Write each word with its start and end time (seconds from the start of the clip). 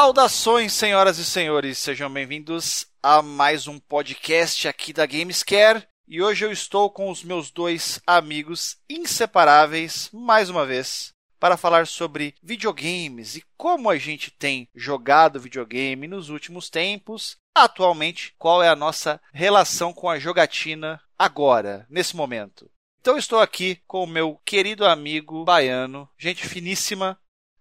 Saudações, 0.00 0.72
senhoras 0.72 1.18
e 1.18 1.24
senhores, 1.26 1.76
sejam 1.76 2.10
bem-vindos 2.10 2.86
a 3.02 3.20
mais 3.20 3.66
um 3.66 3.78
podcast 3.78 4.66
aqui 4.66 4.94
da 4.94 5.04
Gamescare. 5.04 5.86
E 6.08 6.22
hoje 6.22 6.42
eu 6.42 6.50
estou 6.50 6.88
com 6.88 7.10
os 7.10 7.22
meus 7.22 7.50
dois 7.50 8.00
amigos 8.06 8.78
inseparáveis, 8.88 10.08
mais 10.10 10.48
uma 10.48 10.64
vez, 10.64 11.12
para 11.38 11.58
falar 11.58 11.86
sobre 11.86 12.34
videogames 12.42 13.36
e 13.36 13.44
como 13.58 13.90
a 13.90 13.98
gente 13.98 14.30
tem 14.30 14.66
jogado 14.74 15.38
videogame 15.38 16.08
nos 16.08 16.30
últimos 16.30 16.70
tempos. 16.70 17.36
Atualmente, 17.54 18.34
qual 18.38 18.62
é 18.62 18.70
a 18.70 18.74
nossa 18.74 19.20
relação 19.34 19.92
com 19.92 20.08
a 20.08 20.18
jogatina 20.18 20.98
agora, 21.18 21.86
nesse 21.90 22.16
momento. 22.16 22.70
Então 23.02 23.18
estou 23.18 23.38
aqui 23.38 23.78
com 23.86 24.04
o 24.04 24.06
meu 24.06 24.40
querido 24.46 24.86
amigo 24.86 25.44
baiano, 25.44 26.08
gente 26.18 26.48
finíssima, 26.48 27.18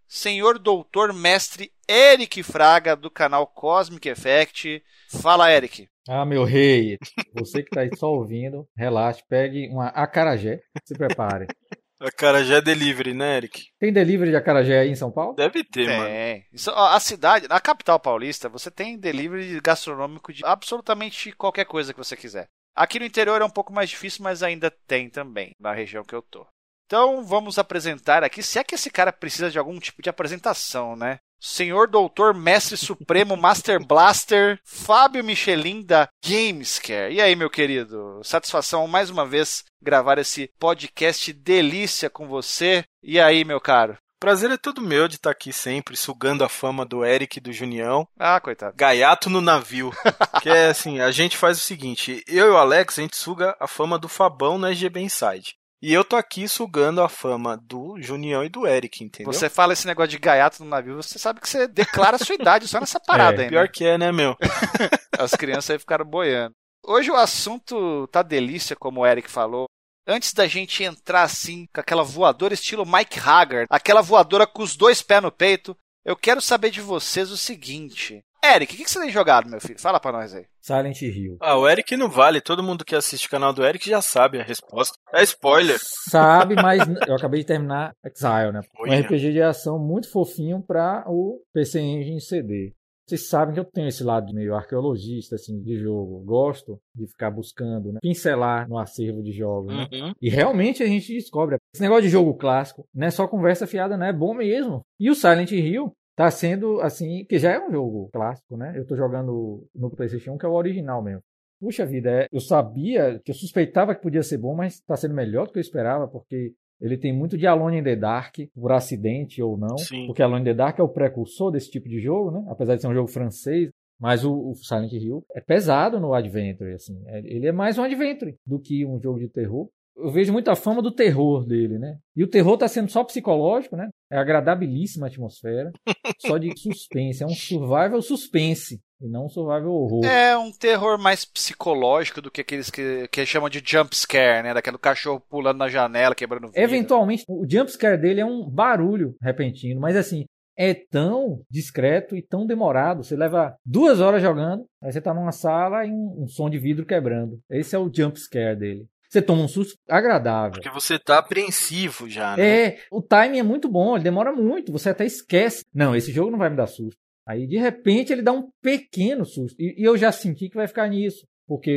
senhor 0.09 0.57
doutor 0.57 1.13
mestre 1.13 1.71
Eric 1.87 2.41
Fraga, 2.43 2.95
do 2.95 3.09
canal 3.09 3.45
Cosmic 3.45 4.09
Effect. 4.09 4.83
Fala, 5.21 5.51
Eric. 5.51 5.87
Ah, 6.07 6.25
meu 6.25 6.43
rei, 6.43 6.97
você 7.33 7.61
que 7.61 7.69
está 7.69 7.81
aí 7.81 7.95
só 7.95 8.11
ouvindo, 8.11 8.67
relaxe, 8.75 9.23
pegue 9.29 9.69
uma 9.69 9.87
acarajé, 9.89 10.59
se 10.83 10.95
prepare. 10.95 11.47
Acarajé 12.01 12.55
é 12.55 12.61
delivery, 12.61 13.13
né, 13.13 13.35
Eric? 13.35 13.65
Tem 13.77 13.91
delivery 13.91 14.31
de 14.31 14.37
acarajé 14.37 14.79
aí 14.79 14.89
em 14.89 14.95
São 14.95 15.11
Paulo? 15.11 15.35
Deve 15.35 15.65
ter, 15.65 15.85
tem. 15.85 15.97
mano. 15.97 16.43
Isso, 16.53 16.71
ó, 16.71 16.95
a 16.95 16.99
cidade, 16.99 17.49
na 17.49 17.59
capital 17.59 17.99
paulista, 17.99 18.47
você 18.47 18.71
tem 18.71 18.97
delivery 18.97 19.59
gastronômico 19.59 20.31
de 20.31 20.45
absolutamente 20.45 21.33
qualquer 21.33 21.65
coisa 21.65 21.93
que 21.93 21.99
você 21.99 22.15
quiser. 22.15 22.47
Aqui 22.73 22.99
no 22.99 23.05
interior 23.05 23.41
é 23.41 23.45
um 23.45 23.49
pouco 23.49 23.73
mais 23.73 23.89
difícil, 23.89 24.23
mas 24.23 24.41
ainda 24.41 24.71
tem 24.87 25.09
também, 25.09 25.51
na 25.59 25.73
região 25.73 26.05
que 26.05 26.15
eu 26.15 26.21
tô. 26.21 26.47
Então 26.89 27.23
vamos 27.23 27.59
apresentar 27.59 28.23
aqui, 28.23 28.41
se 28.41 28.57
é 28.57 28.63
que 28.63 28.73
esse 28.73 28.89
cara 28.89 29.13
precisa 29.13 29.51
de 29.51 29.59
algum 29.59 29.77
tipo 29.79 30.01
de 30.01 30.09
apresentação, 30.09 30.95
né? 30.95 31.19
Senhor 31.39 31.87
Doutor 31.87 32.33
Mestre 32.33 32.75
Supremo 32.75 33.37
Master 33.37 33.79
Blaster 33.79 34.59
Fábio 34.65 35.23
Michelin 35.23 35.83
da 35.83 36.09
Gamescare. 36.25 37.13
E 37.13 37.21
aí, 37.21 37.35
meu 37.35 37.47
querido? 37.47 38.19
Satisfação 38.23 38.87
mais 38.87 39.11
uma 39.11 39.23
vez 39.23 39.63
gravar 39.79 40.17
esse 40.17 40.49
podcast 40.57 41.31
delícia 41.31 42.09
com 42.09 42.27
você. 42.27 42.83
E 43.03 43.19
aí, 43.19 43.45
meu 43.45 43.61
caro? 43.61 43.95
Prazer 44.19 44.49
é 44.49 44.57
todo 44.57 44.81
meu 44.81 45.07
de 45.07 45.15
estar 45.15 45.29
aqui 45.29 45.53
sempre, 45.53 45.95
sugando 45.95 46.43
a 46.43 46.49
fama 46.49 46.83
do 46.83 47.05
Eric 47.05 47.37
e 47.37 47.41
do 47.41 47.53
Junião. 47.53 48.07
Ah, 48.17 48.39
coitado. 48.41 48.75
Gaiato 48.75 49.29
no 49.29 49.41
navio. 49.41 49.91
que 50.41 50.49
é 50.49 50.69
assim, 50.69 50.99
a 50.99 51.11
gente 51.11 51.37
faz 51.37 51.59
o 51.59 51.61
seguinte, 51.61 52.23
eu 52.27 52.47
e 52.47 52.49
o 52.49 52.57
Alex, 52.57 52.97
a 52.97 53.01
gente 53.03 53.15
suga 53.15 53.55
a 53.59 53.67
fama 53.67 53.99
do 53.99 54.09
Fabão 54.09 54.57
na 54.57 54.71
SGB 54.71 55.01
Inside. 55.01 55.58
E 55.81 55.93
eu 55.93 56.03
tô 56.03 56.17
aqui 56.17 56.45
sugando 56.47 57.01
a 57.01 57.07
fama 57.07 57.55
do 57.55 58.01
Junião 58.01 58.43
e 58.43 58.49
do 58.49 58.67
Eric, 58.67 59.01
entendeu? 59.01 59.31
Você 59.31 59.49
fala 59.49 59.71
esse 59.71 59.87
negócio 59.87 60.09
de 60.09 60.17
gaiato 60.17 60.61
no 60.61 60.69
navio, 60.69 60.95
você 60.95 61.17
sabe 61.17 61.39
que 61.39 61.47
você 61.47 61.67
declara 61.67 62.17
a 62.17 62.19
sua 62.19 62.35
idade 62.35 62.67
só 62.67 62.81
nessa 62.81 62.99
parada 63.05 63.41
É, 63.41 63.45
aí. 63.45 63.49
Pior 63.49 63.63
né? 63.63 63.71
que 63.73 63.85
é, 63.85 63.97
né, 63.97 64.11
meu? 64.11 64.35
As 65.17 65.31
crianças 65.31 65.69
aí 65.69 65.79
ficaram 65.79 66.05
boiando. 66.05 66.53
Hoje 66.85 67.09
o 67.09 67.15
assunto 67.15 68.07
tá 68.07 68.21
delícia, 68.21 68.75
como 68.75 69.01
o 69.01 69.05
Eric 69.05 69.29
falou. 69.29 69.67
Antes 70.05 70.33
da 70.33 70.47
gente 70.47 70.83
entrar 70.83 71.23
assim, 71.23 71.65
com 71.73 71.79
aquela 71.79 72.03
voadora 72.03 72.53
estilo 72.53 72.85
Mike 72.85 73.19
Haggard, 73.19 73.67
aquela 73.69 74.01
voadora 74.01 74.47
com 74.47 74.63
os 74.63 74.75
dois 74.75 75.01
pés 75.01 75.21
no 75.21 75.31
peito, 75.31 75.77
eu 76.03 76.15
quero 76.15 76.41
saber 76.41 76.71
de 76.71 76.81
vocês 76.81 77.29
o 77.31 77.37
seguinte. 77.37 78.21
Eric, 78.43 78.73
o 78.73 78.77
que 78.77 78.83
que 78.83 78.91
você 78.91 78.99
tem 78.99 79.09
jogado, 79.09 79.49
meu 79.49 79.59
filho? 79.59 79.79
Fala 79.79 79.99
pra 79.99 80.11
nós 80.11 80.33
aí. 80.33 80.45
Silent 80.61 81.01
Hill. 81.01 81.37
Ah, 81.41 81.57
o 81.57 81.67
Eric 81.67 81.95
não 81.97 82.09
vale. 82.09 82.39
Todo 82.39 82.63
mundo 82.63 82.85
que 82.85 82.95
assiste 82.95 83.27
o 83.27 83.29
canal 83.29 83.53
do 83.53 83.65
Eric 83.65 83.89
já 83.89 84.01
sabe 84.01 84.39
a 84.39 84.43
resposta. 84.43 84.97
É 85.13 85.21
spoiler. 85.23 85.77
Sabe, 86.09 86.55
mas 86.55 86.81
eu 87.07 87.15
acabei 87.15 87.41
de 87.41 87.47
terminar 87.47 87.93
Exile, 88.03 88.51
né? 88.53 88.61
Um. 88.79 88.99
RPG 89.01 89.33
de 89.33 89.41
ação 89.41 89.77
muito 89.77 90.09
fofinho 90.09 90.61
para 90.61 91.03
o 91.07 91.41
PC 91.53 91.79
Engine 91.79 92.21
CD. 92.21 92.73
Vocês 93.09 93.27
sabem 93.27 93.55
que 93.55 93.59
eu 93.59 93.65
tenho 93.65 93.87
esse 93.87 94.03
lado 94.03 94.31
meio 94.35 94.53
arqueologista, 94.53 95.33
assim, 95.33 95.59
de 95.63 95.79
jogo. 95.79 96.23
Gosto 96.23 96.79
de 96.93 97.07
ficar 97.07 97.31
buscando, 97.31 97.91
né? 97.91 97.99
Pincelar 98.03 98.69
no 98.69 98.77
acervo 98.77 99.23
de 99.23 99.31
jogos, 99.31 99.75
né? 99.75 99.87
Uhum. 99.91 100.13
E 100.21 100.29
realmente 100.29 100.83
a 100.83 100.85
gente 100.85 101.11
descobre. 101.11 101.57
Esse 101.73 101.81
negócio 101.81 102.03
de 102.03 102.09
jogo 102.09 102.35
clássico 102.35 102.85
não 102.93 103.07
é 103.07 103.09
só 103.09 103.27
conversa 103.27 103.65
fiada, 103.65 103.97
não 103.97 104.05
é 104.05 104.13
bom 104.13 104.35
mesmo. 104.35 104.81
E 104.99 105.09
o 105.09 105.15
Silent 105.15 105.51
Hill 105.51 105.91
tá 106.19 106.29
sendo 106.29 106.81
assim, 106.81 107.23
que 107.23 107.39
já 107.39 107.53
é 107.53 107.65
um 107.65 107.71
jogo 107.71 108.09
clássico, 108.11 108.57
né? 108.57 108.73
Eu 108.75 108.85
tô 108.85 108.93
jogando 108.93 109.65
no 109.73 109.89
PlayStation 109.89 110.33
1, 110.33 110.37
que 110.37 110.45
é 110.45 110.49
o 110.49 110.53
original 110.53 111.01
mesmo. 111.01 111.21
Puxa 111.61 111.85
vida, 111.85 112.11
é, 112.11 112.27
eu 112.29 112.41
sabia, 112.41 113.21
que 113.23 113.31
eu 113.31 113.35
suspeitava 113.35 113.95
que 113.95 114.01
podia 114.01 114.21
ser 114.21 114.37
bom, 114.37 114.53
mas 114.53 114.81
tá 114.81 114.97
sendo 114.97 115.15
melhor 115.15 115.47
do 115.47 115.53
que 115.53 115.59
eu 115.59 115.61
esperava, 115.61 116.09
porque 116.09 116.51
ele 116.81 116.97
tem 116.97 117.13
muito 117.13 117.37
de 117.37 117.47
Alone 117.47 117.77
in 117.77 117.83
the 117.83 117.95
Dark, 117.95 118.35
por 118.53 118.73
acidente 118.73 119.41
ou 119.41 119.57
não. 119.57 119.77
Sim. 119.77 120.07
Porque 120.07 120.21
Alone 120.21 120.41
in 120.41 120.43
the 120.43 120.53
Dark 120.53 120.77
é 120.77 120.83
o 120.83 120.89
precursor 120.89 121.51
desse 121.51 121.71
tipo 121.71 121.87
de 121.87 122.01
jogo, 122.01 122.31
né? 122.31 122.45
Apesar 122.49 122.75
de 122.75 122.81
ser 122.81 122.89
um 122.89 122.93
jogo 122.93 123.07
francês, 123.07 123.69
mas 123.97 124.25
o, 124.25 124.49
o 124.49 124.55
Silent 124.55 124.91
Hill 124.91 125.23
é 125.33 125.39
pesado 125.39 126.01
no 126.01 126.13
Adventure, 126.13 126.73
assim. 126.73 127.01
É- 127.07 127.19
ele 127.19 127.47
é 127.47 127.53
mais 127.53 127.77
um 127.77 127.83
Adventure 127.83 128.35
do 128.45 128.59
que 128.59 128.85
um 128.85 128.99
jogo 128.99 129.19
de 129.19 129.29
terror. 129.29 129.69
Eu 130.01 130.11
vejo 130.11 130.31
muita 130.31 130.55
fama 130.55 130.81
do 130.81 130.91
terror 130.91 131.45
dele, 131.45 131.77
né? 131.77 131.97
E 132.15 132.23
o 132.23 132.29
terror 132.29 132.57
tá 132.57 132.67
sendo 132.67 132.89
só 132.89 133.03
psicológico, 133.03 133.75
né? 133.75 133.89
É 134.11 134.17
agradabilíssima 134.17 135.07
a 135.07 135.09
atmosfera. 135.09 135.71
só 136.25 136.37
de 136.37 136.57
suspense. 136.57 137.23
É 137.23 137.25
um 137.25 137.35
survival 137.35 138.01
suspense. 138.01 138.79
E 139.01 139.07
não 139.07 139.25
um 139.25 139.29
survival 139.29 139.71
horror. 139.71 140.05
É 140.05 140.37
um 140.37 140.51
terror 140.51 140.97
mais 140.97 141.23
psicológico 141.23 142.21
do 142.21 142.29
que 142.29 142.41
aqueles 142.41 142.69
que, 142.69 143.07
que 143.09 143.25
chamam 143.25 143.49
de 143.49 143.61
jump 143.65 143.95
scare, 143.95 144.43
né? 144.43 144.53
Daquele 144.53 144.77
cachorro 144.77 145.23
pulando 145.29 145.57
na 145.57 145.69
janela, 145.69 146.13
quebrando 146.13 146.47
vidro. 146.47 146.61
Eventualmente, 146.61 147.23
o 147.27 147.45
jumpscare 147.49 147.99
dele 147.99 148.21
é 148.21 148.25
um 148.25 148.49
barulho 148.49 149.15
repentino, 149.21 149.79
mas 149.79 149.95
assim, 149.95 150.25
é 150.57 150.73
tão 150.73 151.41
discreto 151.49 152.17
e 152.17 152.21
tão 152.21 152.45
demorado. 152.45 153.01
Você 153.01 153.15
leva 153.15 153.55
duas 153.65 154.01
horas 154.01 154.21
jogando, 154.21 154.65
aí 154.83 154.91
você 154.91 154.99
tá 154.99 155.13
numa 155.13 155.31
sala 155.31 155.85
e 155.85 155.89
um, 155.89 156.23
um 156.23 156.27
som 156.27 156.49
de 156.49 156.59
vidro 156.59 156.85
quebrando. 156.85 157.39
Esse 157.49 157.77
é 157.77 157.79
o 157.79 157.89
jumpscare 157.89 158.59
dele. 158.59 158.85
Você 159.09 159.21
toma 159.21 159.41
um 159.43 159.47
susto 159.47 159.75
agradável. 159.89 160.51
Porque 160.61 160.69
você 160.69 160.99
tá 160.99 161.17
apreensivo 161.17 162.07
já, 162.07 162.37
né? 162.37 162.65
É, 162.65 162.79
o 162.91 163.01
timing 163.01 163.39
é 163.39 163.43
muito 163.43 163.67
bom, 163.67 163.95
ele 163.95 164.03
demora 164.03 164.31
muito, 164.31 164.71
você 164.71 164.89
até 164.89 165.05
esquece. 165.05 165.63
Não, 165.73 165.95
esse 165.95 166.11
jogo 166.11 166.29
não 166.29 166.37
vai 166.37 166.49
me 166.49 166.55
dar 166.55 166.67
susto. 166.67 166.97
Aí, 167.27 167.47
de 167.47 167.57
repente, 167.57 168.13
ele 168.13 168.21
dá 168.21 168.31
um 168.31 168.49
pequeno 168.61 169.25
susto. 169.25 169.55
E, 169.59 169.81
e 169.81 169.83
eu 169.83 169.97
já 169.97 170.11
senti 170.11 170.47
que 170.49 170.55
vai 170.55 170.67
ficar 170.67 170.87
nisso, 170.87 171.25
porque 171.47 171.69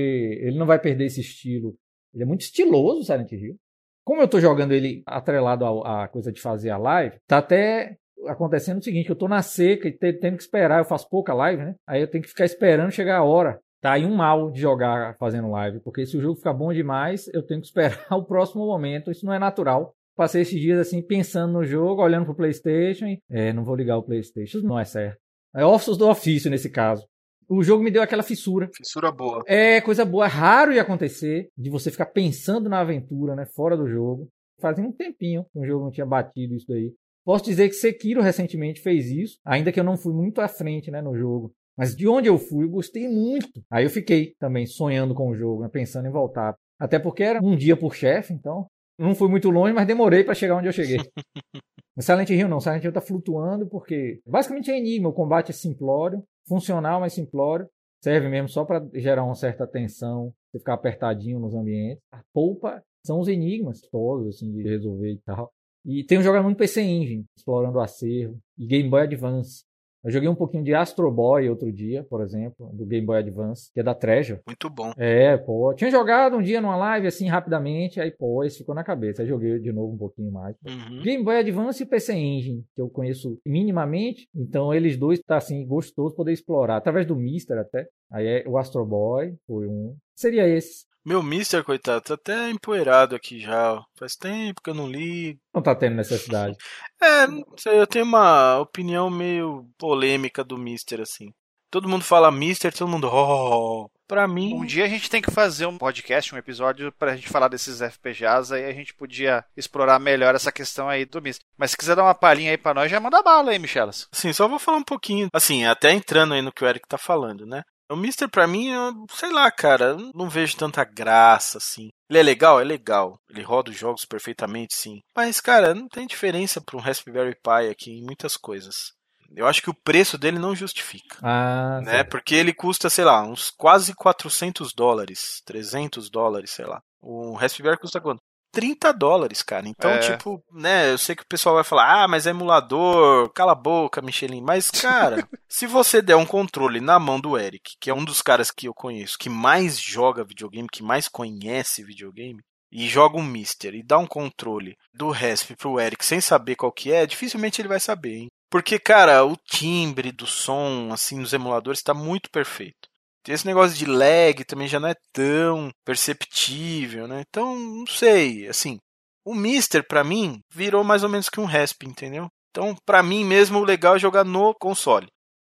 ele 0.42 0.58
não 0.58 0.66
vai 0.66 0.78
perder 0.78 1.06
esse 1.06 1.20
estilo. 1.20 1.74
Ele 2.14 2.22
é 2.22 2.26
muito 2.26 2.42
estiloso, 2.42 3.00
o 3.00 3.04
Silent 3.04 3.32
Hill. 3.32 3.56
Como 4.04 4.20
eu 4.20 4.28
tô 4.28 4.38
jogando 4.40 4.72
ele 4.72 5.02
atrelado 5.06 5.64
à 5.64 6.04
à 6.04 6.08
coisa 6.08 6.30
de 6.32 6.40
fazer 6.40 6.70
a 6.70 6.76
live, 6.76 7.16
tá 7.26 7.38
até 7.38 7.96
acontecendo 8.26 8.78
o 8.78 8.82
seguinte, 8.82 9.08
eu 9.10 9.16
tô 9.16 9.26
na 9.28 9.42
seca 9.42 9.88
e 9.88 9.92
te- 9.92 10.12
tendo 10.14 10.36
que 10.36 10.42
esperar, 10.42 10.78
eu 10.80 10.84
faço 10.84 11.08
pouca 11.08 11.32
live, 11.34 11.64
né? 11.64 11.74
Aí 11.86 12.00
eu 12.00 12.08
tenho 12.10 12.22
que 12.22 12.28
ficar 12.30 12.44
esperando 12.44 12.90
chegar 12.90 13.18
a 13.18 13.24
hora. 13.24 13.58
Tá 13.82 13.94
aí 13.94 14.06
um 14.06 14.14
mal 14.14 14.48
de 14.48 14.60
jogar 14.60 15.16
fazendo 15.18 15.50
live, 15.50 15.80
porque 15.80 16.06
se 16.06 16.16
o 16.16 16.20
jogo 16.20 16.36
ficar 16.36 16.52
bom 16.52 16.72
demais, 16.72 17.28
eu 17.34 17.42
tenho 17.42 17.60
que 17.60 17.66
esperar 17.66 18.06
o 18.16 18.24
próximo 18.24 18.64
momento, 18.64 19.10
isso 19.10 19.26
não 19.26 19.32
é 19.32 19.40
natural. 19.40 19.92
Passei 20.14 20.42
esses 20.42 20.60
dias 20.60 20.78
assim, 20.78 21.02
pensando 21.02 21.54
no 21.54 21.64
jogo, 21.64 22.00
olhando 22.00 22.26
pro 22.26 22.34
Playstation 22.36 23.06
e, 23.06 23.20
é, 23.28 23.52
não 23.52 23.64
vou 23.64 23.74
ligar 23.74 23.98
o 23.98 24.02
Playstation, 24.04 24.58
não 24.58 24.78
é 24.78 24.84
certo. 24.84 25.18
É 25.52 25.64
ossos 25.64 25.98
do 25.98 26.08
ofício 26.08 26.48
nesse 26.48 26.70
caso. 26.70 27.04
O 27.48 27.64
jogo 27.64 27.82
me 27.82 27.90
deu 27.90 28.02
aquela 28.02 28.22
fissura. 28.22 28.70
Fissura 28.72 29.10
boa. 29.10 29.42
É 29.48 29.80
coisa 29.80 30.04
boa, 30.04 30.26
é 30.26 30.28
raro 30.28 30.72
de 30.72 30.78
acontecer, 30.78 31.48
de 31.58 31.68
você 31.68 31.90
ficar 31.90 32.06
pensando 32.06 32.68
na 32.68 32.78
aventura, 32.78 33.34
né, 33.34 33.46
fora 33.46 33.76
do 33.76 33.88
jogo. 33.88 34.28
Fazia 34.60 34.84
um 34.84 34.92
tempinho 34.92 35.44
que 35.52 35.58
o 35.58 35.66
jogo 35.66 35.86
não 35.86 35.90
tinha 35.90 36.06
batido 36.06 36.54
isso 36.54 36.66
daí. 36.68 36.94
Posso 37.24 37.44
dizer 37.44 37.68
que 37.68 37.74
Sekiro 37.74 38.22
recentemente 38.22 38.80
fez 38.80 39.10
isso, 39.10 39.38
ainda 39.44 39.72
que 39.72 39.80
eu 39.80 39.84
não 39.84 39.96
fui 39.96 40.12
muito 40.12 40.40
à 40.40 40.46
frente, 40.46 40.88
né, 40.88 41.02
no 41.02 41.16
jogo. 41.16 41.52
Mas 41.76 41.96
de 41.96 42.06
onde 42.06 42.28
eu 42.28 42.38
fui, 42.38 42.64
eu 42.64 42.70
gostei 42.70 43.08
muito. 43.08 43.62
Aí 43.70 43.84
eu 43.84 43.90
fiquei 43.90 44.34
também 44.38 44.66
sonhando 44.66 45.14
com 45.14 45.28
o 45.28 45.34
jogo, 45.34 45.62
né, 45.62 45.68
pensando 45.68 46.06
em 46.06 46.12
voltar. 46.12 46.54
Até 46.78 46.98
porque 46.98 47.22
era 47.22 47.40
um 47.42 47.56
dia 47.56 47.76
por 47.76 47.94
chefe, 47.94 48.32
então 48.32 48.66
não 48.98 49.14
fui 49.14 49.28
muito 49.28 49.50
longe, 49.50 49.72
mas 49.72 49.86
demorei 49.86 50.22
para 50.22 50.34
chegar 50.34 50.56
onde 50.56 50.68
eu 50.68 50.72
cheguei. 50.72 50.98
Silent 51.98 52.30
Hill 52.30 52.48
não, 52.48 52.60
Silent 52.60 52.84
Hill 52.84 52.92
tá 52.92 53.00
flutuando 53.00 53.66
porque 53.68 54.20
basicamente 54.26 54.70
é 54.70 54.78
enigma, 54.78 55.10
o 55.10 55.12
combate 55.12 55.50
é 55.50 55.54
simplório, 55.54 56.22
funcional, 56.46 57.00
mas 57.00 57.12
simplório. 57.12 57.66
Serve 58.02 58.28
mesmo 58.28 58.48
só 58.48 58.64
para 58.64 58.84
gerar 58.94 59.22
uma 59.22 59.34
certa 59.34 59.66
tensão, 59.66 60.32
você 60.50 60.58
ficar 60.58 60.74
apertadinho 60.74 61.38
nos 61.38 61.54
ambientes. 61.54 62.02
A 62.10 62.20
polpa 62.32 62.82
são 63.06 63.20
os 63.20 63.28
enigmas 63.28 63.80
todos 63.80 64.28
assim 64.28 64.50
de 64.52 64.62
resolver 64.62 65.12
e 65.12 65.18
tal. 65.18 65.52
E 65.84 66.04
tenho 66.04 66.22
jogado 66.22 66.44
muito 66.44 66.58
PC 66.58 66.82
Engine, 66.82 67.24
explorando 67.36 67.78
o 67.78 67.80
acervo, 67.80 68.38
e 68.58 68.66
Game 68.66 68.88
Boy 68.88 69.02
Advance. 69.02 69.64
Eu 70.04 70.10
joguei 70.10 70.28
um 70.28 70.34
pouquinho 70.34 70.64
de 70.64 70.74
Astro 70.74 71.10
Boy 71.10 71.48
outro 71.48 71.72
dia, 71.72 72.04
por 72.04 72.22
exemplo, 72.22 72.70
do 72.72 72.84
Game 72.84 73.06
Boy 73.06 73.18
Advance, 73.18 73.70
que 73.72 73.78
é 73.78 73.82
da 73.82 73.94
Treasure. 73.94 74.40
Muito 74.44 74.68
bom. 74.68 74.92
É, 74.96 75.36
pô. 75.36 75.72
Tinha 75.74 75.90
jogado 75.90 76.36
um 76.36 76.42
dia 76.42 76.60
numa 76.60 76.74
live 76.74 77.06
assim 77.06 77.28
rapidamente, 77.28 78.00
aí 78.00 78.10
pô, 78.10 78.42
esse 78.42 78.58
ficou 78.58 78.74
na 78.74 78.82
cabeça. 78.82 79.22
Aí 79.22 79.28
joguei 79.28 79.60
de 79.60 79.72
novo 79.72 79.94
um 79.94 79.98
pouquinho 79.98 80.32
mais. 80.32 80.56
Uhum. 80.66 81.02
Game 81.02 81.22
Boy 81.22 81.36
Advance 81.36 81.82
e 81.82 81.86
PC 81.86 82.14
Engine, 82.14 82.64
que 82.74 82.80
eu 82.80 82.88
conheço 82.88 83.38
minimamente, 83.46 84.28
então 84.34 84.74
eles 84.74 84.96
dois 84.96 85.20
tá 85.20 85.36
assim 85.36 85.64
gostoso 85.64 86.16
poder 86.16 86.32
explorar 86.32 86.76
através 86.76 87.06
do 87.06 87.14
Mister 87.14 87.58
até. 87.58 87.86
Aí 88.10 88.26
é 88.26 88.44
o 88.46 88.58
Astro 88.58 88.84
Boy, 88.84 89.34
foi 89.46 89.68
um. 89.68 89.96
Seria 90.16 90.48
esse. 90.48 90.84
Meu 91.04 91.22
Mister, 91.22 91.64
coitado, 91.64 92.00
tá 92.00 92.14
até 92.14 92.50
empoeirado 92.50 93.16
aqui 93.16 93.40
já. 93.40 93.82
Faz 93.98 94.14
tempo 94.14 94.60
que 94.62 94.70
eu 94.70 94.74
não 94.74 94.88
li. 94.88 95.38
Não 95.52 95.62
tá 95.62 95.74
tendo 95.74 95.96
necessidade. 95.96 96.56
É, 97.02 97.26
não 97.26 97.42
sei, 97.56 97.80
eu 97.80 97.86
tenho 97.86 98.04
uma 98.04 98.60
opinião 98.60 99.10
meio 99.10 99.66
polêmica 99.76 100.44
do 100.44 100.56
Mister, 100.56 101.00
assim. 101.00 101.32
Todo 101.68 101.88
mundo 101.88 102.04
fala 102.04 102.30
Mister, 102.30 102.72
todo 102.72 102.88
mundo. 102.88 103.08
Oh, 103.10 103.90
pra 104.06 104.28
mim. 104.28 104.54
Um 104.54 104.64
dia 104.64 104.84
a 104.84 104.88
gente 104.88 105.10
tem 105.10 105.20
que 105.20 105.30
fazer 105.30 105.66
um 105.66 105.78
podcast, 105.78 106.32
um 106.32 106.38
episódio, 106.38 106.92
pra 106.92 107.16
gente 107.16 107.28
falar 107.28 107.48
desses 107.48 107.80
FPGAs, 107.80 108.52
aí 108.52 108.66
a 108.66 108.72
gente 108.72 108.94
podia 108.94 109.44
explorar 109.56 109.98
melhor 109.98 110.34
essa 110.34 110.52
questão 110.52 110.88
aí 110.88 111.04
do 111.04 111.20
Mister. 111.20 111.44
Mas 111.56 111.72
se 111.72 111.76
quiser 111.76 111.96
dar 111.96 112.04
uma 112.04 112.14
palhinha 112.14 112.50
aí 112.50 112.58
pra 112.58 112.74
nós, 112.74 112.90
já 112.90 113.00
manda 113.00 113.22
bala 113.22 113.50
aí, 113.50 113.58
Michelas. 113.58 114.06
Sim, 114.12 114.32
só 114.32 114.46
vou 114.46 114.58
falar 114.58 114.76
um 114.76 114.84
pouquinho. 114.84 115.28
Assim, 115.32 115.64
até 115.64 115.90
entrando 115.92 116.34
aí 116.34 116.42
no 116.42 116.52
que 116.52 116.62
o 116.62 116.68
Eric 116.68 116.86
tá 116.86 116.98
falando, 116.98 117.44
né? 117.46 117.64
O 117.92 117.96
Mister, 117.96 118.28
pra 118.28 118.46
mim, 118.46 118.68
eu, 118.68 119.04
sei 119.10 119.30
lá, 119.30 119.50
cara, 119.50 119.96
não 120.14 120.28
vejo 120.28 120.56
tanta 120.56 120.82
graça, 120.82 121.58
assim. 121.58 121.90
Ele 122.08 122.18
é 122.18 122.22
legal? 122.22 122.58
É 122.58 122.64
legal. 122.64 123.18
Ele 123.28 123.42
roda 123.42 123.70
os 123.70 123.76
jogos 123.76 124.06
perfeitamente, 124.06 124.74
sim. 124.74 125.00
Mas, 125.14 125.40
cara, 125.40 125.74
não 125.74 125.88
tem 125.88 126.06
diferença 126.06 126.60
para 126.60 126.76
um 126.76 126.80
Raspberry 126.80 127.34
Pi 127.34 127.70
aqui 127.70 127.90
em 127.90 128.02
muitas 128.02 128.36
coisas. 128.36 128.92
Eu 129.34 129.46
acho 129.46 129.62
que 129.62 129.70
o 129.70 129.74
preço 129.74 130.18
dele 130.18 130.38
não 130.38 130.54
justifica. 130.54 131.18
Ah, 131.22 131.80
né? 131.82 131.92
certo. 131.92 132.10
Porque 132.10 132.34
ele 132.34 132.54
custa, 132.54 132.88
sei 132.88 133.04
lá, 133.04 133.22
uns 133.22 133.50
quase 133.50 133.94
400 133.94 134.72
dólares, 134.74 135.42
300 135.44 136.10
dólares, 136.10 136.50
sei 136.50 136.66
lá. 136.66 136.80
O 137.00 137.34
Raspberry 137.34 137.78
custa 137.78 138.00
quanto? 138.00 138.20
30 138.52 138.92
dólares, 138.92 139.42
cara. 139.42 139.66
Então, 139.66 139.90
É. 139.90 139.98
tipo, 139.98 140.42
né, 140.52 140.92
eu 140.92 140.98
sei 140.98 141.16
que 141.16 141.22
o 141.22 141.26
pessoal 141.26 141.54
vai 141.54 141.64
falar, 141.64 142.04
ah, 142.04 142.08
mas 142.08 142.26
é 142.26 142.30
emulador, 142.30 143.30
cala 143.30 143.52
a 143.52 143.56
boca, 143.56 144.02
Michelin. 144.02 144.42
Mas, 144.42 144.70
cara, 144.70 145.16
se 145.48 145.66
você 145.66 146.00
der 146.02 146.16
um 146.16 146.26
controle 146.26 146.80
na 146.80 146.98
mão 146.98 147.18
do 147.18 147.38
Eric, 147.38 147.72
que 147.80 147.90
é 147.90 147.94
um 147.94 148.04
dos 148.04 148.20
caras 148.22 148.50
que 148.50 148.68
eu 148.68 148.74
conheço, 148.74 149.18
que 149.18 149.28
mais 149.30 149.80
joga 149.80 150.22
videogame, 150.24 150.68
que 150.70 150.82
mais 150.82 151.08
conhece 151.08 151.82
videogame, 151.82 152.40
e 152.70 152.88
joga 152.88 153.18
um 153.18 153.22
Mister 153.22 153.74
e 153.74 153.82
dá 153.82 153.98
um 153.98 154.06
controle 154.06 154.76
do 154.94 155.10
Rasp 155.10 155.50
pro 155.56 155.78
Eric 155.78 156.04
sem 156.04 156.20
saber 156.22 156.56
qual 156.56 156.72
que 156.72 156.90
é, 156.90 157.04
dificilmente 157.04 157.60
ele 157.60 157.68
vai 157.68 157.78
saber, 157.80 158.16
hein? 158.16 158.28
Porque, 158.50 158.78
cara, 158.78 159.24
o 159.24 159.36
timbre 159.36 160.10
do 160.12 160.26
som, 160.26 160.88
assim, 160.92 161.18
nos 161.18 161.32
emuladores 161.32 161.82
tá 161.82 161.92
muito 161.94 162.30
perfeito. 162.30 162.88
Esse 163.28 163.46
negócio 163.46 163.76
de 163.76 163.86
lag 163.86 164.44
também 164.44 164.66
já 164.66 164.80
não 164.80 164.88
é 164.88 164.94
tão 165.12 165.70
perceptível, 165.84 167.06
né? 167.08 167.22
Então, 167.28 167.58
não 167.58 167.86
sei, 167.86 168.48
assim, 168.48 168.78
o 169.24 169.34
Mister, 169.34 169.86
pra 169.86 170.02
mim, 170.04 170.40
virou 170.52 170.82
mais 170.84 171.02
ou 171.02 171.08
menos 171.08 171.28
que 171.28 171.40
um 171.40 171.44
Rasp, 171.44 171.82
entendeu? 171.84 172.28
Então, 172.50 172.74
pra 172.84 173.02
mim 173.02 173.24
mesmo, 173.24 173.58
o 173.60 173.64
legal 173.64 173.96
é 173.96 173.98
jogar 173.98 174.24
no 174.24 174.54
console. 174.54 175.06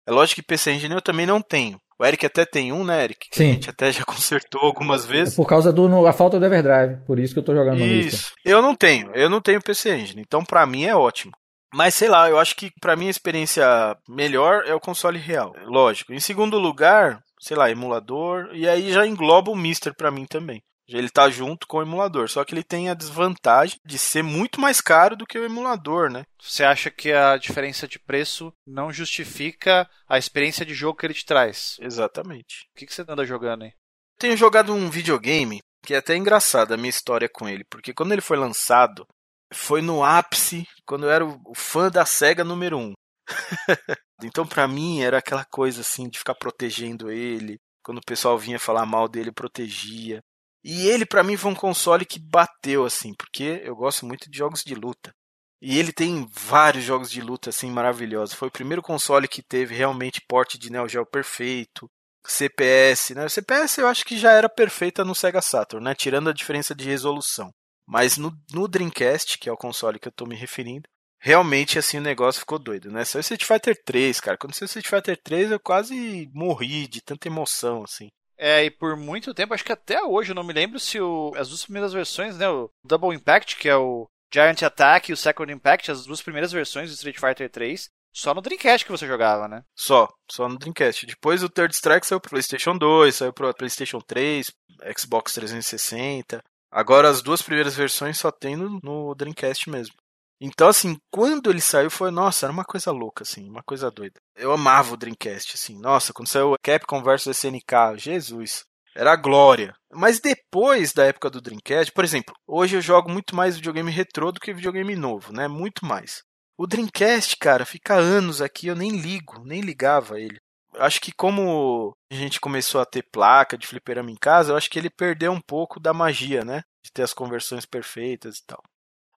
É 0.09 0.13
lógico 0.13 0.41
que 0.41 0.47
PC 0.47 0.73
Engine 0.73 0.95
eu 0.95 1.03
também 1.03 1.27
não 1.27 1.43
tenho. 1.43 1.77
O 1.99 2.05
Eric 2.05 2.25
até 2.27 2.45
tem 2.45 2.73
um, 2.73 2.85
né, 2.85 3.05
Eric? 3.05 3.27
Sim. 3.33 3.51
A 3.51 3.53
gente 3.55 3.71
até 3.71 3.91
já 3.91 4.05
consertou 4.07 4.61
algumas 4.63 5.05
É 5.05 5.09
vezes. 5.09 5.35
por 5.35 5.47
causa 5.47 5.73
do 5.73 5.89
no- 5.89 6.07
a 6.07 6.13
falta 6.13 6.39
do 6.39 6.47
Everdrive. 6.47 7.05
Por 7.07 7.19
isso 7.19 7.35
que 7.35 7.41
eu 7.41 7.45
tô 7.45 7.55
jogando 7.55 7.79
no 7.79 7.85
Mister. 7.87 8.15
Isso. 8.15 8.33
Eu 8.45 8.63
não 8.63 8.75
tenho, 8.75 9.11
eu 9.15 9.29
não 9.29 9.41
tenho 9.41 9.61
PC 9.63 9.97
Engine, 9.97 10.23
então 10.25 10.45
pra 10.45 10.65
mim 10.67 10.85
é 10.85 10.95
ótimo. 10.95 11.33
Mas 11.75 11.95
sei 11.95 12.09
lá, 12.09 12.31
eu 12.31 12.39
acho 12.39 12.55
que 12.55 12.71
pra 12.81 12.95
mim 12.97 13.09
a 13.09 13.11
experiência 13.11 13.67
melhor 14.09 14.63
é 14.67 14.75
o 14.75 14.81
console 14.81 15.19
real. 15.19 15.53
Lógico. 15.65 16.13
Em 16.13 16.21
segundo 16.21 16.59
lugar, 16.59 17.21
sei 17.41 17.57
lá, 17.57 17.71
emulador, 17.71 18.51
e 18.53 18.69
aí 18.69 18.93
já 18.93 19.07
engloba 19.07 19.51
o 19.51 19.57
Mister 19.57 19.95
pra 19.95 20.11
mim 20.11 20.27
também. 20.27 20.61
Ele 20.89 21.11
tá 21.11 21.29
junto 21.29 21.67
com 21.67 21.79
o 21.79 21.83
emulador, 21.83 22.29
só 22.29 22.45
que 22.45 22.55
ele 22.55 22.63
tem 22.63 22.89
a 22.89 22.95
desvantagem 22.95 23.77
de 23.85 23.99
ser 23.99 24.23
muito 24.23 24.61
mais 24.61 24.81
caro 24.81 25.17
do 25.17 25.27
que 25.27 25.37
o 25.37 25.45
emulador, 25.45 26.09
né? 26.11 26.25
Você 26.41 26.63
acha 26.63 26.91
que 26.91 27.13
a 27.13 27.37
diferença 27.37 27.89
de 27.89 27.99
preço 27.99 28.53
não 28.65 28.93
justifica 28.93 29.89
a 30.09 30.17
experiência 30.17 30.65
de 30.65 30.75
jogo 30.75 30.97
que 30.97 31.05
ele 31.05 31.15
te 31.15 31.27
traz? 31.27 31.77
Exatamente. 31.81 32.69
O 32.71 32.79
que, 32.79 32.87
que 32.87 32.95
você 32.95 33.03
anda 33.03 33.25
jogando 33.25 33.65
aí? 33.65 33.73
Tenho 34.17 34.37
jogado 34.37 34.73
um 34.73 34.89
videogame 34.89 35.59
que 35.85 35.93
é 35.95 35.99
até 35.99 36.17
engraçado 36.17 36.73
a 36.73 36.77
minha 36.77 36.91
história 36.91 37.29
com 37.29 37.49
ele, 37.49 37.65
porque 37.65 37.93
quando 37.93 38.13
ele 38.13 38.21
foi 38.21 38.37
lançado, 38.37 39.07
foi 39.53 39.83
no 39.83 40.05
ápice, 40.05 40.67
quando 40.85 41.05
eu 41.05 41.11
era 41.11 41.25
o 41.25 41.41
o 41.47 41.55
fã 41.55 41.91
da 41.91 42.05
SEGA 42.07 42.45
número 42.45 42.79
1. 42.79 42.93
então 44.23 44.47
pra 44.47 44.67
mim 44.67 45.03
era 45.03 45.19
aquela 45.19 45.45
coisa 45.45 45.81
assim 45.83 46.09
de 46.09 46.19
ficar 46.19 46.35
protegendo 46.35 47.11
ele, 47.11 47.59
quando 47.83 47.99
o 47.99 48.07
pessoal 48.07 48.39
vinha 48.39 48.59
falar 48.59 48.87
mal 48.87 49.09
dele, 49.09 49.31
protegia. 49.31 50.21
E 50.65 50.89
ele 50.89 51.07
pra 51.07 51.23
mim 51.23 51.37
foi 51.37 51.51
um 51.51 51.55
console 51.55 52.05
que 52.05 52.19
bateu 52.19 52.85
assim, 52.85 53.15
porque 53.15 53.63
eu 53.65 53.77
gosto 53.77 54.05
muito 54.05 54.31
de 54.31 54.39
jogos 54.39 54.63
de 54.65 54.75
luta. 54.75 55.13
E 55.61 55.79
ele 55.79 55.93
tem 55.93 56.27
vários 56.31 56.85
jogos 56.85 57.11
de 57.11 57.21
luta 57.21 57.51
assim 57.51 57.71
maravilhosos. 57.71 58.35
Foi 58.35 58.49
o 58.49 58.53
primeiro 58.53 58.83
console 58.83 59.29
que 59.29 59.43
teve 59.43 59.75
realmente 59.75 60.21
porte 60.29 60.59
de 60.59 60.71
Neo 60.71 60.89
Geo 60.89 61.07
perfeito. 61.07 61.89
CPS, 62.27 63.15
né? 63.15 63.25
O 63.25 63.31
CPS 63.31 63.79
eu 63.79 63.87
acho 63.87 64.05
que 64.05 64.19
já 64.19 64.33
era 64.33 64.49
perfeita 64.49 65.05
no 65.05 65.15
Sega 65.15 65.41
Saturn, 65.41 65.85
né? 65.85 65.95
Tirando 65.95 66.29
a 66.29 66.33
diferença 66.33 66.75
de 66.75 66.85
resolução. 66.85 67.53
Mas 67.87 68.17
no, 68.17 68.33
no 68.53 68.67
Dreamcast, 68.67 69.39
que 69.39 69.49
é 69.49 69.53
o 69.53 69.57
console 69.57 69.99
que 70.01 70.09
eu 70.09 70.13
tô 70.13 70.27
me 70.27 70.35
referindo, 70.35 70.89
realmente 71.19 71.79
assim 71.79 71.99
o 71.99 72.03
negócio 72.03 72.41
ficou 72.41 72.59
doido, 72.59 72.91
né? 72.91 73.05
Saiu 73.05 73.21
Street 73.21 73.45
Fighter 73.45 73.77
3, 73.85 74.21
cara. 74.21 74.39
Quando 74.39 74.55
saiu 74.55 74.67
Street 74.67 74.87
Fighter 74.89 75.21
3 75.23 75.51
eu 75.51 75.61
quase 75.61 76.31
morri 76.33 76.87
de 76.87 77.01
tanta 77.01 77.29
emoção, 77.29 77.83
assim. 77.83 78.09
É, 78.39 78.65
e 78.65 78.71
por 78.71 78.97
muito 78.97 79.33
tempo, 79.33 79.55
acho 79.55 79.65
que 79.65 79.73
até 79.73 80.03
hoje, 80.03 80.31
eu 80.31 80.35
não 80.35 80.45
me 80.45 80.53
lembro 80.53 80.79
se 80.79 81.01
o, 81.01 81.33
as 81.37 81.49
duas 81.49 81.65
primeiras 81.65 81.93
versões, 81.93 82.37
né? 82.37 82.49
O 82.49 82.71
Double 82.85 83.15
Impact, 83.15 83.57
que 83.57 83.69
é 83.69 83.77
o 83.77 84.07
Giant 84.33 84.63
Attack 84.63 85.11
e 85.11 85.15
o 85.15 85.17
Second 85.17 85.51
Impact, 85.51 85.91
as 85.91 86.05
duas 86.05 86.21
primeiras 86.21 86.53
versões 86.53 86.91
do 86.91 86.95
Street 86.95 87.19
Fighter 87.19 87.51
3, 87.51 87.89
só 88.17 88.33
no 88.33 88.41
Dreamcast 88.41 88.87
que 88.87 88.91
você 88.91 89.07
jogava, 89.07 89.47
né? 89.47 89.63
Só, 89.75 90.09
só 90.31 90.49
no 90.49 90.59
Dreamcast. 90.59 91.05
Depois 91.05 91.43
o 91.43 91.51
Third 91.51 91.75
Strike 91.75 92.07
saiu 92.07 92.19
pro 92.19 92.31
PlayStation 92.31 92.77
2, 92.77 93.15
saiu 93.15 93.33
pro 93.33 93.53
PlayStation 93.55 94.01
3, 94.01 94.51
Xbox 94.99 95.35
360. 95.35 96.43
Agora 96.71 97.11
as 97.11 97.21
duas 97.21 97.43
primeiras 97.43 97.77
versões 97.77 98.19
só 98.19 98.31
tem 98.31 98.57
no, 98.57 98.81
no 98.83 99.15
Dreamcast 99.15 99.69
mesmo. 99.69 99.95
Então, 100.41 100.69
assim, 100.69 100.97
quando 101.11 101.51
ele 101.51 101.61
saiu 101.61 101.91
foi, 101.91 102.11
nossa, 102.11 102.47
era 102.47 102.53
uma 102.53 102.65
coisa 102.65 102.91
louca, 102.91 103.23
assim, 103.23 103.49
uma 103.49 103.63
coisa 103.63 103.91
doida. 103.91 104.21
Eu 104.37 104.53
amava 104.53 104.93
o 104.93 104.97
Dreamcast, 104.97 105.55
assim, 105.55 105.79
nossa, 105.81 106.13
quando 106.13 106.29
saiu 106.29 106.55
Capcom 106.63 107.03
vs 107.03 107.27
SNK, 107.29 107.97
Jesus, 107.97 108.65
era 108.95 109.13
a 109.13 109.17
glória. 109.17 109.75
Mas 109.93 110.21
depois 110.21 110.93
da 110.93 111.05
época 111.05 111.31
do 111.31 111.41
Dreamcast, 111.41 111.93
por 111.93 112.05
exemplo, 112.05 112.35
hoje 112.47 112.77
eu 112.77 112.81
jogo 112.83 113.11
muito 113.11 113.35
mais 113.35 113.57
videogame 113.57 113.91
retrô 113.91 114.31
do 114.31 114.41
que 114.41 114.53
videogame 114.53 114.95
novo, 114.95 115.33
né? 115.33 115.49
Muito 115.49 115.85
mais. 115.87 116.23
O 116.59 116.67
Dreamcast, 116.67 117.37
cara, 117.37 117.67
fica 117.67 117.95
anos 117.95 118.41
aqui, 118.41 118.67
eu 118.67 118.75
nem 118.75 118.91
ligo, 118.91 119.43
nem 119.45 119.61
ligava 119.61 120.19
ele. 120.19 120.39
Acho 120.79 121.01
que 121.01 121.13
como 121.13 121.95
a 122.11 122.15
gente 122.15 122.41
começou 122.41 122.81
a 122.81 122.87
ter 122.87 123.07
placa 123.11 123.57
de 123.57 123.67
fliperama 123.67 124.11
em 124.11 124.17
casa, 124.17 124.53
eu 124.53 124.57
acho 124.57 124.69
que 124.71 124.79
ele 124.79 124.91
perdeu 124.91 125.33
um 125.33 125.41
pouco 125.41 125.81
da 125.81 125.95
magia, 125.95 126.45
né? 126.45 126.63
De 126.85 126.91
ter 126.93 127.03
as 127.03 127.15
conversões 127.15 127.65
perfeitas 127.65 128.39
e 128.39 128.47
tal. 128.47 128.63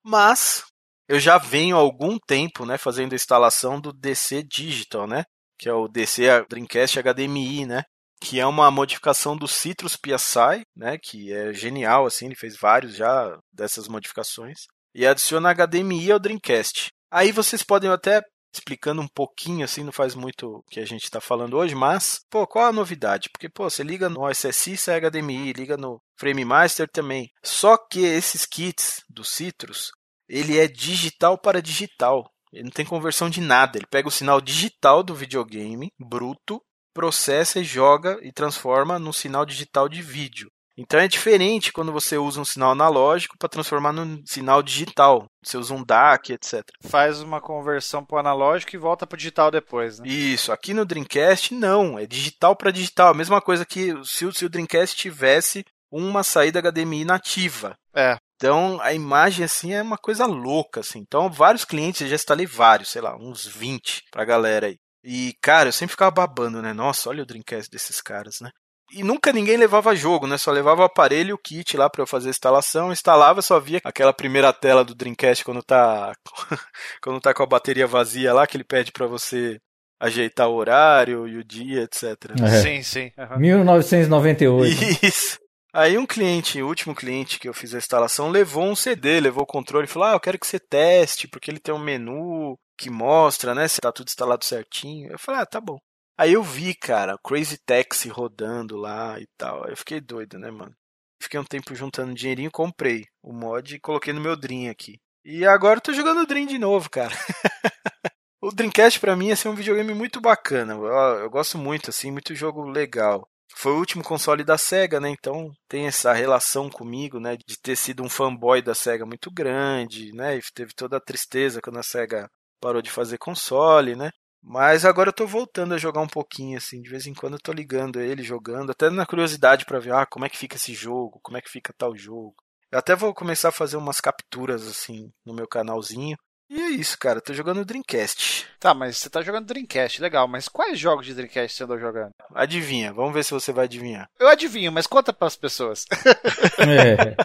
Mas 0.04 0.64
eu 1.10 1.20
já 1.20 1.40
venho 1.40 1.76
há 1.76 1.80
algum 1.80 2.20
tempo, 2.20 2.68
né, 2.68 2.78
fazendo 2.78 3.14
a 3.14 3.16
instalação 3.16 3.82
do 3.82 3.92
DC 3.92 4.44
Digital, 4.44 5.08
né? 5.08 5.24
Que 5.58 5.68
é 5.68 5.74
o 5.74 5.88
DC 5.88 6.46
Dreamcast 6.48 7.00
HDMI, 7.00 7.66
né? 7.66 7.84
Que 8.22 8.40
é 8.40 8.46
uma 8.46 8.70
modificação 8.70 9.36
do 9.36 9.48
Citrus 9.48 9.98
PSI, 9.98 10.62
né? 10.76 11.00
Que 11.02 11.34
é 11.34 11.52
genial, 11.52 12.06
assim, 12.06 12.28
ele 12.28 12.36
fez 12.36 12.56
vários 12.56 12.96
já 12.96 13.36
dessas 13.52 13.88
modificações. 13.88 14.60
E 14.94 15.08
adiciona 15.08 15.52
HDMI 15.52 16.12
ao 16.12 16.20
Dreamcast. 16.20 16.90
Aí 17.12 17.32
vocês 17.32 17.64
podem 17.64 17.90
até 17.90 18.22
explicando 18.54 19.02
um 19.02 19.08
pouquinho 19.08 19.64
assim, 19.64 19.84
não 19.84 19.92
faz 19.92 20.16
muito 20.16 20.48
o 20.48 20.64
que 20.70 20.80
a 20.80 20.86
gente 20.86 21.04
está 21.04 21.22
falando 21.22 21.56
hoje, 21.58 21.76
mas, 21.76 22.20
pô, 22.30 22.46
qual 22.48 22.66
a 22.66 22.74
novidade? 22.74 23.30
Porque, 23.32 23.50
pô, 23.50 23.70
você 23.70 23.84
liga 23.84 24.10
no 24.10 24.30
SSI, 24.30 24.78
sai 24.78 25.02
HDMI, 25.02 25.54
liga 25.54 25.78
no 25.78 26.00
Frame 26.18 26.46
Master 26.46 26.88
também. 26.92 27.30
Só 27.44 27.78
que 27.78 28.02
esses 28.02 28.46
kits 28.46 29.04
do 29.10 29.24
Citrus, 29.24 29.92
ele 30.30 30.60
é 30.60 30.68
digital 30.68 31.38
para 31.38 31.62
digital. 31.62 32.30
Ele 32.54 32.66
não 32.66 32.72
tem 32.72 32.86
conversão 32.86 33.30
de 33.30 33.42
nada. 33.42 33.78
Ele 33.78 33.88
pega 33.90 34.08
o 34.08 34.12
sinal 34.12 34.40
digital 34.40 35.04
do 35.04 35.16
videogame, 35.16 35.92
bruto, 36.00 36.62
processa 36.94 37.60
e 37.60 37.64
joga 37.64 38.20
e 38.22 38.32
transforma 38.32 39.00
no 39.00 39.12
sinal 39.12 39.46
digital 39.46 39.90
de 39.90 40.02
vídeo. 40.02 40.50
Então 40.78 40.98
é 40.98 41.10
diferente 41.10 41.74
quando 41.74 41.92
você 41.92 42.18
usa 42.18 42.40
um 42.40 42.46
sinal 42.46 42.72
analógico 42.72 43.38
para 43.38 43.50
transformar 43.50 43.92
num 43.92 44.24
sinal 44.26 44.64
digital. 44.64 45.26
Você 45.44 45.58
usa 45.58 45.74
um 45.74 45.84
DAC, 45.84 46.32
etc. 46.32 46.64
Faz 46.84 47.22
uma 47.22 47.42
conversão 47.42 48.06
pro 48.06 48.18
analógico 48.18 48.74
e 48.74 48.80
volta 48.80 49.06
pro 49.06 49.18
digital 49.18 49.52
depois, 49.52 50.00
né? 50.00 50.08
Isso, 50.08 50.54
aqui 50.54 50.74
no 50.74 50.86
Dreamcast 50.86 51.54
não, 51.54 52.00
é 52.00 52.06
digital 52.06 52.56
para 52.56 52.72
digital. 52.72 53.10
A 53.10 53.14
mesma 53.14 53.42
coisa 53.42 53.66
que 53.66 53.94
se 54.06 54.26
o, 54.26 54.32
se 54.32 54.46
o 54.46 54.50
Dreamcast 54.50 54.96
tivesse 54.96 55.66
uma 55.92 56.24
saída 56.24 56.62
HDMI 56.62 57.04
nativa. 57.04 57.76
É. 57.94 58.18
Então 58.40 58.80
a 58.82 58.94
imagem 58.94 59.44
assim 59.44 59.74
é 59.74 59.82
uma 59.82 59.98
coisa 59.98 60.26
louca 60.26 60.80
assim. 60.80 61.00
Então 61.00 61.30
vários 61.30 61.66
clientes 61.66 62.02
eu 62.02 62.08
já 62.08 62.16
instalei 62.16 62.46
vários, 62.46 62.90
sei 62.90 63.02
lá, 63.02 63.18
uns 63.18 63.46
20 63.46 64.04
pra 64.10 64.24
galera 64.24 64.68
aí. 64.68 64.78
E 65.04 65.34
cara, 65.42 65.68
eu 65.68 65.74
sempre 65.74 65.92
ficava 65.92 66.12
babando, 66.12 66.62
né? 66.62 66.72
Nossa, 66.74 67.10
olha 67.10 67.24
o 67.24 67.26
Dreamcast 67.26 67.70
desses 67.70 68.02
caras, 68.02 68.36
né? 68.42 68.50
E 68.94 69.04
nunca 69.04 69.34
ninguém 69.34 69.58
levava 69.58 69.96
jogo, 69.96 70.26
né? 70.26 70.38
Só 70.38 70.52
levava 70.52 70.82
o 70.82 70.86
aparelho 70.86 71.32
e 71.32 71.34
o 71.34 71.38
kit 71.38 71.76
lá 71.76 71.90
para 71.90 72.02
eu 72.02 72.08
fazer 72.08 72.30
a 72.30 72.32
instalação. 72.32 72.92
Instalava, 72.92 73.42
só 73.42 73.60
via 73.60 73.82
aquela 73.84 74.14
primeira 74.14 74.54
tela 74.54 74.84
do 74.86 74.96
Dreamcast 74.96 75.44
quando 75.44 75.62
tá 75.62 76.14
quando 77.04 77.20
tá 77.20 77.34
com 77.34 77.44
a 77.44 77.48
bateria 77.48 77.86
vazia 77.86 78.34
lá 78.34 78.48
que 78.48 78.56
ele 78.56 78.64
pede 78.64 78.92
para 78.94 79.06
você 79.06 79.60
ajeitar 80.00 80.48
o 80.48 80.56
horário 80.56 81.28
e 81.28 81.38
o 81.38 81.44
dia, 81.44 81.84
etc. 81.84 82.14
É. 82.42 82.62
Sim, 82.62 82.82
sim. 82.82 83.12
aham. 83.18 83.38
1998. 83.38 85.06
Isso. 85.06 85.38
Aí 85.72 85.98
um 85.98 86.06
cliente, 86.06 86.62
o 86.62 86.68
último 86.68 86.96
cliente 86.96 87.40
que 87.40 87.48
eu 87.48 87.54
fiz 87.54 87.76
a 87.76 87.78
instalação, 87.78 88.30
levou 88.30 88.64
um 88.64 88.76
CD, 88.76 89.20
levou 89.20 89.44
o 89.44 89.48
controle 89.48 89.86
e 89.86 89.90
falou: 89.90 90.08
Ah, 90.08 90.14
eu 90.14 90.20
quero 90.20 90.40
que 90.40 90.48
você 90.48 90.60
teste, 90.60 91.28
porque 91.28 91.52
ele 91.52 91.60
tem 91.60 91.74
um 91.74 91.80
menu 91.80 92.58
que 92.78 92.90
mostra, 92.90 93.54
né, 93.54 93.68
se 93.68 93.80
tá 93.80 93.92
tudo 93.92 94.08
instalado 94.08 94.44
certinho. 94.44 95.12
Eu 95.12 95.20
falei: 95.20 95.42
Ah, 95.42 95.46
tá 95.46 95.62
bom. 95.62 95.78
Aí 96.18 96.34
eu 96.34 96.44
vi, 96.44 96.74
cara, 96.76 97.18
Crazy 97.24 97.58
Taxi 97.66 98.10
rodando 98.10 98.76
lá 98.78 99.20
e 99.20 99.28
tal. 99.38 99.66
Eu 99.68 99.78
fiquei 99.78 100.02
doido, 100.02 100.38
né, 100.40 100.52
mano? 100.52 100.76
Fiquei 101.22 101.40
um 101.40 101.46
tempo 101.46 101.76
juntando 101.76 102.14
dinheirinho, 102.14 102.52
comprei 102.52 103.06
o 103.22 103.32
mod 103.32 103.76
e 103.76 103.80
coloquei 103.80 104.12
no 104.12 104.22
meu 104.22 104.36
Dream 104.36 104.70
aqui. 104.72 105.00
E 105.24 105.46
agora 105.46 105.78
eu 105.78 105.82
tô 105.82 105.94
jogando 105.94 106.22
o 106.22 106.26
Dream 106.26 106.46
de 106.48 106.58
novo, 106.58 106.90
cara. 106.90 107.14
o 108.42 108.52
Dreamcast 108.52 109.00
para 109.00 109.16
mim 109.16 109.30
é 109.30 109.34
assim, 109.34 109.50
um 109.50 109.56
videogame 109.56 109.94
muito 109.94 110.20
bacana. 110.20 110.74
Eu, 110.74 110.86
eu 111.20 111.30
gosto 111.30 111.58
muito, 111.58 111.90
assim, 111.90 112.12
muito 112.12 112.34
jogo 112.34 112.64
legal. 112.64 113.30
Foi 113.62 113.74
o 113.74 113.78
último 113.78 114.02
console 114.02 114.42
da 114.42 114.58
Sega, 114.58 115.02
né? 115.02 115.10
Então 115.10 115.52
tem 115.68 115.86
essa 115.86 116.14
relação 116.14 116.70
comigo, 116.70 117.20
né? 117.20 117.36
De 117.36 117.60
ter 117.62 117.76
sido 117.76 118.02
um 118.02 118.08
fanboy 118.08 118.62
da 118.62 118.74
Sega 118.74 119.06
muito 119.06 119.30
grande, 119.30 120.14
né? 120.14 120.38
E 120.38 120.42
teve 120.54 120.74
toda 120.74 120.96
a 120.96 121.02
tristeza 121.02 121.60
quando 121.62 121.78
a 121.78 121.84
Sega 121.84 122.30
parou 122.62 122.82
de 122.82 122.90
fazer 122.90 123.18
console, 123.18 123.98
né? 123.98 124.12
Mas 124.42 124.86
agora 124.86 125.10
eu 125.10 125.14
tô 125.14 125.28
voltando 125.28 125.74
a 125.74 125.78
jogar 125.78 126.00
um 126.00 126.08
pouquinho, 126.08 126.58
assim, 126.58 126.82
de 126.82 126.90
vez 126.90 127.06
em 127.06 127.14
quando 127.14 127.34
eu 127.34 127.42
tô 127.42 127.52
ligando 127.52 128.00
ele, 128.00 128.24
jogando, 128.24 128.72
até 128.72 128.90
na 128.90 129.06
curiosidade 129.06 129.66
para 129.66 129.80
ver, 129.80 129.94
ah, 129.94 130.06
como 130.06 130.24
é 130.24 130.30
que 130.30 130.38
fica 130.38 130.56
esse 130.56 130.74
jogo, 130.74 131.20
como 131.22 131.38
é 131.38 131.42
que 131.42 131.50
fica 131.50 131.74
tal 131.78 131.94
jogo. 131.98 132.36
Eu 132.72 132.80
até 132.80 132.96
vou 132.96 133.14
começar 133.14 133.50
a 133.50 133.52
fazer 133.52 133.76
umas 133.76 134.00
capturas, 134.00 134.66
assim, 134.70 135.12
no 135.26 135.34
meu 135.34 135.46
canalzinho. 135.50 136.16
E 136.50 136.60
é 136.60 136.70
isso, 136.70 136.98
cara, 136.98 137.22
tô 137.22 137.32
jogando 137.32 137.64
Dreamcast. 137.64 138.48
Tá, 138.60 138.74
mas 138.74 138.98
você 138.98 139.08
tá 139.08 139.22
jogando 139.22 139.46
Dreamcast, 139.46 140.02
legal, 140.02 140.28
mas 140.28 140.48
quais 140.48 140.80
jogos 140.80 141.06
de 141.06 141.14
Dreamcast 141.14 141.56
você 141.56 141.64
andou 141.64 141.78
jogando? 141.78 142.12
Adivinha, 142.34 142.92
vamos 142.92 143.14
ver 143.14 143.24
se 143.24 143.32
você 143.32 143.54
vai 143.54 143.66
adivinhar. 143.66 144.10
Eu 144.20 144.28
adivinho, 144.28 144.72
mas 144.72 144.88
conta 144.88 145.14
para 145.14 145.28
as 145.28 145.36
pessoas. 145.36 145.86
é. 146.58 147.16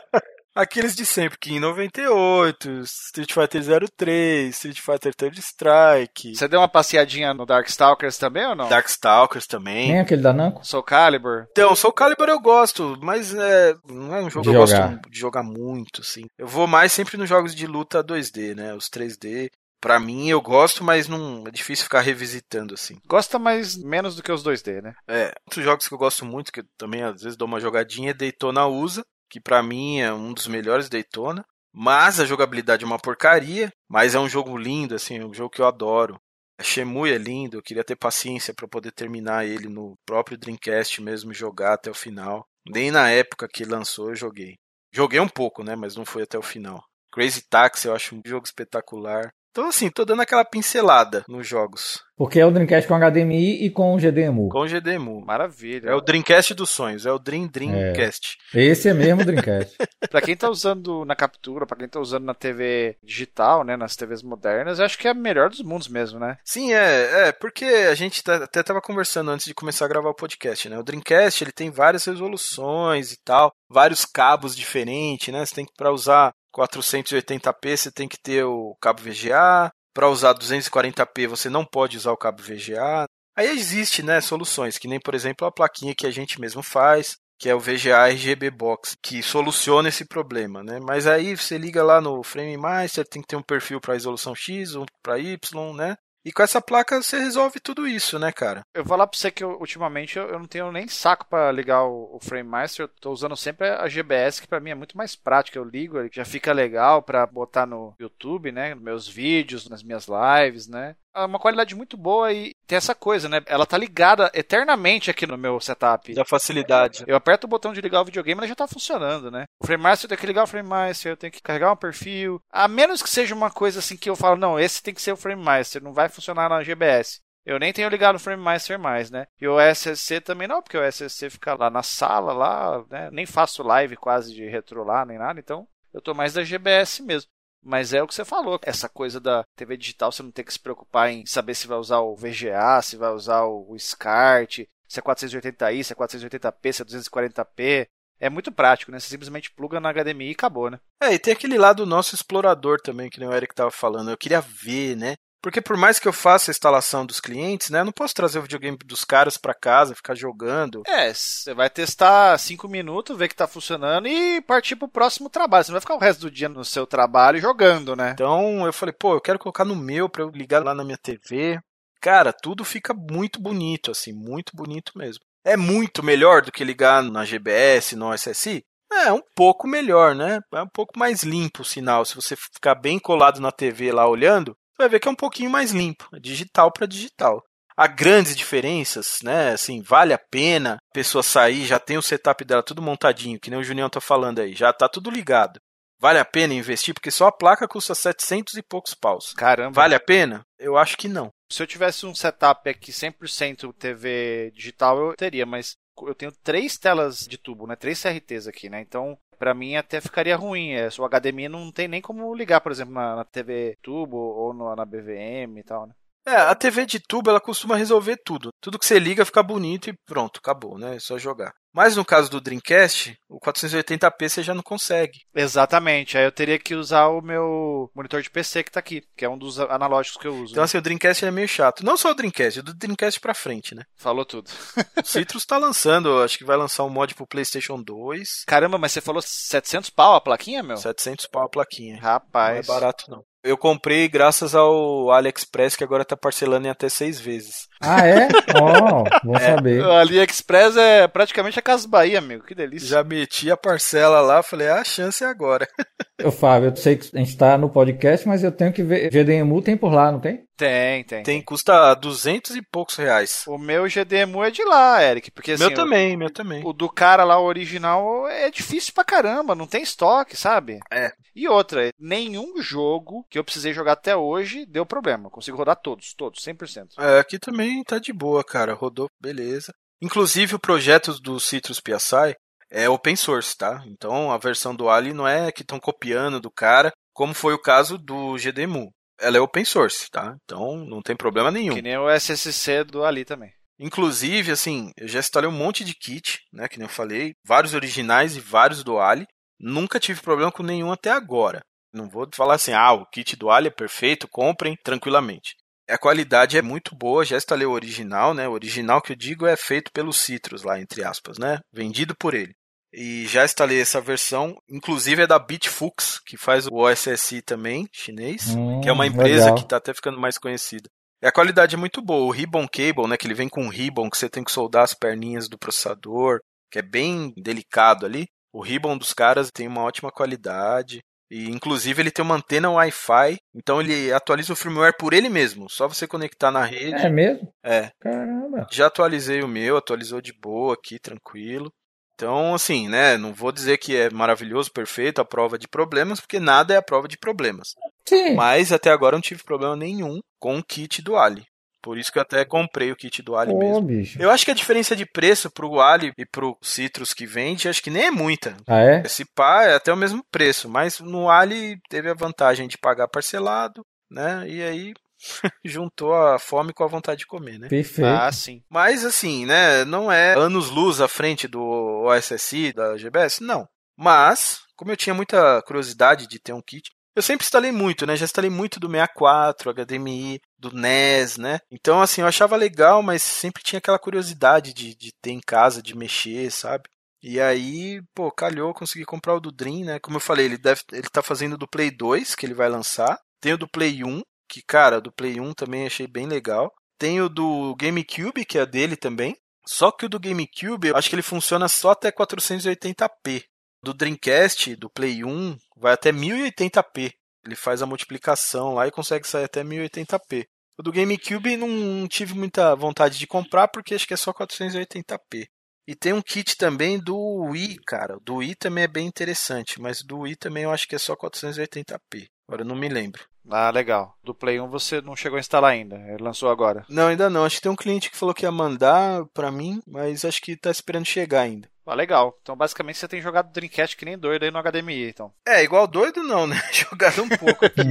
Aqueles 0.54 0.94
de 0.94 1.04
sempre, 1.04 1.36
King 1.36 1.58
98, 1.58 2.82
Street 2.82 3.32
Fighter 3.32 3.88
03, 3.90 4.54
Street 4.54 4.80
Fighter 4.80 5.12
Third 5.12 5.40
Strike. 5.40 6.36
Você 6.36 6.46
deu 6.46 6.60
uma 6.60 6.68
passeadinha 6.68 7.34
no 7.34 7.44
Darkstalkers 7.44 8.16
também 8.16 8.46
ou 8.46 8.54
não? 8.54 8.68
Darkstalkers 8.68 9.48
também. 9.48 9.88
Nem 9.88 10.00
aquele 10.00 10.22
da 10.22 10.32
Namco? 10.32 10.64
Soul 10.64 10.84
Calibur? 10.84 11.46
Então, 11.50 11.74
Soul 11.74 11.92
Calibur 11.92 12.28
eu 12.28 12.40
gosto, 12.40 12.96
mas 13.02 13.34
é, 13.34 13.74
não 13.88 14.14
é 14.14 14.22
um 14.22 14.30
jogo 14.30 14.44
de 14.44 14.50
que 14.50 14.56
eu 14.56 14.66
jogar. 14.66 14.88
gosto 14.90 15.10
de 15.10 15.18
jogar 15.18 15.42
muito, 15.42 16.02
assim. 16.02 16.26
Eu 16.38 16.46
vou 16.46 16.68
mais 16.68 16.92
sempre 16.92 17.16
nos 17.16 17.28
jogos 17.28 17.52
de 17.52 17.66
luta 17.66 18.04
2D, 18.04 18.54
né? 18.54 18.74
Os 18.74 18.88
3D. 18.88 19.48
Pra 19.80 20.00
mim, 20.00 20.30
eu 20.30 20.40
gosto, 20.40 20.82
mas 20.82 21.08
não 21.08 21.44
é 21.46 21.50
difícil 21.50 21.84
ficar 21.84 22.00
revisitando 22.00 22.72
assim. 22.72 22.96
Gosta 23.06 23.38
mais 23.38 23.76
menos 23.76 24.16
do 24.16 24.22
que 24.22 24.32
os 24.32 24.42
2D, 24.42 24.80
né? 24.80 24.94
É. 25.06 25.34
Outros 25.46 25.64
jogos 25.64 25.86
que 25.86 25.92
eu 25.92 25.98
gosto 25.98 26.24
muito, 26.24 26.50
que 26.50 26.60
eu 26.60 26.64
também 26.78 27.02
às 27.02 27.20
vezes 27.22 27.36
dou 27.36 27.46
uma 27.46 27.60
jogadinha, 27.60 28.12
é 28.12 28.14
Daytona 28.14 28.66
USA 28.66 29.04
que 29.34 29.40
para 29.40 29.60
mim 29.64 29.98
é 29.98 30.12
um 30.14 30.32
dos 30.32 30.46
melhores 30.46 30.88
Daytona. 30.88 31.44
Mas 31.72 32.20
a 32.20 32.24
jogabilidade 32.24 32.84
é 32.84 32.86
uma 32.86 33.00
porcaria, 33.00 33.72
mas 33.88 34.14
é 34.14 34.20
um 34.20 34.28
jogo 34.28 34.56
lindo, 34.56 34.94
assim, 34.94 35.18
é 35.18 35.26
um 35.26 35.34
jogo 35.34 35.50
que 35.50 35.60
eu 35.60 35.66
adoro. 35.66 36.20
A 36.56 36.62
Shemui 36.62 37.12
é 37.12 37.18
lindo, 37.18 37.56
eu 37.56 37.62
queria 37.62 37.82
ter 37.82 37.96
paciência 37.96 38.54
para 38.54 38.68
poder 38.68 38.92
terminar 38.92 39.44
ele 39.44 39.68
no 39.68 39.98
próprio 40.06 40.38
Dreamcast 40.38 41.02
mesmo 41.02 41.32
e 41.32 41.34
jogar 41.34 41.72
até 41.72 41.90
o 41.90 41.94
final. 41.94 42.46
Nem 42.64 42.92
na 42.92 43.10
época 43.10 43.48
que 43.52 43.64
lançou 43.64 44.10
eu 44.10 44.14
joguei. 44.14 44.54
Joguei 44.92 45.18
um 45.18 45.28
pouco, 45.28 45.64
né, 45.64 45.74
mas 45.74 45.96
não 45.96 46.04
foi 46.04 46.22
até 46.22 46.38
o 46.38 46.42
final. 46.42 46.84
Crazy 47.12 47.42
Taxi 47.50 47.88
eu 47.88 47.94
acho 47.94 48.14
um 48.14 48.22
jogo 48.24 48.46
espetacular. 48.46 49.32
Então, 49.54 49.68
assim, 49.68 49.88
tô 49.88 50.04
dando 50.04 50.20
aquela 50.20 50.44
pincelada 50.44 51.24
nos 51.28 51.46
jogos. 51.46 52.02
Porque 52.16 52.40
é 52.40 52.46
o 52.46 52.50
Dreamcast 52.50 52.88
com 52.88 52.98
HDMI 52.98 53.64
e 53.64 53.70
com 53.70 53.96
GDMU. 53.96 54.48
Com 54.48 54.66
GDMU. 54.66 55.24
Maravilha. 55.24 55.90
É 55.90 55.94
o 55.94 56.00
Dreamcast 56.00 56.54
dos 56.54 56.70
sonhos, 56.70 57.06
é 57.06 57.12
o 57.12 57.20
Dream 57.20 57.46
Dreamcast. 57.46 58.36
É. 58.52 58.64
Esse 58.64 58.88
é 58.88 58.94
mesmo 58.94 59.22
o 59.22 59.24
Dreamcast. 59.24 59.76
pra 60.10 60.20
quem 60.20 60.36
tá 60.36 60.50
usando 60.50 61.04
na 61.04 61.14
captura, 61.14 61.66
pra 61.66 61.76
quem 61.76 61.88
tá 61.88 62.00
usando 62.00 62.24
na 62.24 62.34
TV 62.34 62.96
digital, 63.00 63.62
né, 63.62 63.76
nas 63.76 63.94
TVs 63.94 64.24
modernas, 64.24 64.80
acho 64.80 64.98
que 64.98 65.06
é 65.06 65.12
a 65.12 65.14
melhor 65.14 65.48
dos 65.48 65.62
mundos 65.62 65.86
mesmo, 65.86 66.18
né? 66.18 66.36
Sim, 66.44 66.72
é, 66.72 67.28
é, 67.28 67.32
porque 67.32 67.64
a 67.64 67.94
gente 67.94 68.24
tá, 68.24 68.36
até 68.36 68.60
tava 68.60 68.80
conversando 68.80 69.30
antes 69.30 69.46
de 69.46 69.54
começar 69.54 69.84
a 69.84 69.88
gravar 69.88 70.10
o 70.10 70.16
podcast, 70.16 70.68
né? 70.68 70.76
O 70.76 70.82
Dreamcast, 70.82 71.44
ele 71.44 71.52
tem 71.52 71.70
várias 71.70 72.04
resoluções 72.04 73.12
e 73.12 73.18
tal, 73.24 73.52
vários 73.70 74.04
cabos 74.04 74.56
diferentes, 74.56 75.32
né? 75.32 75.46
Você 75.46 75.54
tem 75.54 75.64
que 75.64 75.74
para 75.76 75.92
usar 75.92 76.32
480p 76.54 77.76
você 77.76 77.90
tem 77.90 78.08
que 78.08 78.18
ter 78.18 78.44
o 78.44 78.76
cabo 78.80 79.02
VGA. 79.02 79.70
Para 79.92 80.08
usar 80.08 80.34
240p 80.34 81.28
você 81.28 81.48
não 81.48 81.64
pode 81.64 81.96
usar 81.96 82.12
o 82.12 82.16
cabo 82.16 82.42
VGA. 82.42 83.06
Aí 83.36 83.48
existe, 83.48 84.02
né, 84.02 84.20
soluções, 84.20 84.78
que 84.78 84.88
nem 84.88 85.00
por 85.00 85.14
exemplo 85.14 85.46
a 85.46 85.52
plaquinha 85.52 85.94
que 85.94 86.06
a 86.06 86.10
gente 86.10 86.40
mesmo 86.40 86.62
faz, 86.62 87.16
que 87.38 87.48
é 87.48 87.54
o 87.54 87.60
VGA 87.60 88.06
RGB 88.08 88.50
Box, 88.50 88.96
que 89.02 89.22
soluciona 89.22 89.88
esse 89.88 90.04
problema, 90.04 90.62
né? 90.62 90.78
Mas 90.80 91.06
aí 91.06 91.36
você 91.36 91.58
liga 91.58 91.82
lá 91.82 92.00
no 92.00 92.22
Frame 92.22 92.56
Master, 92.56 93.06
tem 93.06 93.20
que 93.20 93.28
ter 93.28 93.36
um 93.36 93.42
perfil 93.42 93.80
para 93.80 93.94
resolução 93.94 94.34
X, 94.34 94.76
um 94.76 94.84
para 95.02 95.18
Y, 95.18 95.74
né? 95.74 95.96
E 96.24 96.32
com 96.32 96.42
essa 96.42 96.60
placa 96.60 97.02
você 97.02 97.18
resolve 97.18 97.60
tudo 97.60 97.86
isso, 97.86 98.18
né, 98.18 98.32
cara? 98.32 98.64
Eu 98.72 98.82
vou 98.82 98.88
falar 98.88 99.06
pra 99.06 99.18
você 99.18 99.30
que 99.30 99.44
eu, 99.44 99.58
ultimamente 99.60 100.16
eu, 100.16 100.26
eu, 100.28 100.38
não 100.38 100.46
tenho 100.46 100.72
nem 100.72 100.88
saco 100.88 101.26
para 101.26 101.52
ligar 101.52 101.84
o, 101.84 102.16
o 102.16 102.18
Frame 102.18 102.48
Master. 102.48 102.84
Eu 102.84 102.88
tô 102.88 103.12
usando 103.12 103.36
sempre 103.36 103.68
a 103.68 103.86
GBS, 103.86 104.40
que 104.40 104.48
para 104.48 104.60
mim 104.60 104.70
é 104.70 104.74
muito 104.74 104.96
mais 104.96 105.14
prática. 105.14 105.58
Eu 105.58 105.64
ligo, 105.64 105.98
ele 105.98 106.08
já 106.10 106.24
fica 106.24 106.52
legal 106.52 107.02
para 107.02 107.26
botar 107.26 107.66
no 107.66 107.94
YouTube, 108.00 108.50
né? 108.50 108.74
Nos 108.74 108.82
meus 108.82 109.08
vídeos, 109.08 109.68
nas 109.68 109.82
minhas 109.82 110.06
lives, 110.08 110.66
né? 110.66 110.96
É 111.14 111.24
uma 111.24 111.38
qualidade 111.38 111.74
muito 111.74 111.96
boa 111.96 112.32
e 112.32 112.54
tem 112.66 112.76
essa 112.76 112.94
coisa, 112.94 113.28
né? 113.28 113.40
Ela 113.46 113.64
tá 113.64 113.78
ligada 113.78 114.30
eternamente 114.34 115.10
aqui 115.10 115.26
no 115.26 115.38
meu 115.38 115.60
setup. 115.60 116.12
Da 116.12 116.24
facilidade. 116.24 117.04
Eu 117.06 117.16
aperto 117.16 117.46
o 117.46 117.50
botão 117.50 117.72
de 117.72 117.80
ligar 117.80 118.00
o 118.00 118.04
videogame, 118.04 118.40
ela 118.40 118.48
já 118.48 118.54
tá 118.54 118.66
funcionando, 118.66 119.30
né? 119.30 119.44
O 119.60 119.66
Frame 119.66 119.82
Master 119.82 120.06
eu 120.06 120.08
tenho 120.08 120.20
que 120.20 120.26
ligar 120.26 120.44
o 120.44 120.46
Frame 120.46 120.68
Master, 120.68 121.12
eu 121.12 121.16
tenho 121.16 121.32
que 121.32 121.42
carregar 121.42 121.72
um 121.72 121.76
perfil. 121.76 122.40
A 122.50 122.66
menos 122.66 123.02
que 123.02 123.08
seja 123.08 123.34
uma 123.34 123.50
coisa 123.50 123.78
assim 123.78 123.96
que 123.96 124.10
eu 124.10 124.16
falo, 124.16 124.36
não, 124.36 124.58
esse 124.58 124.82
tem 124.82 124.92
que 124.92 125.02
ser 125.02 125.12
o 125.12 125.16
Frame 125.16 125.42
Master, 125.42 125.82
não 125.82 125.92
vai 125.92 126.08
funcionar 126.08 126.48
na 126.48 126.62
GBS. 126.62 127.20
Eu 127.46 127.58
nem 127.58 127.72
tenho 127.72 127.90
ligado 127.90 128.16
o 128.16 128.18
Frame 128.20 128.42
Master 128.42 128.78
mais, 128.78 129.10
né? 129.10 129.26
E 129.38 129.46
o 129.46 129.60
SSC 129.60 130.20
também 130.20 130.48
não, 130.48 130.62
porque 130.62 130.78
o 130.78 130.82
SSC 130.82 131.28
fica 131.28 131.54
lá 131.54 131.68
na 131.68 131.82
sala, 131.82 132.32
lá, 132.32 132.84
né? 132.90 133.10
Nem 133.12 133.26
faço 133.26 133.62
live 133.62 133.96
quase 133.96 134.34
de 134.34 134.48
retro 134.48 134.82
lá, 134.82 135.04
nem 135.04 135.18
nada, 135.18 135.38
então 135.38 135.68
eu 135.92 136.00
tô 136.00 136.14
mais 136.14 136.32
da 136.32 136.42
GBS 136.42 137.00
mesmo. 137.00 137.30
Mas 137.64 137.94
é 137.94 138.02
o 138.02 138.06
que 138.06 138.14
você 138.14 138.24
falou, 138.24 138.60
essa 138.62 138.88
coisa 138.88 139.18
da 139.18 139.42
TV 139.56 139.76
digital, 139.78 140.12
você 140.12 140.22
não 140.22 140.30
tem 140.30 140.44
que 140.44 140.52
se 140.52 140.60
preocupar 140.60 141.10
em 141.10 141.24
saber 141.24 141.54
se 141.54 141.66
vai 141.66 141.78
usar 141.78 142.00
o 142.00 142.14
VGA, 142.14 142.82
se 142.82 142.96
vai 142.96 143.10
usar 143.10 143.44
o 143.44 143.74
SCART, 143.78 144.66
se 144.86 145.00
é 145.00 145.02
480i, 145.02 145.82
se 145.82 145.92
é 145.92 145.96
480p, 145.96 146.72
se 146.72 146.82
é 146.82 146.84
240p. 146.84 147.88
É 148.20 148.30
muito 148.30 148.52
prático, 148.52 148.92
né? 148.92 149.00
Você 149.00 149.08
simplesmente 149.08 149.50
pluga 149.50 149.80
na 149.80 149.92
HDMI 149.92 150.28
e 150.28 150.32
acabou, 150.32 150.70
né? 150.70 150.78
É, 151.02 151.14
e 151.14 151.18
tem 151.18 151.32
aquele 151.32 151.58
lado 151.58 151.84
nosso 151.84 152.14
explorador 152.14 152.80
também, 152.80 153.10
que 153.10 153.18
nem 153.18 153.28
o 153.28 153.32
Eric 153.32 153.54
tava 153.54 153.70
falando. 153.70 154.10
Eu 154.10 154.16
queria 154.16 154.40
ver, 154.40 154.96
né? 154.96 155.16
Porque 155.44 155.60
por 155.60 155.76
mais 155.76 155.98
que 155.98 156.08
eu 156.08 156.12
faça 156.12 156.50
a 156.50 156.52
instalação 156.52 157.04
dos 157.04 157.20
clientes, 157.20 157.68
né, 157.68 157.80
eu 157.80 157.84
não 157.84 157.92
posso 157.92 158.14
trazer 158.14 158.38
o 158.38 158.42
videogame 158.42 158.78
dos 158.82 159.04
caras 159.04 159.36
para 159.36 159.52
casa, 159.52 159.94
ficar 159.94 160.14
jogando. 160.14 160.82
É, 160.86 161.12
você 161.12 161.52
vai 161.52 161.68
testar 161.68 162.38
cinco 162.38 162.66
minutos, 162.66 163.14
ver 163.14 163.28
que 163.28 163.34
tá 163.34 163.46
funcionando 163.46 164.08
e 164.08 164.40
partir 164.40 164.74
pro 164.74 164.88
próximo 164.88 165.28
trabalho. 165.28 165.62
Você 165.62 165.70
não 165.70 165.74
vai 165.74 165.82
ficar 165.82 165.96
o 165.96 165.98
resto 165.98 166.20
do 166.20 166.30
dia 166.30 166.48
no 166.48 166.64
seu 166.64 166.86
trabalho 166.86 167.38
jogando, 167.42 167.94
né? 167.94 168.12
Então 168.14 168.64
eu 168.64 168.72
falei, 168.72 168.94
pô, 168.98 169.12
eu 169.12 169.20
quero 169.20 169.38
colocar 169.38 169.66
no 169.66 169.76
meu 169.76 170.08
para 170.08 170.22
eu 170.22 170.30
ligar 170.30 170.64
lá 170.64 170.74
na 170.74 170.82
minha 170.82 170.96
TV. 170.96 171.60
Cara, 172.00 172.32
tudo 172.32 172.64
fica 172.64 172.94
muito 172.94 173.38
bonito, 173.38 173.90
assim, 173.90 174.14
muito 174.14 174.56
bonito 174.56 174.96
mesmo. 174.96 175.22
É 175.44 175.58
muito 175.58 176.02
melhor 176.02 176.40
do 176.40 176.50
que 176.50 176.64
ligar 176.64 177.02
na 177.02 177.22
GBS, 177.22 177.94
no 177.94 178.14
SSI? 178.14 178.64
É, 178.90 179.12
um 179.12 179.22
pouco 179.36 179.68
melhor, 179.68 180.14
né? 180.14 180.40
É 180.54 180.62
um 180.62 180.68
pouco 180.68 180.98
mais 180.98 181.22
limpo 181.22 181.60
o 181.60 181.66
sinal. 181.66 182.02
Se 182.06 182.14
você 182.14 182.34
ficar 182.34 182.74
bem 182.74 182.98
colado 182.98 183.42
na 183.42 183.52
TV 183.52 183.92
lá 183.92 184.08
olhando, 184.08 184.56
você 184.74 184.82
vai 184.82 184.88
ver 184.88 185.00
que 185.00 185.08
é 185.08 185.10
um 185.10 185.16
pouquinho 185.16 185.50
mais 185.50 185.70
limpo, 185.70 186.08
é 186.14 186.18
digital 186.18 186.72
para 186.72 186.86
digital. 186.86 187.42
Há 187.76 187.86
grandes 187.88 188.36
diferenças, 188.36 189.18
né? 189.22 189.52
Assim, 189.52 189.82
vale 189.82 190.12
a 190.12 190.18
pena 190.18 190.74
a 190.74 190.94
pessoa 190.94 191.22
sair, 191.22 191.64
já 191.64 191.78
tem 191.78 191.98
o 191.98 192.02
setup 192.02 192.44
dela 192.44 192.62
tudo 192.62 192.82
montadinho, 192.82 193.40
que 193.40 193.50
nem 193.50 193.58
o 193.58 193.64
Junião 193.64 193.90
tá 193.90 194.00
falando 194.00 194.40
aí, 194.40 194.54
já 194.54 194.72
tá 194.72 194.88
tudo 194.88 195.10
ligado. 195.10 195.60
Vale 195.98 196.18
a 196.18 196.24
pena 196.24 196.54
investir? 196.54 196.92
Porque 196.92 197.10
só 197.10 197.28
a 197.28 197.32
placa 197.32 197.66
custa 197.66 197.94
700 197.94 198.54
e 198.54 198.62
poucos 198.62 198.94
paus. 198.94 199.32
Caramba. 199.32 199.72
Vale 199.72 199.94
a 199.94 200.00
pena? 200.00 200.44
Eu 200.58 200.76
acho 200.76 200.96
que 200.96 201.08
não. 201.08 201.30
Se 201.50 201.62
eu 201.62 201.66
tivesse 201.66 202.04
um 202.04 202.14
setup 202.14 202.68
aqui 202.68 202.92
100% 202.92 203.72
TV 203.72 204.52
digital, 204.54 204.98
eu 204.98 205.14
teria, 205.14 205.46
mas 205.46 205.76
eu 206.02 206.14
tenho 206.14 206.32
três 206.42 206.76
telas 206.78 207.20
de 207.20 207.38
tubo, 207.38 207.66
né? 207.66 207.76
Três 207.76 208.02
CRTs 208.02 208.46
aqui, 208.48 208.68
né? 208.68 208.80
Então, 208.80 209.16
para 209.38 209.54
mim 209.54 209.76
até 209.76 210.00
ficaria 210.00 210.36
ruim. 210.36 210.72
É, 210.72 210.88
o 210.98 211.08
HDMI 211.08 211.48
não 211.48 211.70
tem 211.70 211.88
nem 211.88 212.00
como 212.00 212.34
ligar, 212.34 212.60
por 212.60 212.72
exemplo, 212.72 212.94
na, 212.94 213.16
na 213.16 213.24
TV 213.24 213.76
tubo 213.82 214.16
ou 214.16 214.52
no, 214.52 214.74
na 214.74 214.84
BVM 214.84 215.58
e 215.58 215.62
tal, 215.62 215.86
né? 215.86 215.94
É, 216.26 216.36
a 216.36 216.54
TV 216.54 216.86
de 216.86 216.98
tubo 217.00 217.28
ela 217.28 217.40
costuma 217.40 217.76
resolver 217.76 218.16
tudo. 218.24 218.48
Tudo 218.60 218.78
que 218.78 218.86
você 218.86 218.98
liga 218.98 219.26
fica 219.26 219.42
bonito 219.42 219.90
e 219.90 219.96
pronto, 220.06 220.38
acabou, 220.38 220.78
né? 220.78 220.96
É 220.96 220.98
só 220.98 221.18
jogar. 221.18 221.52
Mas 221.74 221.96
no 221.96 222.04
caso 222.04 222.30
do 222.30 222.40
Dreamcast, 222.40 223.18
o 223.28 223.40
480p 223.40 224.28
você 224.28 224.42
já 224.44 224.54
não 224.54 224.62
consegue. 224.62 225.18
Exatamente. 225.34 226.16
Aí 226.16 226.24
eu 226.24 226.30
teria 226.30 226.58
que 226.58 226.74
usar 226.74 227.08
o 227.08 227.20
meu 227.20 227.90
monitor 227.94 228.22
de 228.22 228.30
PC 228.30 228.62
que 228.62 228.70
tá 228.70 228.78
aqui, 228.78 229.02
que 229.16 229.24
é 229.24 229.28
um 229.28 229.36
dos 229.36 229.58
analógicos 229.58 230.20
que 230.20 230.28
eu 230.28 230.36
uso. 230.36 230.52
Então 230.52 230.62
assim, 230.62 230.78
o 230.78 230.82
Dreamcast 230.82 231.24
é 231.24 231.30
meio 231.32 231.48
chato. 231.48 231.84
Não 231.84 231.96
só 231.96 232.12
o 232.12 232.14
Dreamcast, 232.14 232.60
o 232.60 232.62
do 232.62 232.72
Dreamcast 232.72 233.18
pra 233.18 233.34
frente, 233.34 233.74
né? 233.74 233.82
Falou 233.96 234.24
tudo. 234.24 234.48
o 234.96 235.02
Citrus 235.04 235.44
tá 235.44 235.58
lançando, 235.58 236.22
acho 236.22 236.38
que 236.38 236.44
vai 236.44 236.56
lançar 236.56 236.84
um 236.84 236.90
mod 236.90 237.12
pro 237.14 237.26
PlayStation 237.26 237.82
2. 237.82 238.44
Caramba, 238.46 238.78
mas 238.78 238.92
você 238.92 239.00
falou 239.00 239.20
700 239.20 239.90
pau 239.90 240.14
a 240.14 240.20
plaquinha, 240.20 240.62
meu? 240.62 240.76
700 240.76 241.26
pau 241.26 241.42
a 241.42 241.48
plaquinha. 241.48 242.00
Rapaz. 242.00 242.68
Não 242.68 242.74
é 242.76 242.78
barato 242.80 243.10
não. 243.10 243.24
Eu 243.44 243.58
comprei 243.58 244.08
graças 244.08 244.54
ao 244.54 245.10
AliExpress, 245.10 245.76
que 245.76 245.84
agora 245.84 246.02
tá 246.02 246.16
parcelando 246.16 246.66
em 246.66 246.70
até 246.70 246.88
seis 246.88 247.20
vezes. 247.20 247.68
Ah, 247.86 248.06
é? 248.06 248.28
Ó, 248.60 249.02
oh, 249.02 249.26
bom 249.26 249.36
é. 249.36 249.40
saber. 249.40 249.84
O 249.84 249.92
AliExpress 249.92 250.76
é 250.76 251.06
praticamente 251.06 251.58
a 251.58 251.62
Casa 251.62 251.86
Bahia, 251.86 252.18
amigo. 252.18 252.44
Que 252.44 252.54
delícia. 252.54 252.88
Já 252.88 253.04
meti 253.04 253.50
a 253.50 253.56
parcela 253.56 254.20
lá, 254.20 254.42
falei, 254.42 254.68
ah, 254.68 254.80
a 254.80 254.84
chance 254.84 255.22
é 255.22 255.26
agora. 255.26 255.68
Ô, 256.24 256.30
Fábio, 256.30 256.70
eu 256.70 256.76
sei 256.76 256.96
que 256.96 257.14
a 257.14 257.18
gente 257.18 257.36
tá 257.36 257.58
no 257.58 257.68
podcast, 257.68 258.26
mas 258.26 258.42
eu 258.42 258.50
tenho 258.50 258.72
que 258.72 258.82
ver. 258.82 259.10
GDMU 259.10 259.60
tem 259.60 259.76
por 259.76 259.92
lá, 259.92 260.10
não 260.10 260.20
tem? 260.20 260.44
Tem, 260.56 261.04
tem. 261.04 261.22
Tem, 261.22 261.42
custa 261.42 261.94
duzentos 261.94 262.56
e 262.56 262.62
poucos 262.62 262.96
reais. 262.96 263.44
O 263.46 263.58
meu 263.58 263.84
GDMU 263.84 264.42
é 264.42 264.50
de 264.50 264.64
lá, 264.64 265.02
Eric. 265.02 265.30
Porque, 265.30 265.52
assim, 265.52 265.64
meu 265.64 265.74
também, 265.74 266.14
o, 266.14 266.18
meu 266.18 266.30
também. 266.30 266.62
O 266.64 266.72
do 266.72 266.88
cara 266.88 267.24
lá, 267.24 267.38
o 267.38 267.44
original, 267.44 268.26
é 268.28 268.50
difícil 268.50 268.94
pra 268.94 269.04
caramba, 269.04 269.54
não 269.54 269.66
tem 269.66 269.82
estoque, 269.82 270.36
sabe? 270.36 270.80
É. 270.90 271.12
E 271.34 271.48
outra, 271.48 271.90
nenhum 271.98 272.62
jogo 272.62 273.26
que 273.28 273.38
eu 273.38 273.44
precisei 273.44 273.72
jogar 273.72 273.92
até 273.92 274.16
hoje 274.16 274.64
deu 274.64 274.86
problema. 274.86 275.28
consigo 275.28 275.56
rodar 275.56 275.76
todos, 275.76 276.14
todos, 276.14 276.42
100%. 276.42 276.94
É, 276.98 277.18
aqui 277.18 277.38
também 277.38 277.82
tá 277.82 277.98
de 277.98 278.12
boa, 278.12 278.44
cara. 278.44 278.72
Rodou, 278.72 279.08
beleza. 279.20 279.72
Inclusive 280.00 280.54
o 280.54 280.60
projeto 280.60 281.18
do 281.20 281.40
Citrus 281.40 281.80
PSI 281.80 282.34
é 282.74 282.88
open 282.88 283.14
source, 283.14 283.56
tá? 283.56 283.82
Então 283.86 284.32
a 284.32 284.36
versão 284.36 284.74
do 284.74 284.90
Ali 284.90 285.14
não 285.14 285.26
é 285.26 285.52
que 285.52 285.62
estão 285.62 285.78
copiando 285.78 286.40
do 286.40 286.50
cara, 286.50 286.92
como 287.12 287.32
foi 287.32 287.54
o 287.54 287.62
caso 287.62 287.96
do 287.96 288.34
GDMU. 288.34 288.90
Ela 289.20 289.36
é 289.36 289.40
open 289.40 289.64
source, 289.64 290.10
tá? 290.10 290.36
Então 290.42 290.76
não 290.84 291.00
tem 291.00 291.14
problema 291.14 291.52
nenhum. 291.52 291.74
Que 291.74 291.82
nem 291.82 291.96
o 291.96 292.10
SSC 292.10 292.82
do 292.82 293.04
Ali 293.04 293.24
também. 293.24 293.52
Inclusive, 293.78 294.50
assim, 294.50 294.90
eu 294.96 295.06
já 295.06 295.20
instalei 295.20 295.48
um 295.48 295.52
monte 295.52 295.84
de 295.84 295.94
kit, 295.94 296.40
né? 296.52 296.66
Que 296.68 296.78
nem 296.78 296.86
eu 296.86 296.92
falei, 296.92 297.34
vários 297.46 297.74
originais 297.74 298.36
e 298.36 298.40
vários 298.40 298.82
do 298.82 298.98
Ali. 298.98 299.24
Nunca 299.58 300.00
tive 300.00 300.20
problema 300.20 300.50
com 300.50 300.64
nenhum 300.64 300.90
até 300.90 301.10
agora. 301.10 301.62
Não 301.92 302.08
vou 302.08 302.28
falar 302.34 302.54
assim, 302.54 302.72
ah, 302.72 302.92
o 302.92 303.06
kit 303.06 303.36
do 303.36 303.50
Ali 303.50 303.68
é 303.68 303.70
perfeito, 303.70 304.26
comprem 304.28 304.76
tranquilamente. 304.82 305.54
A 305.88 305.96
qualidade 305.98 306.58
é 306.58 306.62
muito 306.62 306.94
boa, 306.96 307.24
já 307.24 307.36
instalei 307.36 307.66
o 307.66 307.72
original, 307.72 308.34
né? 308.34 308.48
O 308.48 308.52
original 308.52 309.00
que 309.00 309.12
eu 309.12 309.16
digo 309.16 309.46
é 309.46 309.56
feito 309.56 309.92
pelo 309.92 310.12
Citrus 310.12 310.62
lá, 310.64 310.80
entre 310.80 311.04
aspas, 311.04 311.38
né? 311.38 311.60
Vendido 311.72 312.16
por 312.16 312.34
ele. 312.34 312.54
E 312.96 313.26
já 313.26 313.44
instalei 313.44 313.80
essa 313.80 314.00
versão, 314.00 314.56
inclusive 314.70 315.22
é 315.22 315.26
da 315.26 315.38
Bitfux, 315.38 316.20
que 316.24 316.36
faz 316.36 316.68
o 316.68 316.74
OSSI 316.74 317.42
também, 317.42 317.88
chinês, 317.92 318.54
hum, 318.54 318.80
que 318.80 318.88
é 318.88 318.92
uma 318.92 319.06
empresa 319.06 319.46
legal. 319.46 319.54
que 319.56 319.62
está 319.62 319.78
até 319.78 319.92
ficando 319.92 320.20
mais 320.20 320.38
conhecida. 320.38 320.88
E 321.20 321.26
a 321.26 321.32
qualidade 321.32 321.74
é 321.74 321.78
muito 321.78 322.00
boa. 322.00 322.24
O 322.24 322.30
Ribbon 322.30 322.68
Cable, 322.68 323.08
né, 323.08 323.16
que 323.16 323.26
ele 323.26 323.34
vem 323.34 323.48
com 323.48 323.62
um 323.62 323.68
ribbon 323.68 324.08
que 324.08 324.16
você 324.16 324.28
tem 324.28 324.44
que 324.44 324.52
soldar 324.52 324.84
as 324.84 324.94
perninhas 324.94 325.48
do 325.48 325.58
processador, 325.58 326.38
que 326.70 326.78
é 326.78 326.82
bem 326.82 327.32
delicado 327.36 328.06
ali. 328.06 328.26
O 328.52 328.62
ribbon 328.62 328.96
dos 328.96 329.12
caras 329.12 329.50
tem 329.50 329.66
uma 329.66 329.82
ótima 329.82 330.12
qualidade. 330.12 331.00
E 331.30 331.50
inclusive 331.50 332.00
ele 332.00 332.10
tem 332.10 332.24
uma 332.24 332.36
antena 332.36 332.70
Wi-Fi, 332.70 333.38
então 333.56 333.80
ele 333.80 334.12
atualiza 334.12 334.52
o 334.52 334.56
firmware 334.56 334.94
por 334.96 335.12
ele 335.12 335.28
mesmo, 335.28 335.68
só 335.68 335.88
você 335.88 336.06
conectar 336.06 336.50
na 336.50 336.62
rede. 336.64 336.94
É 336.94 337.08
mesmo? 337.08 337.48
É. 337.64 337.90
Caramba. 337.98 338.66
Já 338.70 338.86
atualizei 338.86 339.42
o 339.42 339.48
meu, 339.48 339.76
atualizou 339.76 340.20
de 340.20 340.32
boa 340.32 340.74
aqui, 340.74 340.98
tranquilo. 340.98 341.72
Então, 342.14 342.54
assim, 342.54 342.88
né, 342.88 343.16
não 343.16 343.32
vou 343.32 343.50
dizer 343.50 343.76
que 343.78 343.96
é 343.96 344.08
maravilhoso, 344.08 344.70
perfeito, 344.70 345.20
a 345.20 345.24
prova 345.24 345.58
de 345.58 345.66
problemas, 345.66 346.20
porque 346.20 346.38
nada 346.38 346.72
é 346.72 346.76
a 346.76 346.82
prova 346.82 347.08
de 347.08 347.18
problemas. 347.18 347.74
Sim. 348.08 348.34
Mas 348.34 348.72
até 348.72 348.90
agora 348.90 349.16
não 349.16 349.22
tive 349.22 349.42
problema 349.42 349.74
nenhum 349.74 350.20
com 350.38 350.58
o 350.58 350.64
kit 350.64 351.02
do 351.02 351.16
Ali. 351.16 351.44
Por 351.82 351.98
isso 351.98 352.10
que 352.10 352.16
eu 352.16 352.22
até 352.22 352.46
comprei 352.46 352.90
o 352.90 352.96
kit 352.96 353.20
do 353.20 353.36
Ali 353.36 353.52
Pô, 353.52 353.58
mesmo. 353.58 353.82
Bicho. 353.82 354.18
Eu 354.20 354.30
acho 354.30 354.44
que 354.44 354.50
a 354.50 354.54
diferença 354.54 354.96
de 354.96 355.04
preço 355.04 355.50
pro 355.50 355.80
Ali 355.80 356.12
e 356.16 356.24
pro 356.24 356.56
Citrus 356.62 357.12
que 357.12 357.26
vende, 357.26 357.68
acho 357.68 357.82
que 357.82 357.90
nem 357.90 358.04
é 358.04 358.10
muita. 358.10 358.56
Ah, 358.66 358.80
é? 358.80 359.02
Esse 359.04 359.24
pá 359.34 359.64
é 359.64 359.74
até 359.74 359.92
o 359.92 359.96
mesmo 359.96 360.24
preço, 360.30 360.66
mas 360.66 360.98
no 361.00 361.28
Ali 361.28 361.76
teve 361.90 362.08
a 362.08 362.14
vantagem 362.14 362.66
de 362.66 362.78
pagar 362.78 363.06
parcelado, 363.08 363.84
né? 364.10 364.44
E 364.48 364.62
aí 364.62 364.94
juntou 365.64 366.14
a 366.14 366.38
fome 366.38 366.72
com 366.72 366.84
a 366.84 366.88
vontade 366.88 367.20
de 367.20 367.26
comer, 367.26 367.58
né? 367.58 367.68
Perfeito. 367.68 368.08
Ah, 368.08 368.30
sim. 368.32 368.62
Mas 368.68 369.04
assim, 369.04 369.46
né, 369.46 369.84
não 369.84 370.10
é 370.10 370.34
anos 370.38 370.70
luz 370.70 371.00
à 371.00 371.08
frente 371.08 371.48
do 371.48 371.62
OSSI, 372.04 372.72
da 372.72 372.96
GBS, 372.96 373.42
não. 373.42 373.68
Mas, 373.96 374.60
como 374.76 374.90
eu 374.90 374.96
tinha 374.96 375.14
muita 375.14 375.62
curiosidade 375.62 376.26
de 376.26 376.38
ter 376.38 376.52
um 376.52 376.62
kit, 376.62 376.90
eu 377.16 377.22
sempre 377.22 377.44
instalei 377.44 377.70
muito, 377.70 378.06
né? 378.06 378.16
Já 378.16 378.24
instalei 378.24 378.50
muito 378.50 378.80
do 378.80 378.88
64, 378.88 379.70
HDMI, 379.72 380.40
do 380.58 380.74
NES, 380.74 381.36
né? 381.36 381.60
Então, 381.70 382.02
assim, 382.02 382.22
eu 382.22 382.26
achava 382.26 382.56
legal, 382.56 383.02
mas 383.02 383.22
sempre 383.22 383.62
tinha 383.62 383.78
aquela 383.78 384.00
curiosidade 384.00 384.74
de, 384.74 384.96
de 384.96 385.12
ter 385.22 385.30
em 385.30 385.40
casa, 385.40 385.80
de 385.80 385.96
mexer, 385.96 386.50
sabe? 386.50 386.88
E 387.22 387.40
aí, 387.40 388.02
pô, 388.14 388.30
calhou, 388.32 388.74
consegui 388.74 389.04
comprar 389.04 389.34
o 389.34 389.40
do 389.40 389.52
Dream, 389.52 389.84
né? 389.84 389.98
Como 390.00 390.16
eu 390.16 390.20
falei, 390.20 390.46
ele 390.46 390.58
deve, 390.58 390.82
ele 390.92 391.08
tá 391.10 391.22
fazendo 391.22 391.56
do 391.56 391.68
Play 391.68 391.90
2, 391.90 392.34
que 392.34 392.44
ele 392.44 392.52
vai 392.52 392.68
lançar. 392.68 393.18
Tem 393.40 393.52
o 393.52 393.58
do 393.58 393.68
Play 393.68 394.02
1, 394.04 394.20
que, 394.48 394.62
cara, 394.62 395.00
do 395.00 395.12
Play 395.12 395.40
1 395.40 395.52
também 395.54 395.86
achei 395.86 396.06
bem 396.06 396.26
legal. 396.26 396.72
Tem 396.98 397.20
o 397.20 397.28
do 397.28 397.74
GameCube, 397.76 398.44
que 398.44 398.58
é 398.58 398.66
dele 398.66 398.96
também. 398.96 399.36
Só 399.66 399.90
que 399.90 400.06
o 400.06 400.08
do 400.08 400.20
GameCube, 400.20 400.88
eu 400.88 400.96
acho 400.96 401.08
que 401.08 401.14
ele 401.14 401.22
funciona 401.22 401.68
só 401.68 401.90
até 401.90 402.12
480p. 402.12 403.42
Do 403.82 403.94
Dreamcast, 403.94 404.76
do 404.76 404.90
Play 404.90 405.24
1, 405.24 405.56
vai 405.76 405.94
até 405.94 406.12
1080p. 406.12 407.12
Ele 407.44 407.56
faz 407.56 407.82
a 407.82 407.86
multiplicação 407.86 408.74
lá 408.74 408.86
e 408.86 408.90
consegue 408.90 409.26
sair 409.26 409.44
até 409.44 409.62
1080p. 409.62 410.44
O 410.78 410.82
do 410.82 410.92
GameCube 410.92 411.56
não 411.56 412.08
tive 412.08 412.34
muita 412.34 412.74
vontade 412.74 413.18
de 413.18 413.26
comprar 413.26 413.68
porque 413.68 413.94
acho 413.94 414.06
que 414.06 414.14
é 414.14 414.16
só 414.16 414.32
480p. 414.32 415.46
E 415.86 415.94
tem 415.94 416.12
um 416.12 416.22
kit 416.22 416.56
também 416.56 416.98
do 416.98 417.16
Wii, 417.50 417.76
cara. 417.86 418.18
Do 418.22 418.36
Wii 418.36 418.54
também 418.54 418.84
é 418.84 418.88
bem 418.88 419.06
interessante, 419.06 419.80
mas 419.80 420.02
do 420.02 420.20
Wii 420.20 420.36
também 420.36 420.64
eu 420.64 420.70
acho 420.70 420.88
que 420.88 420.94
é 420.94 420.98
só 420.98 421.14
480p. 421.14 422.26
Agora 422.46 422.62
eu 422.62 422.66
não 422.66 422.76
me 422.76 422.88
lembro. 422.88 423.24
Ah, 423.50 423.70
legal. 423.70 424.16
Do 424.22 424.34
Play 424.34 424.58
1 424.60 424.68
você 424.68 425.00
não 425.00 425.14
chegou 425.14 425.36
a 425.36 425.40
instalar 425.40 425.72
ainda, 425.72 425.96
ele 425.96 426.22
lançou 426.22 426.50
agora. 426.50 426.84
Não, 426.88 427.08
ainda 427.08 427.28
não. 427.28 427.44
Acho 427.44 427.56
que 427.56 427.62
tem 427.62 427.72
um 427.72 427.76
cliente 427.76 428.10
que 428.10 428.16
falou 428.16 428.34
que 428.34 428.44
ia 428.44 428.50
mandar 428.50 429.24
pra 429.34 429.50
mim, 429.50 429.82
mas 429.86 430.24
acho 430.24 430.40
que 430.40 430.56
tá 430.56 430.70
esperando 430.70 431.04
chegar 431.04 431.42
ainda. 431.42 431.68
Ah, 431.86 431.94
legal. 431.94 432.38
Então 432.40 432.56
basicamente 432.56 432.98
você 432.98 433.06
tem 433.06 433.20
jogado 433.20 433.52
Dreamcast 433.52 433.96
que 433.96 434.06
nem 434.06 434.16
doido 434.16 434.44
aí 434.44 434.50
no 434.50 434.62
HDMI, 434.62 435.10
então. 435.10 435.30
É, 435.46 435.62
igual 435.62 435.86
doido 435.86 436.22
não, 436.22 436.46
né? 436.46 436.56
Jogado 436.72 437.22
um 437.22 437.28
pouco 437.28 437.66
aqui. 437.66 437.82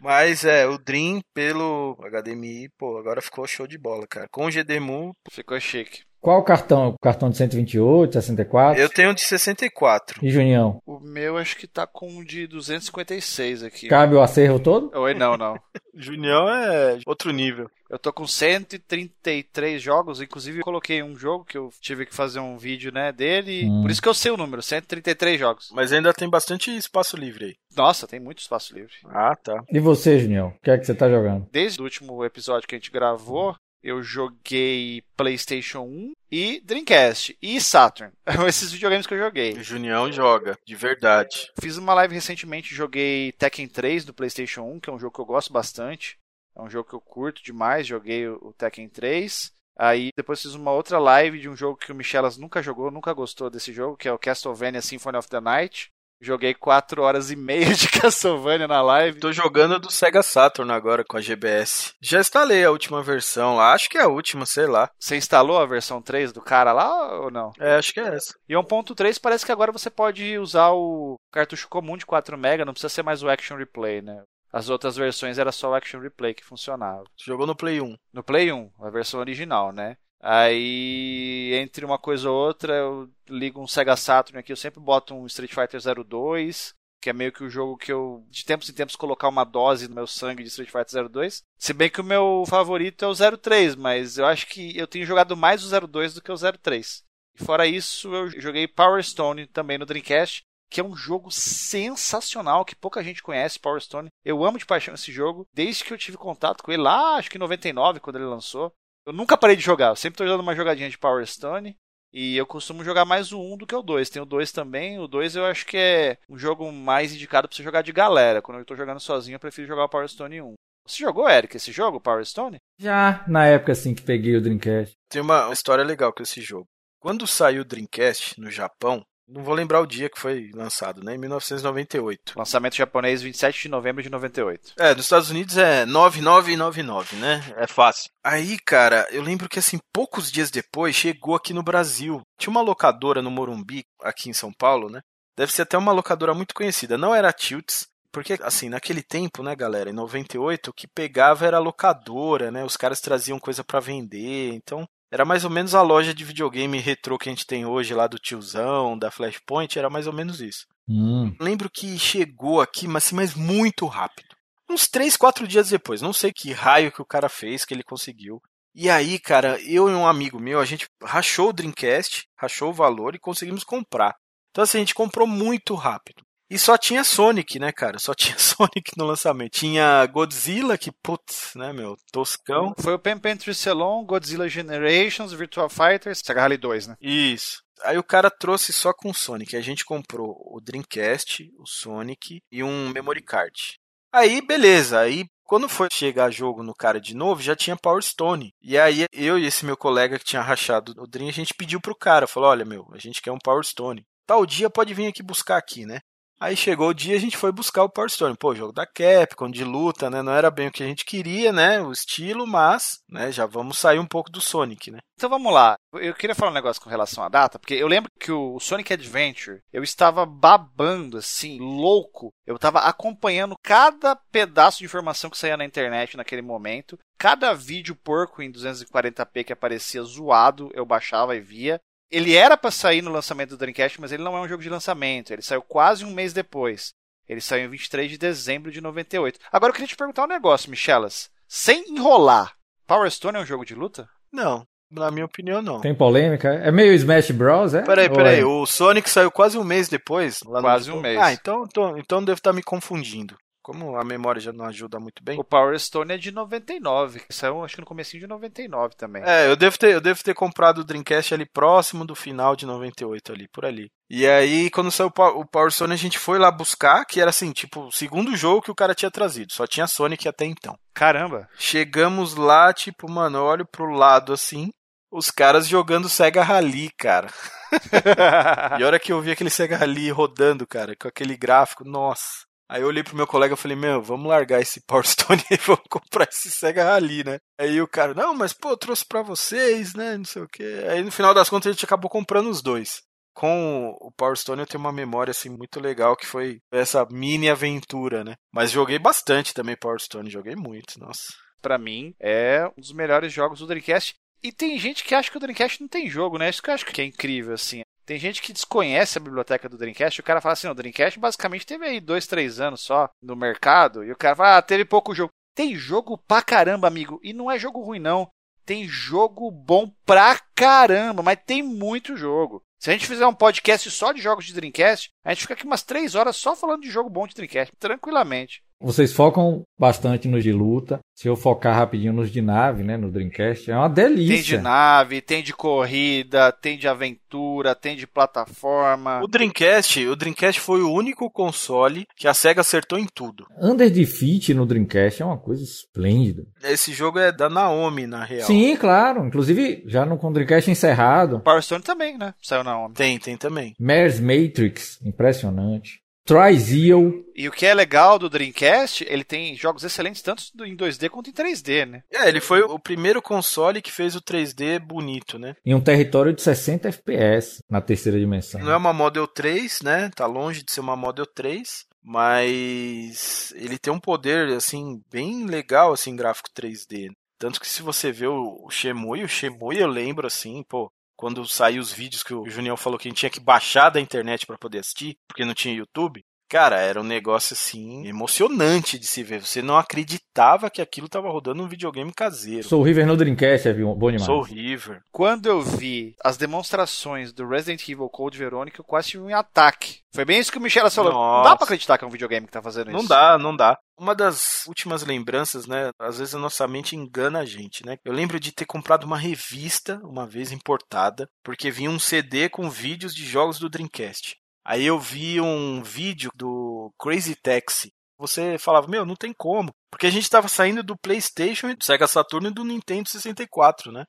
mas 0.00 0.44
é, 0.44 0.66
o 0.66 0.78
Dream 0.78 1.20
pelo 1.32 1.98
HDMI, 2.00 2.68
pô, 2.78 2.96
agora 2.96 3.20
ficou 3.20 3.46
show 3.48 3.66
de 3.66 3.76
bola, 3.76 4.06
cara. 4.06 4.28
Com 4.30 4.46
o 4.46 4.50
GDMU... 4.50 5.12
Ficou 5.28 5.58
chique. 5.58 6.02
Qual 6.24 6.40
o 6.40 6.42
cartão? 6.42 6.88
O 6.88 6.98
cartão 6.98 7.28
de 7.28 7.36
128, 7.36 8.14
64? 8.14 8.80
Eu 8.80 8.88
tenho 8.88 9.14
de 9.14 9.20
64. 9.20 10.24
E 10.24 10.30
Junião? 10.30 10.80
O 10.86 10.98
meu 10.98 11.36
acho 11.36 11.54
que 11.54 11.66
tá 11.66 11.86
com 11.86 12.24
de 12.24 12.46
256 12.46 13.62
aqui. 13.62 13.88
Cabe 13.88 14.14
o 14.14 14.22
acervo 14.22 14.58
todo? 14.58 14.90
Oi, 14.98 15.12
não, 15.12 15.36
não. 15.36 15.60
Junião 15.94 16.48
é 16.48 16.98
outro 17.04 17.30
nível. 17.30 17.70
Eu 17.90 17.98
tô 17.98 18.10
com 18.10 18.26
133 18.26 19.82
jogos, 19.82 20.22
inclusive 20.22 20.60
eu 20.60 20.64
coloquei 20.64 21.02
um 21.02 21.14
jogo 21.14 21.44
que 21.44 21.58
eu 21.58 21.70
tive 21.78 22.06
que 22.06 22.14
fazer 22.14 22.40
um 22.40 22.56
vídeo, 22.56 22.90
né, 22.90 23.12
dele. 23.12 23.66
Hum. 23.66 23.82
Por 23.82 23.90
isso 23.90 24.00
que 24.00 24.08
eu 24.08 24.14
sei 24.14 24.30
o 24.32 24.36
número, 24.38 24.62
133 24.62 25.38
jogos. 25.38 25.70
Mas 25.74 25.92
ainda 25.92 26.14
tem 26.14 26.28
bastante 26.28 26.74
espaço 26.74 27.18
livre 27.18 27.44
aí. 27.44 27.56
Nossa, 27.76 28.06
tem 28.06 28.18
muito 28.18 28.38
espaço 28.38 28.74
livre. 28.74 28.94
Ah, 29.04 29.36
tá. 29.36 29.62
E 29.70 29.78
você, 29.78 30.18
Junião? 30.18 30.48
O 30.48 30.62
que 30.62 30.70
é 30.70 30.78
que 30.78 30.86
você 30.86 30.94
tá 30.94 31.08
jogando? 31.08 31.46
Desde 31.52 31.80
o 31.80 31.84
último 31.84 32.24
episódio 32.24 32.66
que 32.66 32.74
a 32.74 32.78
gente 32.78 32.90
gravou, 32.90 33.54
eu 33.84 34.02
joguei 34.02 35.04
PlayStation 35.14 35.82
1 35.82 36.12
e 36.32 36.60
Dreamcast 36.60 37.36
e 37.40 37.60
Saturn. 37.60 38.14
Esses 38.48 38.72
videogames 38.72 39.06
que 39.06 39.12
eu 39.12 39.18
joguei. 39.18 39.52
O 39.52 39.62
Junião 39.62 40.10
joga, 40.10 40.58
de 40.66 40.74
verdade. 40.74 41.52
Fiz 41.60 41.76
uma 41.76 41.92
live 41.92 42.14
recentemente, 42.14 42.74
joguei 42.74 43.32
Tekken 43.32 43.68
3 43.68 44.06
do 44.06 44.14
PlayStation 44.14 44.62
1, 44.62 44.80
que 44.80 44.88
é 44.88 44.92
um 44.92 44.98
jogo 44.98 45.14
que 45.14 45.20
eu 45.20 45.26
gosto 45.26 45.52
bastante. 45.52 46.16
É 46.56 46.62
um 46.62 46.70
jogo 46.70 46.88
que 46.88 46.94
eu 46.94 47.00
curto 47.00 47.44
demais, 47.44 47.86
joguei 47.86 48.26
o 48.26 48.54
Tekken 48.56 48.88
3. 48.88 49.52
Aí 49.76 50.08
depois 50.16 50.40
fiz 50.40 50.54
uma 50.54 50.70
outra 50.70 50.98
live 50.98 51.38
de 51.38 51.48
um 51.48 51.56
jogo 51.56 51.76
que 51.76 51.92
o 51.92 51.94
Michelas 51.94 52.38
nunca 52.38 52.62
jogou, 52.62 52.90
nunca 52.90 53.12
gostou 53.12 53.50
desse 53.50 53.72
jogo, 53.72 53.98
que 53.98 54.08
é 54.08 54.12
o 54.12 54.18
Castlevania 54.18 54.80
Symphony 54.80 55.18
of 55.18 55.28
the 55.28 55.40
Night. 55.40 55.90
Joguei 56.20 56.54
4 56.54 57.02
horas 57.02 57.30
e 57.30 57.36
meia 57.36 57.74
de 57.74 57.88
Castlevania 58.00 58.66
na 58.66 58.80
live. 58.80 59.20
Tô 59.20 59.32
jogando 59.32 59.78
do 59.78 59.90
Sega 59.90 60.22
Saturn 60.22 60.72
agora 60.72 61.04
com 61.04 61.16
a 61.16 61.20
GBS. 61.20 61.92
Já 62.00 62.20
instalei 62.20 62.64
a 62.64 62.70
última 62.70 63.02
versão 63.02 63.56
lá, 63.56 63.72
acho 63.72 63.88
que 63.90 63.98
é 63.98 64.02
a 64.02 64.08
última, 64.08 64.46
sei 64.46 64.66
lá. 64.66 64.90
Você 64.98 65.16
instalou 65.16 65.58
a 65.58 65.66
versão 65.66 66.00
3 66.00 66.32
do 66.32 66.40
cara 66.40 66.72
lá 66.72 67.20
ou 67.20 67.30
não? 67.30 67.52
É, 67.58 67.76
acho 67.76 67.92
que 67.92 68.00
é 68.00 68.14
essa. 68.14 68.34
E 68.48 68.54
1.3 68.54 69.20
parece 69.20 69.44
que 69.44 69.52
agora 69.52 69.72
você 69.72 69.90
pode 69.90 70.38
usar 70.38 70.70
o 70.70 71.16
cartucho 71.32 71.68
comum 71.68 71.96
de 71.96 72.06
4 72.06 72.36
MB, 72.36 72.64
não 72.64 72.72
precisa 72.72 72.88
ser 72.88 73.02
mais 73.02 73.22
o 73.22 73.28
Action 73.28 73.56
Replay, 73.56 74.00
né? 74.00 74.22
As 74.52 74.68
outras 74.70 74.96
versões 74.96 75.36
era 75.36 75.50
só 75.50 75.70
o 75.70 75.74
Action 75.74 76.00
Replay 76.00 76.32
que 76.32 76.44
funcionava. 76.44 77.02
Você 77.16 77.24
jogou 77.26 77.44
no 77.44 77.56
Play 77.56 77.80
1? 77.80 77.96
No 78.12 78.22
Play 78.22 78.52
1, 78.52 78.70
a 78.82 78.88
versão 78.88 79.18
original, 79.18 79.72
né? 79.72 79.96
Aí, 80.26 81.52
entre 81.52 81.84
uma 81.84 81.98
coisa 81.98 82.30
ou 82.30 82.34
outra, 82.34 82.72
eu 82.72 83.10
ligo 83.28 83.60
um 83.60 83.66
Sega 83.66 83.94
Saturn 83.94 84.38
aqui, 84.38 84.50
eu 84.50 84.56
sempre 84.56 84.80
boto 84.80 85.14
um 85.14 85.26
Street 85.26 85.52
Fighter 85.52 85.78
02, 86.02 86.72
que 86.98 87.10
é 87.10 87.12
meio 87.12 87.30
que 87.30 87.44
o 87.44 87.50
jogo 87.50 87.76
que 87.76 87.92
eu, 87.92 88.24
de 88.30 88.42
tempos 88.42 88.70
em 88.70 88.72
tempos, 88.72 88.96
colocar 88.96 89.28
uma 89.28 89.44
dose 89.44 89.86
no 89.86 89.94
meu 89.94 90.06
sangue 90.06 90.42
de 90.42 90.48
Street 90.48 90.70
Fighter 90.70 91.10
02. 91.10 91.42
Se 91.58 91.74
bem 91.74 91.90
que 91.90 92.00
o 92.00 92.04
meu 92.04 92.42
favorito 92.48 93.04
é 93.04 93.08
o 93.08 93.38
03, 93.38 93.76
mas 93.76 94.16
eu 94.16 94.24
acho 94.24 94.46
que 94.46 94.74
eu 94.74 94.86
tenho 94.86 95.04
jogado 95.04 95.36
mais 95.36 95.62
o 95.62 95.86
02 95.86 96.14
do 96.14 96.22
que 96.22 96.32
o 96.32 96.36
03. 96.36 97.04
E 97.38 97.44
fora 97.44 97.66
isso, 97.66 98.10
eu 98.14 98.30
joguei 98.40 98.66
Power 98.66 99.04
Stone 99.04 99.46
também 99.48 99.76
no 99.76 99.84
Dreamcast, 99.84 100.42
que 100.70 100.80
é 100.80 100.84
um 100.84 100.96
jogo 100.96 101.30
sensacional, 101.30 102.64
que 102.64 102.74
pouca 102.74 103.04
gente 103.04 103.22
conhece, 103.22 103.60
Power 103.60 103.82
Stone. 103.82 104.08
Eu 104.24 104.42
amo 104.42 104.56
de 104.56 104.64
paixão 104.64 104.94
esse 104.94 105.12
jogo, 105.12 105.46
desde 105.52 105.84
que 105.84 105.92
eu 105.92 105.98
tive 105.98 106.16
contato 106.16 106.62
com 106.62 106.72
ele 106.72 106.80
lá, 106.80 107.16
acho 107.16 107.30
que 107.30 107.36
em 107.36 107.40
99, 107.40 108.00
quando 108.00 108.16
ele 108.16 108.24
lançou. 108.24 108.72
Eu 109.06 109.12
nunca 109.12 109.36
parei 109.36 109.54
de 109.54 109.62
jogar, 109.62 109.88
eu 109.88 109.96
sempre 109.96 110.16
tô 110.16 110.24
dando 110.24 110.40
uma 110.40 110.56
jogadinha 110.56 110.88
de 110.88 110.98
Power 110.98 111.26
Stone. 111.26 111.76
E 112.16 112.36
eu 112.36 112.46
costumo 112.46 112.84
jogar 112.84 113.04
mais 113.04 113.32
o 113.32 113.40
1 113.40 113.56
do 113.56 113.66
que 113.66 113.74
o 113.74 113.82
2. 113.82 114.08
Tem 114.08 114.22
o 114.22 114.24
2 114.24 114.52
também. 114.52 115.00
O 115.00 115.08
2 115.08 115.34
eu 115.34 115.44
acho 115.44 115.66
que 115.66 115.76
é 115.76 116.16
um 116.30 116.38
jogo 116.38 116.70
mais 116.70 117.12
indicado 117.12 117.48
para 117.48 117.56
você 117.56 117.62
jogar 117.62 117.82
de 117.82 117.92
galera. 117.92 118.40
Quando 118.40 118.58
eu 118.58 118.64
tô 118.64 118.76
jogando 118.76 119.00
sozinho, 119.00 119.34
eu 119.34 119.40
prefiro 119.40 119.66
jogar 119.66 119.84
o 119.84 119.88
Power 119.88 120.08
Stone 120.08 120.40
1. 120.40 120.54
Você 120.86 121.02
jogou, 121.02 121.28
Eric, 121.28 121.56
esse 121.56 121.72
jogo, 121.72 122.00
Power 122.00 122.24
Stone? 122.24 122.58
Já, 122.78 123.24
na 123.26 123.46
época 123.46 123.72
assim 123.72 123.94
que 123.94 124.02
peguei 124.02 124.36
o 124.36 124.40
Dreamcast. 124.40 124.94
Tem 125.10 125.20
uma 125.20 125.52
história 125.52 125.82
legal 125.82 126.12
com 126.12 126.22
esse 126.22 126.40
jogo. 126.40 126.66
Quando 127.00 127.26
saiu 127.26 127.62
o 127.62 127.64
Dreamcast 127.64 128.40
no 128.40 128.48
Japão, 128.48 129.04
não 129.28 129.42
vou 129.42 129.54
lembrar 129.54 129.80
o 129.80 129.86
dia 129.86 130.10
que 130.10 130.20
foi 130.20 130.50
lançado, 130.54 131.02
né? 131.02 131.14
Em 131.14 131.18
1998. 131.18 132.34
Lançamento 132.36 132.76
japonês 132.76 133.22
27 133.22 133.62
de 133.62 133.68
novembro 133.68 134.02
de 134.02 134.10
98. 134.10 134.74
É, 134.78 134.94
nos 134.94 135.04
Estados 135.04 135.30
Unidos 135.30 135.56
é 135.56 135.86
9999, 135.86 137.16
né? 137.16 137.42
É 137.56 137.66
fácil. 137.66 138.10
Aí, 138.22 138.58
cara, 138.58 139.06
eu 139.10 139.22
lembro 139.22 139.48
que 139.48 139.58
assim, 139.58 139.78
poucos 139.92 140.30
dias 140.30 140.50
depois 140.50 140.94
chegou 140.94 141.34
aqui 141.34 141.52
no 141.52 141.62
Brasil. 141.62 142.22
Tinha 142.38 142.50
uma 142.50 142.62
locadora 142.62 143.22
no 143.22 143.30
Morumbi, 143.30 143.84
aqui 144.02 144.28
em 144.28 144.34
São 144.34 144.52
Paulo, 144.52 144.90
né? 144.90 145.00
Deve 145.36 145.52
ser 145.52 145.62
até 145.62 145.76
uma 145.76 145.92
locadora 145.92 146.34
muito 146.34 146.54
conhecida. 146.54 146.96
Não 146.96 147.14
era 147.14 147.28
a 147.28 147.32
Tilts, 147.32 147.88
porque, 148.14 148.38
assim, 148.42 148.68
naquele 148.68 149.02
tempo, 149.02 149.42
né, 149.42 149.56
galera, 149.56 149.90
em 149.90 149.92
98, 149.92 150.70
o 150.70 150.72
que 150.72 150.86
pegava 150.86 151.44
era 151.44 151.56
a 151.56 151.60
locadora, 151.60 152.48
né? 152.48 152.64
Os 152.64 152.76
caras 152.76 153.00
traziam 153.00 153.40
coisa 153.40 153.64
para 153.64 153.80
vender. 153.80 154.52
Então, 154.54 154.86
era 155.14 155.24
mais 155.24 155.44
ou 155.44 155.50
menos 155.50 155.76
a 155.76 155.82
loja 155.82 156.12
de 156.12 156.24
videogame 156.24 156.76
retrô 156.80 157.16
que 157.16 157.28
a 157.28 157.32
gente 157.32 157.46
tem 157.46 157.64
hoje 157.64 157.94
lá 157.94 158.08
do 158.08 158.18
tiozão, 158.18 158.98
da 158.98 159.12
Flashpoint, 159.12 159.78
era 159.78 159.88
mais 159.88 160.08
ou 160.08 160.12
menos 160.12 160.40
isso. 160.40 160.66
Hum. 160.88 161.32
Lembro 161.38 161.70
que 161.70 161.96
chegou 161.96 162.60
aqui, 162.60 162.88
mas, 162.88 163.06
assim, 163.06 163.14
mas 163.14 163.32
muito 163.32 163.86
rápido. 163.86 164.34
Uns 164.68 164.88
3, 164.88 165.16
4 165.16 165.46
dias 165.46 165.68
depois. 165.68 166.02
Não 166.02 166.12
sei 166.12 166.32
que 166.32 166.50
raio 166.50 166.90
que 166.90 167.00
o 167.00 167.06
cara 167.06 167.28
fez, 167.28 167.64
que 167.64 167.72
ele 167.72 167.84
conseguiu. 167.84 168.42
E 168.74 168.90
aí, 168.90 169.20
cara, 169.20 169.56
eu 169.62 169.88
e 169.88 169.92
um 169.92 170.04
amigo 170.04 170.40
meu, 170.40 170.58
a 170.58 170.64
gente 170.64 170.88
rachou 171.00 171.50
o 171.50 171.52
Dreamcast, 171.52 172.26
rachou 172.36 172.70
o 172.70 172.74
valor 172.74 173.14
e 173.14 173.20
conseguimos 173.20 173.62
comprar. 173.62 174.16
Então, 174.50 174.64
assim, 174.64 174.78
a 174.78 174.80
gente 174.80 174.96
comprou 174.96 175.28
muito 175.28 175.76
rápido. 175.76 176.23
E 176.50 176.58
só 176.58 176.76
tinha 176.76 177.02
Sonic, 177.02 177.58
né, 177.58 177.72
cara? 177.72 177.98
Só 177.98 178.14
tinha 178.14 178.36
Sonic 178.38 178.96
no 178.96 179.06
lançamento. 179.06 179.52
Tinha 179.52 180.04
Godzilla, 180.06 180.76
que 180.76 180.92
putz, 180.92 181.52
né, 181.54 181.72
meu, 181.72 181.96
toscão. 182.12 182.74
Foi 182.78 182.94
o 182.94 182.98
Pen 182.98 183.18
Pen 183.18 183.36
Tricelon, 183.36 184.04
Godzilla 184.04 184.48
Generations, 184.48 185.32
Virtua 185.32 185.68
Fighter, 185.68 186.14
Sega 186.14 186.42
Rally 186.42 186.58
2, 186.58 186.88
né? 186.88 186.96
Isso. 187.00 187.62
Aí 187.82 187.98
o 187.98 188.04
cara 188.04 188.30
trouxe 188.30 188.72
só 188.72 188.92
com 188.92 189.10
o 189.10 189.14
Sonic. 189.14 189.56
A 189.56 189.60
gente 189.60 189.84
comprou 189.84 190.36
o 190.46 190.60
Dreamcast, 190.60 191.50
o 191.58 191.66
Sonic 191.66 192.40
e 192.50 192.62
um 192.62 192.88
memory 192.90 193.22
card. 193.22 193.78
Aí, 194.12 194.40
beleza. 194.40 195.00
Aí, 195.00 195.24
quando 195.42 195.68
foi 195.68 195.88
chegar 195.90 196.30
jogo 196.30 196.62
no 196.62 196.74
cara 196.74 197.00
de 197.00 197.16
novo, 197.16 197.42
já 197.42 197.56
tinha 197.56 197.76
Power 197.76 198.02
Stone. 198.02 198.54
E 198.62 198.78
aí, 198.78 199.06
eu 199.12 199.38
e 199.38 199.46
esse 199.46 199.66
meu 199.66 199.76
colega 199.76 200.18
que 200.18 200.24
tinha 200.24 200.40
rachado 200.40 200.94
o 200.98 201.06
Dream, 201.06 201.28
a 201.28 201.32
gente 201.32 201.54
pediu 201.54 201.80
pro 201.80 201.96
cara. 201.96 202.26
Falou, 202.26 202.50
olha, 202.50 202.64
meu, 202.64 202.86
a 202.92 202.98
gente 202.98 203.20
quer 203.20 203.32
um 203.32 203.38
Power 203.38 203.64
Stone. 203.64 204.06
Tal 204.26 204.46
dia 204.46 204.70
pode 204.70 204.94
vir 204.94 205.08
aqui 205.08 205.22
buscar 205.22 205.56
aqui, 205.56 205.84
né? 205.84 206.00
Aí 206.44 206.54
chegou 206.54 206.90
o 206.90 206.94
dia 206.94 207.16
a 207.16 207.18
gente 207.18 207.38
foi 207.38 207.50
buscar 207.50 207.84
o 207.84 207.88
Power 207.88 208.10
Stone. 208.10 208.36
Pô, 208.36 208.54
jogo 208.54 208.70
da 208.70 208.84
Capcom, 208.84 209.50
de 209.50 209.64
luta, 209.64 210.10
né? 210.10 210.20
Não 210.20 210.30
era 210.30 210.50
bem 210.50 210.68
o 210.68 210.70
que 210.70 210.82
a 210.82 210.86
gente 210.86 211.02
queria, 211.02 211.50
né? 211.54 211.80
O 211.80 211.90
estilo, 211.90 212.46
mas, 212.46 212.98
né, 213.08 213.32
já 213.32 213.46
vamos 213.46 213.78
sair 213.78 213.98
um 213.98 214.04
pouco 214.04 214.30
do 214.30 214.42
Sonic, 214.42 214.90
né? 214.90 214.98
Então 215.16 215.30
vamos 215.30 215.50
lá. 215.50 215.76
Eu 215.94 216.12
queria 216.12 216.34
falar 216.34 216.50
um 216.50 216.54
negócio 216.54 216.82
com 216.82 216.90
relação 216.90 217.24
à 217.24 217.30
data, 217.30 217.58
porque 217.58 217.72
eu 217.72 217.88
lembro 217.88 218.10
que 218.20 218.30
o 218.30 218.60
Sonic 218.60 218.92
Adventure, 218.92 219.60
eu 219.72 219.82
estava 219.82 220.26
babando, 220.26 221.16
assim, 221.16 221.58
louco. 221.58 222.30
Eu 222.46 222.56
estava 222.56 222.80
acompanhando 222.80 223.54
cada 223.62 224.14
pedaço 224.14 224.80
de 224.80 224.84
informação 224.84 225.30
que 225.30 225.38
saía 225.38 225.56
na 225.56 225.64
internet 225.64 226.14
naquele 226.14 226.42
momento. 226.42 226.98
Cada 227.16 227.54
vídeo 227.54 227.96
porco 227.96 228.42
em 228.42 228.52
240p 228.52 229.44
que 229.44 229.52
aparecia 229.54 230.02
zoado, 230.02 230.70
eu 230.74 230.84
baixava 230.84 231.34
e 231.34 231.40
via. 231.40 231.80
Ele 232.14 232.36
era 232.36 232.56
para 232.56 232.70
sair 232.70 233.02
no 233.02 233.10
lançamento 233.10 233.50
do 233.50 233.56
Dreamcast, 233.56 234.00
mas 234.00 234.12
ele 234.12 234.22
não 234.22 234.36
é 234.36 234.40
um 234.40 234.48
jogo 234.48 234.62
de 234.62 234.68
lançamento. 234.70 235.32
Ele 235.32 235.42
saiu 235.42 235.62
quase 235.62 236.04
um 236.04 236.12
mês 236.12 236.32
depois. 236.32 236.92
Ele 237.28 237.40
saiu 237.40 237.66
em 237.66 237.70
23 237.70 238.10
de 238.10 238.18
dezembro 238.18 238.70
de 238.70 238.80
98. 238.80 239.38
Agora 239.50 239.70
eu 239.70 239.74
queria 239.74 239.88
te 239.88 239.96
perguntar 239.96 240.24
um 240.24 240.28
negócio, 240.28 240.70
Michelas. 240.70 241.28
Sem 241.48 241.84
enrolar, 241.90 242.52
Power 242.86 243.10
Stone 243.10 243.38
é 243.38 243.40
um 243.40 243.46
jogo 243.46 243.64
de 243.64 243.74
luta? 243.74 244.08
Não, 244.32 244.66
na 244.90 245.10
minha 245.10 245.24
opinião, 245.24 245.60
não. 245.60 245.80
Tem 245.80 245.94
polêmica? 245.94 246.54
É 246.54 246.70
meio 246.70 246.92
Smash 246.92 247.30
Bros, 247.30 247.74
é? 247.74 247.82
Peraí, 247.82 248.08
peraí. 248.08 248.40
é? 248.40 248.44
O 248.44 248.64
Sonic 248.66 249.08
saiu 249.10 249.30
quase 249.30 249.58
um 249.58 249.64
mês 249.64 249.88
depois. 249.88 250.38
Quase 250.40 250.92
um 250.92 251.00
mês. 251.00 251.18
Ah, 251.18 251.32
então, 251.32 251.64
então, 251.64 251.98
então 251.98 252.24
devo 252.24 252.38
estar 252.38 252.52
me 252.52 252.62
confundindo. 252.62 253.36
Como 253.64 253.96
a 253.96 254.04
memória 254.04 254.40
já 254.42 254.52
não 254.52 254.66
ajuda 254.66 255.00
muito 255.00 255.24
bem. 255.24 255.40
O 255.40 255.42
Power 255.42 255.76
Stone 255.80 256.12
é 256.12 256.18
de 256.18 256.30
99. 256.30 257.22
Saiu 257.30 257.64
acho 257.64 257.76
que 257.76 257.80
no 257.80 257.86
comecinho 257.86 258.20
de 258.20 258.26
99 258.26 258.94
também. 258.94 259.22
É, 259.24 259.48
eu 259.50 259.56
devo, 259.56 259.78
ter, 259.78 259.94
eu 259.94 260.02
devo 260.02 260.22
ter 260.22 260.34
comprado 260.34 260.78
o 260.82 260.84
Dreamcast 260.84 261.32
ali 261.32 261.46
próximo 261.46 262.04
do 262.04 262.14
final 262.14 262.54
de 262.54 262.66
98 262.66 263.32
ali, 263.32 263.48
por 263.48 263.64
ali. 263.64 263.88
E 264.10 264.26
aí, 264.26 264.68
quando 264.70 264.90
saiu 264.90 265.06
o 265.06 265.10
Pow- 265.10 265.40
o 265.40 265.46
Power 265.46 265.72
Stone, 265.72 265.94
a 265.94 265.96
gente 265.96 266.18
foi 266.18 266.38
lá 266.38 266.50
buscar, 266.50 267.06
que 267.06 267.22
era 267.22 267.30
assim, 267.30 267.52
tipo, 267.52 267.86
o 267.86 267.90
segundo 267.90 268.36
jogo 268.36 268.60
que 268.60 268.70
o 268.70 268.74
cara 268.74 268.94
tinha 268.94 269.10
trazido. 269.10 269.50
Só 269.54 269.66
tinha 269.66 269.86
Sonic 269.86 270.28
até 270.28 270.44
então. 270.44 270.76
Caramba! 270.92 271.48
Chegamos 271.56 272.34
lá, 272.36 272.70
tipo, 272.72 273.10
mano, 273.10 273.38
eu 273.38 273.44
olho 273.44 273.66
pro 273.66 273.88
lado 273.90 274.32
assim, 274.34 274.68
os 275.10 275.30
caras 275.30 275.66
jogando 275.66 276.06
Sega 276.08 276.42
Rally, 276.42 276.90
cara. 276.98 277.28
E 278.78 278.82
a 278.82 278.86
hora 278.86 278.98
que 279.00 279.12
eu 279.12 279.20
vi 279.20 279.30
aquele 279.32 279.50
Sega 279.50 279.76
Rally 279.76 280.10
rodando, 280.10 280.66
cara, 280.66 280.94
com 280.96 281.08
aquele 281.08 281.36
gráfico, 281.36 281.84
nossa. 281.84 282.43
Aí 282.68 282.82
eu 282.82 282.88
olhei 282.88 283.02
pro 283.02 283.16
meu 283.16 283.26
colega 283.26 283.54
e 283.54 283.58
falei, 283.58 283.76
meu, 283.76 284.02
vamos 284.02 284.28
largar 284.28 284.60
esse 284.60 284.80
Power 284.86 285.06
Stone 285.06 285.42
e 285.50 285.56
vamos 285.64 285.84
comprar 285.88 286.28
esse 286.30 286.50
Sega 286.50 286.84
Rally, 286.84 287.24
né? 287.24 287.38
Aí 287.58 287.80
o 287.80 287.88
cara, 287.88 288.14
não, 288.14 288.34
mas 288.34 288.52
pô, 288.52 288.70
eu 288.70 288.76
trouxe 288.76 289.04
pra 289.06 289.22
vocês, 289.22 289.94
né? 289.94 290.16
Não 290.16 290.24
sei 290.24 290.42
o 290.42 290.48
quê. 290.48 290.84
Aí 290.88 291.02
no 291.02 291.12
final 291.12 291.34
das 291.34 291.48
contas 291.48 291.68
a 291.68 291.72
gente 291.72 291.84
acabou 291.84 292.10
comprando 292.10 292.48
os 292.48 292.62
dois. 292.62 293.02
Com 293.34 293.96
o 294.00 294.12
Power 294.12 294.36
Stone 294.36 294.60
eu 294.60 294.66
tenho 294.66 294.80
uma 294.80 294.92
memória 294.92 295.32
assim 295.32 295.50
muito 295.50 295.80
legal 295.80 296.16
que 296.16 296.26
foi 296.26 296.60
essa 296.72 297.04
mini 297.10 297.50
aventura, 297.50 298.22
né? 298.22 298.34
Mas 298.52 298.70
joguei 298.70 298.98
bastante 298.98 299.52
também 299.52 299.76
Power 299.76 300.00
Stone, 300.00 300.30
joguei 300.30 300.54
muito, 300.54 300.98
nossa. 300.98 301.34
Pra 301.60 301.78
mim, 301.78 302.14
é 302.20 302.70
um 302.76 302.80
dos 302.80 302.92
melhores 302.92 303.32
jogos 303.32 303.58
do 303.58 303.66
Dreamcast. 303.66 304.14
E 304.42 304.52
tem 304.52 304.78
gente 304.78 305.02
que 305.02 305.14
acha 305.14 305.30
que 305.30 305.36
o 305.36 305.40
Dreamcast 305.40 305.80
não 305.80 305.88
tem 305.88 306.08
jogo, 306.08 306.36
né? 306.36 306.50
Isso 306.50 306.62
que 306.62 306.68
eu 306.68 306.74
acho 306.74 306.84
que 306.84 307.00
é 307.00 307.04
incrível, 307.04 307.54
assim. 307.54 307.80
Tem 308.06 308.18
gente 308.18 308.42
que 308.42 308.52
desconhece 308.52 309.18
a 309.18 309.20
biblioteca 309.20 309.68
do 309.68 309.78
Dreamcast. 309.78 310.20
O 310.20 310.24
cara 310.24 310.40
fala 310.40 310.52
assim: 310.52 310.68
o 310.68 310.74
Dreamcast 310.74 311.18
basicamente 311.18 311.66
teve 311.66 311.84
aí 311.86 312.00
dois, 312.00 312.26
três 312.26 312.60
anos 312.60 312.82
só 312.82 313.08
no 313.22 313.34
mercado. 313.34 314.04
E 314.04 314.12
o 314.12 314.16
cara 314.16 314.36
fala: 314.36 314.58
ah, 314.58 314.62
teve 314.62 314.84
pouco 314.84 315.14
jogo. 315.14 315.30
Tem 315.54 315.74
jogo 315.74 316.18
pra 316.18 316.42
caramba, 316.42 316.88
amigo. 316.88 317.20
E 317.22 317.32
não 317.32 317.50
é 317.50 317.58
jogo 317.58 317.80
ruim, 317.80 318.00
não. 318.00 318.28
Tem 318.66 318.88
jogo 318.88 319.50
bom 319.50 319.90
pra 320.06 320.38
caramba, 320.54 321.22
mas 321.22 321.38
tem 321.46 321.62
muito 321.62 322.16
jogo. 322.16 322.62
Se 322.80 322.90
a 322.90 322.92
gente 322.92 323.06
fizer 323.06 323.26
um 323.26 323.34
podcast 323.34 323.90
só 323.90 324.12
de 324.12 324.20
jogos 324.20 324.44
de 324.44 324.52
Dreamcast, 324.52 325.10
a 325.24 325.32
gente 325.32 325.42
fica 325.42 325.54
aqui 325.54 325.64
umas 325.64 325.82
três 325.82 326.14
horas 326.14 326.36
só 326.36 326.54
falando 326.56 326.82
de 326.82 326.90
jogo 326.90 327.08
bom 327.08 327.26
de 327.26 327.34
Dreamcast, 327.34 327.74
tranquilamente. 327.78 328.62
Vocês 328.84 329.14
focam 329.14 329.62
bastante 329.78 330.28
nos 330.28 330.44
de 330.44 330.52
luta. 330.52 330.98
Se 331.14 331.26
eu 331.26 331.36
focar 331.36 331.74
rapidinho 331.74 332.12
nos 332.12 332.30
de 332.30 332.42
nave, 332.42 332.82
né? 332.82 332.98
No 332.98 333.10
Dreamcast, 333.10 333.70
é 333.70 333.76
uma 333.76 333.88
Tem 333.88 334.08
de 334.08 334.14
delícia. 334.14 334.60
nave, 334.60 335.22
tem 335.22 335.42
de 335.42 335.54
corrida, 335.54 336.52
tem 336.52 336.76
de 336.76 336.86
aventura, 336.86 337.74
tem 337.74 337.96
de 337.96 338.06
plataforma. 338.06 339.22
O 339.22 339.26
Dreamcast, 339.26 340.06
o 340.06 340.14
Dreamcast 340.14 340.60
foi 340.60 340.82
o 340.82 340.92
único 340.92 341.30
console 341.30 342.06
que 342.14 342.28
a 342.28 342.34
Sega 342.34 342.60
acertou 342.60 342.98
em 342.98 343.06
tudo. 343.06 343.46
Under 343.58 343.90
Defeat 343.90 344.52
no 344.52 344.66
Dreamcast 344.66 345.22
é 345.22 345.24
uma 345.24 345.38
coisa 345.38 345.62
esplêndida. 345.64 346.44
Esse 346.62 346.92
jogo 346.92 347.18
é 347.18 347.32
da 347.32 347.48
Naomi, 347.48 348.06
na 348.06 348.22
real. 348.22 348.46
Sim, 348.46 348.76
claro. 348.76 349.26
Inclusive, 349.26 349.82
já 349.86 350.04
no 350.04 350.18
com 350.18 350.28
o 350.28 350.32
Dreamcast 350.32 350.70
encerrado. 350.70 351.40
Power 351.40 351.62
Stone 351.62 351.82
também, 351.82 352.18
né? 352.18 352.34
Saiu 352.42 352.62
na 352.62 352.78
onda. 352.78 352.94
Tem, 352.94 353.18
tem 353.18 353.36
também. 353.36 353.74
Mars 353.80 354.20
Matrix, 354.20 354.98
impressionante. 355.02 356.03
Trizeal, 356.24 357.12
E 357.34 357.48
o 357.48 357.52
que 357.52 357.66
é 357.66 357.74
legal 357.74 358.18
do 358.18 358.30
Dreamcast, 358.30 359.04
ele 359.08 359.24
tem 359.24 359.54
jogos 359.54 359.84
excelentes 359.84 360.22
tanto 360.22 360.42
em 360.64 360.76
2D 360.76 361.10
quanto 361.10 361.28
em 361.28 361.32
3D, 361.32 361.84
né? 361.86 362.02
É, 362.10 362.28
ele 362.28 362.40
foi 362.40 362.62
o 362.62 362.78
primeiro 362.78 363.20
console 363.20 363.82
que 363.82 363.92
fez 363.92 364.16
o 364.16 364.22
3D 364.22 364.78
bonito, 364.78 365.38
né? 365.38 365.54
em 365.64 365.74
um 365.74 365.80
território 365.80 366.32
de 366.32 366.40
60 366.40 366.88
FPS 366.88 367.58
na 367.68 367.80
terceira 367.80 368.18
dimensão. 368.18 368.60
Não 368.60 368.72
é 368.72 368.76
uma 368.76 368.92
Model 368.92 369.26
3, 369.26 369.82
né? 369.82 370.10
Tá 370.14 370.26
longe 370.26 370.62
de 370.62 370.72
ser 370.72 370.80
uma 370.80 370.96
Model 370.96 371.26
3, 371.26 371.84
mas 372.02 373.52
ele 373.56 373.78
tem 373.78 373.92
um 373.92 374.00
poder 374.00 374.48
assim 374.48 375.02
bem 375.10 375.46
legal 375.46 375.92
assim 375.92 376.16
gráfico 376.16 376.48
3D. 376.56 377.10
Tanto 377.38 377.60
que 377.60 377.68
se 377.68 377.82
você 377.82 378.12
vê 378.12 378.26
o 378.26 378.68
Shemui, 378.70 379.24
o 379.24 379.28
Shemui 379.28 379.78
eu 379.78 379.88
lembro 379.88 380.26
assim, 380.26 380.62
pô, 380.68 380.90
quando 381.16 381.46
saiu 381.46 381.80
os 381.80 381.92
vídeos 381.92 382.22
que 382.22 382.34
o 382.34 382.48
Junião 382.48 382.76
falou 382.76 382.98
que 382.98 383.08
a 383.08 383.10
gente 383.10 383.18
tinha 383.18 383.30
que 383.30 383.40
baixar 383.40 383.90
da 383.90 384.00
internet 384.00 384.46
para 384.46 384.58
poder 384.58 384.80
assistir, 384.80 385.16
porque 385.26 385.44
não 385.44 385.54
tinha 385.54 385.74
YouTube. 385.74 386.24
Cara, 386.54 386.80
era 386.80 387.00
um 387.00 387.04
negócio 387.04 387.52
assim 387.52 388.06
emocionante 388.06 388.96
de 388.96 389.08
se 389.08 389.24
ver. 389.24 389.44
Você 389.44 389.60
não 389.60 389.76
acreditava 389.76 390.70
que 390.70 390.80
aquilo 390.80 391.08
tava 391.08 391.28
rodando 391.28 391.60
um 391.60 391.66
videogame 391.66 392.12
caseiro. 392.12 392.62
Soul 392.62 392.84
River 392.84 393.04
no 393.08 393.16
Dreamcast 393.16 393.70
é 393.70 393.74
bom 393.74 394.08
demais. 394.08 394.22
Soul 394.22 394.42
River. 394.42 395.00
Quando 395.10 395.46
eu 395.46 395.60
vi 395.60 396.14
as 396.22 396.36
demonstrações 396.36 397.32
do 397.32 397.44
Resident 397.44 397.82
Evil 397.88 398.08
Code 398.08 398.38
Verônica, 398.38 398.80
eu 398.80 398.84
quase 398.84 399.08
tive 399.08 399.24
um 399.24 399.36
ataque. 399.36 399.96
Foi 400.14 400.24
bem 400.24 400.38
isso 400.38 400.52
que 400.52 400.58
o 400.58 400.60
Michel 400.60 400.88
falou. 400.92 401.12
Não 401.12 401.42
dá 401.42 401.56
pra 401.56 401.64
acreditar 401.64 401.98
que 401.98 402.04
é 402.04 402.06
um 402.06 402.12
videogame 402.12 402.46
que 402.46 402.52
tá 402.52 402.62
fazendo 402.62 402.92
não 402.92 403.00
isso. 403.00 403.08
Não 403.08 403.08
dá, 403.08 403.36
não 403.36 403.56
dá. 403.56 403.76
Uma 403.98 404.14
das 404.14 404.64
últimas 404.68 405.02
lembranças, 405.02 405.66
né? 405.66 405.90
Às 405.98 406.20
vezes 406.20 406.36
a 406.36 406.38
nossa 406.38 406.68
mente 406.68 406.94
engana 406.94 407.40
a 407.40 407.44
gente, 407.44 407.84
né? 407.84 407.96
Eu 408.04 408.12
lembro 408.12 408.38
de 408.38 408.52
ter 408.52 408.64
comprado 408.64 409.02
uma 409.02 409.18
revista, 409.18 410.00
uma 410.04 410.24
vez 410.24 410.52
importada, 410.52 411.26
porque 411.42 411.68
vinha 411.72 411.90
um 411.90 411.98
CD 411.98 412.48
com 412.48 412.70
vídeos 412.70 413.12
de 413.12 413.26
jogos 413.26 413.58
do 413.58 413.68
Dreamcast. 413.68 414.36
Aí 414.64 414.86
eu 414.86 414.98
vi 414.98 415.40
um 415.40 415.82
vídeo 415.82 416.30
do 416.34 416.92
Crazy 416.98 417.36
Taxi. 417.36 417.92
Você 418.18 418.58
falava, 418.58 418.88
meu, 418.88 419.04
não 419.04 419.16
tem 419.16 419.32
como. 419.32 419.70
Porque 419.90 420.06
a 420.06 420.10
gente 420.10 420.22
estava 420.22 420.48
saindo 420.48 420.82
do 420.82 420.96
PlayStation, 420.96 421.74
do 421.74 421.84
Sega 421.84 422.06
Saturn 422.06 422.48
e 422.48 422.54
do 422.54 422.64
Nintendo 422.64 423.08
64, 423.08 423.92
né? 423.92 424.04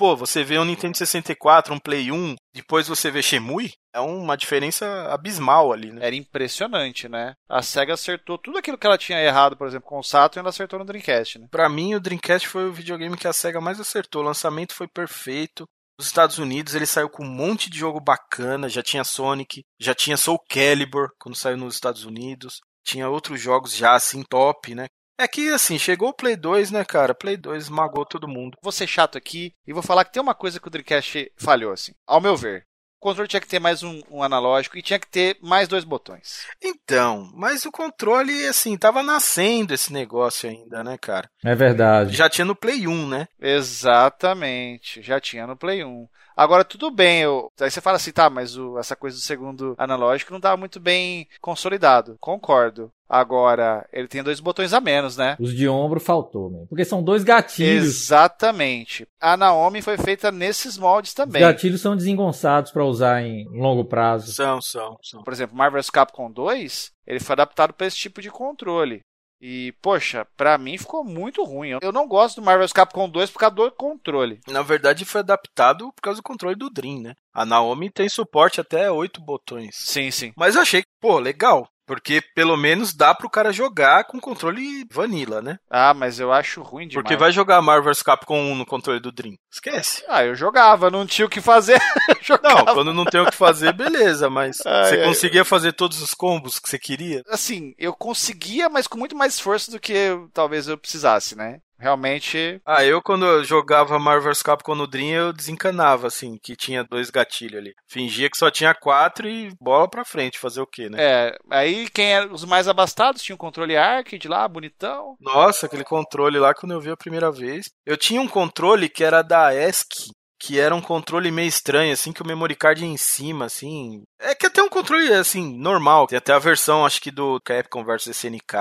Pô, 0.00 0.16
você 0.16 0.42
vê 0.42 0.58
um 0.58 0.64
Nintendo 0.64 0.96
64, 0.96 1.74
um 1.74 1.78
Play 1.78 2.10
1, 2.10 2.34
depois 2.54 2.88
você 2.88 3.10
vê 3.10 3.22
Shemui, 3.22 3.70
é 3.94 4.00
uma 4.00 4.34
diferença 4.34 4.86
abismal 5.12 5.74
ali, 5.74 5.92
né? 5.92 6.06
Era 6.06 6.16
impressionante, 6.16 7.06
né? 7.06 7.34
A 7.46 7.60
SEGA 7.60 7.92
acertou 7.92 8.38
tudo 8.38 8.56
aquilo 8.56 8.78
que 8.78 8.86
ela 8.86 8.96
tinha 8.96 9.22
errado, 9.22 9.58
por 9.58 9.66
exemplo, 9.66 9.86
com 9.86 9.98
o 9.98 10.02
Saturn, 10.02 10.40
ela 10.40 10.48
acertou 10.48 10.78
no 10.78 10.86
Dreamcast, 10.86 11.38
né? 11.38 11.48
Pra 11.50 11.68
mim, 11.68 11.94
o 11.94 12.00
Dreamcast 12.00 12.48
foi 12.48 12.66
o 12.66 12.72
videogame 12.72 13.14
que 13.14 13.28
a 13.28 13.32
SEGA 13.34 13.60
mais 13.60 13.78
acertou. 13.78 14.22
O 14.22 14.24
lançamento 14.24 14.74
foi 14.74 14.88
perfeito. 14.88 15.68
Nos 16.00 16.06
Estados 16.06 16.38
Unidos 16.38 16.74
ele 16.74 16.86
saiu 16.86 17.10
com 17.10 17.22
um 17.22 17.28
monte 17.28 17.68
de 17.68 17.78
jogo 17.78 18.00
bacana, 18.00 18.70
já 18.70 18.82
tinha 18.82 19.04
Sonic, 19.04 19.66
já 19.78 19.94
tinha 19.94 20.16
Soul 20.16 20.38
Calibur 20.48 21.10
quando 21.18 21.36
saiu 21.36 21.58
nos 21.58 21.74
Estados 21.74 22.06
Unidos, 22.06 22.62
tinha 22.82 23.06
outros 23.06 23.38
jogos 23.38 23.76
já 23.76 23.92
assim 23.92 24.22
top, 24.22 24.74
né? 24.74 24.86
É 25.18 25.28
que 25.28 25.50
assim, 25.50 25.78
chegou 25.78 26.08
o 26.08 26.14
Play 26.14 26.36
2, 26.36 26.70
né, 26.70 26.86
cara? 26.86 27.14
Play 27.14 27.36
2 27.36 27.64
esmagou 27.64 28.06
todo 28.06 28.26
mundo. 28.26 28.56
Vou 28.62 28.72
ser 28.72 28.86
chato 28.86 29.18
aqui 29.18 29.52
e 29.66 29.74
vou 29.74 29.82
falar 29.82 30.06
que 30.06 30.12
tem 30.14 30.22
uma 30.22 30.34
coisa 30.34 30.58
que 30.58 30.66
o 30.66 30.70
Dreamcast 30.70 31.30
falhou, 31.36 31.70
assim. 31.70 31.92
Ao 32.06 32.18
meu 32.18 32.34
ver. 32.34 32.66
O 33.00 33.08
controle 33.08 33.28
tinha 33.28 33.40
que 33.40 33.48
ter 33.48 33.58
mais 33.58 33.82
um, 33.82 34.02
um, 34.10 34.22
analógico 34.22 34.76
e 34.76 34.82
tinha 34.82 34.98
que 34.98 35.08
ter 35.08 35.38
mais 35.40 35.66
dois 35.66 35.84
botões. 35.84 36.46
Então, 36.62 37.30
mas 37.34 37.64
o 37.64 37.72
controle, 37.72 38.46
assim, 38.46 38.76
tava 38.76 39.02
nascendo 39.02 39.72
esse 39.72 39.90
negócio 39.90 40.50
ainda, 40.50 40.84
né, 40.84 40.98
cara? 40.98 41.30
É 41.42 41.54
verdade. 41.54 42.14
Já 42.14 42.28
tinha 42.28 42.44
no 42.44 42.54
Play 42.54 42.86
1, 42.86 43.08
né? 43.08 43.26
Exatamente, 43.40 45.00
já 45.00 45.18
tinha 45.18 45.46
no 45.46 45.56
Play 45.56 45.82
1. 45.82 46.06
Agora, 46.36 46.62
tudo 46.62 46.90
bem, 46.90 47.22
eu... 47.22 47.50
aí 47.58 47.70
você 47.70 47.80
fala 47.80 47.96
assim, 47.96 48.12
tá, 48.12 48.28
mas 48.28 48.58
o... 48.58 48.78
essa 48.78 48.94
coisa 48.94 49.16
do 49.16 49.22
segundo 49.22 49.74
analógico 49.78 50.34
não 50.34 50.40
tá 50.40 50.54
muito 50.54 50.78
bem 50.78 51.26
consolidado. 51.40 52.18
Concordo. 52.20 52.92
Agora, 53.10 53.84
ele 53.92 54.06
tem 54.06 54.22
dois 54.22 54.38
botões 54.38 54.72
a 54.72 54.80
menos, 54.80 55.16
né? 55.16 55.36
Os 55.40 55.52
de 55.52 55.68
ombro 55.68 55.98
faltou, 55.98 56.48
mesmo. 56.48 56.68
Porque 56.68 56.84
são 56.84 57.02
dois 57.02 57.24
gatilhos. 57.24 57.84
Exatamente. 57.84 59.04
A 59.20 59.36
Naomi 59.36 59.82
foi 59.82 59.98
feita 59.98 60.30
nesses 60.30 60.78
moldes 60.78 61.12
também. 61.12 61.42
Os 61.42 61.48
gatilhos 61.48 61.80
são 61.80 61.96
desengonçados 61.96 62.70
para 62.70 62.84
usar 62.84 63.22
em 63.22 63.48
longo 63.50 63.84
prazo. 63.84 64.32
São, 64.32 64.62
são, 64.62 64.96
são. 65.02 65.24
Por 65.24 65.32
exemplo, 65.32 65.56
Marvel's 65.56 65.90
Capcom 65.90 66.30
2, 66.30 66.92
ele 67.04 67.18
foi 67.18 67.32
adaptado 67.32 67.72
para 67.72 67.88
esse 67.88 67.96
tipo 67.96 68.22
de 68.22 68.30
controle. 68.30 69.00
E, 69.42 69.72
poxa, 69.80 70.26
pra 70.36 70.58
mim 70.58 70.76
ficou 70.76 71.02
muito 71.02 71.42
ruim. 71.42 71.78
Eu 71.80 71.90
não 71.90 72.06
gosto 72.06 72.40
do 72.40 72.44
Marvel's 72.44 72.72
Capcom 72.74 73.08
2 73.08 73.30
por 73.30 73.38
causa 73.38 73.56
do 73.56 73.72
controle. 73.72 74.38
Na 74.46 74.60
verdade, 74.62 75.04
foi 75.04 75.20
adaptado 75.20 75.90
por 75.94 76.02
causa 76.02 76.20
do 76.20 76.22
controle 76.22 76.54
do 76.54 76.68
Dream, 76.68 77.00
né? 77.00 77.14
A 77.32 77.46
Naomi 77.46 77.90
tem 77.90 78.08
suporte 78.08 78.60
até 78.60 78.90
oito 78.90 79.20
botões. 79.20 79.70
Sim, 79.72 80.10
sim. 80.10 80.32
Mas 80.36 80.54
eu 80.54 80.62
achei, 80.62 80.84
pô, 81.00 81.18
legal. 81.18 81.66
Porque 81.90 82.22
pelo 82.36 82.56
menos 82.56 82.94
dá 82.94 83.12
pro 83.12 83.28
cara 83.28 83.52
jogar 83.52 84.04
com 84.04 84.20
controle 84.20 84.86
vanilla, 84.92 85.42
né? 85.42 85.58
Ah, 85.68 85.92
mas 85.92 86.20
eu 86.20 86.32
acho 86.32 86.62
ruim 86.62 86.86
demais. 86.86 87.02
Porque 87.02 87.16
vai 87.16 87.32
jogar 87.32 87.60
Marvel's 87.60 88.00
Capcom 88.00 88.38
1 88.52 88.54
no 88.54 88.64
controle 88.64 89.00
do 89.00 89.10
Dream. 89.10 89.34
Esquece. 89.52 90.04
Ah, 90.08 90.24
eu 90.24 90.36
jogava, 90.36 90.88
não 90.88 91.04
tinha 91.04 91.26
o 91.26 91.28
que 91.28 91.40
fazer. 91.40 91.80
não, 92.44 92.64
quando 92.66 92.94
não 92.94 93.04
tem 93.04 93.20
o 93.20 93.26
que 93.26 93.34
fazer, 93.34 93.72
beleza, 93.72 94.30
mas 94.30 94.58
ai, 94.64 94.84
você 94.84 95.00
ai, 95.00 95.04
conseguia 95.04 95.40
ai. 95.40 95.44
fazer 95.44 95.72
todos 95.72 96.00
os 96.00 96.14
combos 96.14 96.60
que 96.60 96.70
você 96.70 96.78
queria? 96.78 97.22
Assim, 97.28 97.74
eu 97.76 97.92
conseguia, 97.92 98.68
mas 98.68 98.86
com 98.86 98.96
muito 98.96 99.16
mais 99.16 99.34
esforço 99.34 99.72
do 99.72 99.80
que 99.80 99.92
eu, 99.92 100.30
talvez 100.32 100.68
eu 100.68 100.78
precisasse, 100.78 101.36
né? 101.36 101.58
Realmente. 101.80 102.60
Ah, 102.64 102.84
eu 102.84 103.02
quando 103.02 103.24
eu 103.24 103.44
jogava 103.44 103.98
Marvel's 103.98 104.42
Capcom 104.42 104.74
no 104.74 104.86
Dream, 104.86 105.10
eu 105.10 105.32
desencanava, 105.32 106.06
assim, 106.06 106.38
que 106.42 106.54
tinha 106.54 106.84
dois 106.84 107.10
gatilhos 107.10 107.58
ali. 107.58 107.72
Fingia 107.88 108.28
que 108.30 108.36
só 108.36 108.50
tinha 108.50 108.74
quatro 108.74 109.28
e 109.28 109.50
bola 109.60 109.88
pra 109.88 110.04
frente, 110.04 110.38
fazer 110.38 110.60
o 110.60 110.66
quê, 110.66 110.88
né? 110.88 110.98
É, 111.00 111.38
aí 111.50 111.88
quem 111.90 112.12
era 112.12 112.32
os 112.32 112.44
mais 112.44 112.68
abastados 112.68 113.22
tinha 113.22 113.34
um 113.34 113.38
controle 113.38 113.76
arcade 113.76 114.28
lá, 114.28 114.46
bonitão. 114.46 115.16
Nossa, 115.20 115.66
aquele 115.66 115.84
controle 115.84 116.38
lá 116.38 116.54
quando 116.54 116.72
eu 116.72 116.80
vi 116.80 116.90
a 116.90 116.96
primeira 116.96 117.32
vez. 117.32 117.70
Eu 117.86 117.96
tinha 117.96 118.20
um 118.20 118.28
controle 118.28 118.88
que 118.88 119.02
era 119.02 119.22
da 119.22 119.54
ESC, 119.54 120.10
que 120.40 120.58
era 120.58 120.74
um 120.74 120.80
controle 120.80 121.30
meio 121.30 121.48
estranho, 121.48 121.92
assim, 121.92 122.12
que 122.12 122.22
o 122.22 122.26
memory 122.26 122.56
card 122.56 122.82
ia 122.82 122.90
em 122.90 122.96
cima, 122.96 123.44
assim. 123.44 124.02
É 124.18 124.34
que 124.34 124.46
até 124.46 124.62
um 124.62 124.68
controle, 124.68 125.12
assim, 125.12 125.56
normal. 125.58 126.06
Tem 126.06 126.16
até 126.16 126.32
a 126.32 126.38
versão, 126.38 126.84
acho 126.84 127.00
que 127.00 127.10
do 127.10 127.38
Capcom 127.44 127.84
vs 127.84 128.06
SNK. 128.06 128.56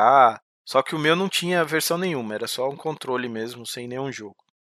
Só 0.69 0.83
que 0.83 0.93
o 0.93 0.99
meu 0.99 1.15
não 1.15 1.27
tinha 1.27 1.65
versão 1.65 1.97
nenhuma, 1.97 2.35
era 2.35 2.45
só 2.45 2.69
um 2.69 2.77
controle 2.77 3.27
mesmo, 3.27 3.65
sem 3.65 3.87
nenhum 3.87 4.11
jogo. 4.11 4.35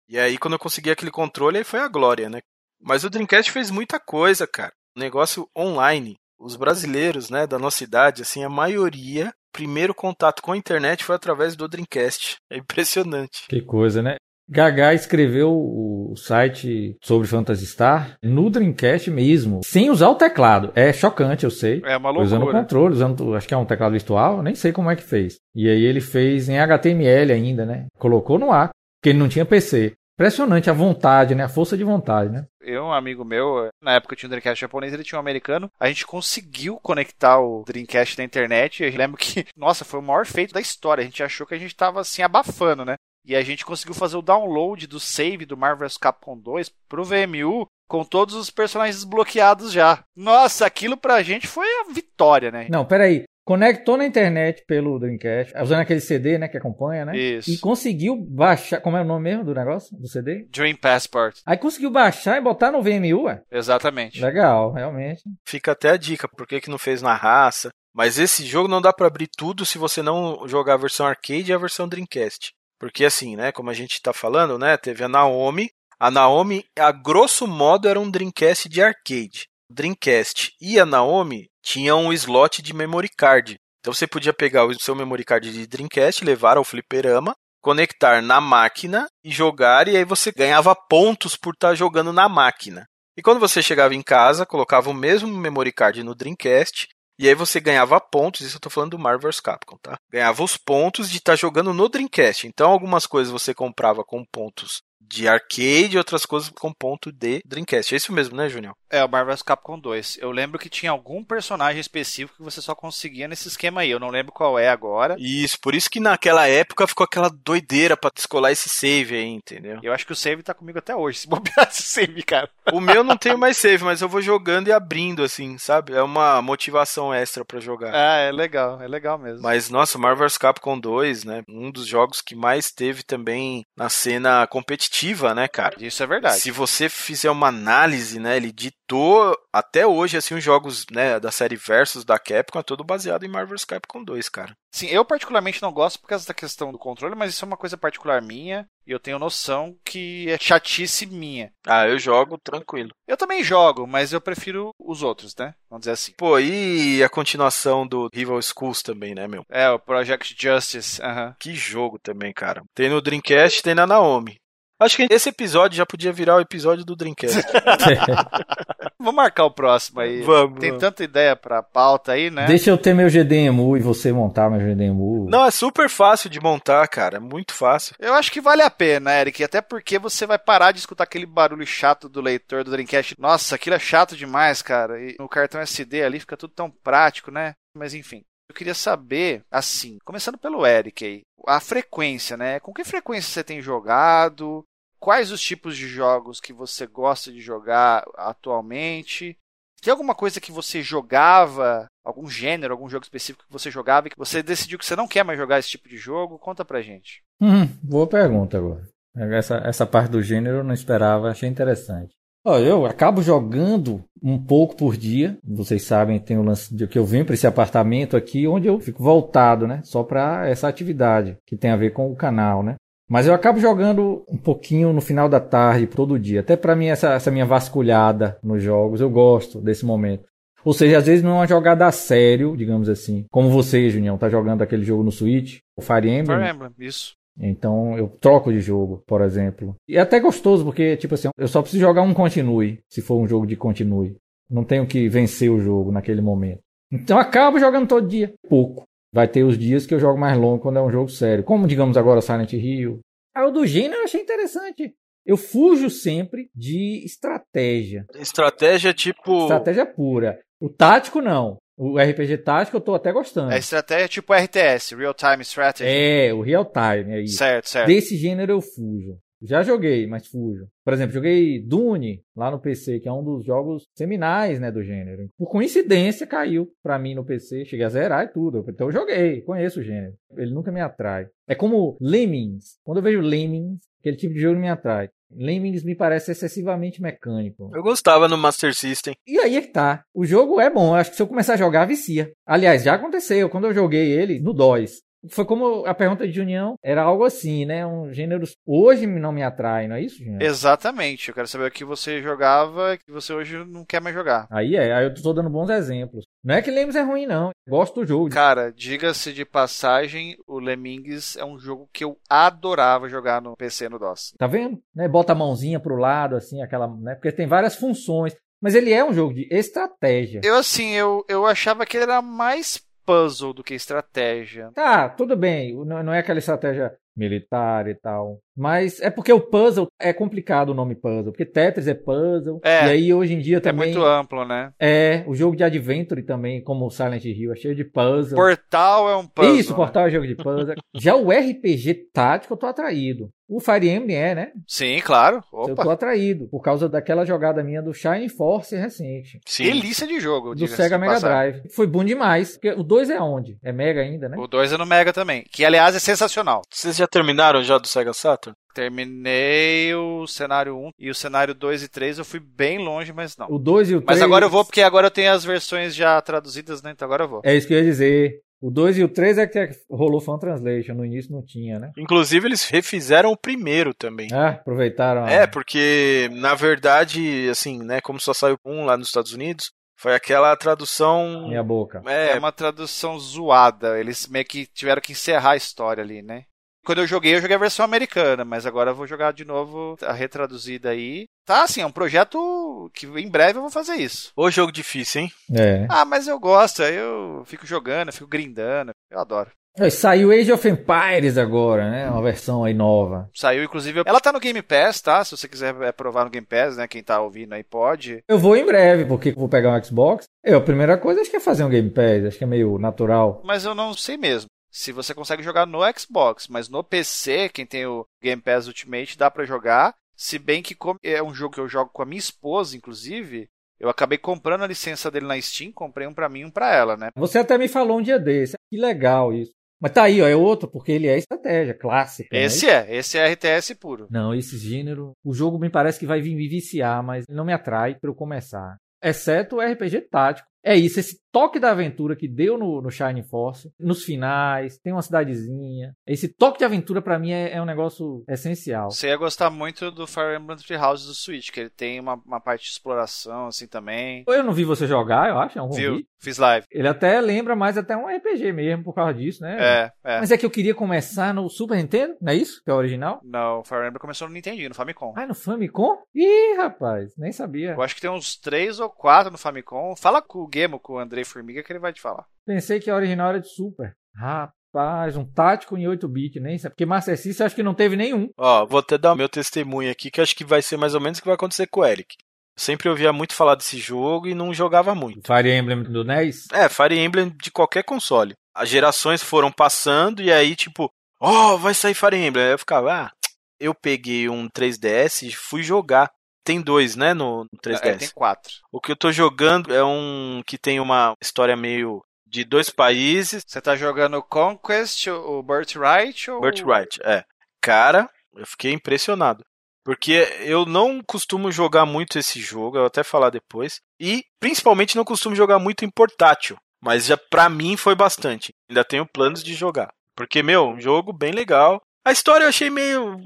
E 0.08 0.20
aí, 0.20 0.38
quando 0.38 0.54
eu 0.54 0.58
consegui 0.58 0.88
aquele 0.88 1.10
controle, 1.10 1.58
aí 1.58 1.64
foi 1.64 1.80
a 1.80 1.88
glória, 1.88 2.30
né? 2.30 2.38
Mas 2.80 3.02
o 3.02 3.10
Dreamcast 3.10 3.50
fez 3.50 3.72
muita 3.72 3.98
coisa, 3.98 4.46
cara. 4.46 4.72
negócio 4.96 5.48
online. 5.56 6.14
Os 6.38 6.54
brasileiros, 6.54 7.28
né, 7.28 7.44
da 7.44 7.58
nossa 7.58 7.82
idade, 7.82 8.22
assim, 8.22 8.44
a 8.44 8.48
maioria, 8.48 9.32
primeiro 9.52 9.92
contato 9.92 10.40
com 10.42 10.52
a 10.52 10.56
internet 10.56 11.02
foi 11.02 11.16
através 11.16 11.56
do 11.56 11.66
Dreamcast. 11.66 12.36
É 12.48 12.56
impressionante. 12.56 13.48
Que 13.48 13.60
coisa, 13.60 14.00
né? 14.00 14.14
Gaga 14.52 14.92
escreveu 14.92 15.52
o 15.52 16.14
site 16.16 16.96
sobre 17.00 17.28
Phantasy 17.28 17.66
Star 17.66 18.16
no 18.20 18.50
Dreamcast 18.50 19.08
mesmo, 19.08 19.60
sem 19.64 19.90
usar 19.90 20.08
o 20.08 20.16
teclado. 20.16 20.72
É 20.74 20.92
chocante, 20.92 21.44
eu 21.44 21.52
sei. 21.52 21.80
É 21.84 21.96
uma 21.96 22.10
loucura. 22.10 22.26
Usando 22.26 22.42
o 22.42 22.50
controle, 22.50 22.94
usando, 22.94 23.34
acho 23.36 23.46
que 23.46 23.54
é 23.54 23.56
um 23.56 23.64
teclado 23.64 23.92
virtual, 23.92 24.42
nem 24.42 24.56
sei 24.56 24.72
como 24.72 24.90
é 24.90 24.96
que 24.96 25.04
fez. 25.04 25.38
E 25.54 25.68
aí 25.68 25.84
ele 25.84 26.00
fez 26.00 26.48
em 26.48 26.58
HTML 26.58 27.32
ainda, 27.32 27.64
né? 27.64 27.86
Colocou 27.96 28.40
no 28.40 28.50
ar, 28.50 28.70
porque 29.00 29.10
ele 29.10 29.20
não 29.20 29.28
tinha 29.28 29.46
PC. 29.46 29.92
Impressionante 30.14 30.68
a 30.68 30.74
vontade, 30.74 31.34
né? 31.34 31.44
A 31.44 31.48
força 31.48 31.76
de 31.76 31.84
vontade, 31.84 32.30
né? 32.30 32.44
Eu, 32.60 32.84
um 32.84 32.92
amigo 32.92 33.24
meu, 33.24 33.68
na 33.80 33.94
época 33.94 34.14
eu 34.14 34.18
tinha 34.18 34.26
um 34.26 34.30
Dreamcast 34.30 34.60
japonês, 34.60 34.92
ele 34.92 35.04
tinha 35.04 35.16
um 35.16 35.22
americano. 35.22 35.70
A 35.78 35.86
gente 35.86 36.04
conseguiu 36.04 36.76
conectar 36.82 37.38
o 37.38 37.64
Dreamcast 37.64 38.18
na 38.18 38.24
internet. 38.24 38.82
Eu 38.82 38.98
lembro 38.98 39.16
que, 39.16 39.46
nossa, 39.56 39.84
foi 39.84 40.00
o 40.00 40.02
maior 40.02 40.26
feito 40.26 40.52
da 40.52 40.60
história. 40.60 41.02
A 41.02 41.04
gente 41.04 41.22
achou 41.22 41.46
que 41.46 41.54
a 41.54 41.58
gente 41.58 41.74
tava 41.74 42.00
assim 42.00 42.20
abafando, 42.20 42.84
né? 42.84 42.96
E 43.24 43.36
a 43.36 43.42
gente 43.42 43.64
conseguiu 43.64 43.94
fazer 43.94 44.16
o 44.16 44.22
download 44.22 44.86
do 44.86 44.98
save 44.98 45.44
do 45.44 45.56
Marvel's 45.56 45.96
Capcom 45.96 46.38
2 46.38 46.70
pro 46.88 47.04
VMU 47.04 47.66
com 47.88 48.04
todos 48.04 48.34
os 48.34 48.50
personagens 48.50 48.96
desbloqueados 48.96 49.72
já. 49.72 50.02
Nossa, 50.16 50.64
aquilo 50.64 50.96
pra 50.96 51.22
gente 51.22 51.46
foi 51.46 51.66
a 51.66 51.92
vitória, 51.92 52.50
né? 52.50 52.68
Não, 52.70 52.84
peraí. 52.84 53.24
Conectou 53.44 53.96
na 53.96 54.06
internet 54.06 54.62
pelo 54.64 54.96
Dreamcast, 54.98 55.52
usando 55.60 55.80
aquele 55.80 55.98
CD, 55.98 56.38
né, 56.38 56.46
que 56.46 56.56
acompanha, 56.56 57.04
né? 57.04 57.18
Isso. 57.18 57.50
E 57.50 57.58
conseguiu 57.58 58.14
baixar, 58.14 58.80
como 58.80 58.96
é 58.96 59.00
o 59.00 59.04
nome 59.04 59.24
mesmo 59.24 59.44
do 59.44 59.52
negócio, 59.52 59.98
do 59.98 60.06
CD? 60.06 60.46
Dream 60.50 60.76
Passport. 60.76 61.40
Aí 61.44 61.56
conseguiu 61.56 61.90
baixar 61.90 62.36
e 62.36 62.40
botar 62.40 62.70
no 62.70 62.80
VMU, 62.80 63.24
ué? 63.24 63.42
Exatamente. 63.50 64.20
Legal, 64.20 64.72
realmente. 64.72 65.22
Fica 65.44 65.72
até 65.72 65.90
a 65.90 65.96
dica, 65.96 66.28
por 66.28 66.46
que 66.46 66.60
que 66.60 66.70
não 66.70 66.78
fez 66.78 67.02
na 67.02 67.14
raça? 67.14 67.70
Mas 67.92 68.20
esse 68.20 68.44
jogo 68.44 68.68
não 68.68 68.80
dá 68.80 68.92
para 68.92 69.08
abrir 69.08 69.28
tudo 69.36 69.66
se 69.66 69.78
você 69.78 70.00
não 70.00 70.46
jogar 70.46 70.74
a 70.74 70.78
versão 70.78 71.06
arcade 71.06 71.50
e 71.50 71.52
a 71.52 71.58
versão 71.58 71.88
Dreamcast. 71.88 72.52
Porque 72.80 73.04
assim, 73.04 73.36
né, 73.36 73.52
como 73.52 73.68
a 73.68 73.74
gente 73.74 73.92
está 73.92 74.12
falando, 74.12 74.58
né, 74.58 74.76
teve 74.78 75.04
a 75.04 75.08
Naomi. 75.08 75.68
A 75.98 76.10
Naomi, 76.10 76.64
a 76.78 76.90
grosso 76.90 77.46
modo, 77.46 77.86
era 77.86 78.00
um 78.00 78.10
Dreamcast 78.10 78.70
de 78.70 78.82
arcade. 78.82 79.46
O 79.70 79.74
Dreamcast 79.74 80.52
e 80.58 80.80
a 80.80 80.86
Naomi 80.86 81.46
tinham 81.62 82.06
um 82.06 82.12
slot 82.12 82.62
de 82.62 82.72
memory 82.72 83.10
card. 83.10 83.56
Então 83.80 83.92
você 83.92 84.06
podia 84.06 84.32
pegar 84.32 84.64
o 84.64 84.80
seu 84.80 84.94
memory 84.94 85.24
card 85.24 85.52
de 85.52 85.66
Dreamcast, 85.66 86.24
levar 86.24 86.56
ao 86.56 86.64
fliperama, 86.64 87.34
conectar 87.62 88.22
na 88.22 88.40
máquina 88.40 89.06
e 89.22 89.30
jogar, 89.30 89.86
e 89.86 89.96
aí 89.96 90.04
você 90.04 90.32
ganhava 90.32 90.74
pontos 90.74 91.36
por 91.36 91.52
estar 91.52 91.68
tá 91.68 91.74
jogando 91.74 92.14
na 92.14 92.30
máquina. 92.30 92.86
E 93.14 93.20
quando 93.20 93.38
você 93.38 93.62
chegava 93.62 93.94
em 93.94 94.02
casa, 94.02 94.46
colocava 94.46 94.88
o 94.88 94.94
mesmo 94.94 95.28
memory 95.28 95.72
card 95.72 96.02
no 96.02 96.14
Dreamcast 96.14 96.88
e 97.20 97.28
aí 97.28 97.34
você 97.34 97.60
ganhava 97.60 98.00
pontos, 98.00 98.40
isso 98.40 98.56
eu 98.56 98.60
tô 98.60 98.70
falando 98.70 98.92
do 98.92 98.98
Marvel 98.98 99.30
vs 99.30 99.40
Capcom, 99.40 99.76
tá? 99.76 99.98
Ganhava 100.10 100.42
os 100.42 100.56
pontos 100.56 101.10
de 101.10 101.18
estar 101.18 101.32
tá 101.32 101.36
jogando 101.36 101.74
no 101.74 101.86
Dreamcast. 101.86 102.46
Então 102.46 102.70
algumas 102.70 103.04
coisas 103.04 103.30
você 103.30 103.52
comprava 103.52 104.02
com 104.02 104.24
pontos 104.24 104.82
de 105.10 105.26
arcade, 105.26 105.98
outras 105.98 106.24
coisas 106.24 106.50
com 106.50 106.72
ponto 106.72 107.10
de 107.10 107.42
Dreamcast. 107.44 107.92
É 107.92 107.96
isso 107.96 108.12
mesmo, 108.12 108.36
né, 108.36 108.48
Junior? 108.48 108.74
É, 108.88 109.04
o 109.04 109.08
Marvel 109.08 109.34
vs 109.34 109.42
Capcom 109.42 109.78
2. 109.78 110.18
Eu 110.20 110.30
lembro 110.30 110.58
que 110.58 110.68
tinha 110.68 110.92
algum 110.92 111.24
personagem 111.24 111.80
específico 111.80 112.36
que 112.36 112.42
você 112.44 112.62
só 112.62 112.74
conseguia 112.74 113.26
nesse 113.26 113.48
esquema 113.48 113.80
aí. 113.80 113.90
Eu 113.90 113.98
não 113.98 114.08
lembro 114.08 114.32
qual 114.32 114.58
é 114.58 114.68
agora. 114.68 115.16
Isso, 115.18 115.58
por 115.60 115.74
isso 115.74 115.90
que 115.90 115.98
naquela 115.98 116.46
época 116.46 116.86
ficou 116.86 117.04
aquela 117.04 117.28
doideira 117.28 117.96
pra 117.96 118.10
descolar 118.14 118.52
esse 118.52 118.68
save 118.68 119.16
aí, 119.16 119.28
entendeu? 119.28 119.80
Eu 119.82 119.92
acho 119.92 120.06
que 120.06 120.12
o 120.12 120.16
save 120.16 120.42
tá 120.42 120.54
comigo 120.54 120.78
até 120.78 120.94
hoje. 120.94 121.18
Se 121.18 121.28
bobear 121.28 121.68
esse 121.68 121.82
save, 121.82 122.22
cara. 122.22 122.48
O 122.72 122.80
meu 122.80 123.02
não 123.04 123.16
tem 123.16 123.36
mais 123.36 123.56
save, 123.56 123.84
mas 123.84 124.00
eu 124.00 124.08
vou 124.08 124.20
jogando 124.20 124.68
e 124.68 124.72
abrindo, 124.72 125.22
assim, 125.22 125.58
sabe? 125.58 125.94
É 125.94 126.02
uma 126.02 126.40
motivação 126.42 127.12
extra 127.12 127.44
pra 127.44 127.60
jogar. 127.60 127.94
Ah, 127.94 128.18
é 128.18 128.32
legal, 128.32 128.80
é 128.80 128.88
legal 128.88 129.18
mesmo. 129.18 129.42
Mas, 129.42 129.70
nossa, 129.70 129.98
Marvel 129.98 130.26
vs 130.26 130.38
Capcom 130.38 130.78
2, 130.78 131.24
né? 131.24 131.42
Um 131.48 131.70
dos 131.70 131.86
jogos 131.86 132.20
que 132.20 132.34
mais 132.34 132.70
teve 132.70 133.02
também 133.02 133.64
na 133.76 133.88
cena 133.88 134.46
competitiva, 134.46 135.34
né, 135.34 135.48
cara? 135.48 135.74
Isso 135.78 136.02
é 136.02 136.06
verdade. 136.06 136.40
Se 136.40 136.50
você 136.50 136.88
fizer 136.88 137.30
uma 137.30 137.48
análise, 137.48 138.18
né, 138.18 138.36
ele 138.36 138.52
ditou 138.90 139.38
até 139.52 139.86
hoje, 139.86 140.16
assim, 140.16 140.34
os 140.34 140.42
jogos, 140.42 140.84
né, 140.90 141.20
da 141.20 141.30
série 141.30 141.56
Versus 141.56 142.04
da 142.04 142.18
Capcom 142.18 142.58
é 142.58 142.62
todo 142.62 142.82
baseado 142.82 143.24
em 143.24 143.28
Marvel 143.28 143.56
vs 143.56 143.64
Capcom 143.64 144.02
2, 144.02 144.28
cara. 144.28 144.56
Sim, 144.72 144.86
eu 144.86 145.04
particularmente 145.04 145.62
não 145.62 145.72
gosto 145.72 146.00
por 146.00 146.08
causa 146.08 146.26
da 146.26 146.34
questão 146.34 146.72
do 146.72 146.78
controle, 146.78 147.14
mas 147.14 147.32
isso 147.32 147.44
é 147.44 147.46
uma 147.46 147.56
coisa 147.56 147.76
particular 147.76 148.20
minha 148.20 148.66
e 148.86 148.92
eu 148.92 149.00
tenho 149.00 149.18
noção 149.18 149.76
que 149.84 150.28
é 150.28 150.38
chatice 150.38 151.06
minha. 151.06 151.52
Ah, 151.66 151.88
eu 151.88 151.98
jogo 151.98 152.38
tranquilo. 152.38 152.90
Eu 153.06 153.16
também 153.16 153.42
jogo, 153.42 153.86
mas 153.86 154.12
eu 154.12 154.20
prefiro 154.20 154.72
os 154.78 155.02
outros, 155.02 155.34
né? 155.36 155.54
Vamos 155.68 155.82
dizer 155.82 155.92
assim. 155.92 156.12
Pô, 156.16 156.38
e 156.38 157.02
a 157.02 157.08
continuação 157.08 157.86
do 157.86 158.08
Rival 158.12 158.40
Schools 158.42 158.82
também, 158.82 159.14
né, 159.14 159.26
meu? 159.26 159.44
É, 159.50 159.68
o 159.70 159.78
Project 159.78 160.34
Justice. 160.38 161.02
aham. 161.02 161.34
Que 161.38 161.54
jogo 161.54 161.98
também, 161.98 162.32
cara. 162.32 162.62
Tem 162.74 162.88
no 162.88 163.00
Dreamcast, 163.00 163.62
tem 163.62 163.74
na 163.74 163.86
Naomi. 163.86 164.36
Acho 164.80 164.96
que 164.96 165.06
esse 165.10 165.28
episódio 165.28 165.76
já 165.76 165.84
podia 165.84 166.12
virar 166.12 166.36
o 166.36 166.40
episódio 166.40 166.84
do 166.84 166.96
Dreamcast. 166.96 167.36
Vamos 168.98 169.14
marcar 169.14 169.44
o 169.44 169.50
próximo 169.50 170.00
aí. 170.00 170.20
Vamos, 170.22 170.58
Tem 170.60 170.70
vamos. 170.70 170.80
tanta 170.82 171.02
ideia 171.02 171.34
pra 171.34 171.62
pauta 171.62 172.12
aí, 172.12 172.30
né? 172.30 172.46
Deixa 172.46 172.70
eu 172.70 172.76
ter 172.76 172.94
meu 172.94 173.08
GDMU 173.08 173.76
e 173.76 173.80
você 173.80 174.12
montar 174.12 174.50
meu 174.50 174.60
GDMU. 174.60 175.26
Não, 175.28 175.44
é 175.44 175.50
super 175.50 175.88
fácil 175.88 176.28
de 176.28 176.38
montar, 176.38 176.86
cara. 176.88 177.16
É 177.16 177.20
muito 177.20 177.54
fácil. 177.54 177.94
Eu 177.98 178.12
acho 178.14 178.30
que 178.30 178.40
vale 178.40 178.60
a 178.60 178.70
pena, 178.70 179.12
Eric, 179.18 179.42
até 179.42 179.62
porque 179.62 179.98
você 179.98 180.26
vai 180.26 180.38
parar 180.38 180.72
de 180.72 180.80
escutar 180.80 181.04
aquele 181.04 181.24
barulho 181.24 181.66
chato 181.66 182.10
do 182.10 182.20
leitor 182.20 182.62
do 182.62 182.70
Dreamcast. 182.70 183.14
Nossa, 183.18 183.54
aquilo 183.54 183.76
é 183.76 183.78
chato 183.78 184.14
demais, 184.14 184.60
cara. 184.60 185.00
E 185.00 185.16
no 185.18 185.28
cartão 185.28 185.60
SD 185.60 186.02
ali 186.02 186.20
fica 186.20 186.36
tudo 186.36 186.52
tão 186.54 186.70
prático, 186.70 187.30
né? 187.30 187.54
Mas 187.74 187.94
enfim. 187.94 188.22
Eu 188.50 188.54
queria 188.54 188.74
saber, 188.74 189.42
assim, 189.48 189.98
começando 190.04 190.36
pelo 190.36 190.66
Eric 190.66 191.04
aí, 191.04 191.20
a 191.46 191.60
frequência, 191.60 192.36
né? 192.36 192.58
Com 192.58 192.72
que 192.72 192.82
frequência 192.82 193.30
você 193.30 193.44
tem 193.44 193.62
jogado? 193.62 194.64
Quais 195.00 195.32
os 195.32 195.40
tipos 195.40 195.76
de 195.78 195.88
jogos 195.88 196.40
que 196.40 196.52
você 196.52 196.86
gosta 196.86 197.32
de 197.32 197.40
jogar 197.40 198.04
atualmente? 198.16 199.34
Tem 199.82 199.90
alguma 199.90 200.14
coisa 200.14 200.42
que 200.42 200.52
você 200.52 200.82
jogava, 200.82 201.86
algum 202.04 202.28
gênero, 202.28 202.74
algum 202.74 202.86
jogo 202.86 203.04
específico 203.04 203.46
que 203.46 203.52
você 203.52 203.70
jogava 203.70 204.06
e 204.06 204.10
que 204.10 204.18
você 204.18 204.42
decidiu 204.42 204.78
que 204.78 204.84
você 204.84 204.94
não 204.94 205.08
quer 205.08 205.24
mais 205.24 205.38
jogar 205.38 205.58
esse 205.58 205.70
tipo 205.70 205.88
de 205.88 205.96
jogo? 205.96 206.38
Conta 206.38 206.66
pra 206.66 206.82
gente. 206.82 207.22
Hum, 207.40 207.66
boa 207.82 208.06
pergunta 208.06 208.58
agora. 208.58 208.86
Essa, 209.16 209.56
essa 209.64 209.86
parte 209.86 210.10
do 210.10 210.22
gênero 210.22 210.58
eu 210.58 210.64
não 210.64 210.74
esperava, 210.74 211.30
achei 211.30 211.48
interessante. 211.48 212.12
Eu 212.44 212.86
acabo 212.86 213.22
jogando 213.22 214.02
um 214.22 214.38
pouco 214.38 214.76
por 214.76 214.96
dia. 214.96 215.38
Vocês 215.42 215.82
sabem, 215.82 216.18
tem 216.18 216.38
o 216.38 216.42
lance 216.42 216.74
de 216.74 216.86
que 216.86 216.98
eu 216.98 217.04
venho 217.04 217.24
para 217.24 217.34
esse 217.34 217.46
apartamento 217.46 218.16
aqui, 218.16 218.46
onde 218.46 218.66
eu 218.66 218.78
fico 218.80 219.02
voltado, 219.02 219.66
né? 219.66 219.80
Só 219.84 220.02
para 220.02 220.48
essa 220.48 220.68
atividade 220.68 221.36
que 221.46 221.56
tem 221.56 221.70
a 221.70 221.76
ver 221.76 221.90
com 221.90 222.10
o 222.10 222.16
canal, 222.16 222.62
né? 222.62 222.76
Mas 223.10 223.26
eu 223.26 223.34
acabo 223.34 223.58
jogando 223.58 224.22
um 224.28 224.36
pouquinho 224.36 224.92
no 224.92 225.00
final 225.00 225.28
da 225.28 225.40
tarde, 225.40 225.88
todo 225.88 226.16
dia. 226.16 226.40
Até 226.40 226.56
para 226.56 226.76
mim, 226.76 226.86
essa, 226.86 227.14
essa 227.14 227.28
minha 227.28 227.44
vasculhada 227.44 228.38
nos 228.40 228.62
jogos, 228.62 229.00
eu 229.00 229.10
gosto 229.10 229.60
desse 229.60 229.84
momento. 229.84 230.28
Ou 230.64 230.72
seja, 230.72 230.98
às 230.98 231.06
vezes 231.06 231.24
não 231.24 231.32
é 231.32 231.34
uma 231.34 231.46
jogada 231.46 231.88
a 231.88 231.90
sério, 231.90 232.56
digamos 232.56 232.88
assim. 232.88 233.24
Como 233.28 233.50
você, 233.50 233.90
Junião, 233.90 234.16
tá 234.16 234.28
jogando 234.28 234.62
aquele 234.62 234.84
jogo 234.84 235.02
no 235.02 235.10
Switch, 235.10 235.58
o 235.76 235.82
Fire 235.82 236.08
Emblem. 236.08 236.38
Fire 236.38 236.50
Emblem, 236.50 236.70
isso. 236.78 237.14
Então 237.36 237.98
eu 237.98 238.06
troco 238.06 238.52
de 238.52 238.60
jogo, 238.60 239.02
por 239.04 239.22
exemplo. 239.22 239.74
E 239.88 239.96
é 239.96 240.00
até 240.00 240.20
gostoso, 240.20 240.62
porque, 240.62 240.96
tipo 240.96 241.14
assim, 241.14 241.30
eu 241.36 241.48
só 241.48 241.62
preciso 241.62 241.80
jogar 241.80 242.02
um 242.02 242.14
continue, 242.14 242.78
se 242.88 243.02
for 243.02 243.16
um 243.16 243.26
jogo 243.26 243.44
de 243.44 243.56
continue. 243.56 244.16
Não 244.48 244.62
tenho 244.62 244.86
que 244.86 245.08
vencer 245.08 245.50
o 245.50 245.60
jogo 245.60 245.90
naquele 245.90 246.20
momento. 246.20 246.60
Então 246.92 247.16
eu 247.16 247.22
acabo 247.22 247.58
jogando 247.58 247.88
todo 247.88 248.06
dia, 248.06 248.32
pouco. 248.48 248.84
Vai 249.12 249.26
ter 249.26 249.42
os 249.42 249.58
dias 249.58 249.86
que 249.86 249.94
eu 249.94 250.00
jogo 250.00 250.18
mais 250.18 250.38
longo 250.38 250.62
quando 250.62 250.78
é 250.78 250.82
um 250.82 250.90
jogo 250.90 251.08
sério. 251.08 251.44
Como, 251.44 251.66
digamos, 251.66 251.96
agora 251.96 252.20
Silent 252.20 252.52
Hill. 252.52 253.00
Ah, 253.34 253.46
o 253.46 253.50
do 253.50 253.66
gênero 253.66 254.00
eu 254.00 254.04
achei 254.04 254.20
interessante. 254.20 254.94
Eu 255.26 255.36
fujo 255.36 255.90
sempre 255.90 256.48
de 256.54 257.04
estratégia. 257.04 258.06
Estratégia 258.14 258.94
tipo. 258.94 259.42
Estratégia 259.42 259.86
pura. 259.86 260.38
O 260.60 260.68
tático, 260.68 261.20
não. 261.20 261.58
O 261.76 261.98
RPG 261.98 262.38
tático 262.38 262.76
eu 262.76 262.80
tô 262.80 262.94
até 262.94 263.10
gostando. 263.10 263.52
A 263.52 263.56
estratégia 263.56 264.04
é 264.04 264.08
tipo 264.08 264.34
RTS, 264.34 264.94
Real 264.94 265.14
Time 265.14 265.42
Strategy. 265.42 265.90
É, 265.90 266.32
o 266.34 266.42
real 266.42 266.64
time, 266.64 267.14
é 267.14 267.22
isso. 267.22 267.38
Certo, 267.38 267.68
certo. 267.68 267.86
Desse 267.86 268.16
gênero 268.16 268.52
eu 268.52 268.60
fujo. 268.60 269.18
Já 269.42 269.62
joguei, 269.62 270.06
mas 270.06 270.26
fujo. 270.26 270.66
Por 270.84 270.92
exemplo, 270.92 271.14
joguei 271.14 271.60
Dune 271.60 272.22
lá 272.36 272.50
no 272.50 272.60
PC, 272.60 273.00
que 273.00 273.08
é 273.08 273.12
um 273.12 273.24
dos 273.24 273.44
jogos 273.44 273.86
seminais, 273.94 274.60
né, 274.60 274.70
do 274.70 274.82
gênero. 274.82 275.28
Por 275.38 275.48
coincidência 275.48 276.26
caiu 276.26 276.68
pra 276.82 276.98
mim 276.98 277.14
no 277.14 277.24
PC, 277.24 277.64
cheguei 277.64 277.86
a 277.86 277.88
zerar 277.88 278.24
e 278.24 278.28
tudo. 278.28 278.64
Então 278.68 278.88
eu 278.88 278.92
joguei, 278.92 279.40
conheço 279.42 279.80
o 279.80 279.82
gênero. 279.82 280.14
Ele 280.36 280.52
nunca 280.52 280.70
me 280.70 280.80
atrai. 280.80 281.26
É 281.48 281.54
como 281.54 281.96
Lemmings. 282.00 282.78
Quando 282.84 282.98
eu 282.98 283.02
vejo 283.02 283.20
Lemmings, 283.20 283.80
aquele 284.00 284.16
tipo 284.16 284.34
de 284.34 284.40
jogo 284.40 284.60
me 284.60 284.68
atrai. 284.68 285.08
Lemmings 285.32 285.84
me 285.84 285.94
parece 285.94 286.32
excessivamente 286.32 287.00
mecânico. 287.00 287.70
Eu 287.72 287.82
gostava 287.82 288.26
no 288.26 288.36
Master 288.36 288.74
System. 288.74 289.14
E 289.26 289.38
aí 289.38 289.56
é 289.56 289.60
que 289.60 289.68
tá. 289.68 290.02
O 290.12 290.26
jogo 290.26 290.60
é 290.60 290.68
bom. 290.68 290.88
Eu 290.88 290.94
acho 290.94 291.10
que 291.10 291.16
se 291.16 291.22
eu 291.22 291.28
começar 291.28 291.54
a 291.54 291.58
jogar, 291.58 291.86
vicia. 291.86 292.32
Aliás, 292.44 292.82
já 292.82 292.94
aconteceu. 292.94 293.48
Quando 293.48 293.68
eu 293.68 293.74
joguei 293.74 294.10
ele 294.10 294.40
no 294.40 294.52
DOS. 294.52 295.02
Foi 295.28 295.44
como 295.44 295.84
a 295.86 295.94
pergunta 295.94 296.26
de 296.26 296.40
União 296.40 296.76
era 296.82 297.02
algo 297.02 297.24
assim, 297.24 297.66
né? 297.66 297.86
Um 297.86 298.12
gênero 298.12 298.44
hoje 298.66 299.06
não 299.06 299.32
me 299.32 299.42
atrai, 299.42 299.86
não 299.86 299.96
é 299.96 300.02
isso, 300.02 300.18
Junião? 300.18 300.40
Exatamente. 300.40 301.28
Eu 301.28 301.34
quero 301.34 301.46
saber 301.46 301.66
o 301.66 301.70
que 301.70 301.84
você 301.84 302.22
jogava 302.22 302.94
e 302.94 302.98
que 302.98 303.10
você 303.10 303.32
hoje 303.32 303.62
não 303.64 303.84
quer 303.84 304.00
mais 304.00 304.14
jogar. 304.14 304.46
Aí 304.50 304.76
é, 304.76 304.94
aí 304.94 305.04
eu 305.04 305.14
tô 305.14 305.32
dando 305.32 305.50
bons 305.50 305.68
exemplos. 305.68 306.24
Não 306.42 306.54
é 306.54 306.62
que 306.62 306.70
Lemmings 306.70 306.96
é 306.96 307.02
ruim, 307.02 307.26
não. 307.26 307.50
Gosto 307.68 308.00
do 308.00 308.06
jogo. 308.06 308.30
Cara, 308.30 308.72
diga-se 308.72 309.32
de 309.32 309.44
passagem, 309.44 310.36
o 310.46 310.58
Lemmings 310.58 311.36
é 311.36 311.44
um 311.44 311.58
jogo 311.58 311.88
que 311.92 312.02
eu 312.02 312.16
adorava 312.28 313.08
jogar 313.08 313.42
no 313.42 313.56
PC 313.56 313.88
no 313.88 313.98
DOS. 313.98 314.32
Tá 314.38 314.46
vendo? 314.46 314.78
Né? 314.94 315.06
Bota 315.06 315.32
a 315.32 315.36
mãozinha 315.36 315.78
pro 315.78 315.96
lado, 315.96 316.36
assim, 316.36 316.62
aquela. 316.62 316.88
Né? 316.88 317.14
Porque 317.14 317.32
tem 317.32 317.46
várias 317.46 317.76
funções. 317.76 318.34
Mas 318.60 318.74
ele 318.74 318.92
é 318.92 319.02
um 319.02 319.12
jogo 319.12 319.32
de 319.32 319.48
estratégia. 319.50 320.42
Eu, 320.44 320.56
assim, 320.56 320.90
eu, 320.90 321.24
eu 321.28 321.46
achava 321.46 321.86
que 321.86 321.96
ele 321.96 322.04
era 322.04 322.20
mais 322.20 322.78
puzzle 323.04 323.52
do 323.52 323.62
que 323.62 323.74
estratégia. 323.74 324.70
Tá, 324.74 325.08
tudo 325.08 325.36
bem. 325.36 325.74
Não, 325.84 326.12
é 326.12 326.18
aquela 326.18 326.38
estratégia 326.38 326.96
militar 327.16 327.88
e 327.88 327.94
tal. 327.94 328.40
Mas 328.60 329.00
é 329.00 329.08
porque 329.08 329.32
o 329.32 329.40
puzzle 329.40 329.88
é 329.98 330.12
complicado 330.12 330.68
o 330.68 330.74
nome 330.74 330.94
puzzle. 330.94 331.32
Porque 331.32 331.46
Tetris 331.46 331.88
é 331.88 331.94
puzzle. 331.94 332.60
É. 332.62 332.88
E 332.88 332.90
aí 332.90 333.14
hoje 333.14 333.32
em 333.32 333.38
dia 333.40 333.56
É 333.56 333.60
também. 333.60 333.88
muito 333.94 334.04
amplo, 334.04 334.44
né? 334.44 334.70
É, 334.78 335.24
o 335.26 335.34
jogo 335.34 335.56
de 335.56 335.64
Adventure 335.64 336.22
também, 336.22 336.62
como 336.62 336.84
o 336.86 336.90
Silent 336.90 337.24
Hill, 337.24 337.52
é 337.52 337.56
cheio 337.56 337.74
de 337.74 337.84
puzzle. 337.84 338.36
Portal 338.36 339.08
é 339.08 339.16
um 339.16 339.26
puzzle. 339.26 339.56
Isso, 339.56 339.74
Portal 339.74 340.06
é 340.08 340.10
jogo 340.10 340.26
de 340.26 340.34
puzzle. 340.34 340.74
Já 340.94 341.14
o 341.16 341.30
RPG 341.30 342.10
tático 342.12 342.52
eu 342.52 342.58
tô 342.58 342.66
atraído. 342.66 343.30
O 343.52 343.58
Fire 343.58 343.88
Emblem 343.88 344.16
é, 344.16 344.32
né? 344.32 344.52
Sim, 344.64 345.00
claro. 345.00 345.42
Eu 345.52 345.72
Opa. 345.72 345.82
tô 345.82 345.90
atraído. 345.90 346.46
Por 346.48 346.60
causa 346.62 346.88
daquela 346.88 347.24
jogada 347.24 347.64
minha 347.64 347.82
do 347.82 347.92
Shining 347.92 348.28
Force 348.28 348.76
recente. 348.76 349.40
Sim. 349.44 349.64
Delícia 349.64 350.06
de 350.06 350.20
jogo. 350.20 350.54
Do 350.54 350.68
Sega 350.68 350.96
Mega 350.96 351.14
passagem. 351.14 351.52
Drive. 351.62 351.74
Foi 351.74 351.84
bom 351.88 352.04
demais. 352.04 352.52
Porque 352.52 352.70
o 352.70 352.84
2 352.84 353.10
é 353.10 353.20
onde? 353.20 353.58
É 353.64 353.72
Mega 353.72 354.02
ainda, 354.02 354.28
né? 354.28 354.36
O 354.38 354.46
2 354.46 354.72
é 354.72 354.76
no 354.78 354.86
Mega 354.86 355.12
também. 355.12 355.42
Que, 355.50 355.64
aliás, 355.64 355.96
é 355.96 355.98
sensacional. 355.98 356.62
Vocês 356.70 356.96
já 356.96 357.08
terminaram 357.08 357.60
já 357.64 357.76
do 357.76 357.88
Sega 357.88 358.12
Saturn? 358.12 358.49
Terminei 358.74 359.94
o 359.94 360.26
cenário 360.26 360.76
1 360.76 360.90
e 360.98 361.10
o 361.10 361.14
cenário 361.14 361.54
2 361.54 361.82
e 361.82 361.88
3 361.88 362.18
eu 362.18 362.24
fui 362.24 362.40
bem 362.40 362.78
longe, 362.78 363.12
mas 363.12 363.36
não. 363.36 363.46
O 363.50 363.58
2 363.58 363.90
e 363.90 363.94
o 363.96 364.00
3. 364.00 364.06
Mas 364.06 364.22
agora 364.22 364.44
eu 364.46 364.50
vou, 364.50 364.64
porque 364.64 364.82
agora 364.82 365.06
eu 365.06 365.10
tenho 365.10 365.32
as 365.32 365.44
versões 365.44 365.94
já 365.94 366.20
traduzidas, 366.20 366.82
né? 366.82 366.90
Então 366.92 367.06
agora 367.06 367.24
eu 367.24 367.28
vou. 367.28 367.40
É 367.44 367.54
isso 367.56 367.66
que 367.66 367.74
eu 367.74 367.78
ia 367.78 367.84
dizer. 367.84 368.40
O 368.62 368.70
2 368.70 368.98
e 368.98 369.02
o 369.04 369.08
3 369.08 369.38
é 369.38 369.46
que 369.46 369.70
rolou 369.90 370.20
fan 370.20 370.38
translation. 370.38 370.92
No 370.94 371.04
início 371.04 371.32
não 371.32 371.42
tinha, 371.42 371.78
né? 371.78 371.90
Inclusive, 371.96 372.46
eles 372.46 372.68
refizeram 372.68 373.32
o 373.32 373.36
primeiro 373.36 373.94
também. 373.94 374.28
Ah, 374.32 374.50
aproveitaram. 374.50 375.24
a- 375.24 375.30
É, 375.30 375.46
porque, 375.46 376.28
na 376.32 376.54
verdade, 376.54 377.48
assim, 377.50 377.78
né, 377.82 378.02
como 378.02 378.20
só 378.20 378.34
saiu 378.34 378.58
um 378.64 378.84
lá 378.84 378.98
nos 378.98 379.06
Estados 379.08 379.32
Unidos, 379.32 379.70
foi 379.98 380.14
aquela 380.14 380.54
tradução. 380.56 381.48
Minha 381.48 381.62
boca. 381.62 382.02
É 382.06 382.32
É, 382.32 382.38
uma 382.38 382.52
tradução 382.52 383.18
zoada. 383.18 383.98
Eles 383.98 384.26
meio 384.28 384.44
que 384.44 384.66
tiveram 384.66 385.00
que 385.00 385.12
encerrar 385.12 385.52
a 385.52 385.56
história 385.56 386.02
ali, 386.04 386.20
né? 386.20 386.42
Quando 386.90 387.02
eu 387.02 387.06
joguei, 387.06 387.36
eu 387.36 387.40
joguei 387.40 387.54
a 387.54 387.60
versão 387.60 387.84
americana, 387.84 388.44
mas 388.44 388.66
agora 388.66 388.90
eu 388.90 388.94
vou 388.96 389.06
jogar 389.06 389.32
de 389.32 389.44
novo 389.44 389.96
a 390.02 390.12
retraduzida 390.12 390.90
aí. 390.90 391.26
Tá, 391.46 391.62
assim, 391.62 391.82
é 391.82 391.86
um 391.86 391.92
projeto 391.92 392.90
que 392.92 393.06
em 393.06 393.30
breve 393.30 393.58
eu 393.58 393.62
vou 393.62 393.70
fazer 393.70 393.94
isso. 393.94 394.32
o 394.34 394.50
jogo 394.50 394.72
difícil, 394.72 395.20
hein? 395.20 395.32
É. 395.54 395.86
Ah, 395.88 396.04
mas 396.04 396.26
eu 396.26 396.36
gosto, 396.40 396.82
aí 396.82 396.96
eu 396.96 397.44
fico 397.46 397.64
jogando, 397.64 398.08
eu 398.08 398.12
fico 398.12 398.26
grindando, 398.26 398.90
eu 399.08 399.20
adoro. 399.20 399.52
Saiu 399.88 400.32
Age 400.32 400.50
of 400.50 400.68
Empires 400.68 401.38
agora, 401.38 401.88
né? 401.88 402.10
Uma 402.10 402.22
versão 402.22 402.64
aí 402.64 402.74
nova. 402.74 403.30
Saiu, 403.32 403.62
inclusive. 403.62 404.02
Ela 404.04 404.20
tá 404.20 404.32
no 404.32 404.40
Game 404.40 404.60
Pass, 404.60 405.00
tá? 405.00 405.24
Se 405.24 405.36
você 405.36 405.46
quiser 405.46 405.72
é, 405.82 405.92
provar 405.92 406.24
no 406.24 406.30
Game 406.30 406.44
Pass, 406.44 406.76
né? 406.76 406.88
Quem 406.88 407.04
tá 407.04 407.20
ouvindo 407.20 407.52
aí 407.52 407.62
pode. 407.62 408.18
Eu 408.28 408.36
vou 408.36 408.56
em 408.56 408.66
breve, 408.66 409.04
porque 409.04 409.30
vou 409.30 409.48
pegar 409.48 409.70
um 409.70 409.80
Xbox. 409.80 410.24
Eu, 410.44 410.58
a 410.58 410.60
primeira 410.60 410.98
coisa 410.98 411.20
acho 411.20 411.30
que 411.30 411.36
é 411.36 411.40
fazer 411.40 411.62
um 411.62 411.70
Game 411.70 411.88
Pass, 411.88 412.24
acho 412.26 412.38
que 412.38 412.42
é 412.42 412.48
meio 412.48 412.78
natural. 412.78 413.42
Mas 413.44 413.64
eu 413.64 413.76
não 413.76 413.94
sei 413.94 414.16
mesmo. 414.16 414.50
Se 414.70 414.92
você 414.92 415.12
consegue 415.12 415.42
jogar 415.42 415.66
no 415.66 415.80
Xbox, 415.98 416.46
mas 416.48 416.68
no 416.68 416.84
PC, 416.84 417.48
quem 417.48 417.66
tem 417.66 417.86
o 417.86 418.06
Game 418.22 418.40
Pass 418.40 418.66
Ultimate, 418.66 419.18
dá 419.18 419.30
para 419.30 419.44
jogar. 419.44 419.94
Se 420.14 420.38
bem 420.38 420.62
que 420.62 420.74
como 420.74 420.98
é 421.02 421.22
um 421.22 421.34
jogo 421.34 421.54
que 421.54 421.60
eu 421.60 421.68
jogo 421.68 421.90
com 421.92 422.02
a 422.02 422.06
minha 422.06 422.18
esposa, 422.18 422.76
inclusive, 422.76 423.48
eu 423.80 423.88
acabei 423.88 424.18
comprando 424.18 424.62
a 424.62 424.66
licença 424.66 425.10
dele 425.10 425.26
na 425.26 425.40
Steam, 425.40 425.72
comprei 425.72 426.06
um 426.06 426.14
para 426.14 426.28
mim 426.28 426.40
e 426.40 426.44
um 426.44 426.50
para 426.50 426.74
ela, 426.74 426.96
né? 426.96 427.08
Você 427.16 427.38
até 427.38 427.56
me 427.56 427.66
falou 427.66 427.98
um 427.98 428.02
dia 428.02 428.18
desse. 428.18 428.54
Que 428.70 428.78
legal 428.78 429.32
isso. 429.32 429.52
Mas 429.80 429.92
tá 429.92 430.02
aí, 430.02 430.20
ó, 430.20 430.28
é 430.28 430.36
outro, 430.36 430.68
porque 430.68 430.92
ele 430.92 431.06
é 431.06 431.16
estratégia 431.16 431.72
clássica. 431.72 432.28
Né? 432.36 432.44
Esse 432.44 432.66
né? 432.66 432.72
é, 432.72 432.96
esse 432.96 433.16
é 433.16 433.32
RTS 433.32 433.74
puro. 433.76 434.06
Não, 434.10 434.34
esse 434.34 434.58
gênero. 434.58 435.12
O 435.24 435.32
jogo 435.32 435.58
me 435.58 435.70
parece 435.70 435.98
que 435.98 436.04
vai 436.04 436.20
vir 436.20 436.34
me 436.34 436.46
viciar, 436.46 437.02
mas 437.02 437.24
não 437.26 437.46
me 437.46 437.54
atrai 437.54 437.94
para 437.94 438.10
eu 438.10 438.14
começar. 438.14 438.76
Exceto 439.02 439.56
o 439.56 439.60
RPG 439.60 440.02
tático. 440.10 440.49
É 440.62 440.76
isso, 440.76 441.00
esse 441.00 441.18
toque 441.32 441.58
da 441.58 441.70
aventura 441.70 442.16
que 442.16 442.28
deu 442.28 442.58
no, 442.58 442.82
no 442.82 442.90
Shining 442.90 443.22
Force, 443.22 443.70
nos 443.78 444.04
finais, 444.04 444.78
tem 444.78 444.92
uma 444.92 445.02
cidadezinha. 445.02 445.94
Esse 446.06 446.28
toque 446.28 446.58
de 446.58 446.64
aventura 446.64 447.00
para 447.00 447.18
mim 447.18 447.30
é, 447.30 447.54
é, 447.54 447.62
um 447.62 447.64
negócio 447.64 448.24
essencial. 448.28 448.90
Você 448.90 449.08
ia 449.08 449.16
gostar 449.16 449.50
muito 449.50 449.90
do 449.90 450.06
Fire 450.06 450.36
Emblem 450.36 450.58
Three 450.58 450.76
Houses 450.76 451.06
do 451.06 451.14
Switch, 451.14 451.50
que 451.50 451.60
ele 451.60 451.70
tem 451.70 452.00
uma, 452.00 452.14
uma 452.26 452.40
parte 452.40 452.64
de 452.64 452.70
exploração 452.70 453.46
assim 453.46 453.66
também. 453.66 454.24
Eu 454.26 454.42
não 454.42 454.52
vi 454.52 454.64
você 454.64 454.86
jogar, 454.86 455.28
eu 455.28 455.38
acho, 455.38 455.58
é 455.58 455.62
um 455.62 455.70
Viu? 455.70 456.02
Fiz 456.18 456.36
live. 456.36 456.66
Ele 456.70 456.88
até 456.88 457.18
lembra 457.20 457.56
mais 457.56 457.78
até 457.78 457.96
um 457.96 458.06
RPG 458.06 458.52
mesmo 458.52 458.84
por 458.84 458.94
causa 458.94 459.14
disso, 459.14 459.42
né? 459.42 459.56
É, 459.58 459.92
é. 460.04 460.20
Mas 460.20 460.30
é 460.30 460.36
que 460.36 460.44
eu 460.44 460.50
queria 460.50 460.74
começar 460.74 461.32
no 461.32 461.48
Super 461.48 461.76
Nintendo, 461.76 462.14
não 462.20 462.32
é 462.32 462.36
isso? 462.36 462.60
Que 462.62 462.70
é 462.70 462.74
o 462.74 462.76
original? 462.76 463.20
Não, 463.24 463.60
o 463.60 463.64
Fire 463.64 463.86
Emblem 463.86 463.98
começou 463.98 464.28
no 464.28 464.34
Nintendo, 464.34 464.68
no 464.68 464.74
Famicom. 464.74 465.14
Ah, 465.16 465.26
no 465.26 465.34
Famicom? 465.34 465.96
Ih, 466.14 466.56
rapaz, 466.58 467.12
nem 467.16 467.32
sabia. 467.32 467.72
Eu 467.72 467.82
acho 467.82 467.94
que 467.94 468.00
tem 468.00 468.10
uns 468.10 468.36
três 468.36 468.80
ou 468.80 468.90
quatro 468.90 469.32
no 469.32 469.38
Famicom. 469.38 469.94
Fala 469.96 470.20
com 470.20 470.49
Gemo, 470.52 470.80
com 470.80 470.94
o 470.94 470.98
Andrei 470.98 471.24
Formiga, 471.24 471.62
que 471.62 471.72
ele 471.72 471.78
vai 471.78 471.92
te 471.92 472.00
falar. 472.00 472.26
Pensei 472.46 472.80
que 472.80 472.90
a 472.90 472.96
original 472.96 473.30
era 473.30 473.40
de 473.40 473.48
Super. 473.48 473.96
Rapaz, 474.14 475.16
um 475.16 475.24
tático 475.24 475.76
em 475.76 475.84
8-bit, 475.84 476.40
nem 476.40 476.58
sabe. 476.58 476.74
Porque 476.74 476.86
Master 476.86 477.16
System 477.16 477.46
acho 477.46 477.54
que 477.54 477.62
não 477.62 477.74
teve 477.74 477.96
nenhum. 477.96 478.30
Ó, 478.36 478.66
vou 478.66 478.80
até 478.80 478.98
dar 478.98 479.12
o 479.12 479.16
meu 479.16 479.28
testemunho 479.28 479.90
aqui, 479.90 480.10
que 480.10 480.20
acho 480.20 480.34
que 480.34 480.44
vai 480.44 480.62
ser 480.62 480.76
mais 480.76 480.94
ou 480.94 481.00
menos 481.00 481.18
o 481.18 481.22
que 481.22 481.28
vai 481.28 481.34
acontecer 481.34 481.66
com 481.66 481.80
o 481.80 481.84
Eric. 481.84 482.16
Sempre 482.56 482.88
ouvia 482.88 483.12
muito 483.12 483.34
falar 483.34 483.54
desse 483.54 483.78
jogo 483.78 484.28
e 484.28 484.34
não 484.34 484.52
jogava 484.52 484.94
muito. 484.94 485.26
Fire 485.26 485.50
Emblem 485.50 485.82
do 485.84 486.04
NES? 486.04 486.46
É, 486.52 486.68
Fire 486.68 486.98
Emblem 486.98 487.34
de 487.42 487.50
qualquer 487.50 487.84
console. 487.84 488.34
As 488.54 488.68
gerações 488.68 489.22
foram 489.22 489.50
passando 489.50 490.20
e 490.20 490.30
aí, 490.30 490.54
tipo, 490.54 490.90
ó, 491.18 491.54
oh, 491.54 491.58
vai 491.58 491.72
sair 491.72 491.94
Fire 491.94 492.16
Emblem. 492.16 492.44
Aí 492.44 492.52
eu 492.52 492.58
ficava, 492.58 492.92
ah, 492.92 493.12
eu 493.58 493.74
peguei 493.74 494.28
um 494.28 494.48
3DS 494.48 495.26
e 495.26 495.32
fui 495.32 495.62
jogar. 495.62 496.10
Tem 496.44 496.60
dois, 496.60 496.96
né, 496.96 497.12
no 497.14 497.46
3DS? 497.64 497.80
É, 497.82 497.94
tem 497.96 498.10
quatro. 498.10 498.52
O 498.72 498.80
que 498.80 498.92
eu 498.92 498.96
tô 498.96 499.12
jogando 499.12 499.74
é 499.74 499.84
um 499.84 500.42
que 500.46 500.58
tem 500.58 500.80
uma 500.80 501.14
história 501.20 501.56
meio 501.56 502.02
de 502.26 502.44
dois 502.44 502.70
países. 502.70 503.42
Você 503.46 503.60
tá 503.60 503.76
jogando 503.76 504.22
Conquest, 504.22 505.08
o 505.08 505.42
Birthright 505.42 506.30
ou... 506.30 506.40
Birthright, 506.40 506.98
é. 507.02 507.24
Cara, 507.60 508.08
eu 508.34 508.46
fiquei 508.46 508.72
impressionado. 508.72 509.44
Porque 509.84 510.28
eu 510.40 510.66
não 510.66 511.02
costumo 511.02 511.50
jogar 511.50 511.86
muito 511.86 512.18
esse 512.18 512.38
jogo, 512.38 512.76
eu 512.76 512.82
vou 512.82 512.86
até 512.86 513.02
falar 513.02 513.30
depois. 513.30 513.80
E 513.98 514.24
principalmente 514.38 514.96
não 514.96 515.04
costumo 515.04 515.34
jogar 515.34 515.58
muito 515.58 515.84
em 515.84 515.90
portátil. 515.90 516.56
Mas 516.82 517.06
já 517.06 517.16
pra 517.16 517.48
mim 517.48 517.76
foi 517.76 517.94
bastante. 517.94 518.52
Ainda 518.68 518.84
tenho 518.84 519.06
planos 519.06 519.42
de 519.42 519.54
jogar. 519.54 519.92
Porque, 520.16 520.42
meu, 520.42 520.68
um 520.68 520.80
jogo 520.80 521.12
bem 521.12 521.32
legal. 521.32 521.80
A 522.04 522.12
história 522.12 522.44
eu 522.44 522.48
achei 522.48 522.70
meio. 522.70 523.16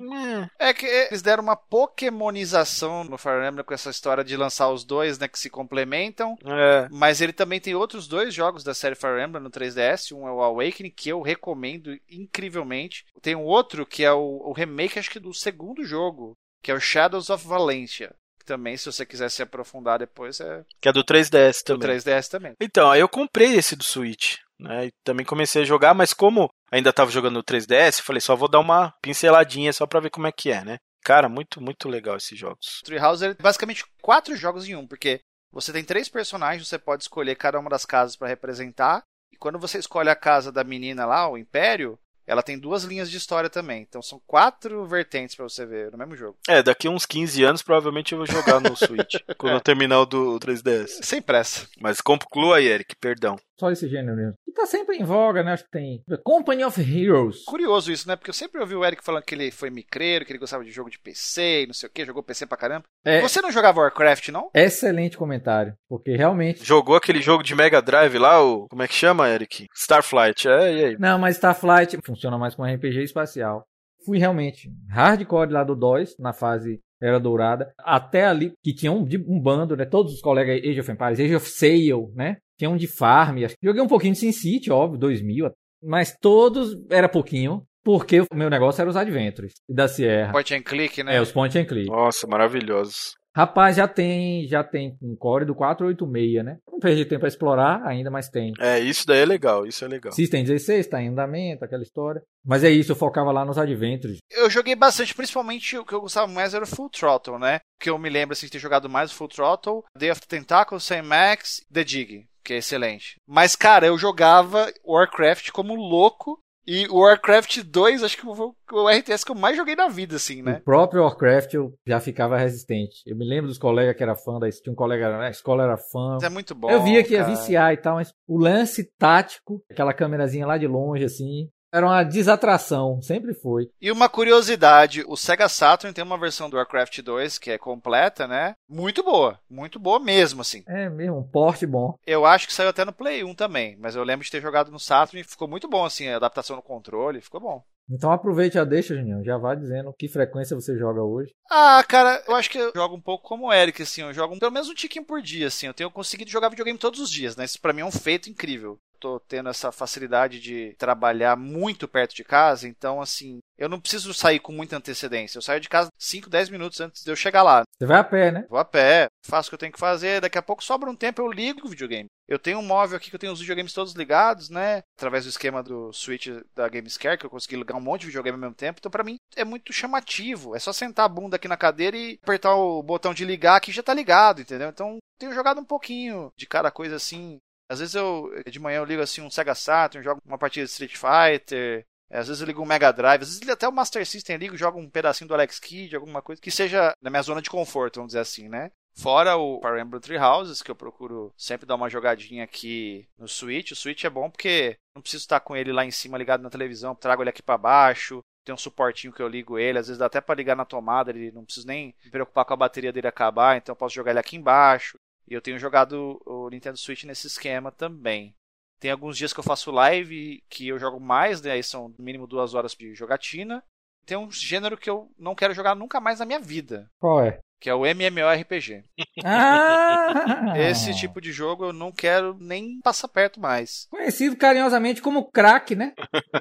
É 0.58 0.74
que 0.74 0.84
eles 0.84 1.22
deram 1.22 1.42
uma 1.42 1.56
Pokémonização 1.56 3.04
no 3.04 3.16
Fire 3.16 3.46
Emblem 3.46 3.64
com 3.64 3.72
essa 3.72 3.90
história 3.90 4.24
de 4.24 4.36
lançar 4.36 4.68
os 4.70 4.84
dois, 4.84 5.18
né? 5.18 5.28
Que 5.28 5.38
se 5.38 5.48
complementam. 5.48 6.36
É. 6.44 6.88
Mas 6.90 7.20
ele 7.20 7.32
também 7.32 7.60
tem 7.60 7.74
outros 7.74 8.08
dois 8.08 8.34
jogos 8.34 8.64
da 8.64 8.74
série 8.74 8.96
Fire 8.96 9.22
Emblem 9.22 9.42
no 9.42 9.50
3DS. 9.50 10.12
Um 10.12 10.26
é 10.26 10.32
o 10.32 10.42
Awakening, 10.42 10.90
que 10.90 11.08
eu 11.08 11.22
recomendo 11.22 11.96
incrivelmente. 12.10 13.04
Tem 13.22 13.36
um 13.36 13.44
outro 13.44 13.86
que 13.86 14.04
é 14.04 14.12
o, 14.12 14.42
o 14.44 14.52
remake, 14.52 14.98
acho 14.98 15.10
que 15.10 15.20
do 15.20 15.32
segundo 15.32 15.84
jogo, 15.84 16.36
que 16.62 16.70
é 16.70 16.74
o 16.74 16.80
Shadows 16.80 17.30
of 17.30 17.46
Valentia. 17.46 18.12
Que 18.38 18.44
também, 18.44 18.76
se 18.76 18.86
você 18.86 19.06
quiser 19.06 19.30
se 19.30 19.42
aprofundar 19.42 20.00
depois, 20.00 20.40
é. 20.40 20.64
Que 20.80 20.88
é 20.88 20.92
do 20.92 21.04
3DS 21.04 21.62
também. 21.62 21.80
Do 21.80 21.94
3DS 21.94 22.28
também. 22.28 22.52
Então, 22.60 22.90
aí 22.90 23.00
eu 23.00 23.08
comprei 23.08 23.54
esse 23.54 23.76
do 23.76 23.84
Switch. 23.84 24.38
Né, 24.56 24.86
e 24.86 24.92
também 25.02 25.26
comecei 25.26 25.62
a 25.62 25.64
jogar, 25.64 25.94
mas 25.94 26.14
como 26.14 26.48
ainda 26.74 26.90
estava 26.90 27.10
jogando 27.10 27.34
no 27.34 27.44
3DS, 27.44 28.00
falei, 28.00 28.20
só 28.20 28.34
vou 28.34 28.48
dar 28.48 28.58
uma 28.58 28.92
pinceladinha 29.00 29.72
só 29.72 29.86
para 29.86 30.00
ver 30.00 30.10
como 30.10 30.26
é 30.26 30.32
que 30.32 30.50
é, 30.50 30.64
né? 30.64 30.78
Cara, 31.04 31.28
muito, 31.28 31.60
muito 31.60 31.88
legal 31.88 32.16
esses 32.16 32.38
jogos. 32.38 32.80
Treehouse 32.84 33.24
é 33.24 33.34
basicamente 33.34 33.84
quatro 34.02 34.34
jogos 34.34 34.68
em 34.68 34.74
um, 34.74 34.86
porque 34.86 35.20
você 35.52 35.72
tem 35.72 35.84
três 35.84 36.08
personagens, 36.08 36.66
você 36.66 36.78
pode 36.78 37.04
escolher 37.04 37.36
cada 37.36 37.60
uma 37.60 37.70
das 37.70 37.86
casas 37.86 38.16
para 38.16 38.28
representar, 38.28 39.02
e 39.32 39.36
quando 39.36 39.58
você 39.58 39.78
escolhe 39.78 40.08
a 40.08 40.16
casa 40.16 40.50
da 40.50 40.64
menina 40.64 41.06
lá, 41.06 41.28
o 41.30 41.38
Império, 41.38 41.98
ela 42.26 42.42
tem 42.42 42.58
duas 42.58 42.84
linhas 42.84 43.10
de 43.10 43.16
história 43.16 43.50
também. 43.50 43.82
Então 43.82 44.00
são 44.00 44.20
quatro 44.26 44.86
vertentes 44.86 45.36
para 45.36 45.44
você 45.44 45.66
ver 45.66 45.92
no 45.92 45.98
mesmo 45.98 46.16
jogo. 46.16 46.38
É, 46.48 46.62
daqui 46.62 46.86
a 46.86 46.90
uns 46.90 47.04
15 47.04 47.44
anos 47.44 47.62
provavelmente 47.62 48.12
eu 48.12 48.18
vou 48.18 48.26
jogar 48.26 48.60
no 48.60 48.74
Switch. 48.76 49.16
quando 49.36 49.54
eu 49.54 49.60
terminar 49.60 50.00
o 50.00 50.06
do 50.06 50.40
3DS. 50.40 51.02
Sem 51.02 51.20
pressa. 51.20 51.68
Mas 51.80 52.00
conclua 52.00 52.56
aí, 52.56 52.66
Eric, 52.66 52.96
perdão. 52.96 53.36
Só 53.58 53.70
esse 53.70 53.88
gênero 53.88 54.16
mesmo. 54.16 54.34
E 54.46 54.52
tá 54.52 54.66
sempre 54.66 54.96
em 54.96 55.04
voga, 55.04 55.42
né? 55.42 55.52
Acho 55.52 55.64
que 55.64 55.70
tem. 55.70 56.02
Company 56.24 56.64
of 56.64 56.80
Heroes. 56.80 57.44
Curioso 57.44 57.92
isso, 57.92 58.08
né? 58.08 58.16
Porque 58.16 58.30
eu 58.30 58.34
sempre 58.34 58.60
ouvi 58.60 58.74
o 58.74 58.84
Eric 58.84 59.04
falando 59.04 59.22
que 59.22 59.34
ele 59.34 59.50
foi 59.50 59.70
micreiro, 59.70 60.24
que 60.24 60.32
ele 60.32 60.38
gostava 60.38 60.64
de 60.64 60.70
jogo 60.70 60.90
de 60.90 60.98
PC 60.98 61.62
e 61.62 61.66
não 61.66 61.74
sei 61.74 61.88
o 61.88 61.92
que, 61.92 62.04
jogou 62.04 62.22
PC 62.22 62.46
pra 62.46 62.58
caramba. 62.58 62.84
É... 63.04 63.20
Você 63.20 63.40
não 63.40 63.52
jogava 63.52 63.80
Warcraft, 63.80 64.28
não? 64.30 64.50
Excelente 64.54 65.16
comentário. 65.16 65.74
Porque 65.88 66.16
realmente. 66.16 66.64
Jogou 66.64 66.96
aquele 66.96 67.22
jogo 67.22 67.42
de 67.42 67.54
Mega 67.54 67.80
Drive 67.80 68.18
lá, 68.18 68.42
o. 68.42 68.66
Como 68.68 68.82
é 68.82 68.88
que 68.88 68.94
chama, 68.94 69.28
Eric? 69.28 69.68
Starflight, 69.74 70.48
é, 70.48 70.72
e 70.72 70.84
aí? 70.84 70.96
Não, 70.98 71.18
mas 71.18 71.36
Starflight 71.36 71.98
funciona 72.04 72.36
mais 72.36 72.54
com 72.54 72.64
RPG 72.64 73.04
espacial. 73.04 73.64
Fui 74.04 74.18
realmente 74.18 74.70
hardcore 74.90 75.50
lá 75.50 75.64
do 75.64 75.74
DOS, 75.74 76.16
na 76.18 76.32
fase 76.32 76.80
era 77.00 77.20
dourada, 77.20 77.72
até 77.78 78.24
ali, 78.24 78.54
que 78.62 78.74
tinha 78.74 78.90
um, 78.90 79.06
um 79.28 79.40
bando, 79.40 79.76
né? 79.76 79.84
Todos 79.84 80.14
os 80.14 80.20
colegas 80.20 80.58
Age 80.58 80.80
of 80.80 80.90
Empires, 80.90 81.20
Age 81.20 81.36
of 81.36 81.48
Sail, 81.48 82.10
né? 82.14 82.38
Tinha 82.58 82.70
um 82.70 82.76
de 82.76 82.86
Farm. 82.86 83.38
Joguei 83.62 83.82
um 83.82 83.88
pouquinho 83.88 84.12
de 84.12 84.20
SimCity, 84.20 84.70
óbvio, 84.70 84.98
2000. 84.98 85.50
Mas 85.82 86.16
todos 86.20 86.76
era 86.90 87.08
pouquinho. 87.08 87.62
Porque 87.84 88.22
o 88.22 88.26
meu 88.34 88.48
negócio 88.48 88.80
era 88.80 88.88
os 88.88 88.96
Adventures 88.96 89.52
da 89.68 89.86
Sierra. 89.86 90.32
Point 90.32 90.54
and 90.54 90.62
click, 90.62 91.02
né? 91.02 91.16
É, 91.16 91.20
os 91.20 91.30
point 91.30 91.56
and 91.58 91.66
click. 91.66 91.86
Nossa, 91.86 92.26
maravilhosos. 92.26 93.14
Rapaz, 93.36 93.76
já 93.76 93.88
tem, 93.88 94.46
já 94.46 94.62
tem 94.62 94.96
um 95.02 95.16
core 95.16 95.44
do 95.44 95.56
486, 95.56 96.44
né? 96.44 96.58
Não 96.70 96.78
perdi 96.78 97.04
tempo 97.04 97.20
para 97.20 97.28
explorar 97.28 97.82
ainda, 97.84 98.08
mas 98.08 98.28
tem. 98.28 98.52
É, 98.60 98.78
isso 98.78 99.04
daí 99.04 99.22
é 99.22 99.26
legal, 99.26 99.66
isso 99.66 99.84
é 99.84 99.88
legal. 99.88 100.12
System 100.12 100.44
16 100.44 100.86
tá 100.86 101.02
em 101.02 101.08
andamento, 101.08 101.64
aquela 101.64 101.82
história. 101.82 102.22
Mas 102.46 102.62
é 102.62 102.70
isso, 102.70 102.92
eu 102.92 102.96
focava 102.96 103.32
lá 103.32 103.44
nos 103.44 103.58
Adventures. 103.58 104.18
Eu 104.30 104.48
joguei 104.48 104.76
bastante, 104.76 105.12
principalmente 105.12 105.76
o 105.76 105.84
que 105.84 105.92
eu 105.92 106.00
gostava 106.00 106.30
mais 106.30 106.54
era 106.54 106.62
o 106.62 106.66
Full 106.66 106.90
Throttle, 106.90 107.40
né? 107.40 107.58
Que 107.80 107.90
eu 107.90 107.98
me 107.98 108.08
lembro 108.08 108.34
assim, 108.34 108.46
de 108.46 108.52
ter 108.52 108.60
jogado 108.60 108.88
mais 108.88 109.10
o 109.10 109.14
Full 109.14 109.28
Throttle, 109.28 109.82
Day 109.98 110.12
of 110.12 110.20
the 110.20 110.26
Tentacle, 110.28 110.78
Sam 110.78 111.02
Max, 111.02 111.60
The 111.72 111.82
Dig 111.82 112.24
que 112.44 112.52
é 112.52 112.58
excelente. 112.58 113.16
Mas, 113.26 113.56
cara, 113.56 113.86
eu 113.86 113.98
jogava 113.98 114.72
Warcraft 114.86 115.50
como 115.50 115.74
louco. 115.74 116.38
E 116.66 116.86
o 116.88 117.00
Warcraft 117.00 117.62
2, 117.62 118.02
acho 118.02 118.16
que 118.16 118.22
foi 118.22 118.50
o 118.72 118.88
RTS 118.88 119.22
que 119.22 119.30
eu 119.30 119.34
mais 119.34 119.54
joguei 119.54 119.76
na 119.76 119.88
vida, 119.88 120.16
assim, 120.16 120.40
né? 120.40 120.56
O 120.60 120.64
próprio 120.64 121.02
Warcraft 121.02 121.52
eu 121.52 121.74
já 121.86 122.00
ficava 122.00 122.38
resistente. 122.38 123.02
Eu 123.04 123.16
me 123.16 123.28
lembro 123.28 123.48
dos 123.48 123.58
colegas 123.58 123.94
que 123.94 124.02
era 124.02 124.16
fã 124.16 124.38
da 124.38 124.48
tinha 124.50 124.72
um 124.72 124.74
colega, 124.74 125.18
a 125.18 125.28
escola 125.28 125.64
era 125.64 125.76
fã. 125.76 126.16
Isso 126.16 126.24
é 126.24 126.30
muito 126.30 126.54
bom. 126.54 126.70
Eu 126.70 126.82
via 126.82 127.04
que 127.04 127.12
ia 127.12 127.22
viciar 127.22 127.74
e 127.74 127.76
tal, 127.76 127.96
mas 127.96 128.14
o 128.26 128.38
lance 128.38 128.90
tático, 128.98 129.62
aquela 129.70 129.92
câmerazinha 129.92 130.46
lá 130.46 130.56
de 130.56 130.66
longe, 130.66 131.04
assim, 131.04 131.50
era 131.74 131.86
uma 131.86 132.04
desatração, 132.04 133.02
sempre 133.02 133.34
foi. 133.34 133.68
E 133.80 133.90
uma 133.90 134.08
curiosidade, 134.08 135.02
o 135.08 135.16
Sega 135.16 135.48
Saturn 135.48 135.92
tem 135.92 136.04
uma 136.04 136.16
versão 136.16 136.48
do 136.48 136.56
Warcraft 136.56 137.02
2 137.02 137.36
que 137.36 137.50
é 137.50 137.58
completa, 137.58 138.28
né? 138.28 138.54
Muito 138.68 139.02
boa, 139.02 139.40
muito 139.50 139.80
boa 139.80 139.98
mesmo, 139.98 140.40
assim. 140.40 140.62
É 140.68 140.88
mesmo, 140.88 141.18
um 141.18 141.28
porte 141.28 141.66
bom. 141.66 141.96
Eu 142.06 142.24
acho 142.24 142.46
que 142.46 142.54
saiu 142.54 142.68
até 142.68 142.84
no 142.84 142.92
Play 142.92 143.24
1 143.24 143.34
também, 143.34 143.76
mas 143.80 143.96
eu 143.96 144.04
lembro 144.04 144.24
de 144.24 144.30
ter 144.30 144.40
jogado 144.40 144.70
no 144.70 144.78
Saturn 144.78 145.20
e 145.20 145.28
ficou 145.28 145.48
muito 145.48 145.68
bom, 145.68 145.84
assim, 145.84 146.06
a 146.06 146.16
adaptação 146.16 146.54
no 146.54 146.62
controle, 146.62 147.20
ficou 147.20 147.40
bom. 147.40 147.60
Então 147.90 148.10
aproveite 148.10 148.58
a 148.58 148.64
deixa, 148.64 148.94
Juninho. 148.94 149.24
Já 149.24 149.36
vá 149.36 149.54
dizendo 149.54 149.92
que 149.98 150.08
frequência 150.08 150.54
você 150.54 150.78
joga 150.78 151.02
hoje. 151.02 151.32
Ah, 151.50 151.84
cara, 151.86 152.22
eu 152.26 152.34
acho 152.34 152.50
que 152.50 152.56
eu 152.56 152.72
jogo 152.74 152.96
um 152.96 153.00
pouco 153.00 153.28
como 153.28 153.48
o 153.48 153.52
Eric, 153.52 153.82
assim. 153.82 154.00
Eu 154.00 154.12
jogo 154.14 154.38
pelo 154.38 154.52
menos 154.52 154.68
um 154.68 154.74
tiquinho 154.74 155.04
por 155.04 155.20
dia, 155.20 155.48
assim. 155.48 155.66
Eu 155.66 155.74
tenho 155.74 155.90
conseguido 155.90 156.30
jogar 156.30 156.48
videogame 156.48 156.78
todos 156.78 156.98
os 156.98 157.10
dias, 157.10 157.36
né? 157.36 157.44
Isso 157.44 157.60
pra 157.60 157.72
mim 157.72 157.82
é 157.82 157.84
um 157.84 157.92
feito 157.92 158.30
incrível 158.30 158.78
tô 159.04 159.20
tendo 159.20 159.50
essa 159.50 159.70
facilidade 159.70 160.40
de 160.40 160.74
trabalhar 160.78 161.36
muito 161.36 161.86
perto 161.86 162.14
de 162.14 162.24
casa, 162.24 162.66
então 162.66 163.02
assim, 163.02 163.38
eu 163.58 163.68
não 163.68 163.78
preciso 163.78 164.14
sair 164.14 164.40
com 164.40 164.50
muita 164.50 164.78
antecedência. 164.78 165.36
Eu 165.36 165.42
saio 165.42 165.60
de 165.60 165.68
casa 165.68 165.90
5, 165.98 166.30
10 166.30 166.48
minutos 166.48 166.80
antes 166.80 167.04
de 167.04 167.10
eu 167.10 167.16
chegar 167.16 167.42
lá. 167.42 167.64
Você 167.78 167.86
vai 167.86 167.98
a 167.98 168.04
pé, 168.04 168.32
né? 168.32 168.46
Vou 168.48 168.58
a 168.58 168.64
pé, 168.64 169.08
faço 169.26 169.48
o 169.48 169.50
que 169.50 169.54
eu 169.56 169.58
tenho 169.58 169.72
que 169.72 169.78
fazer, 169.78 170.22
daqui 170.22 170.38
a 170.38 170.42
pouco 170.42 170.64
sobra 170.64 170.88
um 170.88 170.96
tempo 170.96 171.20
eu 171.20 171.30
ligo 171.30 171.66
o 171.66 171.68
videogame. 171.68 172.08
Eu 172.26 172.38
tenho 172.38 172.58
um 172.58 172.62
móvel 172.62 172.96
aqui 172.96 173.10
que 173.10 173.16
eu 173.16 173.20
tenho 173.20 173.34
os 173.34 173.40
videogames 173.40 173.74
todos 173.74 173.92
ligados, 173.92 174.48
né? 174.48 174.82
Através 174.96 175.24
do 175.24 175.28
esquema 175.28 175.62
do 175.62 175.92
Switch 175.92 176.28
da 176.54 176.66
Gamescare, 176.66 177.18
que 177.18 177.26
eu 177.26 177.30
consegui 177.30 177.56
ligar 177.56 177.76
um 177.76 177.82
monte 177.82 178.00
de 178.02 178.06
videogame 178.06 178.36
ao 178.36 178.40
mesmo 178.40 178.54
tempo. 178.54 178.78
Então, 178.80 178.90
para 178.90 179.04
mim, 179.04 179.16
é 179.36 179.44
muito 179.44 179.70
chamativo. 179.72 180.56
É 180.56 180.58
só 180.58 180.72
sentar 180.72 181.04
a 181.04 181.08
bunda 181.08 181.36
aqui 181.36 181.46
na 181.46 181.58
cadeira 181.58 181.94
e 181.94 182.18
apertar 182.22 182.54
o 182.54 182.82
botão 182.82 183.12
de 183.12 183.26
ligar 183.26 183.60
que 183.60 183.70
já 183.70 183.82
tá 183.82 183.92
ligado, 183.92 184.40
entendeu? 184.40 184.70
Então, 184.70 184.96
tenho 185.18 185.34
jogado 185.34 185.60
um 185.60 185.64
pouquinho 185.64 186.32
de 186.34 186.46
cada 186.46 186.70
coisa 186.70 186.96
assim. 186.96 187.38
Às 187.74 187.80
vezes 187.80 187.94
eu, 187.96 188.30
de 188.46 188.60
manhã 188.60 188.78
eu 188.78 188.84
ligo 188.84 189.02
assim 189.02 189.20
um 189.20 189.30
Sega 189.30 189.54
Saturn, 189.54 190.04
jogo 190.04 190.20
uma 190.24 190.38
partida 190.38 190.64
de 190.64 190.70
Street 190.70 190.96
Fighter, 190.96 191.84
às 192.10 192.28
vezes 192.28 192.40
eu 192.40 192.46
ligo 192.46 192.62
um 192.62 192.66
Mega 192.66 192.92
Drive, 192.92 193.22
às 193.22 193.28
vezes 193.28 193.48
até 193.48 193.66
o 193.66 193.72
Master 193.72 194.06
System 194.06 194.36
ligo, 194.36 194.56
jogo 194.56 194.78
um 194.78 194.88
pedacinho 194.88 195.26
do 195.26 195.34
Alex 195.34 195.58
Kidd, 195.58 195.96
alguma 195.96 196.22
coisa 196.22 196.40
que 196.40 196.50
seja 196.50 196.94
na 197.02 197.10
minha 197.10 197.22
zona 197.22 197.42
de 197.42 197.50
conforto, 197.50 197.96
vamos 197.96 198.10
dizer 198.10 198.20
assim, 198.20 198.48
né? 198.48 198.70
Fora 198.96 199.36
o 199.36 199.60
Fire 199.60 199.80
Emblem 199.80 200.00
Three 200.00 200.18
Houses, 200.18 200.62
que 200.62 200.70
eu 200.70 200.76
procuro 200.76 201.32
sempre 201.36 201.66
dar 201.66 201.74
uma 201.74 201.90
jogadinha 201.90 202.44
aqui 202.44 203.08
no 203.18 203.26
Switch. 203.26 203.72
O 203.72 203.76
Switch 203.76 204.04
é 204.04 204.10
bom 204.10 204.30
porque 204.30 204.76
não 204.94 205.02
preciso 205.02 205.24
estar 205.24 205.40
com 205.40 205.56
ele 205.56 205.72
lá 205.72 205.84
em 205.84 205.90
cima 205.90 206.16
ligado 206.16 206.42
na 206.42 206.50
televisão, 206.50 206.94
trago 206.94 207.20
ele 207.22 207.30
aqui 207.30 207.42
para 207.42 207.58
baixo. 207.58 208.20
Tem 208.44 208.54
um 208.54 208.58
suportinho 208.58 209.12
que 209.12 209.22
eu 209.22 209.26
ligo 209.26 209.58
ele, 209.58 209.78
às 209.78 209.88
vezes 209.88 209.98
dá 209.98 210.06
até 210.06 210.20
para 210.20 210.34
ligar 210.34 210.54
na 210.54 210.66
tomada, 210.66 211.10
ele 211.10 211.32
não 211.32 211.44
preciso 211.44 211.66
nem 211.66 211.94
me 212.04 212.10
preocupar 212.10 212.44
com 212.44 212.52
a 212.52 212.56
bateria 212.56 212.92
dele 212.92 213.08
acabar, 213.08 213.56
então 213.56 213.72
eu 213.72 213.76
posso 213.76 213.94
jogar 213.94 214.10
ele 214.10 214.20
aqui 214.20 214.36
embaixo. 214.36 214.98
E 215.28 215.34
eu 215.34 215.40
tenho 215.40 215.58
jogado 215.58 216.20
o 216.26 216.48
Nintendo 216.50 216.78
Switch 216.78 217.04
nesse 217.04 217.26
esquema 217.26 217.70
também. 217.72 218.34
Tem 218.78 218.90
alguns 218.90 219.16
dias 219.16 219.32
que 219.32 219.40
eu 219.40 219.44
faço 219.44 219.70
live 219.70 220.42
que 220.48 220.68
eu 220.68 220.78
jogo 220.78 221.00
mais, 221.00 221.40
né? 221.40 221.52
Aí 221.52 221.62
são 221.62 221.88
no 221.88 222.04
mínimo 222.04 222.26
duas 222.26 222.54
horas 222.54 222.74
de 222.74 222.94
jogatina. 222.94 223.62
Tem 224.04 224.16
um 224.16 224.30
gênero 224.30 224.76
que 224.76 224.90
eu 224.90 225.10
não 225.18 225.34
quero 225.34 225.54
jogar 225.54 225.74
nunca 225.74 226.00
mais 226.00 226.18
na 226.18 226.26
minha 226.26 226.38
vida. 226.40 226.90
Qual 227.00 227.24
é? 227.24 227.40
Que 227.64 227.70
é 227.70 227.74
o 227.74 227.86
MMORPG. 227.86 228.84
Ah! 229.24 230.52
Esse 230.54 230.94
tipo 230.94 231.18
de 231.18 231.32
jogo 231.32 231.64
eu 231.64 231.72
não 231.72 231.90
quero 231.90 232.36
nem 232.38 232.78
passar 232.82 233.08
perto 233.08 233.40
mais. 233.40 233.86
Conhecido 233.90 234.36
carinhosamente 234.36 235.00
como 235.00 235.30
crack, 235.30 235.74
né? 235.74 235.94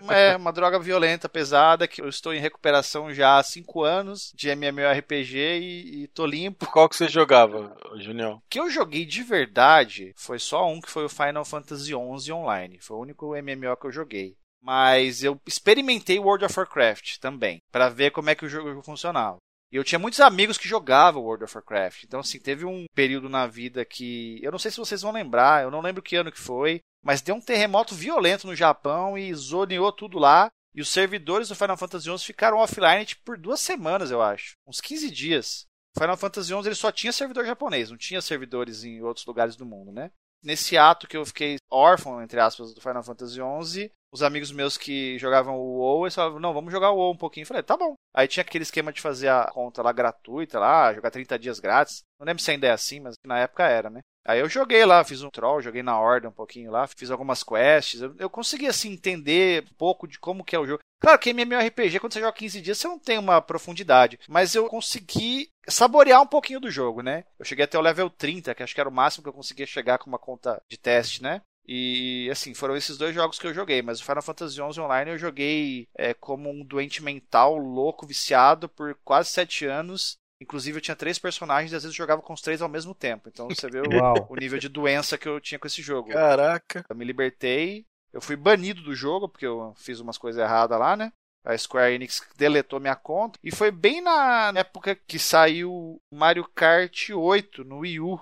É 0.10 0.36
uma 0.36 0.52
droga 0.52 0.78
violenta, 0.78 1.30
pesada, 1.30 1.88
que 1.88 2.02
eu 2.02 2.10
estou 2.10 2.34
em 2.34 2.42
recuperação 2.42 3.14
já 3.14 3.38
há 3.38 3.44
5 3.44 3.84
anos 3.84 4.34
de 4.36 4.50
MMORPG 4.50 5.38
e, 5.38 6.04
e 6.04 6.08
tô 6.10 6.26
limpo. 6.26 6.66
Qual 6.66 6.90
que 6.90 6.98
você 6.98 7.08
jogava, 7.08 7.74
Junião? 8.02 8.34
O 8.34 8.42
que 8.50 8.60
eu 8.60 8.70
joguei 8.70 9.06
de 9.06 9.24
verdade 9.24 10.12
foi 10.18 10.40
só 10.40 10.70
um 10.70 10.82
que 10.82 10.92
foi 10.92 11.06
o 11.06 11.10
Final 11.10 11.46
Fantasy 11.46 11.94
XI 11.94 12.34
Online. 12.34 12.80
Foi 12.82 12.98
o 12.98 13.02
único 13.02 13.28
MMO 13.28 13.78
que 13.78 13.88
eu 13.88 13.92
joguei. 13.94 14.36
Mas 14.62 15.24
eu 15.24 15.40
experimentei 15.48 16.20
World 16.20 16.44
of 16.44 16.60
Warcraft 16.60 17.18
também, 17.20 17.62
para 17.72 17.88
ver 17.88 18.12
como 18.12 18.30
é 18.30 18.36
que 18.36 18.46
o 18.46 18.50
jogo 18.50 18.82
funcionava. 18.84 19.38
E 19.74 19.76
eu 19.76 19.84
tinha 19.84 19.98
muitos 19.98 20.20
amigos 20.20 20.56
que 20.56 20.68
jogavam 20.68 21.24
World 21.24 21.46
of 21.46 21.58
Warcraft. 21.58 22.04
Então, 22.04 22.20
assim, 22.20 22.40
teve 22.40 22.64
um 22.64 22.86
período 22.94 23.28
na 23.28 23.48
vida 23.48 23.84
que. 23.84 24.40
Eu 24.44 24.52
não 24.52 24.60
sei 24.60 24.70
se 24.70 24.78
vocês 24.78 25.02
vão 25.02 25.12
lembrar, 25.12 25.64
eu 25.64 25.72
não 25.72 25.82
lembro 25.82 26.04
que 26.04 26.16
ano 26.16 26.32
que 26.32 26.40
foi, 26.40 26.80
mas 27.04 27.24
deu 27.24 27.34
um 27.34 27.42
terremoto 27.42 27.96
violento 27.96 28.46
no 28.46 28.56
Japão 28.56 29.18
e 29.18 29.34
zoneou 29.34 29.92
tudo 29.92 30.20
lá. 30.20 30.52
E 30.76 30.82
os 30.82 30.90
servidores 30.90 31.50
do 31.50 31.56
Final 31.56 31.76
Fantasy 31.76 32.06
XI 32.06 32.24
ficaram 32.24 32.58
offline 32.58 33.04
tipo, 33.04 33.24
por 33.24 33.36
duas 33.36 33.60
semanas, 33.60 34.12
eu 34.12 34.22
acho. 34.22 34.54
Uns 34.68 34.80
15 34.80 35.10
dias. 35.10 35.66
O 35.96 36.00
Final 36.00 36.18
Fantasy 36.18 36.50
XI 36.50 36.68
ele 36.68 36.76
só 36.76 36.92
tinha 36.92 37.12
servidor 37.12 37.44
japonês, 37.44 37.90
não 37.90 37.98
tinha 37.98 38.22
servidores 38.22 38.84
em 38.84 39.02
outros 39.02 39.26
lugares 39.26 39.56
do 39.56 39.66
mundo, 39.66 39.92
né? 39.92 40.12
Nesse 40.44 40.78
ato 40.78 41.08
que 41.08 41.18
eu 41.18 41.26
fiquei 41.26 41.58
órfão, 41.72 42.22
entre 42.22 42.40
aspas, 42.40 42.76
do 42.76 42.82
Final 42.82 43.04
Fantasy 43.04 43.40
XI, 43.64 43.92
os 44.14 44.22
amigos 44.22 44.52
meus 44.52 44.78
que 44.78 45.18
jogavam 45.18 45.58
o 45.58 45.80
WoW, 45.80 46.06
eles 46.06 46.14
falavam, 46.14 46.40
não, 46.40 46.54
vamos 46.54 46.72
jogar 46.72 46.92
o 46.92 46.98
WoW 46.98 47.14
um 47.14 47.18
pouquinho. 47.18 47.44
Eu 47.44 47.48
falei, 47.48 47.64
tá 47.64 47.76
bom. 47.76 47.96
Aí 48.16 48.28
tinha 48.28 48.42
aquele 48.42 48.62
esquema 48.62 48.94
de 48.94 49.02
fazer 49.02 49.28
a 49.28 49.50
conta 49.52 49.82
lá 49.82 49.92
gratuita, 49.92 50.60
lá, 50.60 50.94
jogar 50.94 51.10
30 51.10 51.40
dias 51.40 51.60
grátis. 51.60 52.04
Não 52.20 52.28
lembro 52.28 52.44
se 52.44 52.52
ainda 52.52 52.68
é 52.68 52.72
assim, 52.72 53.00
mas 53.00 53.16
na 53.26 53.40
época 53.40 53.64
era, 53.64 53.90
né? 53.90 54.02
Aí 54.26 54.40
eu 54.40 54.48
joguei 54.48 54.86
lá, 54.86 55.04
fiz 55.04 55.24
um 55.24 55.32
troll, 55.32 55.62
joguei 55.62 55.82
na 55.82 56.00
ordem 56.00 56.30
um 56.30 56.34
pouquinho 56.34 56.72
lá, 56.72 56.88
fiz 56.88 57.10
algumas 57.10 57.44
quests. 57.44 58.02
Eu, 58.02 58.16
eu 58.20 58.30
consegui, 58.30 58.68
assim, 58.68 58.94
entender 58.94 59.64
um 59.64 59.76
pouco 59.76 60.08
de 60.08 60.20
como 60.20 60.46
que 60.46 60.56
é 60.56 60.60
o 60.60 60.68
jogo. 60.68 60.80
Claro 61.02 61.20
que 61.20 61.32
MMORPG, 61.32 62.00
quando 62.00 62.14
você 62.14 62.22
joga 62.22 62.38
15 62.38 62.62
dias, 62.62 62.78
você 62.78 62.88
não 62.88 63.00
tem 63.00 63.18
uma 63.18 63.42
profundidade. 63.42 64.20
Mas 64.30 64.54
eu 64.56 64.68
consegui 64.68 65.50
saborear 65.68 66.22
um 66.22 66.28
pouquinho 66.28 66.60
do 66.60 66.72
jogo, 66.72 67.02
né? 67.02 67.26
Eu 67.38 67.44
cheguei 67.44 67.66
até 67.66 67.78
o 67.78 67.82
level 67.82 68.10
30, 68.10 68.54
que 68.54 68.64
acho 68.64 68.74
que 68.74 68.80
era 68.80 68.88
o 68.88 68.94
máximo 68.94 69.24
que 69.24 69.30
eu 69.30 69.34
conseguia 69.34 69.66
chegar 69.66 69.98
com 69.98 70.08
uma 70.08 70.20
conta 70.20 70.62
de 70.70 70.78
teste, 70.78 71.22
né? 71.22 71.42
E 71.66 72.28
assim, 72.30 72.54
foram 72.54 72.76
esses 72.76 72.98
dois 72.98 73.16
jogos 73.16 73.40
que 73.40 73.48
eu 73.48 73.54
joguei, 73.54 73.82
mas 73.82 74.00
o 74.00 74.04
Final 74.04 74.22
Fantasy 74.22 74.56
XI 74.56 74.82
Online 74.82 75.12
eu 75.12 75.18
joguei 75.18 75.88
é, 75.96 76.14
como 76.14 76.50
um 76.50 76.64
doente 76.64 77.02
mental, 77.02 77.58
louco, 77.58 78.06
viciado 78.06 78.68
por 78.68 78.96
quase 79.04 79.30
sete 79.30 79.66
anos. 79.66 80.18
Inclusive 80.42 80.78
eu 80.78 80.82
tinha 80.82 80.96
três 80.96 81.18
personagens 81.18 81.72
e 81.72 81.76
às 81.76 81.84
vezes 81.84 81.96
eu 81.96 82.04
jogava 82.04 82.22
com 82.22 82.34
os 82.34 82.42
três 82.42 82.62
ao 82.62 82.68
mesmo 82.68 82.94
tempo. 82.94 83.30
Então 83.30 83.48
você 83.48 83.70
vê 83.70 83.80
o, 83.80 83.84
o, 84.30 84.36
nível 84.36 84.60
de 84.60 84.68
doença 84.68 85.18
que 85.18 85.28
eu 85.28 85.40
tinha 85.40 85.58
com 85.58 85.68
esse 85.68 85.82
jogo. 85.82 86.10
Caraca! 86.10 86.86
Eu 86.90 86.96
me 86.96 87.06
libertei, 87.06 87.86
eu 88.12 88.22
fui 88.22 88.36
banido 88.36 88.82
do 88.82 88.94
jogo 88.94 89.30
porque 89.30 89.46
eu 89.46 89.74
fiz 89.78 90.02
umas 90.02 90.18
coisas 90.18 90.42
erradas 90.42 90.78
lá, 90.78 90.98
né? 90.98 91.14
A 91.46 91.58
Square 91.58 91.94
Enix 91.94 92.26
deletou 92.38 92.80
minha 92.80 92.96
conta. 92.96 93.38
E 93.44 93.52
foi 93.52 93.70
bem 93.70 94.02
na 94.02 94.54
época 94.56 94.96
que 94.96 95.20
saiu 95.20 96.02
Mario 96.12 96.48
Kart 96.56 97.10
8 97.10 97.64
no 97.66 97.80
Wii 97.80 98.00
U. 98.00 98.20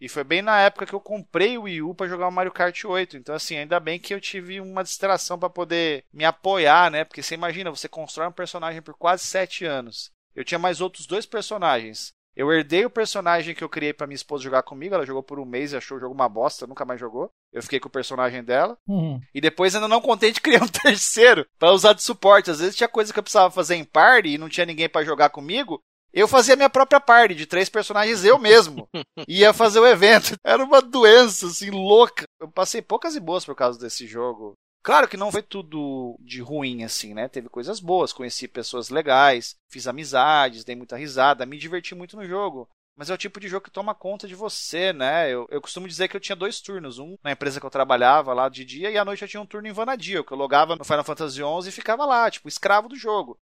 E 0.00 0.08
foi 0.08 0.22
bem 0.22 0.42
na 0.42 0.60
época 0.60 0.86
que 0.86 0.94
eu 0.94 1.00
comprei 1.00 1.58
o 1.58 1.62
Wii 1.62 1.82
U 1.82 1.94
para 1.94 2.08
jogar 2.08 2.28
o 2.28 2.32
Mario 2.32 2.52
Kart 2.52 2.84
8. 2.84 3.16
Então, 3.16 3.34
assim, 3.34 3.56
ainda 3.56 3.80
bem 3.80 3.98
que 3.98 4.14
eu 4.14 4.20
tive 4.20 4.60
uma 4.60 4.84
distração 4.84 5.38
para 5.38 5.50
poder 5.50 6.04
me 6.12 6.24
apoiar, 6.24 6.90
né? 6.90 7.04
Porque 7.04 7.22
você 7.22 7.34
imagina, 7.34 7.70
você 7.70 7.88
constrói 7.88 8.28
um 8.28 8.32
personagem 8.32 8.80
por 8.80 8.94
quase 8.94 9.24
sete 9.24 9.64
anos. 9.64 10.10
Eu 10.34 10.44
tinha 10.44 10.58
mais 10.58 10.80
outros 10.80 11.06
dois 11.06 11.26
personagens. 11.26 12.12
Eu 12.36 12.52
herdei 12.52 12.84
o 12.84 12.90
personagem 12.90 13.52
que 13.52 13.64
eu 13.64 13.68
criei 13.68 13.92
para 13.92 14.06
minha 14.06 14.14
esposa 14.14 14.44
jogar 14.44 14.62
comigo. 14.62 14.94
Ela 14.94 15.04
jogou 15.04 15.24
por 15.24 15.40
um 15.40 15.44
mês 15.44 15.72
e 15.72 15.76
achou 15.76 15.96
o 15.96 16.00
jogo 16.00 16.14
uma 16.14 16.28
bosta, 16.28 16.68
nunca 16.68 16.84
mais 16.84 17.00
jogou. 17.00 17.32
Eu 17.52 17.60
fiquei 17.60 17.80
com 17.80 17.88
o 17.88 17.90
personagem 17.90 18.44
dela. 18.44 18.78
Uhum. 18.86 19.20
E 19.34 19.40
depois, 19.40 19.74
ainda 19.74 19.88
não 19.88 20.00
contente, 20.00 20.40
criei 20.40 20.60
um 20.60 20.68
terceiro 20.70 21.44
para 21.58 21.72
usar 21.72 21.94
de 21.94 22.04
suporte. 22.04 22.52
Às 22.52 22.60
vezes 22.60 22.76
tinha 22.76 22.88
coisa 22.88 23.12
que 23.12 23.18
eu 23.18 23.22
precisava 23.24 23.50
fazer 23.50 23.74
em 23.74 23.84
party 23.84 24.28
e 24.28 24.38
não 24.38 24.48
tinha 24.48 24.64
ninguém 24.64 24.88
para 24.88 25.04
jogar 25.04 25.30
comigo. 25.30 25.82
Eu 26.18 26.26
fazia 26.26 26.56
minha 26.56 26.68
própria 26.68 26.98
party 26.98 27.32
de 27.32 27.46
três 27.46 27.68
personagens 27.68 28.24
eu 28.24 28.40
mesmo. 28.40 28.88
Ia 29.28 29.52
fazer 29.52 29.78
o 29.78 29.86
evento. 29.86 30.36
Era 30.42 30.64
uma 30.64 30.82
doença, 30.82 31.46
assim, 31.46 31.70
louca. 31.70 32.24
Eu 32.40 32.50
passei 32.50 32.82
poucas 32.82 33.14
e 33.14 33.20
boas 33.20 33.44
por 33.44 33.54
causa 33.54 33.78
desse 33.78 34.04
jogo. 34.04 34.54
Claro 34.82 35.06
que 35.06 35.16
não 35.16 35.30
foi 35.30 35.42
tudo 35.42 36.16
de 36.18 36.40
ruim, 36.40 36.82
assim, 36.82 37.14
né? 37.14 37.28
Teve 37.28 37.48
coisas 37.48 37.78
boas, 37.78 38.12
conheci 38.12 38.48
pessoas 38.48 38.88
legais, 38.88 39.54
fiz 39.70 39.86
amizades, 39.86 40.64
dei 40.64 40.74
muita 40.74 40.96
risada, 40.96 41.46
me 41.46 41.56
diverti 41.56 41.94
muito 41.94 42.16
no 42.16 42.26
jogo. 42.26 42.68
Mas 42.96 43.10
é 43.10 43.14
o 43.14 43.18
tipo 43.18 43.38
de 43.38 43.46
jogo 43.46 43.66
que 43.66 43.70
toma 43.70 43.94
conta 43.94 44.26
de 44.26 44.34
você, 44.34 44.92
né? 44.92 45.32
Eu, 45.32 45.46
eu 45.52 45.60
costumo 45.60 45.86
dizer 45.86 46.08
que 46.08 46.16
eu 46.16 46.20
tinha 46.20 46.34
dois 46.34 46.60
turnos. 46.60 46.98
Um 46.98 47.16
na 47.22 47.30
empresa 47.30 47.60
que 47.60 47.66
eu 47.66 47.70
trabalhava 47.70 48.34
lá 48.34 48.48
de 48.48 48.64
dia 48.64 48.90
e 48.90 48.98
à 48.98 49.04
noite 49.04 49.22
eu 49.22 49.28
tinha 49.28 49.40
um 49.40 49.46
turno 49.46 49.68
em 49.68 49.72
Vanadia, 49.72 50.24
que 50.24 50.32
eu 50.32 50.36
logava 50.36 50.74
no 50.74 50.84
Final 50.84 51.04
Fantasy 51.04 51.36
XI 51.36 51.68
e 51.68 51.70
ficava 51.70 52.04
lá, 52.04 52.28
tipo, 52.28 52.48
escravo 52.48 52.88
do 52.88 52.96
jogo. 52.96 53.38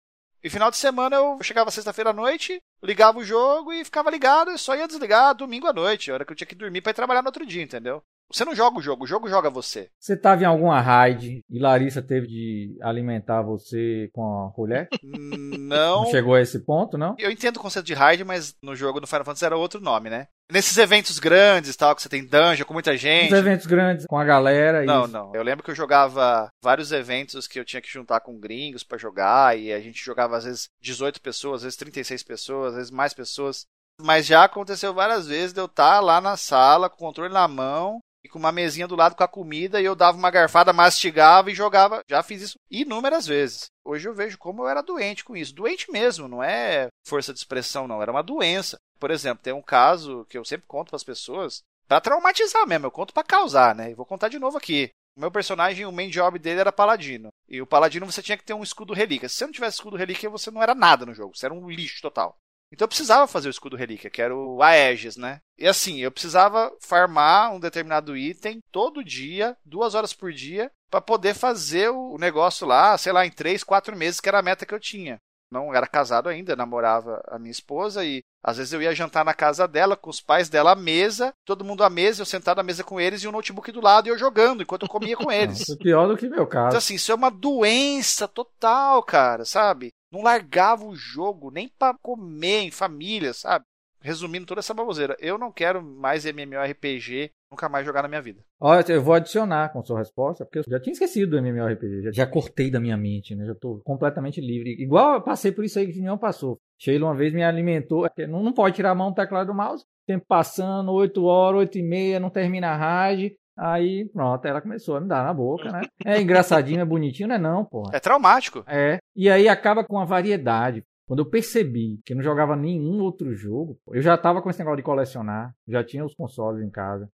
E 0.44 0.50
final 0.50 0.70
de 0.70 0.76
semana 0.76 1.16
eu 1.16 1.42
chegava 1.42 1.72
sexta-feira 1.72 2.10
à 2.10 2.14
noite, 2.14 2.62
ligava 2.84 3.18
o 3.18 3.24
jogo 3.24 3.72
e 3.72 3.86
ficava 3.86 4.10
ligado 4.10 4.52
e 4.52 4.58
só 4.58 4.76
ia 4.76 4.88
desligar 4.88 5.34
domingo 5.34 5.68
à 5.68 5.74
noite, 5.74 6.12
hora 6.12 6.26
que 6.26 6.34
eu 6.34 6.36
tinha 6.36 6.48
que 6.48 6.54
dormir 6.54 6.82
para 6.82 6.90
ir 6.92 6.96
trabalhar 6.96 7.22
no 7.22 7.30
outro 7.30 7.46
dia, 7.46 7.64
entendeu? 7.64 8.04
Você 8.34 8.44
não 8.44 8.56
joga 8.56 8.80
o 8.80 8.82
jogo, 8.82 9.04
o 9.04 9.08
jogo 9.08 9.30
joga 9.30 9.48
você. 9.48 9.92
Você 10.00 10.18
tava 10.18 10.42
em 10.42 10.46
alguma 10.46 10.82
raid 10.82 11.42
e 11.48 11.60
Larissa 11.60 12.02
teve 12.02 12.26
de 12.26 12.78
alimentar 12.82 13.44
você 13.44 14.10
com 14.12 14.48
a 14.48 14.52
colher? 14.52 14.90
Não. 15.04 16.04
Não 16.04 16.12
chegou 16.12 16.34
a 16.34 16.42
esse 16.42 16.60
ponto, 16.60 16.98
não? 16.98 17.16
Eu 17.18 17.32
entendo 17.32 17.58
o 17.58 17.60
conceito 17.60 17.86
de 17.86 17.94
raid, 17.94 18.24
mas 18.24 18.56
no 18.62 18.76
jogo 18.76 19.00
do 19.00 19.08
Final 19.08 19.24
Fantasy 19.24 19.46
era 19.46 19.58
outro 19.58 19.80
nome, 19.80 20.10
né? 20.10 20.28
Nesses 20.52 20.78
eventos 20.78 21.20
grandes, 21.20 21.76
tal, 21.76 21.96
que 21.96 22.02
você 22.02 22.10
tem 22.10 22.26
dungeon 22.26 22.66
com 22.66 22.74
muita 22.74 22.98
gente. 22.98 23.32
Os 23.32 23.40
eventos 23.40 23.66
grandes 23.66 24.06
com 24.06 24.18
a 24.18 24.26
galera. 24.26 24.84
Não, 24.84 25.06
isso. 25.06 25.14
não. 25.14 25.34
Eu 25.34 25.42
lembro 25.42 25.64
que 25.64 25.72
eu 25.72 25.76
jogava 25.76 26.50
vários 26.62 26.92
eventos 26.92 27.48
que 27.48 27.60
eu 27.60 27.66
tinha 27.66 27.82
que 27.82 27.92
juntar 27.92 28.20
com 28.20 28.40
gringos 28.40 28.84
para 28.84 28.98
jogar 28.98 29.58
e 29.58 29.72
a 29.72 29.80
gente 29.80 30.04
jogava 30.04 30.38
às 30.38 30.44
vezes 30.44 30.68
18 30.82 31.22
pessoas, 31.22 31.58
às 31.58 31.64
vezes 31.64 31.78
36 31.78 32.24
pessoas, 32.24 32.70
às 32.72 32.76
vezes 32.76 32.92
mais 32.92 33.14
pessoas. 33.14 33.66
Mas 34.02 34.26
já 34.26 34.44
aconteceu 34.44 34.94
várias 34.94 35.28
vezes 35.28 35.54
de 35.54 35.62
eu 35.62 35.66
estar 35.66 36.00
lá 36.02 36.20
na 36.20 36.36
sala 36.36 36.90
com 36.90 36.96
o 36.96 37.08
controle 37.08 37.34
na 37.34 37.48
mão 37.48 38.00
e 38.24 38.30
com 38.30 38.40
uma 38.40 38.52
mesinha 38.52 38.88
do 38.88 38.96
lado 38.96 39.16
com 39.16 39.24
a 39.24 39.28
comida 39.28 39.82
e 39.82 39.86
eu 39.86 39.96
dava 39.96 40.18
uma 40.18 40.32
garfada, 40.32 40.72
mastigava 40.72 41.52
e 41.52 41.56
jogava. 41.56 42.02
Já 42.10 42.24
fiz 42.24 42.42
isso 42.42 42.60
inúmeras 42.72 43.28
vezes. 43.28 43.66
Hoje 43.84 44.08
eu 44.08 44.14
vejo 44.14 44.38
como 44.38 44.64
eu 44.64 44.70
era 44.70 44.82
doente 44.82 45.26
com 45.26 45.36
isso. 45.36 45.54
Doente 45.54 45.92
mesmo, 45.92 46.28
não 46.28 46.42
é 46.42 46.88
força 47.06 47.34
de 47.34 47.40
expressão, 47.40 47.88
não. 47.88 48.02
Era 48.02 48.12
uma 48.12 48.24
doença. 48.24 48.78
Por 49.00 49.12
exemplo, 49.12 49.44
tem 49.44 49.54
um 49.54 49.62
caso 49.62 50.26
que 50.30 50.38
eu 50.38 50.46
sempre 50.46 50.66
conto 50.68 50.90
para 50.90 50.96
as 50.96 51.04
pessoas 51.04 51.62
para 51.88 52.00
traumatizar 52.00 52.66
mesmo. 52.66 52.86
Eu 52.86 52.92
conto 52.92 53.14
para 53.14 53.24
causar, 53.24 53.76
né? 53.76 53.92
E 53.92 53.94
vou 53.94 54.06
contar 54.06 54.30
de 54.30 54.40
novo 54.40 54.58
aqui. 54.58 54.90
O 55.16 55.20
meu 55.20 55.30
personagem, 55.30 55.86
o 55.86 55.92
main 55.92 56.10
job 56.10 56.40
dele 56.40 56.62
era 56.62 56.72
paladino. 56.72 57.30
E 57.48 57.62
o 57.62 57.68
paladino 57.68 58.06
você 58.06 58.22
tinha 58.22 58.38
que 58.38 58.44
ter 58.44 58.54
um 58.54 58.64
escudo 58.64 58.94
relíquia. 58.94 59.30
Se 59.30 59.36
você 59.36 59.46
não 59.46 59.52
tivesse 59.52 59.76
escudo 59.76 59.98
relíquia, 59.98 60.30
você 60.30 60.50
não 60.50 60.64
era 60.64 60.74
nada 60.74 61.06
no 61.06 61.14
jogo. 61.14 61.36
Você 61.36 61.46
era 61.46 61.54
um 61.54 61.70
lixo 61.70 62.02
total. 62.02 62.36
Então 62.74 62.86
eu 62.86 62.90
precisava 62.90 63.28
fazer 63.28 63.48
o 63.48 63.52
escudo 63.52 63.78
relíquia, 63.78 64.10
que 64.10 64.22
era 64.22 64.36
o 64.36 64.64
Aegis, 64.64 65.16
né? 65.16 65.40
E 65.60 65.68
assim, 65.68 66.00
eu 66.00 66.12
precisava 66.12 66.76
farmar 66.82 67.54
um 67.54 67.60
determinado 67.60 68.18
item 68.18 68.60
todo 68.72 69.04
dia, 69.04 69.56
duas 69.64 69.94
horas 69.94 70.12
por 70.12 70.34
dia, 70.34 70.72
para 70.90 71.00
poder 71.00 71.36
fazer 71.36 71.90
o 71.90 72.18
negócio 72.18 72.66
lá, 72.66 72.98
sei 72.98 73.14
lá, 73.14 73.26
em 73.26 73.32
três, 73.32 73.64
quatro 73.64 73.96
meses, 73.96 74.20
que 74.20 74.28
era 74.28 74.40
a 74.40 74.44
meta 74.44 74.66
que 74.66 74.74
eu 74.74 74.80
tinha. 74.80 75.20
Não 75.52 75.72
era 75.72 75.86
casado 75.86 76.30
ainda, 76.30 76.56
namorava 76.56 77.22
a 77.28 77.38
minha 77.38 77.52
esposa 77.52 78.04
e 78.04 78.24
às 78.44 78.58
vezes 78.58 78.74
eu 78.74 78.82
ia 78.82 78.96
jantar 78.96 79.24
na 79.24 79.36
casa 79.36 79.68
dela, 79.68 79.96
com 79.96 80.10
os 80.10 80.20
pais 80.20 80.50
dela 80.50 80.72
à 80.72 80.76
mesa, 80.76 81.32
todo 81.46 81.64
mundo 81.64 81.84
à 81.84 81.92
mesa, 81.92 82.24
eu 82.24 82.26
sentado 82.26 82.60
à 82.60 82.64
mesa 82.64 82.84
com 82.84 83.00
eles 83.00 83.22
e 83.22 83.28
o 83.28 83.30
um 83.30 83.34
notebook 83.34 83.72
do 83.72 83.80
lado 83.80 84.08
e 84.08 84.10
eu 84.10 84.18
jogando 84.18 84.64
enquanto 84.64 84.82
eu 84.82 84.90
comia 84.90 85.16
com 85.16 85.30
eles. 85.32 85.64
Foi 85.64 85.78
pior 85.78 86.08
do 86.08 86.18
que 86.18 86.28
meu 86.28 86.48
caso. 86.48 86.70
Então, 86.70 86.80
assim, 86.80 86.96
isso 86.96 87.12
é 87.12 87.16
uma 87.16 87.30
doença 87.30 88.28
total, 88.28 89.04
cara, 89.04 89.46
sabe? 89.46 89.92
Não 90.14 90.22
largava 90.22 90.86
o 90.86 90.96
jogo 90.96 91.50
nem 91.50 91.68
para 91.68 91.98
comer 91.98 92.60
em 92.60 92.70
família, 92.70 93.34
sabe? 93.34 93.66
Resumindo 94.00 94.46
toda 94.46 94.60
essa 94.60 94.74
baboseira, 94.74 95.18
eu 95.20 95.40
não 95.40 95.52
quero 95.52 95.82
mais 95.82 96.24
MMORPG, 96.24 97.32
nunca 97.50 97.68
mais 97.68 97.84
jogar 97.84 98.04
na 98.04 98.08
minha 98.08 98.22
vida. 98.22 98.44
Olha, 98.60 98.86
eu 98.92 99.02
vou 99.02 99.16
adicionar 99.16 99.70
com 99.70 99.84
sua 99.84 99.98
resposta, 99.98 100.46
porque 100.46 100.60
eu 100.60 100.64
já 100.68 100.80
tinha 100.80 100.94
esquecido 100.94 101.32
do 101.32 101.38
MMORPG, 101.38 102.04
já, 102.04 102.12
já 102.12 102.28
cortei 102.28 102.70
da 102.70 102.80
minha 102.80 102.98
mente, 102.98 103.34
né? 103.34 103.46
Já 103.46 103.56
tô 103.56 103.82
completamente 103.84 104.40
livre. 104.40 104.76
Igual 104.78 105.16
eu 105.16 105.22
passei 105.22 105.52
por 105.52 105.66
isso 105.66 105.80
aí 105.80 105.86
que 105.86 105.94
o 105.94 105.96
Julião 105.96 106.18
passou. 106.18 106.60
Sheila 106.78 107.08
uma 107.08 107.16
vez 107.16 107.34
me 107.34 107.44
alimentou, 107.44 108.08
não, 108.30 108.44
não 108.44 108.54
pode 108.54 108.76
tirar 108.76 108.92
a 108.92 108.96
mão 108.96 109.10
do 109.10 109.16
teclado 109.16 109.48
do 109.48 109.56
mouse, 109.56 109.84
tempo 110.06 110.26
passando, 110.28 110.92
8 110.92 111.24
horas, 111.24 111.60
8 111.62 111.78
e 111.80 111.82
meia, 111.82 112.20
não 112.20 112.30
termina 112.30 112.68
a 112.68 112.78
raid. 112.78 113.36
Aí, 113.58 114.10
pronto, 114.12 114.46
ela 114.46 114.62
começou 114.62 114.96
a 114.96 115.02
me 115.02 115.08
dar 115.08 115.24
na 115.24 115.34
boca, 115.34 115.72
né? 115.72 115.82
É 116.04 116.20
engraçadinho, 116.20 116.82
é 116.82 116.86
bonitinho, 116.86 117.30
não 117.30 117.36
é 117.36 117.40
não, 117.40 117.66
porra. 117.66 117.96
É 117.96 118.00
traumático. 118.00 118.64
É. 118.68 118.98
E 119.16 119.30
aí 119.30 119.48
acaba 119.48 119.84
com 119.84 120.00
a 120.00 120.06
variedade. 120.06 120.84
Quando 121.08 121.20
eu 121.20 121.30
percebi 121.30 122.00
que 122.06 122.14
eu 122.14 122.18
não 122.18 122.24
jogava 122.24 122.56
nenhum 122.56 123.02
outro 123.02 123.34
jogo, 123.34 123.78
eu 123.90 124.02
já 124.02 124.18
tava 124.18 124.42
com 124.42 124.50
esse 124.50 124.60
negócio 124.60 124.78
de 124.78 124.84
colecionar, 124.84 125.54
já 125.68 125.84
tinha 125.84 126.04
os 126.04 126.16
consoles 126.16 126.66
em 126.66 126.70
casa. 126.70 127.10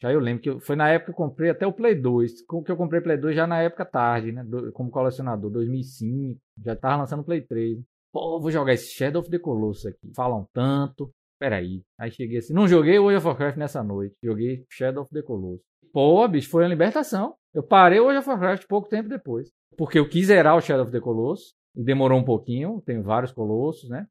Já 0.00 0.12
eu 0.12 0.20
lembro 0.20 0.42
que 0.42 0.48
eu, 0.48 0.60
foi 0.60 0.76
na 0.76 0.88
época 0.88 1.12
que 1.12 1.20
eu 1.20 1.26
comprei 1.26 1.50
até 1.50 1.66
o 1.66 1.72
Play 1.72 1.94
2, 1.96 2.32
que 2.64 2.72
eu 2.72 2.76
comprei 2.76 3.00
Play 3.00 3.18
2 3.18 3.34
já 3.34 3.46
na 3.46 3.60
época 3.60 3.84
tarde, 3.84 4.32
né? 4.32 4.44
como 4.72 4.90
colecionador, 4.90 5.50
2005, 5.50 6.40
já 6.64 6.76
tava 6.76 6.98
lançando 6.98 7.20
o 7.20 7.24
Play 7.24 7.42
3. 7.42 7.78
Pô, 8.12 8.40
vou 8.40 8.50
jogar 8.50 8.72
esse 8.72 8.94
Shadow 8.94 9.20
of 9.20 9.30
the 9.30 9.38
Colossus 9.38 9.86
aqui. 9.86 10.12
Falam 10.14 10.46
tanto. 10.52 11.10
Peraí. 11.38 11.82
Aí 11.98 12.10
cheguei 12.12 12.38
assim, 12.38 12.54
não 12.54 12.68
joguei 12.68 12.98
World 12.98 13.16
of 13.16 13.26
Warcraft 13.26 13.56
nessa 13.58 13.82
noite, 13.82 14.14
joguei 14.22 14.64
Shadow 14.70 15.02
of 15.02 15.10
the 15.12 15.22
Colossus. 15.22 15.71
Pô, 15.92 16.26
bicho, 16.26 16.48
foi 16.48 16.64
a 16.64 16.68
libertação. 16.68 17.34
Eu 17.52 17.62
parei 17.62 18.00
World 18.00 18.18
of 18.18 18.28
Warcraft 18.28 18.66
pouco 18.66 18.88
tempo 18.88 19.08
depois. 19.08 19.50
Porque 19.76 19.98
eu 19.98 20.08
quis 20.08 20.26
zerar 20.26 20.56
o 20.56 20.60
Shadow 20.60 20.84
of 20.84 20.92
the 20.92 21.00
Colossus. 21.00 21.54
E 21.76 21.82
demorou 21.82 22.18
um 22.18 22.24
pouquinho. 22.24 22.82
Tem 22.84 23.00
vários 23.00 23.32
colossos, 23.32 23.88
né? 23.88 24.06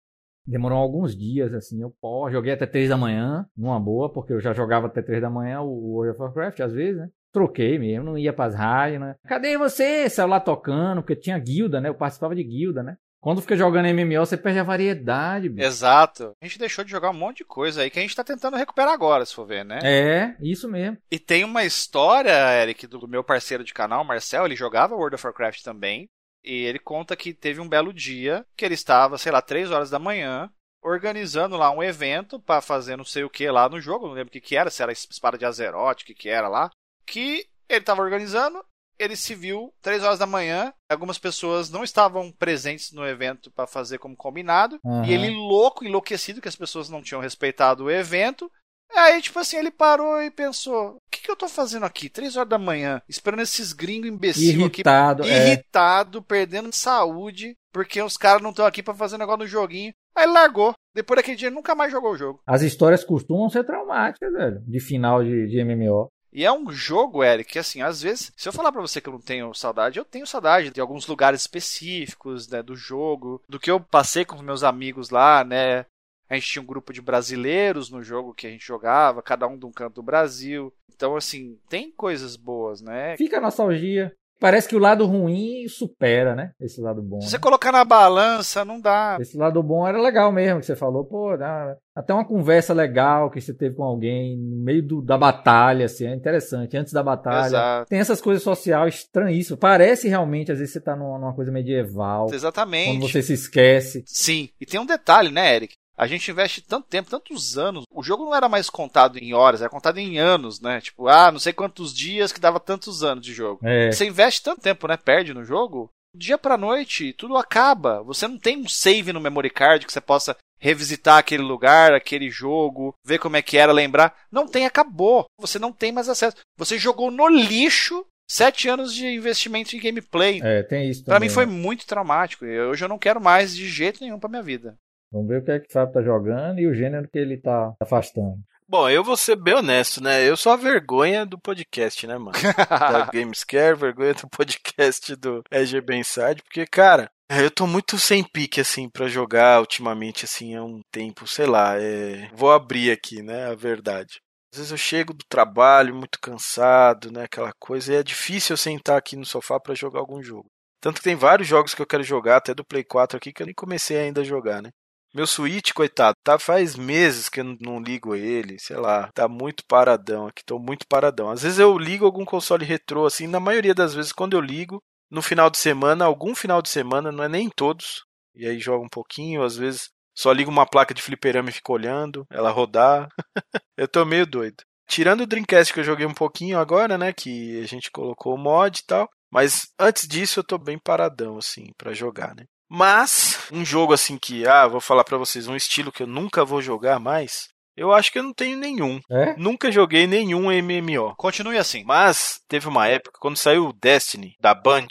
Demorou 0.46 0.78
alguns 0.78 1.16
dias, 1.16 1.54
assim. 1.54 1.82
Eu, 1.82 1.94
pô, 2.02 2.30
joguei 2.30 2.54
até 2.54 2.66
3 2.66 2.90
da 2.90 2.98
manhã, 2.98 3.46
numa 3.56 3.80
boa, 3.80 4.12
porque 4.12 4.34
eu 4.34 4.40
já 4.40 4.54
jogava 4.54 4.88
até 4.88 5.02
3 5.02 5.22
da 5.22 5.30
manhã 5.30 5.62
o 5.62 5.94
World 5.94 6.12
of 6.12 6.22
Warcraft, 6.22 6.60
às 6.62 6.74
vezes, 6.74 7.00
né? 7.00 7.10
Troquei 7.32 7.80
mesmo, 7.80 8.06
não 8.06 8.18
ia 8.18 8.34
pras 8.34 8.54
rádios, 8.54 9.00
né? 9.00 9.16
Cadê 9.26 9.58
você? 9.58 10.10
Saiu 10.10 10.28
lá 10.28 10.40
tocando, 10.40 11.02
porque 11.02 11.16
tinha 11.16 11.38
guilda, 11.38 11.80
né? 11.80 11.90
Eu 11.90 11.96
participava 11.96 12.36
de 12.36 12.44
guilda, 12.44 12.84
né? 12.84 12.98
Quando 13.22 13.42
fica 13.42 13.56
jogando 13.56 13.86
MMO, 13.86 14.26
você 14.26 14.36
perde 14.36 14.58
a 14.58 14.64
variedade. 14.64 15.48
Bicho. 15.48 15.68
Exato. 15.68 16.36
A 16.42 16.46
gente 16.46 16.58
deixou 16.58 16.84
de 16.84 16.90
jogar 16.90 17.12
um 17.12 17.18
monte 17.18 17.38
de 17.38 17.46
coisa 17.46 17.84
aí 17.84 17.90
que 17.92 18.00
a 18.00 18.02
gente 18.02 18.16
tá 18.16 18.24
tentando 18.24 18.58
recuperar 18.58 18.92
agora, 18.92 19.24
se 19.24 19.36
for 19.36 19.46
ver, 19.46 19.64
né? 19.64 19.80
É, 19.84 20.36
isso 20.42 20.68
mesmo. 20.68 20.98
E 21.12 21.20
tem 21.20 21.44
uma 21.44 21.64
história, 21.64 22.32
Eric, 22.60 22.88
do 22.88 23.08
meu 23.08 23.24
parceiro 23.24 23.64
de 23.64 23.74
canal, 23.74 24.04
Marcel, 24.04 24.46
ele 24.46 24.56
jogava 24.56 24.96
World 24.96 25.16
of 25.16 25.26
Warcraft 25.26 25.62
também. 25.62 26.10
E 26.44 26.64
ele 26.66 26.80
conta 26.80 27.16
que 27.16 27.32
teve 27.32 27.62
um 27.62 27.70
belo 27.70 27.94
dia 27.94 28.44
que 28.58 28.66
ele 28.66 28.74
estava, 28.74 29.20
sei 29.20 29.32
lá, 29.32 29.40
3 29.40 29.70
horas 29.70 29.92
da 29.92 30.00
manhã, 30.00 30.50
organizando 30.84 31.56
lá 31.56 31.70
um 31.70 31.84
evento 31.84 32.40
para 32.40 32.60
fazer 32.60 32.98
não 32.98 33.06
sei 33.06 33.24
o 33.24 33.30
que 33.30 33.48
lá 33.52 33.70
no 33.70 33.80
jogo, 33.80 34.08
não 34.08 34.16
lembro 34.16 34.30
o 34.30 34.32
que, 34.32 34.42
que 34.42 34.58
era, 34.58 34.72
se 34.72 34.82
era 34.82 34.92
espada 34.92 35.38
de 35.38 35.46
Azeroth, 35.46 36.02
o 36.02 36.06
que, 36.06 36.16
que 36.16 36.30
era 36.30 36.48
lá. 36.48 36.72
Que 37.06 37.46
ele 37.70 37.82
estava 37.82 38.02
organizando 38.02 38.66
ele 39.02 39.16
se 39.16 39.34
viu 39.34 39.74
três 39.82 40.04
horas 40.04 40.20
da 40.20 40.26
manhã. 40.26 40.74
Algumas 40.90 41.18
pessoas 41.18 41.70
não 41.70 41.84
estavam 41.84 42.32
presentes 42.32 42.92
no 42.92 43.06
evento 43.06 43.50
para 43.52 43.66
fazer 43.66 43.98
como 43.98 44.16
combinado. 44.16 44.80
Uhum. 44.84 45.04
E 45.04 45.14
ele, 45.14 45.30
louco, 45.30 45.84
enlouquecido, 45.84 46.42
que 46.42 46.48
as 46.48 46.56
pessoas 46.56 46.90
não 46.90 47.02
tinham 47.02 47.22
respeitado 47.22 47.86
o 47.86 47.92
evento. 47.92 48.50
Aí, 48.96 49.22
tipo 49.22 49.40
assim, 49.40 49.58
ele 49.58 49.72
parou 49.72 50.22
e 50.22 50.30
pensou: 50.30 50.96
o 50.96 51.00
que, 51.12 51.22
que 51.22 51.32
eu 51.32 51.36
tô 51.36 51.48
fazendo 51.48 51.86
aqui? 51.86 52.10
Três 52.10 52.36
horas 52.36 52.50
da 52.50 52.58
manhã, 52.58 53.02
esperando 53.08 53.42
esses 53.42 53.74
gringos 53.74 54.10
imbecil 54.10 54.52
irritado, 54.52 55.24
aqui. 55.24 55.32
Irritado, 55.32 56.18
é. 56.20 56.22
perdendo 56.22 56.76
saúde, 56.76 57.56
porque 57.72 58.02
os 58.02 58.18
caras 58.18 58.42
não 58.42 58.50
estão 58.52 58.66
aqui 58.66 58.84
para 58.84 58.94
fazer 58.94 59.18
negócio 59.18 59.40
no 59.40 59.48
joguinho. 59.48 59.94
Aí 60.16 60.26
ele 60.26 60.34
largou. 60.34 60.74
Depois 60.94 61.18
daquele 61.18 61.38
dia, 61.38 61.48
ele 61.48 61.56
nunca 61.56 61.74
mais 61.74 61.90
jogou 61.90 62.12
o 62.12 62.18
jogo. 62.18 62.42
As 62.46 62.62
histórias 62.62 63.04
costumam 63.04 63.50
ser 63.50 63.64
traumáticas, 63.64 64.32
velho, 64.34 64.62
de 64.68 64.80
final 64.82 65.24
de, 65.24 65.48
de 65.48 65.64
MMO. 65.64 66.12
E 66.34 66.46
é 66.46 66.52
um 66.52 66.72
jogo, 66.72 67.24
Eric, 67.24 67.52
que 67.52 67.60
assim, 67.60 67.82
às 67.82 68.02
vezes, 68.02 68.32
se 68.38 68.48
eu 68.48 68.54
falar 68.54 68.72
para 68.72 68.82
você 68.82 69.02
que 69.02 69.10
eu 69.10 69.14
não 69.14 69.20
tenho 69.20 69.54
saudade, 69.54 70.00
eu 70.00 70.06
tenho 70.06 70.26
saudade 70.26 70.70
de 70.70 70.80
alguns 70.80 71.06
lugares 71.06 71.42
específicos, 71.42 72.48
né, 72.48 72.64
do 72.64 72.76
jogo, 72.76 73.44
do 73.50 73.60
que 73.60 73.70
eu 73.70 73.80
passei 73.80 74.24
com 74.24 74.36
os 74.36 74.42
meus 74.42 74.64
amigos 74.64 75.10
lá, 75.10 75.44
né? 75.44 75.86
A 76.30 76.36
gente 76.36 76.48
tinha 76.48 76.62
um 76.62 76.66
grupo 76.66 76.94
de 76.94 77.02
brasileiros 77.02 77.90
no 77.90 78.02
jogo 78.02 78.34
que 78.34 78.48
a 78.48 78.50
gente 78.50 78.66
jogava, 78.66 79.22
cada 79.22 79.46
um 79.46 79.58
de 79.58 79.66
um 79.66 79.72
canto 79.72 79.96
do 79.96 80.04
Brasil. 80.04 80.74
Então, 80.96 81.18
assim, 81.18 81.60
tem 81.68 81.92
coisas 81.92 82.38
boas, 82.38 82.80
né? 82.80 83.18
Fica 83.18 83.38
a 83.38 83.42
nostalgia. 83.42 84.16
Parece 84.42 84.68
que 84.68 84.76
o 84.76 84.80
lado 84.80 85.06
ruim 85.06 85.68
supera, 85.68 86.36
né? 86.36 86.50
Esse 86.60 86.82
lado 86.82 87.00
bom. 87.00 87.20
Se 87.20 87.28
né? 87.28 87.30
você 87.30 87.38
colocar 87.40 87.72
na 87.72 87.86
balança, 87.86 88.66
não 88.66 88.82
dá. 88.82 89.18
Esse 89.22 89.38
lado 89.38 89.62
bom 89.62 89.88
era 89.88 90.02
legal 90.02 90.32
mesmo, 90.32 90.60
que 90.60 90.66
você 90.66 90.76
falou, 90.76 91.06
pô, 91.06 91.38
dá, 91.38 91.78
até 91.96 92.12
uma 92.12 92.26
conversa 92.26 92.74
legal 92.74 93.30
que 93.30 93.40
você 93.40 93.54
teve 93.54 93.76
com 93.76 93.84
alguém 93.84 94.36
no 94.36 94.64
meio 94.64 94.82
do, 94.82 95.00
da 95.00 95.16
batalha, 95.16 95.86
assim, 95.86 96.08
é 96.08 96.16
interessante, 96.16 96.76
antes 96.76 96.92
da 96.92 97.04
batalha. 97.04 97.46
Exato. 97.46 97.90
Tem 97.90 98.00
essas 98.00 98.20
coisas 98.20 98.42
sociais 98.42 98.96
estranhíssimas. 98.96 99.60
Parece 99.60 100.08
realmente, 100.10 100.52
às 100.52 100.58
vezes, 100.58 100.74
você 100.74 100.82
tá 100.82 100.96
numa, 100.96 101.20
numa 101.20 101.36
coisa 101.36 101.52
medieval. 101.52 102.34
Exatamente. 102.34 102.98
Quando 102.98 103.12
você 103.12 103.22
se 103.22 103.34
esquece. 103.34 104.04
Sim. 104.08 104.50
E 104.60 104.66
tem 104.66 104.80
um 104.80 104.88
detalhe, 104.88 105.30
né, 105.30 105.56
Eric? 105.56 105.76
A 105.98 106.08
gente 106.08 106.32
investe 106.32 106.62
tanto 106.62 106.88
tempo, 106.88 107.10
tantos 107.10 107.58
anos. 107.58 107.84
O 107.92 108.02
jogo 108.02 108.26
não 108.26 108.36
era 108.36 108.50
mais 108.50 108.70
contado 108.70 109.18
em 109.18 109.34
horas, 109.34 109.62
era 109.62 109.70
contado 109.70 109.98
em 109.98 110.18
anos, 110.18 110.60
né? 110.60 110.82
Tipo, 110.82 111.08
ah, 111.08 111.32
não 111.32 111.40
sei 111.40 111.54
quantos 111.54 111.94
dias 111.94 112.32
que 112.32 112.40
dava 112.40 112.60
tantos 112.60 113.04
anos 113.04 113.26
de 113.26 113.34
jogo. 113.34 113.60
É. 113.64 113.92
Você 113.92 114.06
investe 114.06 114.42
tanto 114.42 114.62
tempo, 114.62 114.88
né? 114.88 114.98
Perde 114.98 115.34
no 115.34 115.44
jogo. 115.44 115.90
Dia 116.16 116.38
pra 116.38 116.58
noite, 116.58 117.14
tudo 117.14 117.38
acaba. 117.38 118.04
Você 118.04 118.28
não 118.28 118.38
tem 118.38 118.58
um 118.58 118.68
save 118.68 119.14
no 119.14 119.22
memory 119.22 119.50
card 119.50 119.86
que 119.86 119.94
você 119.94 120.02
possa 120.02 120.36
revisitar 120.60 121.18
aquele 121.18 121.42
lugar, 121.42 121.94
aquele 121.94 122.30
jogo, 122.30 122.94
ver 123.06 123.18
como 123.18 123.38
é 123.38 123.42
que 123.42 123.58
era, 123.58 123.72
lembrar. 123.72 124.16
Não 124.32 124.48
tem, 124.48 124.66
acabou. 124.66 125.26
Você 125.40 125.58
não 125.58 125.72
tem 125.72 125.92
mais 125.92 126.10
acesso. 126.10 126.38
Você 126.58 126.78
jogou 126.78 127.10
no 127.10 127.28
lixo 127.28 128.06
sete 128.30 128.70
anos 128.70 128.94
de 128.94 129.06
investimento 129.08 129.76
em 129.76 129.80
gameplay. 129.80 130.40
É, 130.44 130.64
tem 130.64 130.90
isso. 130.90 131.04
Pra 131.04 131.20
mim 131.20 131.30
foi 131.30 131.46
muito 131.46 131.86
traumático. 131.86 132.46
Hoje 132.46 132.86
eu 132.86 132.90
não 132.90 133.00
quero 133.00 133.20
mais 133.20 133.56
de 133.56 133.68
jeito 133.68 134.02
nenhum 134.02 134.20
pra 134.20 134.30
minha 134.30 134.44
vida. 134.44 134.78
Vamos 135.12 135.28
ver 135.28 135.42
o 135.42 135.44
que 135.44 135.52
é 135.52 135.60
que 135.60 135.68
o 135.68 135.72
Fábio 135.72 135.94
tá 135.94 136.02
jogando 136.02 136.60
e 136.60 136.68
o 136.68 136.74
gênero 136.74 137.08
que 137.10 137.20
ele 137.20 137.38
tá 137.38 137.74
afastando. 137.82 138.40
Bom, 138.68 138.90
eu 138.90 139.04
vou 139.04 139.18
ser 139.18 139.36
bem 139.36 139.56
honesto, 139.56 140.02
né? 140.02 140.24
Eu 140.24 140.38
sou 140.38 140.54
a 140.54 140.56
vergonha 140.56 141.26
do 141.26 141.38
podcast, 141.38 142.08
né, 142.08 142.18
mano? 142.18 142.32
da 142.70 143.06
Gamescare, 143.12 143.76
vergonha 143.76 144.14
do 144.14 144.30
podcast 144.30 145.14
do 145.18 145.44
EGB 145.52 145.98
Inside, 145.98 146.42
porque, 146.42 146.66
cara, 146.66 147.12
eu 147.30 147.52
tô 147.52 147.68
muito 147.68 148.00
sem 148.00 148.24
pique, 148.24 148.62
assim, 148.62 148.88
para 148.90 149.10
jogar 149.10 149.60
ultimamente, 149.60 150.24
assim, 150.24 150.56
há 150.56 150.64
um 150.64 150.80
tempo, 150.90 151.28
sei 151.28 151.48
lá, 151.48 151.78
é... 151.78 152.30
vou 152.34 152.50
abrir 152.50 152.92
aqui, 152.92 153.22
né, 153.22 153.48
a 153.48 153.56
verdade. 153.56 154.22
Às 154.54 154.60
vezes 154.60 154.72
eu 154.72 154.78
chego 154.78 155.14
do 155.14 155.26
trabalho 155.28 155.94
muito 155.94 156.18
cansado, 156.22 157.12
né, 157.12 157.24
aquela 157.24 157.52
coisa, 157.60 157.92
e 157.92 157.96
é 157.98 158.04
difícil 158.04 158.54
eu 158.54 158.58
sentar 158.58 158.98
aqui 158.98 159.18
no 159.18 159.26
sofá 159.26 159.60
para 159.60 159.76
jogar 159.76 160.00
algum 160.00 160.24
jogo. 160.24 160.48
Tanto 160.82 160.98
que 160.98 161.04
tem 161.04 161.16
vários 161.16 161.48
jogos 161.48 161.76
que 161.76 161.82
eu 161.82 161.86
quero 161.86 162.04
jogar, 162.04 162.38
até 162.38 162.54
do 162.54 162.66
Play 162.66 162.86
4 162.86 163.18
aqui, 163.18 163.34
que 163.34 163.42
eu 163.44 163.46
nem 163.46 163.54
comecei 163.54 163.98
ainda 163.98 164.22
a 164.22 164.26
jogar, 164.26 164.62
né? 164.62 164.70
Meu 165.14 165.28
Switch, 165.28 165.74
coitado, 165.74 166.18
tá 166.24 166.40
faz 166.40 166.78
meses 166.78 167.28
que 167.28 167.42
eu 167.42 167.58
não, 167.60 167.82
ligo 167.82 168.16
ele, 168.16 168.58
sei 168.58 168.78
lá, 168.78 169.12
tá 169.14 169.28
muito 169.28 169.66
paradão 169.68 170.28
aqui, 170.28 170.42
tô 170.46 170.58
muito 170.58 170.88
paradão. 170.88 171.30
Às 171.30 171.42
vezes 171.42 171.60
eu 171.60 171.78
ligo 171.78 172.06
algum 172.06 172.24
console 172.24 172.64
retrô, 172.64 173.06
assim, 173.06 173.28
na 173.28 173.40
maioria 173.40 173.74
das 173.76 173.94
vezes 173.94 174.14
quando 174.14 174.38
eu 174.38 174.42
ligo, 174.42 174.82
no 175.10 175.22
final 175.22 175.50
de 175.50 175.58
semana, 175.58 176.06
algum 176.06 176.34
final 176.34 176.62
de 176.62 176.70
semana, 176.70 177.12
não 177.12 177.26
é 177.26 177.28
nem 177.28 177.50
todos, 177.50 178.06
e 178.34 178.48
aí 178.48 178.58
joga 178.58 178.86
um 178.86 178.90
pouquinho, 178.90 179.44
às 179.44 179.58
vezes 179.58 179.90
só 180.18 180.32
ligo 180.32 180.50
uma 180.50 180.66
placa 180.66 180.94
de 180.94 181.02
fliperama 181.02 181.50
e 181.50 181.54
fico 181.54 181.74
olhando, 181.74 182.26
ela 182.32 182.50
rodar. 182.50 183.10
eu 183.78 183.90
tô 183.90 184.06
meio 184.06 184.26
doido. 184.26 184.64
Tirando 184.88 185.22
o 185.22 185.28
Dreamcast 185.28 185.74
que 185.74 185.82
eu 185.82 185.84
joguei 185.84 186.06
um 186.06 186.14
pouquinho 186.14 186.58
agora, 186.58 186.98
né, 186.98 187.12
que 187.12 187.62
a 187.62 187.68
gente 187.68 187.92
colocou 187.92 188.36
o 188.36 188.38
mod 188.38 188.80
e 188.80 188.86
tal, 188.86 189.10
mas 189.30 189.68
antes 189.78 190.08
disso 190.08 190.40
eu 190.40 190.44
tô 190.44 190.58
bem 190.58 190.80
paradão, 190.80 191.38
assim, 191.38 191.68
para 191.78 191.94
jogar, 191.94 192.34
né. 192.34 192.46
Mas, 192.76 193.38
um 193.52 193.66
jogo 193.66 193.92
assim 193.94 194.18
que, 194.18 194.48
ah, 194.48 194.66
vou 194.66 194.80
falar 194.80 195.04
para 195.04 195.18
vocês, 195.18 195.46
um 195.48 195.56
estilo 195.58 195.92
que 195.92 196.04
eu 196.04 196.08
nunca 196.08 196.46
vou 196.46 196.62
jogar 196.62 197.00
mais, 197.00 197.50
eu 197.76 197.92
acho 197.92 198.10
que 198.12 198.18
eu 198.20 198.24
não 198.24 198.34
tenho 198.34 198.58
nenhum. 198.58 199.00
É? 199.12 199.36
Nunca 199.38 199.70
joguei 199.70 200.08
nenhum 200.08 200.50
MMO. 200.50 201.14
Continue 201.18 201.58
assim. 201.58 201.84
Mas 201.86 202.40
teve 202.48 202.70
uma 202.70 202.88
época, 202.88 203.18
quando 203.20 203.36
saiu 203.36 203.68
o 203.68 203.74
Destiny, 203.74 204.36
da 204.40 204.54
Band, 204.54 204.88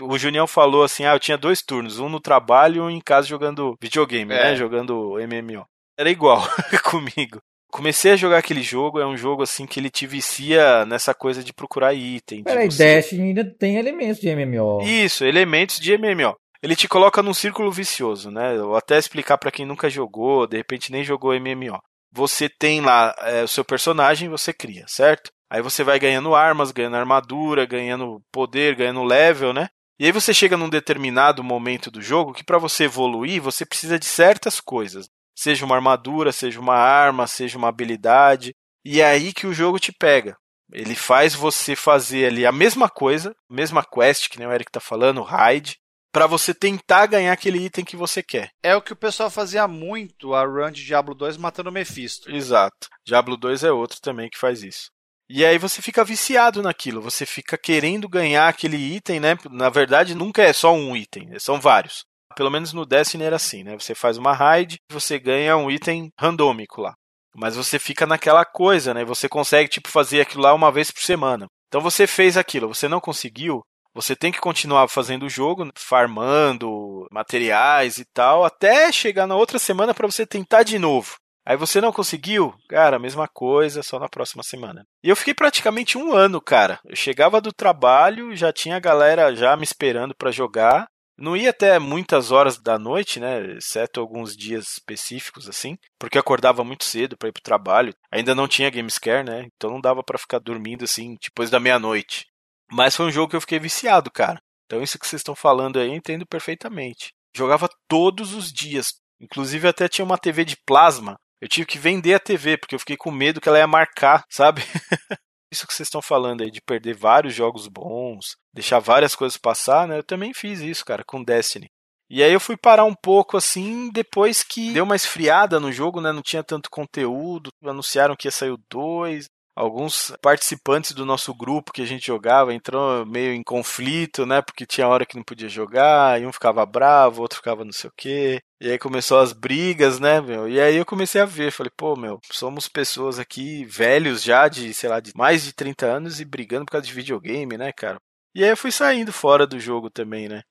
O 0.00 0.16
Junião 0.18 0.46
falou 0.46 0.82
assim: 0.82 1.04
ah, 1.04 1.14
eu 1.14 1.20
tinha 1.20 1.36
dois 1.38 1.60
turnos, 1.62 1.98
um 2.00 2.08
no 2.08 2.18
trabalho 2.20 2.76
e 2.76 2.80
um 2.80 2.90
em 2.90 3.00
casa 3.00 3.26
jogando 3.28 3.76
videogame, 3.80 4.32
É. 4.34 4.44
né? 4.50 4.56
Jogando 4.56 5.16
MMO. 5.18 5.64
Era 5.98 6.10
igual 6.10 6.42
comigo. 6.84 7.38
Comecei 7.70 8.12
a 8.12 8.16
jogar 8.16 8.38
aquele 8.38 8.62
jogo, 8.62 8.98
é 8.98 9.06
um 9.06 9.16
jogo 9.16 9.42
assim 9.44 9.64
que 9.66 9.78
ele 9.78 9.90
te 9.90 10.04
vicia 10.06 10.84
nessa 10.86 11.14
coisa 11.14 11.44
de 11.44 11.52
procurar 11.52 11.94
item. 11.94 12.38
de 12.38 12.44
Peraí, 12.44 12.68
você- 12.70 12.96
Dash 12.96 13.12
ainda 13.12 13.44
tem 13.44 13.76
elementos 13.76 14.20
de 14.20 14.28
MMO. 14.34 14.80
Isso, 14.82 15.24
elementos 15.24 15.78
de 15.78 15.92
MMO. 15.96 16.34
Ele 16.62 16.76
te 16.76 16.86
coloca 16.86 17.22
num 17.22 17.32
círculo 17.32 17.72
vicioso, 17.72 18.30
né? 18.30 18.56
Vou 18.58 18.76
até 18.76 18.98
explicar 18.98 19.38
pra 19.38 19.50
quem 19.50 19.64
nunca 19.64 19.88
jogou, 19.88 20.46
de 20.46 20.56
repente 20.56 20.92
nem 20.92 21.02
jogou 21.02 21.32
MMO. 21.32 21.80
Você 22.12 22.48
tem 22.48 22.80
lá 22.80 23.14
é, 23.20 23.42
o 23.42 23.48
seu 23.48 23.64
personagem, 23.64 24.28
você 24.28 24.52
cria, 24.52 24.84
certo? 24.86 25.30
Aí 25.50 25.62
você 25.62 25.82
vai 25.82 25.98
ganhando 25.98 26.34
armas, 26.34 26.70
ganhando 26.70 26.96
armadura, 26.96 27.64
ganhando 27.64 28.22
poder, 28.30 28.74
ganhando 28.74 29.02
level, 29.02 29.52
né? 29.52 29.68
E 29.98 30.06
aí 30.06 30.12
você 30.12 30.32
chega 30.32 30.56
num 30.56 30.68
determinado 30.68 31.42
momento 31.42 31.90
do 31.90 32.00
jogo 32.00 32.32
que 32.32 32.44
pra 32.44 32.58
você 32.58 32.84
evoluir, 32.84 33.40
você 33.40 33.66
precisa 33.66 33.98
de 33.98 34.06
certas 34.06 34.60
coisas. 34.60 35.08
Seja 35.36 35.64
uma 35.64 35.74
armadura, 35.74 36.32
seja 36.32 36.60
uma 36.60 36.74
arma, 36.74 37.26
seja 37.26 37.56
uma 37.56 37.68
habilidade. 37.68 38.54
E 38.84 39.00
é 39.00 39.06
aí 39.06 39.32
que 39.32 39.46
o 39.46 39.52
jogo 39.52 39.78
te 39.78 39.92
pega. 39.92 40.36
Ele 40.72 40.94
faz 40.94 41.34
você 41.34 41.74
fazer 41.74 42.26
ali 42.26 42.46
a 42.46 42.52
mesma 42.52 42.88
coisa, 42.88 43.34
mesma 43.50 43.84
quest 43.84 44.28
que 44.28 44.38
nem 44.38 44.46
o 44.46 44.52
Eric 44.52 44.70
tá 44.70 44.80
falando, 44.80 45.22
raid, 45.22 45.76
pra 46.12 46.26
você 46.26 46.52
tentar 46.52 47.06
ganhar 47.06 47.32
aquele 47.32 47.64
item 47.64 47.84
que 47.84 47.96
você 47.96 48.22
quer. 48.22 48.50
É 48.62 48.74
o 48.74 48.82
que 48.82 48.92
o 48.92 48.96
pessoal 48.96 49.30
fazia 49.30 49.66
muito, 49.68 50.34
a 50.34 50.44
run 50.44 50.70
de 50.70 50.84
Diablo 50.84 51.14
2 51.14 51.36
matando 51.36 51.70
o 51.70 51.72
Mephisto. 51.72 52.30
Exato. 52.30 52.88
Diablo 53.06 53.36
2 53.36 53.64
é 53.64 53.72
outro 53.72 53.98
também 54.00 54.28
que 54.28 54.38
faz 54.38 54.62
isso. 54.62 54.90
E 55.28 55.44
aí 55.44 55.58
você 55.58 55.80
fica 55.80 56.04
viciado 56.04 56.60
naquilo, 56.60 57.00
você 57.00 57.24
fica 57.24 57.56
querendo 57.56 58.08
ganhar 58.08 58.48
aquele 58.48 58.76
item, 58.76 59.20
né? 59.20 59.38
Na 59.48 59.68
verdade, 59.68 60.12
nunca 60.12 60.42
é 60.42 60.52
só 60.52 60.74
um 60.74 60.96
item, 60.96 61.38
são 61.38 61.60
vários. 61.60 62.04
Pelo 62.34 62.50
menos 62.50 62.72
no 62.72 62.84
Destiny 62.84 63.24
era 63.24 63.36
assim, 63.36 63.62
né? 63.62 63.78
Você 63.78 63.94
faz 63.94 64.16
uma 64.16 64.32
raid, 64.32 64.78
você 64.90 65.20
ganha 65.20 65.56
um 65.56 65.70
item 65.70 66.10
randômico 66.18 66.80
lá. 66.80 66.94
Mas 67.36 67.54
você 67.54 67.78
fica 67.78 68.06
naquela 68.06 68.44
coisa, 68.44 68.92
né? 68.92 69.04
Você 69.04 69.28
consegue 69.28 69.68
tipo 69.68 69.88
fazer 69.88 70.20
aquilo 70.20 70.42
lá 70.42 70.52
uma 70.52 70.72
vez 70.72 70.90
por 70.90 71.02
semana. 71.02 71.46
Então 71.68 71.80
você 71.80 72.08
fez 72.08 72.36
aquilo, 72.36 72.66
você 72.66 72.88
não 72.88 73.00
conseguiu, 73.00 73.62
você 74.00 74.16
tem 74.16 74.32
que 74.32 74.40
continuar 74.40 74.88
fazendo 74.88 75.26
o 75.26 75.30
jogo, 75.30 75.70
farmando 75.76 77.06
materiais 77.10 77.98
e 77.98 78.04
tal, 78.04 78.44
até 78.44 78.90
chegar 78.90 79.26
na 79.26 79.36
outra 79.36 79.58
semana 79.58 79.94
para 79.94 80.06
você 80.06 80.26
tentar 80.26 80.62
de 80.62 80.78
novo. 80.78 81.16
Aí 81.44 81.56
você 81.56 81.80
não 81.80 81.92
conseguiu? 81.92 82.54
Cara, 82.68 82.98
mesma 82.98 83.26
coisa, 83.26 83.82
só 83.82 83.98
na 83.98 84.08
próxima 84.08 84.42
semana. 84.42 84.86
E 85.02 85.08
eu 85.08 85.16
fiquei 85.16 85.34
praticamente 85.34 85.96
um 85.96 86.12
ano, 86.12 86.40
cara. 86.40 86.78
Eu 86.84 86.94
chegava 86.94 87.40
do 87.40 87.52
trabalho, 87.52 88.36
já 88.36 88.52
tinha 88.52 88.76
a 88.76 88.80
galera 88.80 89.34
já 89.34 89.56
me 89.56 89.64
esperando 89.64 90.14
para 90.14 90.30
jogar. 90.30 90.86
Não 91.18 91.36
ia 91.36 91.50
até 91.50 91.78
muitas 91.78 92.30
horas 92.30 92.58
da 92.58 92.78
noite, 92.78 93.20
né? 93.20 93.56
Exceto 93.56 94.00
alguns 94.00 94.34
dias 94.34 94.72
específicos, 94.72 95.48
assim. 95.48 95.76
Porque 95.98 96.16
eu 96.16 96.20
acordava 96.20 96.64
muito 96.64 96.84
cedo 96.84 97.16
para 97.16 97.28
ir 97.28 97.32
pro 97.32 97.42
trabalho. 97.42 97.94
Ainda 98.10 98.34
não 98.34 98.48
tinha 98.48 98.70
Gamescare, 98.70 99.24
né? 99.24 99.46
Então 99.54 99.70
não 99.70 99.80
dava 99.80 100.02
para 100.02 100.18
ficar 100.18 100.38
dormindo 100.38 100.84
assim, 100.84 101.16
depois 101.22 101.50
da 101.50 101.60
meia-noite. 101.60 102.26
Mas 102.70 102.94
foi 102.94 103.06
um 103.06 103.10
jogo 103.10 103.30
que 103.30 103.36
eu 103.36 103.40
fiquei 103.40 103.58
viciado, 103.58 104.10
cara. 104.10 104.40
Então 104.66 104.82
isso 104.82 104.98
que 104.98 105.06
vocês 105.06 105.20
estão 105.20 105.34
falando 105.34 105.78
aí, 105.78 105.88
eu 105.88 105.94
entendo 105.94 106.24
perfeitamente. 106.26 107.12
Jogava 107.36 107.68
todos 107.88 108.34
os 108.34 108.52
dias. 108.52 108.94
Inclusive 109.20 109.68
até 109.68 109.88
tinha 109.88 110.04
uma 110.04 110.18
TV 110.18 110.44
de 110.44 110.56
plasma. 110.64 111.16
Eu 111.40 111.48
tive 111.48 111.66
que 111.66 111.78
vender 111.78 112.14
a 112.14 112.20
TV, 112.20 112.56
porque 112.56 112.74
eu 112.74 112.78
fiquei 112.78 112.96
com 112.96 113.10
medo 113.10 113.40
que 113.40 113.48
ela 113.48 113.58
ia 113.58 113.66
marcar, 113.66 114.24
sabe? 114.28 114.62
Isso 115.52 115.66
que 115.66 115.74
vocês 115.74 115.88
estão 115.88 116.00
falando 116.00 116.42
aí 116.42 116.50
de 116.50 116.60
perder 116.60 116.94
vários 116.94 117.34
jogos 117.34 117.66
bons, 117.66 118.36
deixar 118.54 118.78
várias 118.78 119.16
coisas 119.16 119.36
passar, 119.36 119.88
né? 119.88 119.98
Eu 119.98 120.04
também 120.04 120.32
fiz 120.32 120.60
isso, 120.60 120.84
cara, 120.84 121.02
com 121.04 121.24
Destiny. 121.24 121.68
E 122.08 122.22
aí 122.22 122.32
eu 122.32 122.38
fui 122.38 122.56
parar 122.56 122.84
um 122.84 122.94
pouco 122.94 123.36
assim, 123.36 123.90
depois 123.90 124.44
que 124.44 124.72
deu 124.72 124.84
uma 124.84 124.94
esfriada 124.94 125.58
no 125.58 125.72
jogo, 125.72 126.00
né? 126.00 126.12
Não 126.12 126.22
tinha 126.22 126.44
tanto 126.44 126.70
conteúdo, 126.70 127.50
anunciaram 127.64 128.14
que 128.16 128.28
ia 128.28 128.32
sair 128.32 128.50
o 128.50 128.60
2. 128.70 129.26
Alguns 129.54 130.12
participantes 130.22 130.92
do 130.92 131.04
nosso 131.04 131.34
grupo 131.34 131.72
que 131.72 131.82
a 131.82 131.86
gente 131.86 132.06
jogava 132.06 132.54
entrou 132.54 133.04
meio 133.04 133.34
em 133.34 133.42
conflito, 133.42 134.24
né? 134.24 134.40
Porque 134.40 134.64
tinha 134.64 134.86
hora 134.88 135.04
que 135.04 135.16
não 135.16 135.24
podia 135.24 135.48
jogar, 135.48 136.20
e 136.20 136.26
um 136.26 136.32
ficava 136.32 136.64
bravo, 136.64 137.20
outro 137.20 137.38
ficava 137.38 137.64
não 137.64 137.72
sei 137.72 137.90
o 137.90 137.92
quê. 137.96 138.40
E 138.60 138.70
aí 138.70 138.78
começou 138.78 139.18
as 139.18 139.32
brigas, 139.32 139.98
né, 139.98 140.20
meu? 140.20 140.48
E 140.48 140.60
aí 140.60 140.76
eu 140.76 140.86
comecei 140.86 141.20
a 141.20 141.26
ver, 141.26 141.50
falei, 141.50 141.72
pô, 141.76 141.96
meu, 141.96 142.20
somos 142.30 142.68
pessoas 142.68 143.18
aqui 143.18 143.64
velhos 143.64 144.22
já 144.22 144.48
de, 144.48 144.72
sei 144.72 144.88
lá, 144.88 145.00
de 145.00 145.12
mais 145.16 145.44
de 145.44 145.52
30 145.52 145.86
anos 145.86 146.20
e 146.20 146.24
brigando 146.24 146.64
por 146.64 146.72
causa 146.72 146.86
de 146.86 146.94
videogame, 146.94 147.58
né, 147.58 147.72
cara? 147.72 147.98
E 148.34 148.44
aí 148.44 148.50
eu 148.50 148.56
fui 148.56 148.70
saindo 148.70 149.12
fora 149.12 149.46
do 149.46 149.58
jogo 149.58 149.90
também, 149.90 150.28
né? 150.28 150.42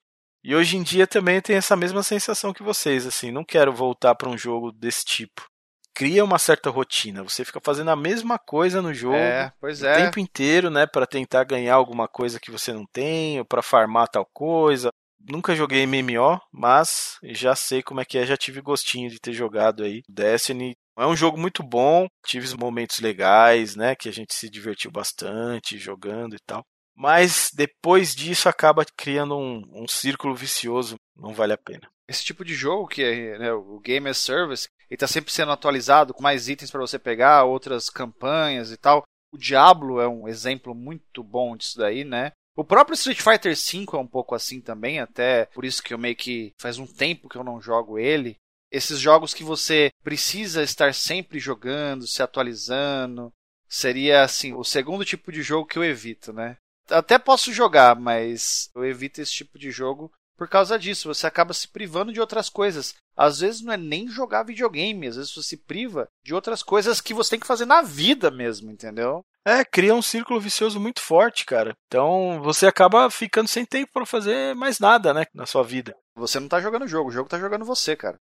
E 0.43 0.55
hoje 0.55 0.77
em 0.77 0.83
dia 0.83 1.05
também 1.05 1.41
tem 1.41 1.55
essa 1.55 1.75
mesma 1.75 2.03
sensação 2.03 2.53
que 2.53 2.63
vocês, 2.63 3.05
assim, 3.05 3.31
não 3.31 3.43
quero 3.43 3.73
voltar 3.73 4.15
para 4.15 4.29
um 4.29 4.37
jogo 4.37 4.71
desse 4.71 5.03
tipo. 5.05 5.49
Cria 5.93 6.23
uma 6.23 6.39
certa 6.39 6.69
rotina, 6.69 7.23
você 7.23 7.43
fica 7.43 7.59
fazendo 7.61 7.91
a 7.91 7.95
mesma 7.95 8.39
coisa 8.39 8.81
no 8.81 8.93
jogo 8.93 9.15
É, 9.17 9.51
pois 9.59 9.81
o 9.81 9.85
é. 9.85 9.95
tempo 9.95 10.19
inteiro, 10.19 10.69
né, 10.69 10.85
para 10.85 11.05
tentar 11.05 11.43
ganhar 11.43 11.75
alguma 11.75 12.07
coisa 12.07 12.39
que 12.39 12.51
você 12.51 12.71
não 12.71 12.85
tem, 12.85 13.39
ou 13.39 13.45
para 13.45 13.61
farmar 13.61 14.07
tal 14.07 14.25
coisa. 14.33 14.89
Nunca 15.29 15.55
joguei 15.55 15.83
MMO, 15.83 16.39
mas 16.53 17.17
já 17.23 17.53
sei 17.53 17.83
como 17.83 17.99
é 17.99 18.05
que 18.05 18.17
é, 18.17 18.25
já 18.25 18.37
tive 18.37 18.61
gostinho 18.61 19.09
de 19.09 19.19
ter 19.19 19.33
jogado 19.33 19.83
aí. 19.83 20.01
Destiny 20.07 20.73
é 20.97 21.05
um 21.05 21.15
jogo 21.15 21.37
muito 21.37 21.61
bom, 21.63 22.07
tive 22.25 22.55
momentos 22.57 22.99
legais, 22.99 23.75
né, 23.75 23.95
que 23.95 24.07
a 24.07 24.13
gente 24.13 24.33
se 24.33 24.49
divertiu 24.49 24.91
bastante 24.91 25.77
jogando 25.77 26.35
e 26.35 26.39
tal. 26.45 26.63
Mas 26.95 27.49
depois 27.53 28.13
disso 28.13 28.49
acaba 28.49 28.85
criando 28.97 29.37
um, 29.37 29.63
um 29.73 29.87
círculo 29.87 30.35
vicioso, 30.35 30.95
não 31.15 31.33
vale 31.33 31.53
a 31.53 31.57
pena. 31.57 31.89
Esse 32.09 32.25
tipo 32.25 32.43
de 32.43 32.55
jogo 32.55 32.87
que 32.87 33.03
é 33.03 33.37
né, 33.37 33.53
o 33.53 33.79
Game 33.79 34.09
as 34.09 34.17
Service, 34.17 34.67
ele 34.89 34.97
tá 34.97 35.05
sempre 35.05 35.31
sendo 35.31 35.51
atualizado 35.51 36.11
com 36.11 36.23
mais 36.23 36.49
itens 36.49 36.71
para 36.71 36.81
você 36.81 36.97
pegar, 36.97 37.43
outras 37.43 37.87
campanhas 37.87 38.71
e 38.71 38.77
tal. 38.77 39.03
O 39.31 39.37
Diablo 39.37 40.01
é 40.01 40.07
um 40.07 40.27
exemplo 40.27 40.73
muito 40.73 41.23
bom 41.23 41.55
disso 41.55 41.77
daí, 41.77 42.03
né? 42.03 42.31
O 42.57 42.63
próprio 42.63 42.95
Street 42.95 43.21
Fighter 43.21 43.55
V 43.55 43.85
é 43.93 43.97
um 43.97 44.07
pouco 44.07 44.33
assim 44.33 44.59
também, 44.59 44.99
até 44.99 45.45
por 45.53 45.63
isso 45.63 45.83
que 45.83 45.93
eu 45.93 45.99
meio 45.99 46.15
que 46.15 46.51
faz 46.57 46.79
um 46.79 46.87
tempo 46.87 47.29
que 47.29 47.35
eu 47.35 47.43
não 47.43 47.61
jogo 47.61 47.99
ele. 47.99 48.37
Esses 48.71 48.99
jogos 48.99 49.31
que 49.31 49.43
você 49.43 49.91
precisa 50.03 50.63
estar 50.63 50.95
sempre 50.95 51.39
jogando, 51.39 52.07
se 52.07 52.23
atualizando, 52.23 53.31
seria 53.67 54.23
assim, 54.23 54.53
o 54.53 54.63
segundo 54.63 55.05
tipo 55.05 55.31
de 55.31 55.43
jogo 55.43 55.67
que 55.67 55.77
eu 55.77 55.83
evito, 55.83 56.33
né? 56.33 56.57
Até 56.89 57.19
posso 57.19 57.53
jogar, 57.53 57.95
mas 57.95 58.71
eu 58.75 58.83
evito 58.83 59.21
esse 59.21 59.31
tipo 59.31 59.59
de 59.59 59.69
jogo 59.69 60.11
por 60.39 60.47
causa 60.47 60.79
disso. 60.79 61.13
Você 61.13 61.27
acaba 61.27 61.53
se 61.53 61.67
privando 61.67 62.13
de 62.13 62.21
outras 62.21 62.49
coisas. 62.49 62.95
Às 63.15 63.41
vezes 63.41 63.61
não 63.61 63.73
é 63.73 63.77
nem 63.77 64.07
jogar 64.07 64.43
videogame, 64.43 65.07
às 65.07 65.17
vezes 65.17 65.33
você 65.33 65.49
se 65.49 65.57
priva 65.57 66.07
de 66.23 66.33
outras 66.33 66.63
coisas 66.63 67.01
que 67.01 67.13
você 67.13 67.31
tem 67.31 67.39
que 67.39 67.45
fazer 67.45 67.65
na 67.65 67.81
vida 67.81 68.31
mesmo, 68.31 68.71
entendeu? 68.71 69.21
É, 69.45 69.65
cria 69.65 69.93
um 69.93 70.01
círculo 70.01 70.39
vicioso 70.39 70.79
muito 70.79 71.01
forte, 71.01 71.45
cara. 71.45 71.75
Então 71.87 72.39
você 72.41 72.65
acaba 72.65 73.11
ficando 73.11 73.49
sem 73.49 73.65
tempo 73.65 73.91
para 73.93 74.05
fazer 74.05 74.55
mais 74.55 74.79
nada, 74.79 75.13
né, 75.13 75.25
na 75.33 75.45
sua 75.45 75.63
vida. 75.63 75.93
Você 76.15 76.39
não 76.39 76.47
tá 76.47 76.61
jogando 76.61 76.83
o 76.83 76.87
jogo, 76.87 77.09
o 77.09 77.11
jogo 77.11 77.29
tá 77.29 77.37
jogando 77.37 77.65
você, 77.65 77.95
cara. 77.95 78.17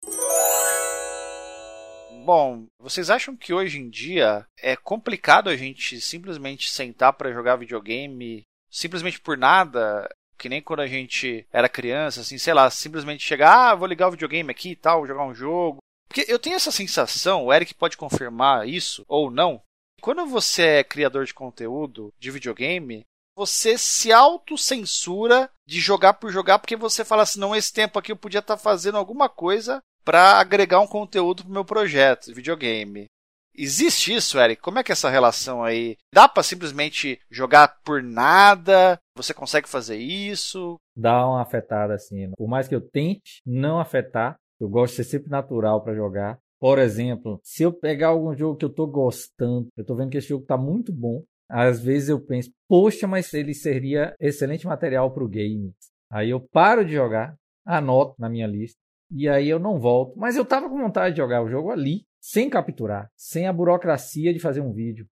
Bom, 2.24 2.66
vocês 2.80 3.08
acham 3.08 3.36
que 3.36 3.54
hoje 3.54 3.78
em 3.78 3.88
dia 3.88 4.44
é 4.60 4.74
complicado 4.74 5.48
a 5.48 5.56
gente 5.56 6.00
simplesmente 6.00 6.68
sentar 6.68 7.12
para 7.12 7.32
jogar 7.32 7.56
videogame 7.56 8.42
simplesmente 8.70 9.20
por 9.20 9.36
nada? 9.36 10.08
Que 10.38 10.48
nem 10.48 10.62
quando 10.62 10.80
a 10.80 10.86
gente 10.86 11.46
era 11.52 11.68
criança, 11.68 12.20
assim, 12.20 12.38
sei 12.38 12.54
lá, 12.54 12.70
simplesmente 12.70 13.24
chegar, 13.24 13.70
ah, 13.70 13.74
vou 13.74 13.88
ligar 13.88 14.08
o 14.08 14.12
videogame 14.12 14.50
aqui 14.50 14.70
e 14.70 14.76
tal, 14.76 15.06
jogar 15.06 15.24
um 15.24 15.34
jogo. 15.34 15.78
Porque 16.08 16.24
eu 16.28 16.38
tenho 16.38 16.56
essa 16.56 16.70
sensação, 16.70 17.44
o 17.44 17.52
Eric 17.52 17.74
pode 17.74 17.96
confirmar 17.96 18.66
isso 18.66 19.04
ou 19.08 19.30
não. 19.30 19.60
Quando 20.00 20.24
você 20.26 20.62
é 20.62 20.84
criador 20.84 21.24
de 21.24 21.34
conteúdo 21.34 22.12
de 22.18 22.30
videogame, 22.30 23.04
você 23.36 23.76
se 23.76 24.12
autocensura 24.12 25.50
de 25.66 25.80
jogar 25.80 26.14
por 26.14 26.32
jogar, 26.32 26.58
porque 26.58 26.76
você 26.76 27.04
fala 27.04 27.22
assim, 27.22 27.38
não, 27.38 27.54
esse 27.54 27.72
tempo 27.72 27.98
aqui 27.98 28.10
eu 28.10 28.16
podia 28.16 28.40
estar 28.40 28.56
fazendo 28.56 28.96
alguma 28.98 29.28
coisa 29.28 29.80
para 30.04 30.40
agregar 30.40 30.80
um 30.80 30.86
conteúdo 30.86 31.42
pro 31.44 31.52
meu 31.52 31.64
projeto 31.64 32.26
de 32.26 32.34
videogame. 32.34 33.06
Existe 33.60 34.14
isso, 34.14 34.38
Eric? 34.38 34.62
Como 34.62 34.78
é 34.78 34.84
que 34.84 34.92
é 34.92 34.94
essa 34.94 35.10
relação 35.10 35.64
aí? 35.64 35.96
Dá 36.14 36.28
para 36.28 36.44
simplesmente 36.44 37.18
jogar 37.28 37.80
por 37.84 38.00
nada? 38.00 39.00
Você 39.16 39.34
consegue 39.34 39.68
fazer 39.68 39.96
isso? 39.96 40.76
Dá 40.96 41.26
uma 41.26 41.42
afetada 41.42 41.92
assim. 41.92 42.30
Por 42.36 42.46
mais 42.46 42.68
que 42.68 42.74
eu 42.76 42.80
tente 42.80 43.42
não 43.44 43.80
afetar, 43.80 44.36
eu 44.60 44.68
gosto 44.68 44.92
de 44.92 44.96
ser 45.02 45.10
sempre 45.10 45.28
natural 45.28 45.82
para 45.82 45.96
jogar. 45.96 46.38
Por 46.60 46.78
exemplo, 46.78 47.40
se 47.42 47.64
eu 47.64 47.72
pegar 47.72 48.08
algum 48.08 48.32
jogo 48.36 48.56
que 48.56 48.64
eu 48.64 48.72
tô 48.72 48.86
gostando, 48.86 49.66
eu 49.76 49.84
tô 49.84 49.96
vendo 49.96 50.10
que 50.10 50.18
esse 50.18 50.28
jogo 50.28 50.46
tá 50.46 50.56
muito 50.56 50.92
bom, 50.92 51.24
às 51.48 51.80
vezes 51.80 52.10
eu 52.10 52.20
penso, 52.20 52.52
poxa, 52.68 53.08
mas 53.08 53.34
ele 53.34 53.54
seria 53.54 54.14
excelente 54.20 54.68
material 54.68 55.12
para 55.12 55.24
o 55.24 55.28
game. 55.28 55.72
Aí 56.10 56.30
eu 56.30 56.40
paro 56.40 56.84
de 56.84 56.92
jogar, 56.92 57.34
anoto 57.66 58.14
na 58.20 58.28
minha 58.28 58.46
lista, 58.46 58.78
e 59.10 59.28
aí 59.28 59.48
eu 59.48 59.58
não 59.58 59.80
volto. 59.80 60.16
Mas 60.16 60.36
eu 60.36 60.44
tava 60.44 60.68
com 60.68 60.78
vontade 60.78 61.14
de 61.14 61.20
jogar 61.20 61.42
o 61.42 61.48
jogo 61.48 61.70
ali, 61.70 62.04
sem 62.20 62.50
capturar, 62.50 63.10
sem 63.16 63.46
a 63.46 63.52
burocracia 63.52 64.32
de 64.32 64.40
fazer 64.40 64.60
um 64.60 64.72
vídeo. 64.72 65.06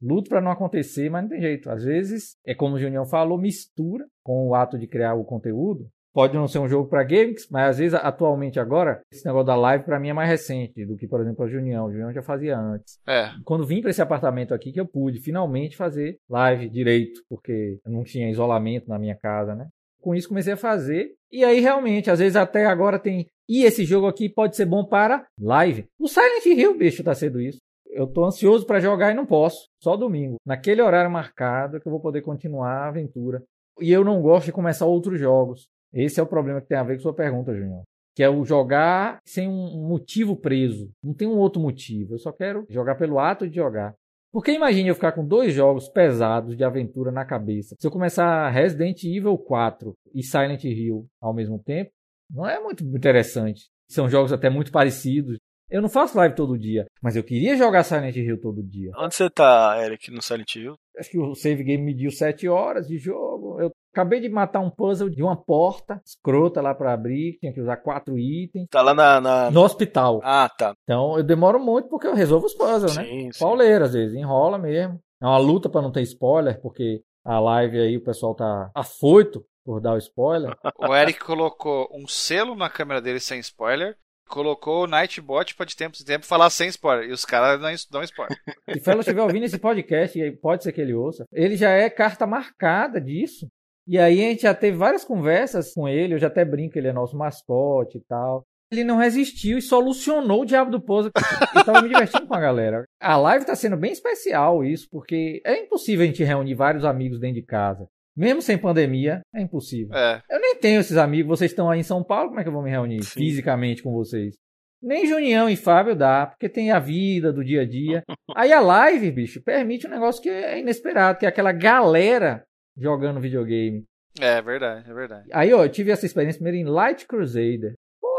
Luto 0.00 0.28
para 0.28 0.40
não 0.40 0.50
acontecer, 0.50 1.10
mas 1.10 1.22
não 1.22 1.28
tem 1.28 1.40
jeito. 1.40 1.70
Às 1.70 1.84
vezes, 1.84 2.36
é 2.46 2.54
como 2.54 2.76
o 2.76 2.78
Junião 2.78 3.04
falou, 3.04 3.36
mistura 3.36 4.06
com 4.22 4.48
o 4.48 4.54
ato 4.54 4.78
de 4.78 4.86
criar 4.86 5.14
o 5.14 5.24
conteúdo. 5.24 5.88
Pode 6.12 6.34
não 6.34 6.48
ser 6.48 6.58
um 6.58 6.68
jogo 6.68 6.88
para 6.88 7.04
games, 7.04 7.46
mas 7.50 7.70
às 7.70 7.78
vezes, 7.78 7.94
atualmente 7.94 8.58
agora, 8.58 9.02
esse 9.12 9.24
negócio 9.26 9.46
da 9.46 9.54
live 9.54 9.84
para 9.84 10.00
mim 10.00 10.08
é 10.08 10.12
mais 10.12 10.28
recente 10.28 10.84
do 10.84 10.96
que, 10.96 11.06
por 11.06 11.20
exemplo, 11.20 11.44
a 11.44 11.48
Junião. 11.48 11.86
O 11.86 11.92
Junião 11.92 12.12
já 12.12 12.22
fazia 12.22 12.58
antes. 12.58 12.98
É. 13.06 13.30
Quando 13.44 13.66
vim 13.66 13.80
para 13.80 13.90
esse 13.90 14.02
apartamento 14.02 14.54
aqui 14.54 14.72
que 14.72 14.80
eu 14.80 14.86
pude 14.86 15.20
finalmente 15.20 15.76
fazer 15.76 16.18
live 16.28 16.68
direito, 16.70 17.22
porque 17.28 17.78
eu 17.84 17.92
não 17.92 18.04
tinha 18.04 18.30
isolamento 18.30 18.88
na 18.88 18.98
minha 18.98 19.16
casa, 19.16 19.54
né? 19.54 19.68
Com 20.00 20.14
isso 20.14 20.28
comecei 20.28 20.54
a 20.54 20.56
fazer. 20.56 21.12
E 21.30 21.44
aí 21.44 21.60
realmente, 21.60 22.10
às 22.10 22.18
vezes 22.18 22.36
até 22.36 22.66
agora 22.66 22.98
tem 22.98 23.26
e 23.48 23.64
esse 23.64 23.84
jogo 23.84 24.06
aqui 24.06 24.28
pode 24.28 24.56
ser 24.56 24.66
bom 24.66 24.84
para 24.84 25.26
live. 25.40 25.86
O 25.98 26.06
Silent 26.06 26.44
Hill, 26.44 26.76
bicho, 26.76 27.02
tá 27.02 27.14
sendo 27.14 27.40
isso. 27.40 27.58
Eu 27.90 28.06
tô 28.06 28.24
ansioso 28.24 28.66
para 28.66 28.80
jogar 28.80 29.10
e 29.10 29.14
não 29.14 29.24
posso. 29.24 29.68
Só 29.82 29.96
domingo. 29.96 30.36
Naquele 30.44 30.82
horário 30.82 31.10
marcado 31.10 31.80
que 31.80 31.88
eu 31.88 31.90
vou 31.90 32.00
poder 32.00 32.20
continuar 32.20 32.70
a 32.70 32.88
aventura. 32.88 33.42
E 33.80 33.90
eu 33.90 34.04
não 34.04 34.20
gosto 34.20 34.46
de 34.46 34.52
começar 34.52 34.84
outros 34.84 35.18
jogos. 35.18 35.66
Esse 35.92 36.20
é 36.20 36.22
o 36.22 36.26
problema 36.26 36.60
que 36.60 36.68
tem 36.68 36.76
a 36.76 36.82
ver 36.82 36.96
com 36.96 37.02
sua 37.02 37.14
pergunta, 37.14 37.54
Junior. 37.54 37.82
Que 38.14 38.22
é 38.22 38.28
o 38.28 38.44
jogar 38.44 39.20
sem 39.24 39.48
um 39.48 39.88
motivo 39.88 40.36
preso. 40.36 40.90
Não 41.02 41.14
tem 41.14 41.26
um 41.26 41.38
outro 41.38 41.62
motivo. 41.62 42.14
Eu 42.14 42.18
só 42.18 42.30
quero 42.32 42.66
jogar 42.68 42.96
pelo 42.96 43.18
ato 43.18 43.48
de 43.48 43.56
jogar. 43.56 43.94
Porque 44.30 44.52
imagine 44.52 44.90
eu 44.90 44.94
ficar 44.94 45.12
com 45.12 45.26
dois 45.26 45.54
jogos 45.54 45.88
pesados 45.88 46.54
de 46.54 46.62
aventura 46.62 47.10
na 47.10 47.24
cabeça. 47.24 47.74
Se 47.78 47.86
eu 47.86 47.90
começar 47.90 48.50
Resident 48.50 49.02
Evil 49.04 49.38
4 49.38 49.94
e 50.14 50.22
Silent 50.22 50.64
Hill 50.64 51.06
ao 51.20 51.32
mesmo 51.32 51.58
tempo, 51.58 51.90
não 52.30 52.46
é 52.48 52.60
muito 52.60 52.84
interessante. 52.84 53.68
São 53.88 54.08
jogos 54.08 54.32
até 54.32 54.50
muito 54.50 54.70
parecidos. 54.70 55.38
Eu 55.70 55.82
não 55.82 55.88
faço 55.88 56.16
live 56.16 56.34
todo 56.34 56.58
dia, 56.58 56.86
mas 57.02 57.14
eu 57.14 57.22
queria 57.22 57.54
jogar 57.54 57.84
Silent 57.84 58.16
Hill 58.16 58.40
todo 58.40 58.62
dia. 58.62 58.90
Onde 58.96 59.14
você 59.14 59.28
tá, 59.28 59.76
Eric, 59.84 60.10
no 60.10 60.22
Silent 60.22 60.56
Hill? 60.56 60.74
Acho 60.98 61.10
que 61.10 61.18
o 61.18 61.34
save 61.34 61.62
game 61.62 61.84
mediu 61.84 62.10
7 62.10 62.48
horas 62.48 62.88
de 62.88 62.96
jogo. 62.96 63.60
Eu 63.60 63.70
acabei 63.92 64.18
de 64.18 64.30
matar 64.30 64.60
um 64.60 64.70
puzzle 64.70 65.10
de 65.10 65.22
uma 65.22 65.36
porta 65.36 66.00
escrota 66.06 66.62
lá 66.62 66.74
para 66.74 66.94
abrir, 66.94 67.36
tinha 67.38 67.52
que 67.52 67.60
usar 67.60 67.76
quatro 67.76 68.18
itens. 68.18 68.66
Tá 68.70 68.80
lá 68.80 68.94
na, 68.94 69.20
na, 69.20 69.50
No 69.50 69.62
hospital. 69.62 70.20
Ah, 70.24 70.48
tá. 70.48 70.72
Então 70.84 71.18
eu 71.18 71.22
demoro 71.22 71.60
muito 71.60 71.88
porque 71.90 72.06
eu 72.06 72.14
resolvo 72.14 72.46
os 72.46 72.54
puzzles, 72.54 72.96
né? 72.96 73.04
Sim, 73.04 73.30
sim. 73.30 73.38
Pauleira, 73.38 73.84
às 73.84 73.92
vezes, 73.92 74.16
enrola 74.16 74.56
mesmo. 74.56 74.98
É 75.20 75.26
uma 75.26 75.38
luta 75.38 75.68
para 75.68 75.82
não 75.82 75.92
ter 75.92 76.02
spoiler, 76.02 76.58
porque 76.62 77.02
a 77.22 77.38
live 77.40 77.78
aí 77.78 77.96
o 77.98 78.04
pessoal 78.04 78.34
tá 78.34 78.70
afoito 78.74 79.44
por 79.68 79.82
dar 79.82 79.92
o 79.92 79.98
spoiler. 79.98 80.56
O 80.78 80.96
Eric 80.96 81.20
colocou 81.20 81.90
um 81.92 82.08
selo 82.08 82.56
na 82.56 82.70
câmera 82.70 83.02
dele 83.02 83.20
sem 83.20 83.38
spoiler. 83.40 83.94
Colocou 84.26 84.84
o 84.84 84.86
Nightbot 84.86 85.54
pra 85.54 85.66
de 85.66 85.76
tempo 85.76 85.94
em 86.00 86.04
tempo 86.04 86.24
falar 86.24 86.48
sem 86.48 86.68
spoiler. 86.68 87.06
E 87.06 87.12
os 87.12 87.26
caras 87.26 87.60
não 87.60 87.68
dão 87.90 88.02
spoiler. 88.02 88.38
Se 88.72 88.78
o 88.78 88.82
Fellow 88.82 89.00
estiver 89.00 89.22
ouvindo 89.22 89.44
esse 89.44 89.58
podcast, 89.58 90.18
e 90.18 90.32
pode 90.32 90.62
ser 90.62 90.72
que 90.72 90.80
ele 90.80 90.94
ouça, 90.94 91.26
ele 91.30 91.54
já 91.54 91.70
é 91.70 91.90
carta 91.90 92.26
marcada 92.26 92.98
disso. 92.98 93.46
E 93.86 93.98
aí 93.98 94.24
a 94.24 94.30
gente 94.30 94.42
já 94.42 94.54
teve 94.54 94.78
várias 94.78 95.04
conversas 95.04 95.74
com 95.74 95.86
ele, 95.86 96.14
eu 96.14 96.18
já 96.18 96.28
até 96.28 96.46
brinco, 96.46 96.78
ele 96.78 96.88
é 96.88 96.92
nosso 96.92 97.16
mascote 97.16 97.98
e 97.98 98.04
tal. 98.08 98.44
Ele 98.72 98.84
não 98.84 98.96
resistiu 98.96 99.58
e 99.58 99.62
solucionou 99.62 100.42
o 100.42 100.46
diabo 100.46 100.70
do 100.70 100.80
puzzle. 100.80 101.10
Eu 101.54 101.64
tava 101.64 101.82
me 101.82 101.88
divertindo 101.88 102.26
com 102.26 102.34
a 102.34 102.40
galera. 102.40 102.84
A 103.00 103.16
live 103.16 103.46
tá 103.46 103.54
sendo 103.54 103.76
bem 103.76 103.92
especial 103.92 104.64
isso, 104.64 104.88
porque 104.90 105.42
é 105.44 105.62
impossível 105.62 106.04
a 106.04 106.06
gente 106.06 106.24
reunir 106.24 106.54
vários 106.54 106.84
amigos 106.84 107.18
dentro 107.18 107.36
de 107.36 107.46
casa. 107.46 107.86
Mesmo 108.18 108.42
sem 108.42 108.58
pandemia, 108.58 109.20
é 109.32 109.40
impossível. 109.40 109.94
É. 109.96 110.20
Eu 110.28 110.40
nem 110.40 110.56
tenho 110.56 110.80
esses 110.80 110.96
amigos, 110.96 111.38
vocês 111.38 111.52
estão 111.52 111.70
aí 111.70 111.78
em 111.78 111.84
São 111.84 112.02
Paulo, 112.02 112.30
como 112.30 112.40
é 112.40 112.42
que 112.42 112.48
eu 112.48 112.52
vou 112.52 112.64
me 112.64 112.70
reunir 112.70 113.04
Sim. 113.04 113.20
fisicamente 113.20 113.80
com 113.80 113.92
vocês? 113.92 114.34
Nem 114.82 115.06
Junião 115.06 115.48
e 115.48 115.54
Fábio 115.54 115.94
dá, 115.94 116.26
porque 116.26 116.48
tem 116.48 116.72
a 116.72 116.80
vida 116.80 117.32
do 117.32 117.44
dia 117.44 117.62
a 117.62 117.64
dia. 117.64 118.02
Aí 118.34 118.52
a 118.52 118.58
live, 118.58 119.12
bicho, 119.12 119.40
permite 119.40 119.86
um 119.86 119.90
negócio 119.90 120.20
que 120.20 120.28
é 120.28 120.58
inesperado, 120.58 121.20
que 121.20 121.26
é 121.26 121.28
aquela 121.28 121.52
galera 121.52 122.44
jogando 122.76 123.20
videogame. 123.20 123.84
É 124.20 124.42
verdade, 124.42 124.90
é 124.90 124.94
verdade. 124.94 125.28
Aí, 125.32 125.52
ó, 125.52 125.64
eu 125.64 125.68
tive 125.68 125.92
essa 125.92 126.04
experiência 126.04 126.40
primeiro 126.40 126.68
em 126.68 126.72
Light 126.72 127.06
Crusader. 127.06 127.74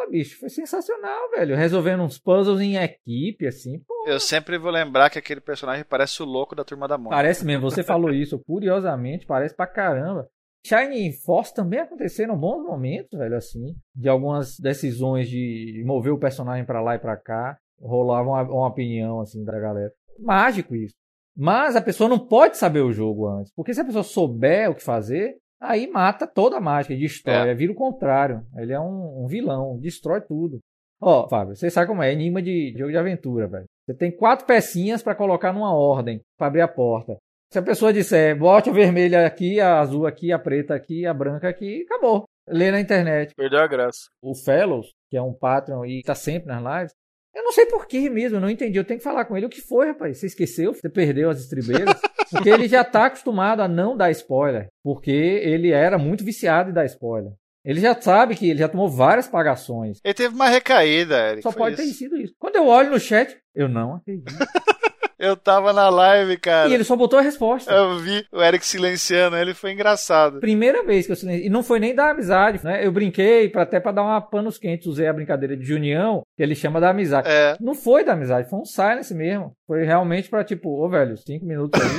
Bicho, 0.09 0.39
foi 0.39 0.49
sensacional, 0.49 1.29
velho. 1.31 1.55
Resolvendo 1.55 2.01
uns 2.03 2.17
puzzles 2.17 2.59
em 2.61 2.75
equipe, 2.77 3.47
assim. 3.47 3.79
Pô, 3.87 4.05
Eu 4.07 4.19
sempre 4.19 4.57
vou 4.57 4.71
lembrar 4.71 5.09
que 5.09 5.19
aquele 5.19 5.41
personagem 5.41 5.85
parece 5.87 6.21
o 6.21 6.25
louco 6.25 6.55
da 6.55 6.63
turma 6.63 6.87
da 6.87 6.97
Mônica. 6.97 7.15
Parece 7.15 7.45
mesmo, 7.45 7.69
você 7.69 7.83
falou 7.83 8.11
isso, 8.11 8.39
curiosamente, 8.39 9.25
parece 9.25 9.55
pra 9.55 9.67
caramba. 9.67 10.27
Shining 10.65 11.13
Force 11.13 11.53
também 11.53 11.79
aconteceram 11.79 12.37
bons 12.37 12.63
momentos, 12.63 13.17
velho, 13.17 13.35
assim, 13.37 13.75
de 13.95 14.09
algumas 14.09 14.59
decisões 14.59 15.29
de 15.29 15.83
mover 15.85 16.11
o 16.11 16.19
personagem 16.19 16.65
pra 16.65 16.81
lá 16.81 16.95
e 16.95 16.99
pra 16.99 17.15
cá, 17.15 17.57
rolava 17.81 18.27
uma, 18.27 18.41
uma 18.43 18.67
opinião, 18.67 19.21
assim, 19.21 19.43
da 19.43 19.57
galera. 19.57 19.91
Mágico 20.19 20.75
isso. 20.75 20.95
Mas 21.35 21.77
a 21.77 21.81
pessoa 21.81 22.09
não 22.09 22.19
pode 22.19 22.57
saber 22.57 22.81
o 22.81 22.91
jogo 22.91 23.27
antes, 23.27 23.53
porque 23.55 23.73
se 23.73 23.79
a 23.79 23.85
pessoa 23.85 24.03
souber 24.03 24.69
o 24.69 24.75
que 24.75 24.83
fazer, 24.83 25.37
aí 25.61 25.87
mata 25.87 26.25
toda 26.27 26.57
a 26.57 26.61
mágica, 26.61 26.95
destrói, 26.95 27.49
É. 27.49 27.53
vira 27.53 27.71
o 27.71 27.75
contrário. 27.75 28.45
Ele 28.57 28.73
é 28.73 28.79
um, 28.79 29.23
um 29.23 29.27
vilão, 29.27 29.77
destrói 29.79 30.21
tudo. 30.21 30.59
Ó, 31.01 31.27
Fábio, 31.29 31.55
você 31.55 31.69
sabe 31.69 31.87
como 31.87 32.03
é, 32.03 32.11
enigma 32.11 32.41
de 32.41 32.73
jogo 32.77 32.91
de 32.91 32.97
aventura, 32.97 33.47
velho. 33.47 33.65
Você 33.85 33.93
tem 33.95 34.11
quatro 34.11 34.45
pecinhas 34.45 35.01
pra 35.01 35.15
colocar 35.15 35.53
numa 35.53 35.73
ordem, 35.73 36.19
pra 36.37 36.47
abrir 36.47 36.61
a 36.61 36.67
porta. 36.67 37.15
Se 37.51 37.57
a 37.57 37.63
pessoa 37.63 37.91
disser, 37.93 38.37
bote 38.37 38.69
a 38.69 38.73
vermelha 38.73 39.25
aqui, 39.25 39.59
a 39.59 39.79
azul 39.79 40.05
aqui, 40.05 40.31
a 40.31 40.37
preta 40.37 40.75
aqui, 40.75 41.05
a 41.05 41.13
branca 41.13 41.47
aqui, 41.49 41.83
acabou. 41.83 42.25
Lê 42.47 42.69
na 42.69 42.79
internet. 42.79 43.33
Perdeu 43.35 43.59
a 43.59 43.67
graça. 43.67 44.09
O 44.21 44.35
Fellows, 44.35 44.91
que 45.09 45.17
é 45.17 45.21
um 45.21 45.33
Patreon 45.33 45.85
e 45.85 46.01
tá 46.03 46.13
sempre 46.13 46.47
nas 46.47 46.61
lives, 46.61 46.93
eu 47.33 47.43
não 47.43 47.51
sei 47.51 47.65
por 47.67 47.87
que 47.87 48.09
mesmo, 48.09 48.37
eu 48.37 48.41
não 48.41 48.49
entendi. 48.49 48.77
Eu 48.77 48.83
tenho 48.83 48.99
que 48.99 49.03
falar 49.03 49.23
com 49.25 49.37
ele. 49.37 49.45
O 49.45 49.49
que 49.49 49.61
foi, 49.61 49.87
rapaz? 49.87 50.17
Você 50.19 50.25
esqueceu? 50.27 50.73
Você 50.73 50.89
perdeu 50.89 51.29
as 51.29 51.39
estribeiras? 51.39 51.95
Porque 52.31 52.49
ele 52.49 52.67
já 52.67 52.83
tá 52.83 53.05
acostumado 53.05 53.61
a 53.61 53.67
não 53.67 53.95
dar 53.95 54.11
spoiler. 54.11 54.67
Porque 54.83 55.11
ele 55.11 55.71
era 55.71 55.97
muito 55.97 56.23
viciado 56.23 56.69
em 56.69 56.73
dar 56.73 56.85
spoiler. 56.85 57.31
Ele 57.63 57.81
já 57.81 57.99
sabe 57.99 58.35
que 58.35 58.49
ele 58.49 58.59
já 58.59 58.69
tomou 58.69 58.89
várias 58.89 59.27
pagações. 59.27 59.99
Ele 60.03 60.13
teve 60.13 60.33
uma 60.33 60.47
recaída, 60.47 61.31
Eric. 61.31 61.43
Só 61.43 61.51
pode 61.51 61.75
ter 61.75 61.83
isso. 61.83 61.99
sido 61.99 62.17
isso. 62.17 62.33
Quando 62.39 62.55
eu 62.55 62.67
olho 62.67 62.91
no 62.91 62.99
chat, 62.99 63.37
eu 63.53 63.67
não 63.67 63.95
acredito. 63.95 64.33
Eu 65.19 65.35
tava 65.35 65.73
na 65.73 65.89
live, 65.89 66.37
cara. 66.37 66.69
E 66.69 66.73
ele 66.73 66.85
só 66.85 66.95
botou 66.95 67.19
a 67.19 67.21
resposta. 67.21 67.71
Eu 67.71 67.99
vi 67.99 68.25
o 68.31 68.41
Eric 68.41 68.65
silenciando 68.65 69.35
ele, 69.35 69.53
foi 69.53 69.73
engraçado. 69.73 70.39
Primeira 70.39 70.81
vez 70.83 71.05
que 71.05 71.11
eu 71.11 71.15
silenciei. 71.15 71.47
E 71.47 71.49
não 71.49 71.61
foi 71.61 71.79
nem 71.79 71.93
da 71.93 72.11
amizade, 72.11 72.63
né? 72.63 72.85
Eu 72.85 72.91
brinquei 72.91 73.49
pra, 73.49 73.63
até 73.63 73.79
pra 73.79 73.91
dar 73.91 74.03
uma 74.03 74.21
panos 74.21 74.57
quentes. 74.57 74.87
Usei 74.87 75.07
a 75.07 75.13
brincadeira 75.13 75.57
de 75.57 75.65
Junião, 75.65 76.21
que 76.37 76.41
ele 76.41 76.55
chama 76.55 76.79
da 76.79 76.91
amizade. 76.91 77.27
É. 77.29 77.57
Não 77.59 77.75
foi 77.75 78.05
da 78.05 78.13
amizade, 78.13 78.49
foi 78.49 78.59
um 78.59 78.65
silence 78.65 79.13
mesmo. 79.13 79.51
Foi 79.67 79.83
realmente 79.83 80.29
pra, 80.29 80.43
tipo, 80.43 80.69
ô 80.69 80.87
velho, 80.89 81.17
cinco 81.17 81.45
minutos 81.45 81.79
aí. 81.81 81.89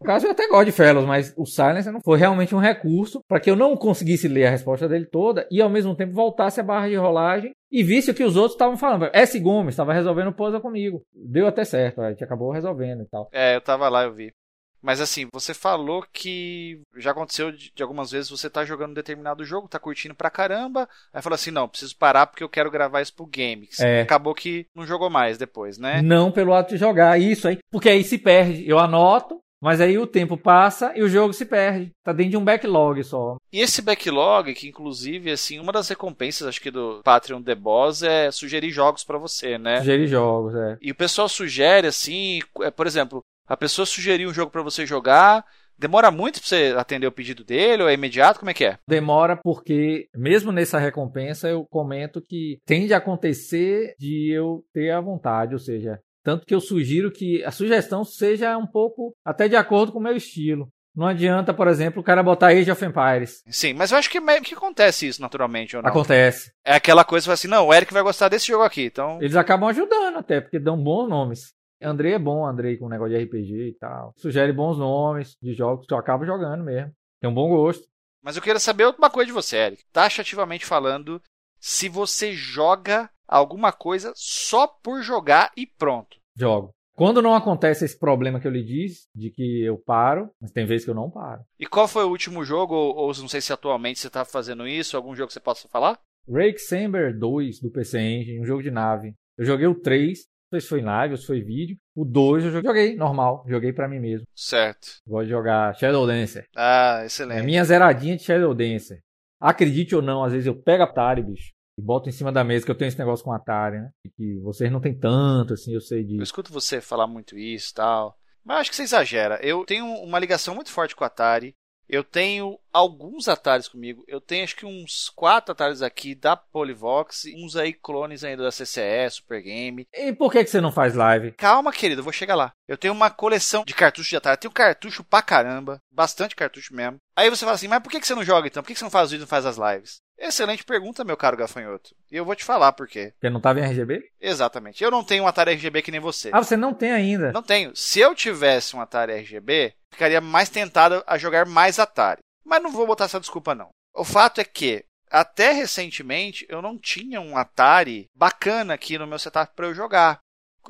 No 0.00 0.06
caso, 0.06 0.26
eu 0.26 0.32
até 0.32 0.48
gosto 0.48 0.66
de 0.66 0.72
Fellows, 0.72 1.06
mas 1.06 1.32
o 1.36 1.46
silence 1.46 1.90
não 1.90 2.00
foi 2.04 2.18
realmente 2.18 2.54
um 2.54 2.58
recurso 2.58 3.20
pra 3.28 3.40
que 3.40 3.50
eu 3.50 3.56
não 3.56 3.76
conseguisse 3.76 4.28
ler 4.28 4.46
a 4.46 4.50
resposta 4.50 4.88
dele 4.88 5.06
toda 5.06 5.46
e 5.50 5.62
ao 5.62 5.70
mesmo 5.70 5.94
tempo 5.94 6.12
voltasse 6.12 6.60
a 6.60 6.64
barra 6.64 6.88
de 6.88 6.96
rolagem 6.96 7.52
e 7.76 7.82
visse 7.82 8.10
o 8.10 8.14
que 8.14 8.24
os 8.24 8.36
outros 8.36 8.54
estavam 8.54 8.78
falando. 8.78 9.10
S. 9.12 9.38
Gomes 9.38 9.74
estava 9.74 9.92
resolvendo 9.92 10.28
o 10.28 10.32
puzzle 10.32 10.62
comigo. 10.62 11.02
Deu 11.14 11.46
até 11.46 11.62
certo, 11.62 12.00
a 12.00 12.08
gente 12.08 12.24
acabou 12.24 12.50
resolvendo 12.50 13.02
e 13.02 13.06
tal. 13.06 13.28
É, 13.30 13.54
eu 13.54 13.60
tava 13.60 13.86
lá, 13.90 14.04
eu 14.04 14.14
vi. 14.14 14.32
Mas 14.80 14.98
assim, 14.98 15.28
você 15.30 15.52
falou 15.52 16.02
que 16.10 16.80
já 16.96 17.10
aconteceu 17.10 17.52
de, 17.52 17.70
de 17.74 17.82
algumas 17.82 18.10
vezes 18.10 18.30
você 18.30 18.48
tá 18.48 18.64
jogando 18.64 18.92
um 18.92 18.94
determinado 18.94 19.44
jogo, 19.44 19.68
tá 19.68 19.78
curtindo 19.78 20.14
pra 20.14 20.30
caramba, 20.30 20.88
aí 21.12 21.20
fala 21.20 21.34
assim, 21.34 21.50
não, 21.50 21.68
preciso 21.68 21.94
parar 21.98 22.26
porque 22.26 22.42
eu 22.42 22.48
quero 22.48 22.70
gravar 22.70 23.02
isso 23.02 23.14
pro 23.14 23.26
game. 23.26 23.68
É. 23.78 24.00
Acabou 24.00 24.34
que 24.34 24.66
não 24.74 24.86
jogou 24.86 25.10
mais 25.10 25.36
depois, 25.36 25.76
né? 25.76 26.00
Não 26.00 26.32
pelo 26.32 26.54
ato 26.54 26.70
de 26.70 26.76
jogar, 26.78 27.20
isso 27.20 27.46
aí. 27.46 27.58
Porque 27.70 27.90
aí 27.90 28.02
se 28.02 28.16
perde. 28.16 28.66
Eu 28.66 28.78
anoto, 28.78 29.38
mas 29.60 29.80
aí 29.80 29.98
o 29.98 30.06
tempo 30.06 30.36
passa 30.36 30.92
e 30.96 31.02
o 31.02 31.08
jogo 31.08 31.32
se 31.32 31.46
perde. 31.46 31.90
Tá 32.04 32.12
dentro 32.12 32.32
de 32.32 32.36
um 32.36 32.44
backlog 32.44 33.02
só. 33.02 33.36
E 33.52 33.60
esse 33.60 33.82
backlog, 33.82 34.52
que 34.54 34.68
inclusive, 34.68 35.30
assim, 35.30 35.58
uma 35.58 35.72
das 35.72 35.88
recompensas, 35.88 36.46
acho 36.46 36.60
que 36.60 36.70
do 36.70 37.00
Patreon 37.04 37.42
The 37.42 37.54
Boss 37.54 38.02
é 38.02 38.30
sugerir 38.30 38.70
jogos 38.70 39.04
pra 39.04 39.18
você, 39.18 39.58
né? 39.58 39.78
Sugerir 39.78 40.06
jogos, 40.06 40.54
é. 40.54 40.78
E 40.80 40.90
o 40.90 40.94
pessoal 40.94 41.28
sugere, 41.28 41.86
assim, 41.86 42.40
é, 42.62 42.70
por 42.70 42.86
exemplo, 42.86 43.22
a 43.46 43.56
pessoa 43.56 43.86
sugeriu 43.86 44.28
um 44.28 44.34
jogo 44.34 44.50
pra 44.50 44.62
você 44.62 44.84
jogar, 44.84 45.44
demora 45.78 46.10
muito 46.10 46.40
pra 46.40 46.48
você 46.48 46.74
atender 46.76 47.06
o 47.06 47.12
pedido 47.12 47.44
dele, 47.44 47.82
ou 47.82 47.88
é 47.88 47.94
imediato, 47.94 48.38
como 48.40 48.50
é 48.50 48.54
que 48.54 48.64
é? 48.64 48.78
Demora 48.88 49.36
porque, 49.36 50.08
mesmo 50.14 50.50
nessa 50.50 50.78
recompensa, 50.78 51.48
eu 51.48 51.64
comento 51.64 52.20
que 52.20 52.58
tende 52.66 52.92
a 52.92 52.98
acontecer 52.98 53.94
de 53.98 54.32
eu 54.32 54.64
ter 54.72 54.90
a 54.90 55.00
vontade, 55.00 55.54
ou 55.54 55.60
seja, 55.60 56.00
tanto 56.26 56.44
que 56.44 56.52
eu 56.52 56.60
sugiro 56.60 57.12
que 57.12 57.44
a 57.44 57.52
sugestão 57.52 58.02
seja 58.02 58.58
um 58.58 58.66
pouco 58.66 59.14
até 59.24 59.46
de 59.46 59.54
acordo 59.54 59.92
com 59.92 60.00
o 60.00 60.02
meu 60.02 60.16
estilo. 60.16 60.68
Não 60.92 61.06
adianta, 61.06 61.54
por 61.54 61.68
exemplo, 61.68 62.00
o 62.00 62.04
cara 62.04 62.20
botar 62.20 62.48
Age 62.48 62.68
of 62.68 62.84
Empires. 62.84 63.44
Sim, 63.46 63.74
mas 63.74 63.92
eu 63.92 63.98
acho 63.98 64.10
que, 64.10 64.18
meio 64.18 64.42
que 64.42 64.54
acontece 64.54 65.06
isso 65.06 65.22
naturalmente, 65.22 65.76
ou 65.76 65.82
não? 65.84 65.88
Acontece. 65.88 66.50
É 66.64 66.74
aquela 66.74 67.04
coisa 67.04 67.32
assim, 67.32 67.46
não, 67.46 67.68
o 67.68 67.72
Eric 67.72 67.92
vai 67.92 68.02
gostar 68.02 68.28
desse 68.28 68.48
jogo 68.48 68.64
aqui, 68.64 68.86
então... 68.86 69.22
Eles 69.22 69.36
acabam 69.36 69.68
ajudando 69.68 70.16
até, 70.16 70.40
porque 70.40 70.58
dão 70.58 70.76
bons 70.76 71.08
nomes. 71.08 71.52
Andrei 71.80 72.14
é 72.14 72.18
bom, 72.18 72.44
Andrei 72.44 72.76
com 72.76 72.88
negócio 72.88 73.16
de 73.16 73.22
RPG 73.22 73.68
e 73.68 73.74
tal. 73.78 74.12
Sugere 74.16 74.52
bons 74.52 74.78
nomes 74.78 75.36
de 75.40 75.54
jogos 75.54 75.86
que 75.86 75.94
eu 75.94 75.98
acabo 75.98 76.26
jogando 76.26 76.64
mesmo. 76.64 76.90
Tem 77.20 77.30
um 77.30 77.34
bom 77.34 77.48
gosto. 77.48 77.84
Mas 78.20 78.34
eu 78.34 78.42
queria 78.42 78.58
saber 78.58 78.88
uma 78.98 79.10
coisa 79.10 79.26
de 79.26 79.32
você, 79.32 79.58
Eric. 79.58 79.84
Taxativamente 79.92 80.66
falando, 80.66 81.22
se 81.60 81.88
você 81.88 82.32
joga 82.32 83.08
alguma 83.26 83.72
coisa 83.72 84.12
só 84.14 84.66
por 84.66 85.02
jogar 85.02 85.50
e 85.56 85.66
pronto. 85.66 86.15
Jogo. 86.36 86.70
Quando 86.94 87.20
não 87.20 87.34
acontece 87.34 87.84
esse 87.84 87.98
problema 87.98 88.40
que 88.40 88.46
eu 88.46 88.50
lhe 88.50 88.64
disse, 88.64 89.06
de 89.14 89.30
que 89.30 89.62
eu 89.62 89.76
paro, 89.76 90.30
mas 90.40 90.50
tem 90.50 90.64
vezes 90.64 90.84
que 90.84 90.90
eu 90.90 90.94
não 90.94 91.10
paro. 91.10 91.42
E 91.58 91.66
qual 91.66 91.86
foi 91.86 92.04
o 92.04 92.08
último 92.10 92.42
jogo, 92.44 92.74
ou, 92.74 92.96
ou 92.96 93.08
não 93.08 93.28
sei 93.28 93.40
se 93.40 93.52
atualmente 93.52 93.98
você 93.98 94.08
tá 94.08 94.24
fazendo 94.24 94.66
isso, 94.66 94.96
algum 94.96 95.14
jogo 95.14 95.26
que 95.28 95.34
você 95.34 95.40
possa 95.40 95.68
falar? 95.68 95.98
Rake 96.28 96.58
Samber 96.58 97.16
2 97.18 97.60
do 97.60 97.70
PC 97.70 98.00
Engine, 98.00 98.40
um 98.40 98.46
jogo 98.46 98.62
de 98.62 98.70
nave. 98.70 99.14
Eu 99.36 99.44
joguei 99.44 99.66
o 99.66 99.74
3, 99.74 100.18
não 100.50 100.58
sei 100.58 100.60
se 100.62 100.68
foi 100.68 100.80
em 100.80 100.84
live 100.84 101.12
ou 101.14 101.18
se 101.18 101.26
foi 101.26 101.42
vídeo. 101.42 101.76
O 101.94 102.02
2 102.04 102.44
eu 102.46 102.50
joguei 102.62 102.96
normal, 102.96 103.44
joguei 103.46 103.72
pra 103.74 103.86
mim 103.88 104.00
mesmo. 104.00 104.26
Certo. 104.34 104.88
Gosto 105.06 105.24
de 105.26 105.30
jogar 105.32 105.74
Shadow 105.76 106.06
Dancer. 106.06 106.46
Ah, 106.56 107.00
É 107.02 107.06
excelente. 107.06 107.44
minha 107.44 107.62
zeradinha 107.62 108.16
de 108.16 108.22
Shadow 108.22 108.54
Dancer. 108.54 109.00
Acredite 109.38 109.94
ou 109.94 110.00
não, 110.00 110.24
às 110.24 110.32
vezes 110.32 110.46
eu 110.46 110.54
pego 110.56 110.82
a 110.82 110.86
Atari, 110.86 111.22
bicho, 111.22 111.52
e 111.78 111.82
boto 111.82 112.08
em 112.08 112.12
cima 112.12 112.32
da 112.32 112.42
mesa, 112.44 112.64
que 112.64 112.70
eu 112.70 112.74
tenho 112.76 112.88
esse 112.88 112.98
negócio 112.98 113.24
com 113.24 113.32
Atari, 113.32 113.78
né? 113.78 113.90
E 114.04 114.10
que 114.10 114.38
vocês 114.40 114.70
não 114.70 114.80
tem 114.80 114.94
tanto, 114.98 115.54
assim, 115.54 115.74
eu 115.74 115.80
sei 115.80 116.00
Eu 116.00 116.04
disso. 116.06 116.22
escuto 116.22 116.52
você 116.52 116.80
falar 116.80 117.06
muito 117.06 117.38
isso 117.38 117.70
e 117.70 117.74
tal. 117.74 118.16
Mas 118.44 118.60
acho 118.60 118.70
que 118.70 118.76
você 118.76 118.82
exagera. 118.84 119.38
Eu 119.42 119.64
tenho 119.64 119.86
uma 119.86 120.18
ligação 120.18 120.54
muito 120.54 120.70
forte 120.70 120.94
com 120.94 121.02
o 121.04 121.06
Atari. 121.06 121.54
Eu 121.88 122.02
tenho 122.02 122.58
alguns 122.72 123.28
Ataris 123.28 123.68
comigo. 123.68 124.02
Eu 124.08 124.20
tenho 124.20 124.42
acho 124.42 124.56
que 124.56 124.66
uns 124.66 125.08
quatro 125.14 125.52
Ataris 125.52 125.82
aqui 125.82 126.16
da 126.16 126.36
Polivox. 126.36 127.24
Uns 127.36 127.54
aí 127.56 127.72
clones 127.72 128.24
ainda 128.24 128.42
da 128.42 128.50
CCE, 128.50 129.08
Super 129.10 129.40
Game. 129.42 129.86
E 129.94 130.12
por 130.12 130.32
que, 130.32 130.42
que 130.42 130.50
você 130.50 130.60
não 130.60 130.72
faz 130.72 130.94
live? 130.94 131.32
Calma, 131.32 131.72
querido, 131.72 132.00
eu 132.00 132.04
vou 132.04 132.12
chegar 132.12 132.34
lá. 132.34 132.52
Eu 132.66 132.76
tenho 132.76 132.92
uma 132.92 133.08
coleção 133.10 133.64
de 133.64 133.72
cartuchos 133.74 134.08
de 134.08 134.16
Atari. 134.16 134.34
Eu 134.34 134.40
tenho 134.40 134.52
cartucho 134.52 135.04
pra 135.04 135.22
caramba. 135.22 135.80
Bastante 135.92 136.34
cartucho 136.34 136.74
mesmo. 136.74 136.98
Aí 137.16 137.30
você 137.30 137.44
fala 137.44 137.54
assim, 137.54 137.68
mas 137.68 137.80
por 137.80 137.90
que 137.90 138.00
que 138.00 138.06
você 138.06 138.14
não 138.16 138.24
joga 138.24 138.48
então? 138.48 138.62
Por 138.62 138.68
que 138.68 138.72
que 138.72 138.78
você 138.78 138.84
não 138.84 138.90
faz 138.90 139.04
os 139.06 139.10
vídeos 139.12 139.28
e 139.28 139.32
não 139.32 139.42
faz 139.42 139.46
as 139.46 139.56
lives? 139.56 140.00
Excelente 140.18 140.64
pergunta, 140.64 141.04
meu 141.04 141.16
caro 141.16 141.36
gafanhoto. 141.36 141.94
E 142.10 142.16
eu 142.16 142.24
vou 142.24 142.34
te 142.34 142.44
falar 142.44 142.72
por 142.72 142.88
quê. 142.88 143.12
Porque 143.12 143.30
não 143.30 143.40
tava 143.40 143.60
em 143.60 143.64
RGB? 143.64 144.02
Exatamente. 144.20 144.82
Eu 144.82 144.90
não 144.90 145.04
tenho 145.04 145.24
um 145.24 145.26
Atari 145.26 145.52
RGB 145.52 145.82
que 145.82 145.90
nem 145.90 146.00
você. 146.00 146.30
Ah, 146.32 146.42
você 146.42 146.56
não 146.56 146.72
tem 146.72 146.90
ainda. 146.90 147.32
Não 147.32 147.42
tenho. 147.42 147.74
Se 147.76 148.00
eu 148.00 148.14
tivesse 148.14 148.74
um 148.74 148.80
Atari 148.80 149.12
RGB, 149.12 149.74
ficaria 149.92 150.20
mais 150.20 150.48
tentado 150.48 151.02
a 151.06 151.18
jogar 151.18 151.44
mais 151.46 151.78
Atari. 151.78 152.20
Mas 152.44 152.62
não 152.62 152.72
vou 152.72 152.86
botar 152.86 153.04
essa 153.04 153.20
desculpa, 153.20 153.54
não. 153.54 153.68
O 153.94 154.04
fato 154.04 154.40
é 154.40 154.44
que, 154.44 154.84
até 155.10 155.52
recentemente, 155.52 156.46
eu 156.48 156.62
não 156.62 156.78
tinha 156.78 157.20
um 157.20 157.36
Atari 157.36 158.06
bacana 158.14 158.74
aqui 158.74 158.96
no 158.96 159.06
meu 159.06 159.18
setup 159.18 159.54
para 159.54 159.66
eu 159.66 159.74
jogar. 159.74 160.18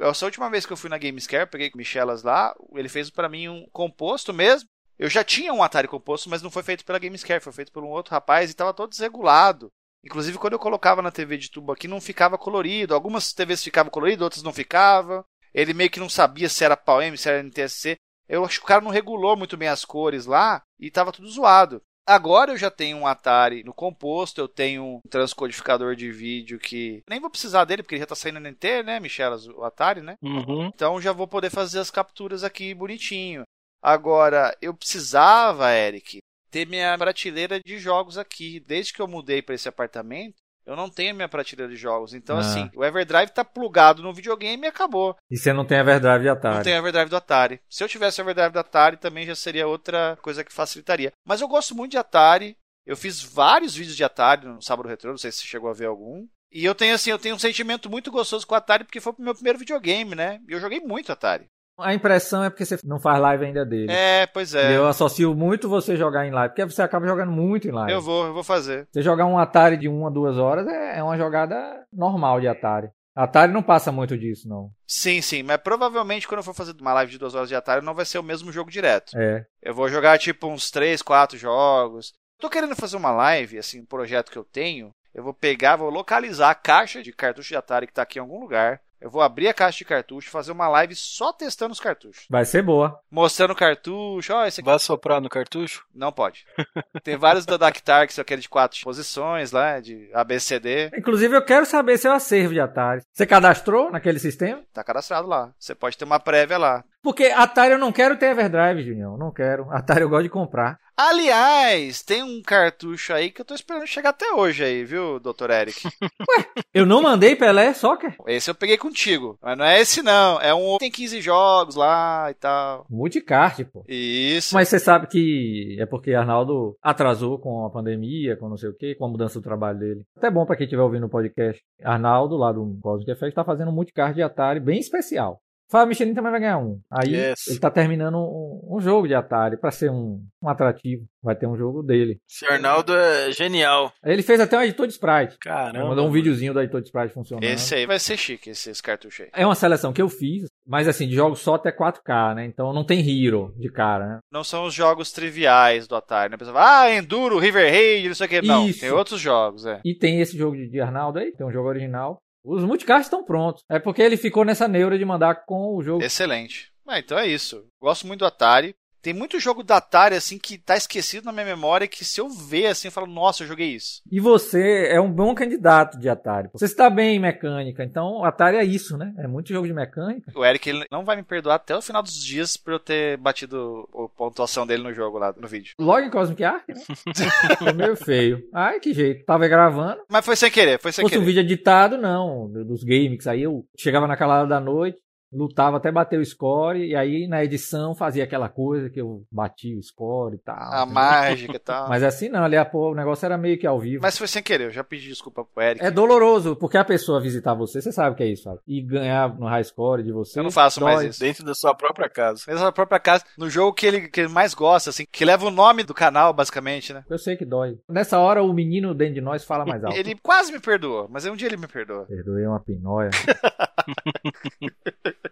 Essa 0.00 0.26
última 0.26 0.50
vez 0.50 0.66
que 0.66 0.72
eu 0.72 0.76
fui 0.76 0.90
na 0.90 0.98
Gamescare, 0.98 1.48
peguei 1.48 1.70
com 1.70 1.76
o 1.76 1.78
Michelas 1.78 2.22
lá, 2.22 2.54
ele 2.74 2.88
fez 2.88 3.10
para 3.10 3.28
mim 3.28 3.48
um 3.48 3.66
composto 3.72 4.32
mesmo. 4.32 4.68
Eu 4.98 5.10
já 5.10 5.22
tinha 5.22 5.52
um 5.52 5.62
Atari 5.62 5.88
composto, 5.88 6.30
mas 6.30 6.42
não 6.42 6.50
foi 6.50 6.62
feito 6.62 6.84
pela 6.84 6.98
Gamescare, 6.98 7.42
foi 7.42 7.52
feito 7.52 7.72
por 7.72 7.84
um 7.84 7.88
outro 7.88 8.12
rapaz 8.12 8.48
e 8.48 8.52
estava 8.52 8.72
todo 8.72 8.90
desregulado. 8.90 9.70
Inclusive, 10.04 10.38
quando 10.38 10.52
eu 10.52 10.58
colocava 10.58 11.02
na 11.02 11.10
TV 11.10 11.36
de 11.36 11.50
tubo 11.50 11.72
aqui, 11.72 11.88
não 11.88 12.00
ficava 12.00 12.38
colorido. 12.38 12.94
Algumas 12.94 13.32
TVs 13.32 13.62
ficavam 13.62 13.90
coloridas, 13.90 14.22
outras 14.22 14.42
não 14.42 14.52
ficavam. 14.52 15.24
Ele 15.52 15.74
meio 15.74 15.90
que 15.90 16.00
não 16.00 16.08
sabia 16.08 16.48
se 16.48 16.64
era 16.64 16.76
PAL-M, 16.76 17.18
se 17.18 17.28
era 17.28 17.42
NTSC. 17.42 17.96
Eu 18.28 18.44
acho 18.44 18.58
que 18.58 18.64
o 18.64 18.68
cara 18.68 18.80
não 18.80 18.90
regulou 18.90 19.36
muito 19.36 19.56
bem 19.56 19.68
as 19.68 19.84
cores 19.84 20.26
lá 20.26 20.62
e 20.78 20.86
estava 20.86 21.12
tudo 21.12 21.28
zoado. 21.28 21.82
Agora 22.06 22.52
eu 22.52 22.56
já 22.56 22.70
tenho 22.70 22.98
um 22.98 23.06
Atari 23.06 23.64
no 23.64 23.74
composto, 23.74 24.40
eu 24.40 24.46
tenho 24.46 24.84
um 24.84 25.00
transcodificador 25.10 25.96
de 25.96 26.12
vídeo 26.12 26.56
que 26.56 27.02
nem 27.08 27.18
vou 27.18 27.28
precisar 27.28 27.64
dele 27.64 27.82
porque 27.82 27.96
ele 27.96 28.00
já 28.00 28.04
está 28.04 28.14
saindo 28.14 28.38
no 28.38 28.48
NT, 28.48 28.84
né, 28.84 29.00
Michelas, 29.00 29.48
o 29.48 29.64
Atari, 29.64 30.02
né? 30.02 30.14
Uhum. 30.22 30.66
Então 30.66 31.00
já 31.00 31.12
vou 31.12 31.26
poder 31.26 31.50
fazer 31.50 31.80
as 31.80 31.90
capturas 31.90 32.44
aqui 32.44 32.72
bonitinho. 32.74 33.42
Agora, 33.82 34.56
eu 34.60 34.74
precisava, 34.74 35.72
Eric, 35.72 36.18
ter 36.50 36.66
minha 36.66 36.96
prateleira 36.98 37.60
de 37.60 37.78
jogos 37.78 38.18
aqui. 38.18 38.60
Desde 38.60 38.92
que 38.92 39.00
eu 39.00 39.06
mudei 39.08 39.42
para 39.42 39.54
esse 39.54 39.68
apartamento, 39.68 40.34
eu 40.64 40.74
não 40.74 40.90
tenho 40.90 41.14
minha 41.14 41.28
prateleira 41.28 41.70
de 41.72 41.78
jogos. 41.78 42.12
Então, 42.14 42.36
Ah. 42.36 42.40
assim, 42.40 42.70
o 42.74 42.84
Everdrive 42.84 43.30
tá 43.32 43.44
plugado 43.44 44.02
no 44.02 44.12
videogame 44.12 44.64
e 44.64 44.68
acabou. 44.68 45.16
E 45.30 45.36
você 45.36 45.52
não 45.52 45.64
tem 45.64 45.78
Everdrive 45.78 46.24
Não 46.24 46.32
Atari. 46.32 46.64
tem 46.64 46.74
o 46.74 46.78
Everdrive 46.78 47.10
do 47.10 47.16
Atari. 47.16 47.60
Se 47.68 47.84
eu 47.84 47.88
tivesse 47.88 48.20
Everdrive 48.20 48.52
do 48.52 48.58
Atari, 48.58 48.96
também 48.96 49.26
já 49.26 49.34
seria 49.36 49.68
outra 49.68 50.16
coisa 50.22 50.42
que 50.42 50.52
facilitaria. 50.52 51.12
Mas 51.24 51.40
eu 51.40 51.48
gosto 51.48 51.74
muito 51.74 51.92
de 51.92 51.98
Atari. 51.98 52.56
Eu 52.84 52.96
fiz 52.96 53.20
vários 53.22 53.74
vídeos 53.74 53.96
de 53.96 54.04
Atari 54.04 54.46
no 54.46 54.62
Sábado 54.62 54.88
Retro, 54.88 55.10
não 55.10 55.18
sei 55.18 55.30
se 55.32 55.38
você 55.38 55.44
chegou 55.46 55.68
a 55.68 55.74
ver 55.74 55.86
algum. 55.86 56.26
E 56.52 56.64
eu 56.64 56.74
tenho 56.74 56.94
assim, 56.94 57.10
eu 57.10 57.18
tenho 57.18 57.34
um 57.34 57.38
sentimento 57.38 57.90
muito 57.90 58.10
gostoso 58.12 58.46
com 58.46 58.54
o 58.54 58.56
Atari 58.56 58.84
porque 58.84 59.00
foi 59.00 59.12
o 59.12 59.22
meu 59.22 59.34
primeiro 59.34 59.58
videogame, 59.58 60.14
né? 60.14 60.40
E 60.48 60.52
eu 60.52 60.60
joguei 60.60 60.80
muito 60.80 61.10
Atari. 61.12 61.46
A 61.78 61.94
impressão 61.94 62.42
é 62.42 62.50
porque 62.50 62.64
você 62.64 62.78
não 62.84 62.98
faz 62.98 63.20
live 63.20 63.44
ainda 63.44 63.64
dele. 63.64 63.92
É, 63.92 64.26
pois 64.26 64.54
E 64.54 64.58
é. 64.58 64.76
Eu 64.76 64.86
associo 64.86 65.34
muito 65.34 65.68
você 65.68 65.96
jogar 65.96 66.26
em 66.26 66.30
live, 66.30 66.54
porque 66.54 66.64
você 66.64 66.82
acaba 66.82 67.06
jogando 67.06 67.30
muito 67.32 67.68
em 67.68 67.72
live. 67.72 67.92
Eu 67.92 68.00
vou, 68.00 68.26
eu 68.26 68.32
vou 68.32 68.42
fazer. 68.44 68.88
Você 68.90 69.02
jogar 69.02 69.26
um 69.26 69.38
Atari 69.38 69.76
de 69.76 69.88
uma, 69.88 70.10
duas 70.10 70.38
horas 70.38 70.66
é 70.66 70.98
é 70.98 71.02
uma 71.02 71.16
jogada 71.16 71.84
normal 71.92 72.40
de 72.40 72.48
Atari. 72.48 72.88
Atari 73.14 73.52
não 73.52 73.62
passa 73.62 73.90
muito 73.90 74.16
disso, 74.16 74.48
não. 74.48 74.70
Sim, 74.86 75.20
sim, 75.22 75.42
mas 75.42 75.56
provavelmente 75.58 76.28
quando 76.28 76.38
eu 76.38 76.44
for 76.44 76.54
fazer 76.54 76.74
uma 76.80 76.92
live 76.94 77.12
de 77.12 77.18
duas 77.18 77.34
horas 77.34 77.48
de 77.48 77.54
Atari 77.54 77.84
não 77.84 77.94
vai 77.94 78.04
ser 78.04 78.18
o 78.18 78.22
mesmo 78.22 78.52
jogo 78.52 78.70
direto. 78.70 79.16
É. 79.16 79.44
Eu 79.62 79.74
vou 79.74 79.88
jogar 79.88 80.18
tipo 80.18 80.46
uns 80.48 80.70
3, 80.70 81.00
4 81.02 81.38
jogos. 81.38 82.12
Tô 82.38 82.50
querendo 82.50 82.76
fazer 82.76 82.96
uma 82.96 83.10
live, 83.10 83.58
assim, 83.58 83.80
um 83.80 83.86
projeto 83.86 84.30
que 84.30 84.36
eu 84.36 84.44
tenho. 84.44 84.90
Eu 85.14 85.24
vou 85.24 85.32
pegar, 85.32 85.76
vou 85.76 85.88
localizar 85.88 86.50
a 86.50 86.54
caixa 86.54 87.02
de 87.02 87.10
cartucho 87.10 87.48
de 87.48 87.56
Atari 87.56 87.86
que 87.86 87.92
tá 87.94 88.02
aqui 88.02 88.18
em 88.18 88.22
algum 88.22 88.38
lugar. 88.38 88.80
Eu 89.00 89.10
vou 89.10 89.20
abrir 89.20 89.48
a 89.48 89.54
caixa 89.54 89.78
de 89.78 89.84
cartucho, 89.84 90.30
fazer 90.30 90.52
uma 90.52 90.68
live 90.68 90.94
só 90.94 91.32
testando 91.32 91.72
os 91.72 91.80
cartuchos. 91.80 92.26
Vai 92.30 92.44
ser 92.44 92.62
boa. 92.62 92.98
Mostrando 93.10 93.50
o 93.52 93.56
cartucho, 93.56 94.32
ó, 94.32 94.46
esse 94.46 94.60
aqui 94.60 94.66
Vai 94.68 94.78
soprar 94.78 95.20
no 95.20 95.28
cartucho? 95.28 95.84
não 95.94 96.10
pode. 96.12 96.46
Tem 97.04 97.16
vários 97.16 97.44
da 97.46 97.56
Dactar 97.56 98.06
que 98.06 98.12
são 98.12 98.22
aqueles 98.22 98.42
de 98.44 98.48
quatro 98.48 98.80
posições 98.82 99.52
lá, 99.52 99.80
de 99.80 100.10
ABCD. 100.12 100.90
Inclusive, 100.96 101.36
eu 101.36 101.44
quero 101.44 101.66
saber 101.66 101.98
seu 101.98 102.12
acervo 102.12 102.54
de 102.54 102.60
Atari. 102.60 103.02
Você 103.12 103.26
cadastrou 103.26 103.90
naquele 103.90 104.18
sistema? 104.18 104.62
Tá 104.72 104.82
cadastrado 104.82 105.26
lá. 105.28 105.52
Você 105.58 105.74
pode 105.74 105.96
ter 105.96 106.04
uma 106.04 106.18
prévia 106.20 106.58
lá. 106.58 106.84
Porque 107.06 107.26
Atari 107.26 107.74
eu 107.74 107.78
não 107.78 107.92
quero 107.92 108.18
ter 108.18 108.32
Everdrive, 108.32 108.82
Junião. 108.82 109.16
Não 109.16 109.30
quero. 109.30 109.70
Atari 109.70 110.00
eu 110.00 110.08
gosto 110.08 110.24
de 110.24 110.28
comprar. 110.28 110.76
Aliás, 110.96 112.02
tem 112.02 112.20
um 112.20 112.42
cartucho 112.42 113.12
aí 113.12 113.30
que 113.30 113.40
eu 113.40 113.44
tô 113.44 113.54
esperando 113.54 113.86
chegar 113.86 114.10
até 114.10 114.32
hoje 114.32 114.64
aí, 114.64 114.82
viu, 114.82 115.20
Dr. 115.20 115.50
Eric? 115.50 115.82
Eu 116.74 116.84
não 116.84 117.02
mandei 117.02 117.36
Pelé 117.36 117.72
Soccer. 117.74 118.16
Esse 118.26 118.50
eu 118.50 118.54
peguei 118.54 118.76
contigo. 118.76 119.38
Mas 119.42 119.56
não 119.56 119.64
é 119.64 119.80
esse 119.80 120.02
não. 120.02 120.38
É 120.40 120.52
um 120.52 120.76
tem 120.78 120.90
15 120.90 121.22
jogos 121.22 121.74
lá 121.74 122.30
e 122.30 122.34
tal. 122.34 122.86
Multicart, 122.90 123.64
pô. 123.72 123.82
Isso. 123.88 124.54
Mas 124.54 124.68
você 124.68 124.78
sabe 124.78 125.06
que 125.06 125.76
é 125.80 125.86
porque 125.86 126.12
Arnaldo 126.12 126.76
atrasou 126.82 127.38
com 127.38 127.64
a 127.64 127.70
pandemia, 127.70 128.36
com 128.36 128.48
não 128.48 128.58
sei 128.58 128.68
o 128.68 128.76
quê, 128.76 128.94
com 128.94 129.06
a 129.06 129.08
mudança 129.08 129.38
do 129.38 129.44
trabalho 129.44 129.78
dele. 129.78 130.02
Até 130.16 130.30
bom 130.30 130.44
pra 130.44 130.56
quem 130.56 130.64
estiver 130.64 130.82
ouvindo 130.82 131.06
o 131.06 131.10
podcast. 131.10 131.62
Arnaldo, 131.82 132.36
lá 132.36 132.52
do 132.52 132.78
Cosmic 132.82 133.10
Effect, 133.10 133.34
tá 133.34 133.44
fazendo 133.44 133.70
um 133.70 133.74
multicard 133.74 134.14
de 134.14 134.22
Atari 134.22 134.60
bem 134.60 134.78
especial. 134.78 135.40
Fábio 135.68 135.88
Michelin 135.88 136.14
também 136.14 136.30
vai 136.30 136.40
ganhar 136.40 136.58
um. 136.58 136.80
Aí 136.90 137.14
Yes. 137.14 137.48
ele 137.48 137.58
tá 137.58 137.70
terminando 137.70 138.16
um, 138.18 138.76
um 138.76 138.80
jogo 138.80 139.06
de 139.08 139.14
Atari 139.14 139.56
pra 139.56 139.70
ser 139.70 139.90
um, 139.90 140.22
um 140.42 140.48
atrativo. 140.48 141.04
Vai 141.22 141.34
ter 141.34 141.46
um 141.46 141.56
jogo 141.56 141.82
dele. 141.82 142.20
Esse 142.30 142.46
Arnaldo 142.46 142.94
é 142.94 143.32
genial. 143.32 143.92
Ele 144.04 144.22
fez 144.22 144.38
até 144.40 144.56
um 144.56 144.62
editor 144.62 144.86
de 144.86 144.92
sprite. 144.92 145.36
Caramba. 145.40 145.88
Mandou 145.88 146.06
um 146.06 146.12
videozinho 146.12 146.52
do 146.54 146.60
editor 146.60 146.80
de 146.80 146.86
sprite 146.86 147.12
funcionando. 147.14 147.42
Esse 147.44 147.74
aí 147.74 147.86
vai 147.86 147.98
ser 147.98 148.16
chique, 148.16 148.50
esse, 148.50 148.70
esse 148.70 148.82
cartucho 148.82 149.22
aí. 149.24 149.28
É 149.34 149.44
uma 149.44 149.56
seleção 149.56 149.92
que 149.92 150.00
eu 150.00 150.08
fiz, 150.08 150.46
mas 150.64 150.86
assim, 150.86 151.08
de 151.08 151.14
jogos 151.16 151.40
só 151.40 151.54
até 151.56 151.72
4K, 151.72 152.34
né? 152.36 152.44
Então 152.44 152.72
não 152.72 152.84
tem 152.84 153.00
Hero 153.00 153.52
de 153.58 153.68
cara, 153.70 154.06
né? 154.06 154.18
Não 154.30 154.44
são 154.44 154.64
os 154.64 154.74
jogos 154.74 155.10
triviais 155.10 155.88
do 155.88 155.96
Atari, 155.96 156.30
né? 156.30 156.36
A 156.36 156.38
pessoa 156.38 156.54
fala, 156.56 156.82
ah, 156.82 156.94
Enduro, 156.94 157.38
River 157.38 157.68
Raid, 157.70 158.06
não 158.08 158.14
sei 158.14 158.26
o 158.26 158.30
que. 158.30 158.42
Não, 158.42 158.68
Isso. 158.68 158.80
tem 158.80 158.90
outros 158.92 159.20
jogos, 159.20 159.66
é. 159.66 159.80
E 159.84 159.94
tem 159.96 160.20
esse 160.20 160.38
jogo 160.38 160.56
de, 160.56 160.68
de 160.68 160.80
Arnaldo 160.80 161.18
aí, 161.18 161.32
tem 161.32 161.44
um 161.44 161.50
jogo 161.52 161.68
original. 161.68 162.20
Os 162.46 162.62
multicards 162.62 163.06
estão 163.06 163.24
prontos. 163.24 163.64
É 163.68 163.80
porque 163.80 164.00
ele 164.00 164.16
ficou 164.16 164.44
nessa 164.44 164.68
neura 164.68 164.96
de 164.96 165.04
mandar 165.04 165.44
com 165.44 165.74
o 165.74 165.82
jogo. 165.82 166.04
Excelente. 166.04 166.72
Ah, 166.86 167.00
então 167.00 167.18
é 167.18 167.26
isso. 167.26 167.66
Gosto 167.80 168.06
muito 168.06 168.20
do 168.20 168.26
Atari. 168.26 168.76
Tem 169.06 169.14
muito 169.14 169.38
jogo 169.38 169.62
do 169.62 169.70
Atari, 169.72 170.16
assim, 170.16 170.36
que 170.36 170.58
tá 170.58 170.76
esquecido 170.76 171.26
na 171.26 171.30
minha 171.32 171.46
memória, 171.46 171.86
que 171.86 172.04
se 172.04 172.20
eu 172.20 172.28
ver, 172.28 172.66
assim, 172.66 172.88
eu 172.88 172.92
falo, 172.92 173.06
nossa, 173.06 173.44
eu 173.44 173.46
joguei 173.46 173.68
isso. 173.68 174.02
E 174.10 174.18
você 174.18 174.88
é 174.90 175.00
um 175.00 175.08
bom 175.12 175.32
candidato 175.32 175.96
de 175.96 176.08
Atari. 176.08 176.48
Você 176.52 176.64
está 176.64 176.90
bem 176.90 177.14
em 177.14 177.20
mecânica, 177.20 177.84
então 177.84 178.24
Atari 178.24 178.56
é 178.56 178.64
isso, 178.64 178.96
né? 178.96 179.14
É 179.18 179.28
muito 179.28 179.50
jogo 179.52 179.64
de 179.64 179.72
mecânica. 179.72 180.32
O 180.34 180.44
Eric 180.44 180.68
ele 180.68 180.86
não 180.90 181.04
vai 181.04 181.14
me 181.14 181.22
perdoar 181.22 181.54
até 181.54 181.76
o 181.76 181.80
final 181.80 182.02
dos 182.02 182.16
dias 182.20 182.56
por 182.56 182.72
eu 182.72 182.80
ter 182.80 183.16
batido 183.18 183.88
a 183.94 184.08
pontuação 184.18 184.66
dele 184.66 184.82
no 184.82 184.92
jogo 184.92 185.18
lá, 185.18 185.32
no 185.40 185.46
vídeo. 185.46 185.74
Logo 185.78 186.00
em 186.00 186.10
Cosmic 186.10 186.42
Ark, 186.42 186.64
né? 186.68 186.80
Foi 187.60 187.72
meio 187.72 187.94
feio. 187.94 188.42
Ai, 188.52 188.80
que 188.80 188.92
jeito. 188.92 189.24
Tava 189.24 189.46
gravando. 189.46 190.00
Mas 190.10 190.24
foi 190.24 190.34
sem 190.34 190.50
querer, 190.50 190.80
foi 190.80 190.90
Se 190.90 190.96
sem 190.96 191.04
fosse 191.04 191.14
um 191.16 191.20
querer. 191.20 191.26
vídeo 191.32 191.40
editado, 191.42 191.96
não. 191.96 192.50
do- 192.50 192.64
Dos 192.64 192.82
games. 192.82 193.28
Aí 193.28 193.42
eu 193.44 193.64
chegava 193.78 194.08
naquela 194.08 194.40
hora 194.40 194.48
da 194.48 194.58
noite, 194.58 194.98
lutava 195.32 195.76
até 195.76 195.90
bater 195.90 196.18
o 196.18 196.24
score, 196.24 196.78
e 196.78 196.94
aí 196.94 197.26
na 197.26 197.44
edição 197.44 197.94
fazia 197.94 198.24
aquela 198.24 198.48
coisa 198.48 198.88
que 198.88 199.00
eu 199.00 199.24
bati 199.30 199.76
o 199.76 199.82
score 199.82 200.36
e 200.36 200.38
tal. 200.38 200.56
A 200.56 200.86
mágica 200.86 201.56
e 201.56 201.58
tal. 201.58 201.88
Mas 201.88 202.02
assim 202.02 202.28
não, 202.28 202.44
ali 202.44 202.56
a, 202.56 202.64
pô, 202.64 202.92
o 202.92 202.94
negócio 202.94 203.26
era 203.26 203.36
meio 203.36 203.58
que 203.58 203.66
ao 203.66 203.78
vivo. 203.78 204.02
Mas 204.02 204.16
foi 204.16 204.26
sem 204.26 204.42
querer, 204.42 204.64
eu 204.64 204.70
já 204.70 204.84
pedi 204.84 205.08
desculpa 205.08 205.44
pro 205.44 205.62
Eric. 205.62 205.84
É 205.84 205.90
doloroso, 205.90 206.56
porque 206.56 206.78
a 206.78 206.84
pessoa 206.84 207.20
visitar 207.20 207.54
você, 207.54 207.80
você 207.80 207.92
sabe 207.92 208.14
o 208.14 208.16
que 208.16 208.22
é 208.22 208.28
isso, 208.28 208.44
sabe? 208.44 208.60
E 208.66 208.80
ganhar 208.80 209.36
no 209.38 209.46
high 209.46 209.64
score 209.64 210.02
de 210.02 210.12
você. 210.12 210.38
Eu 210.38 210.44
não 210.44 210.50
faço 210.50 210.80
mais 210.80 210.98
dói. 210.98 211.08
isso. 211.08 211.20
Dentro 211.20 211.44
da 211.44 211.54
sua 211.54 211.74
própria 211.74 212.08
casa. 212.08 212.42
Mesmo 212.46 212.64
na 212.64 212.72
própria 212.72 212.98
casa, 212.98 213.24
no 213.36 213.50
jogo 213.50 213.72
que 213.72 213.86
ele, 213.86 214.08
que 214.08 214.20
ele 214.20 214.28
mais 214.28 214.54
gosta, 214.54 214.90
assim, 214.90 215.04
que 215.10 215.24
leva 215.24 215.46
o 215.46 215.50
nome 215.50 215.82
do 215.82 215.94
canal, 215.94 216.32
basicamente, 216.32 216.92
né? 216.92 217.04
Eu 217.08 217.18
sei 217.18 217.36
que 217.36 217.44
dói. 217.44 217.78
Nessa 217.88 218.18
hora, 218.18 218.42
o 218.42 218.52
menino 218.52 218.94
dentro 218.94 219.14
de 219.14 219.20
nós 219.20 219.44
fala 219.44 219.64
mais 219.64 219.82
alto. 219.82 219.96
Ele 219.96 220.16
quase 220.22 220.52
me 220.52 220.60
perdoou, 220.60 221.08
mas 221.10 221.26
um 221.26 221.36
dia 221.36 221.48
ele 221.48 221.56
me 221.56 221.66
perdoa. 221.66 222.06
Perdoei 222.06 222.46
uma 222.46 222.60
pinóia. 222.60 223.10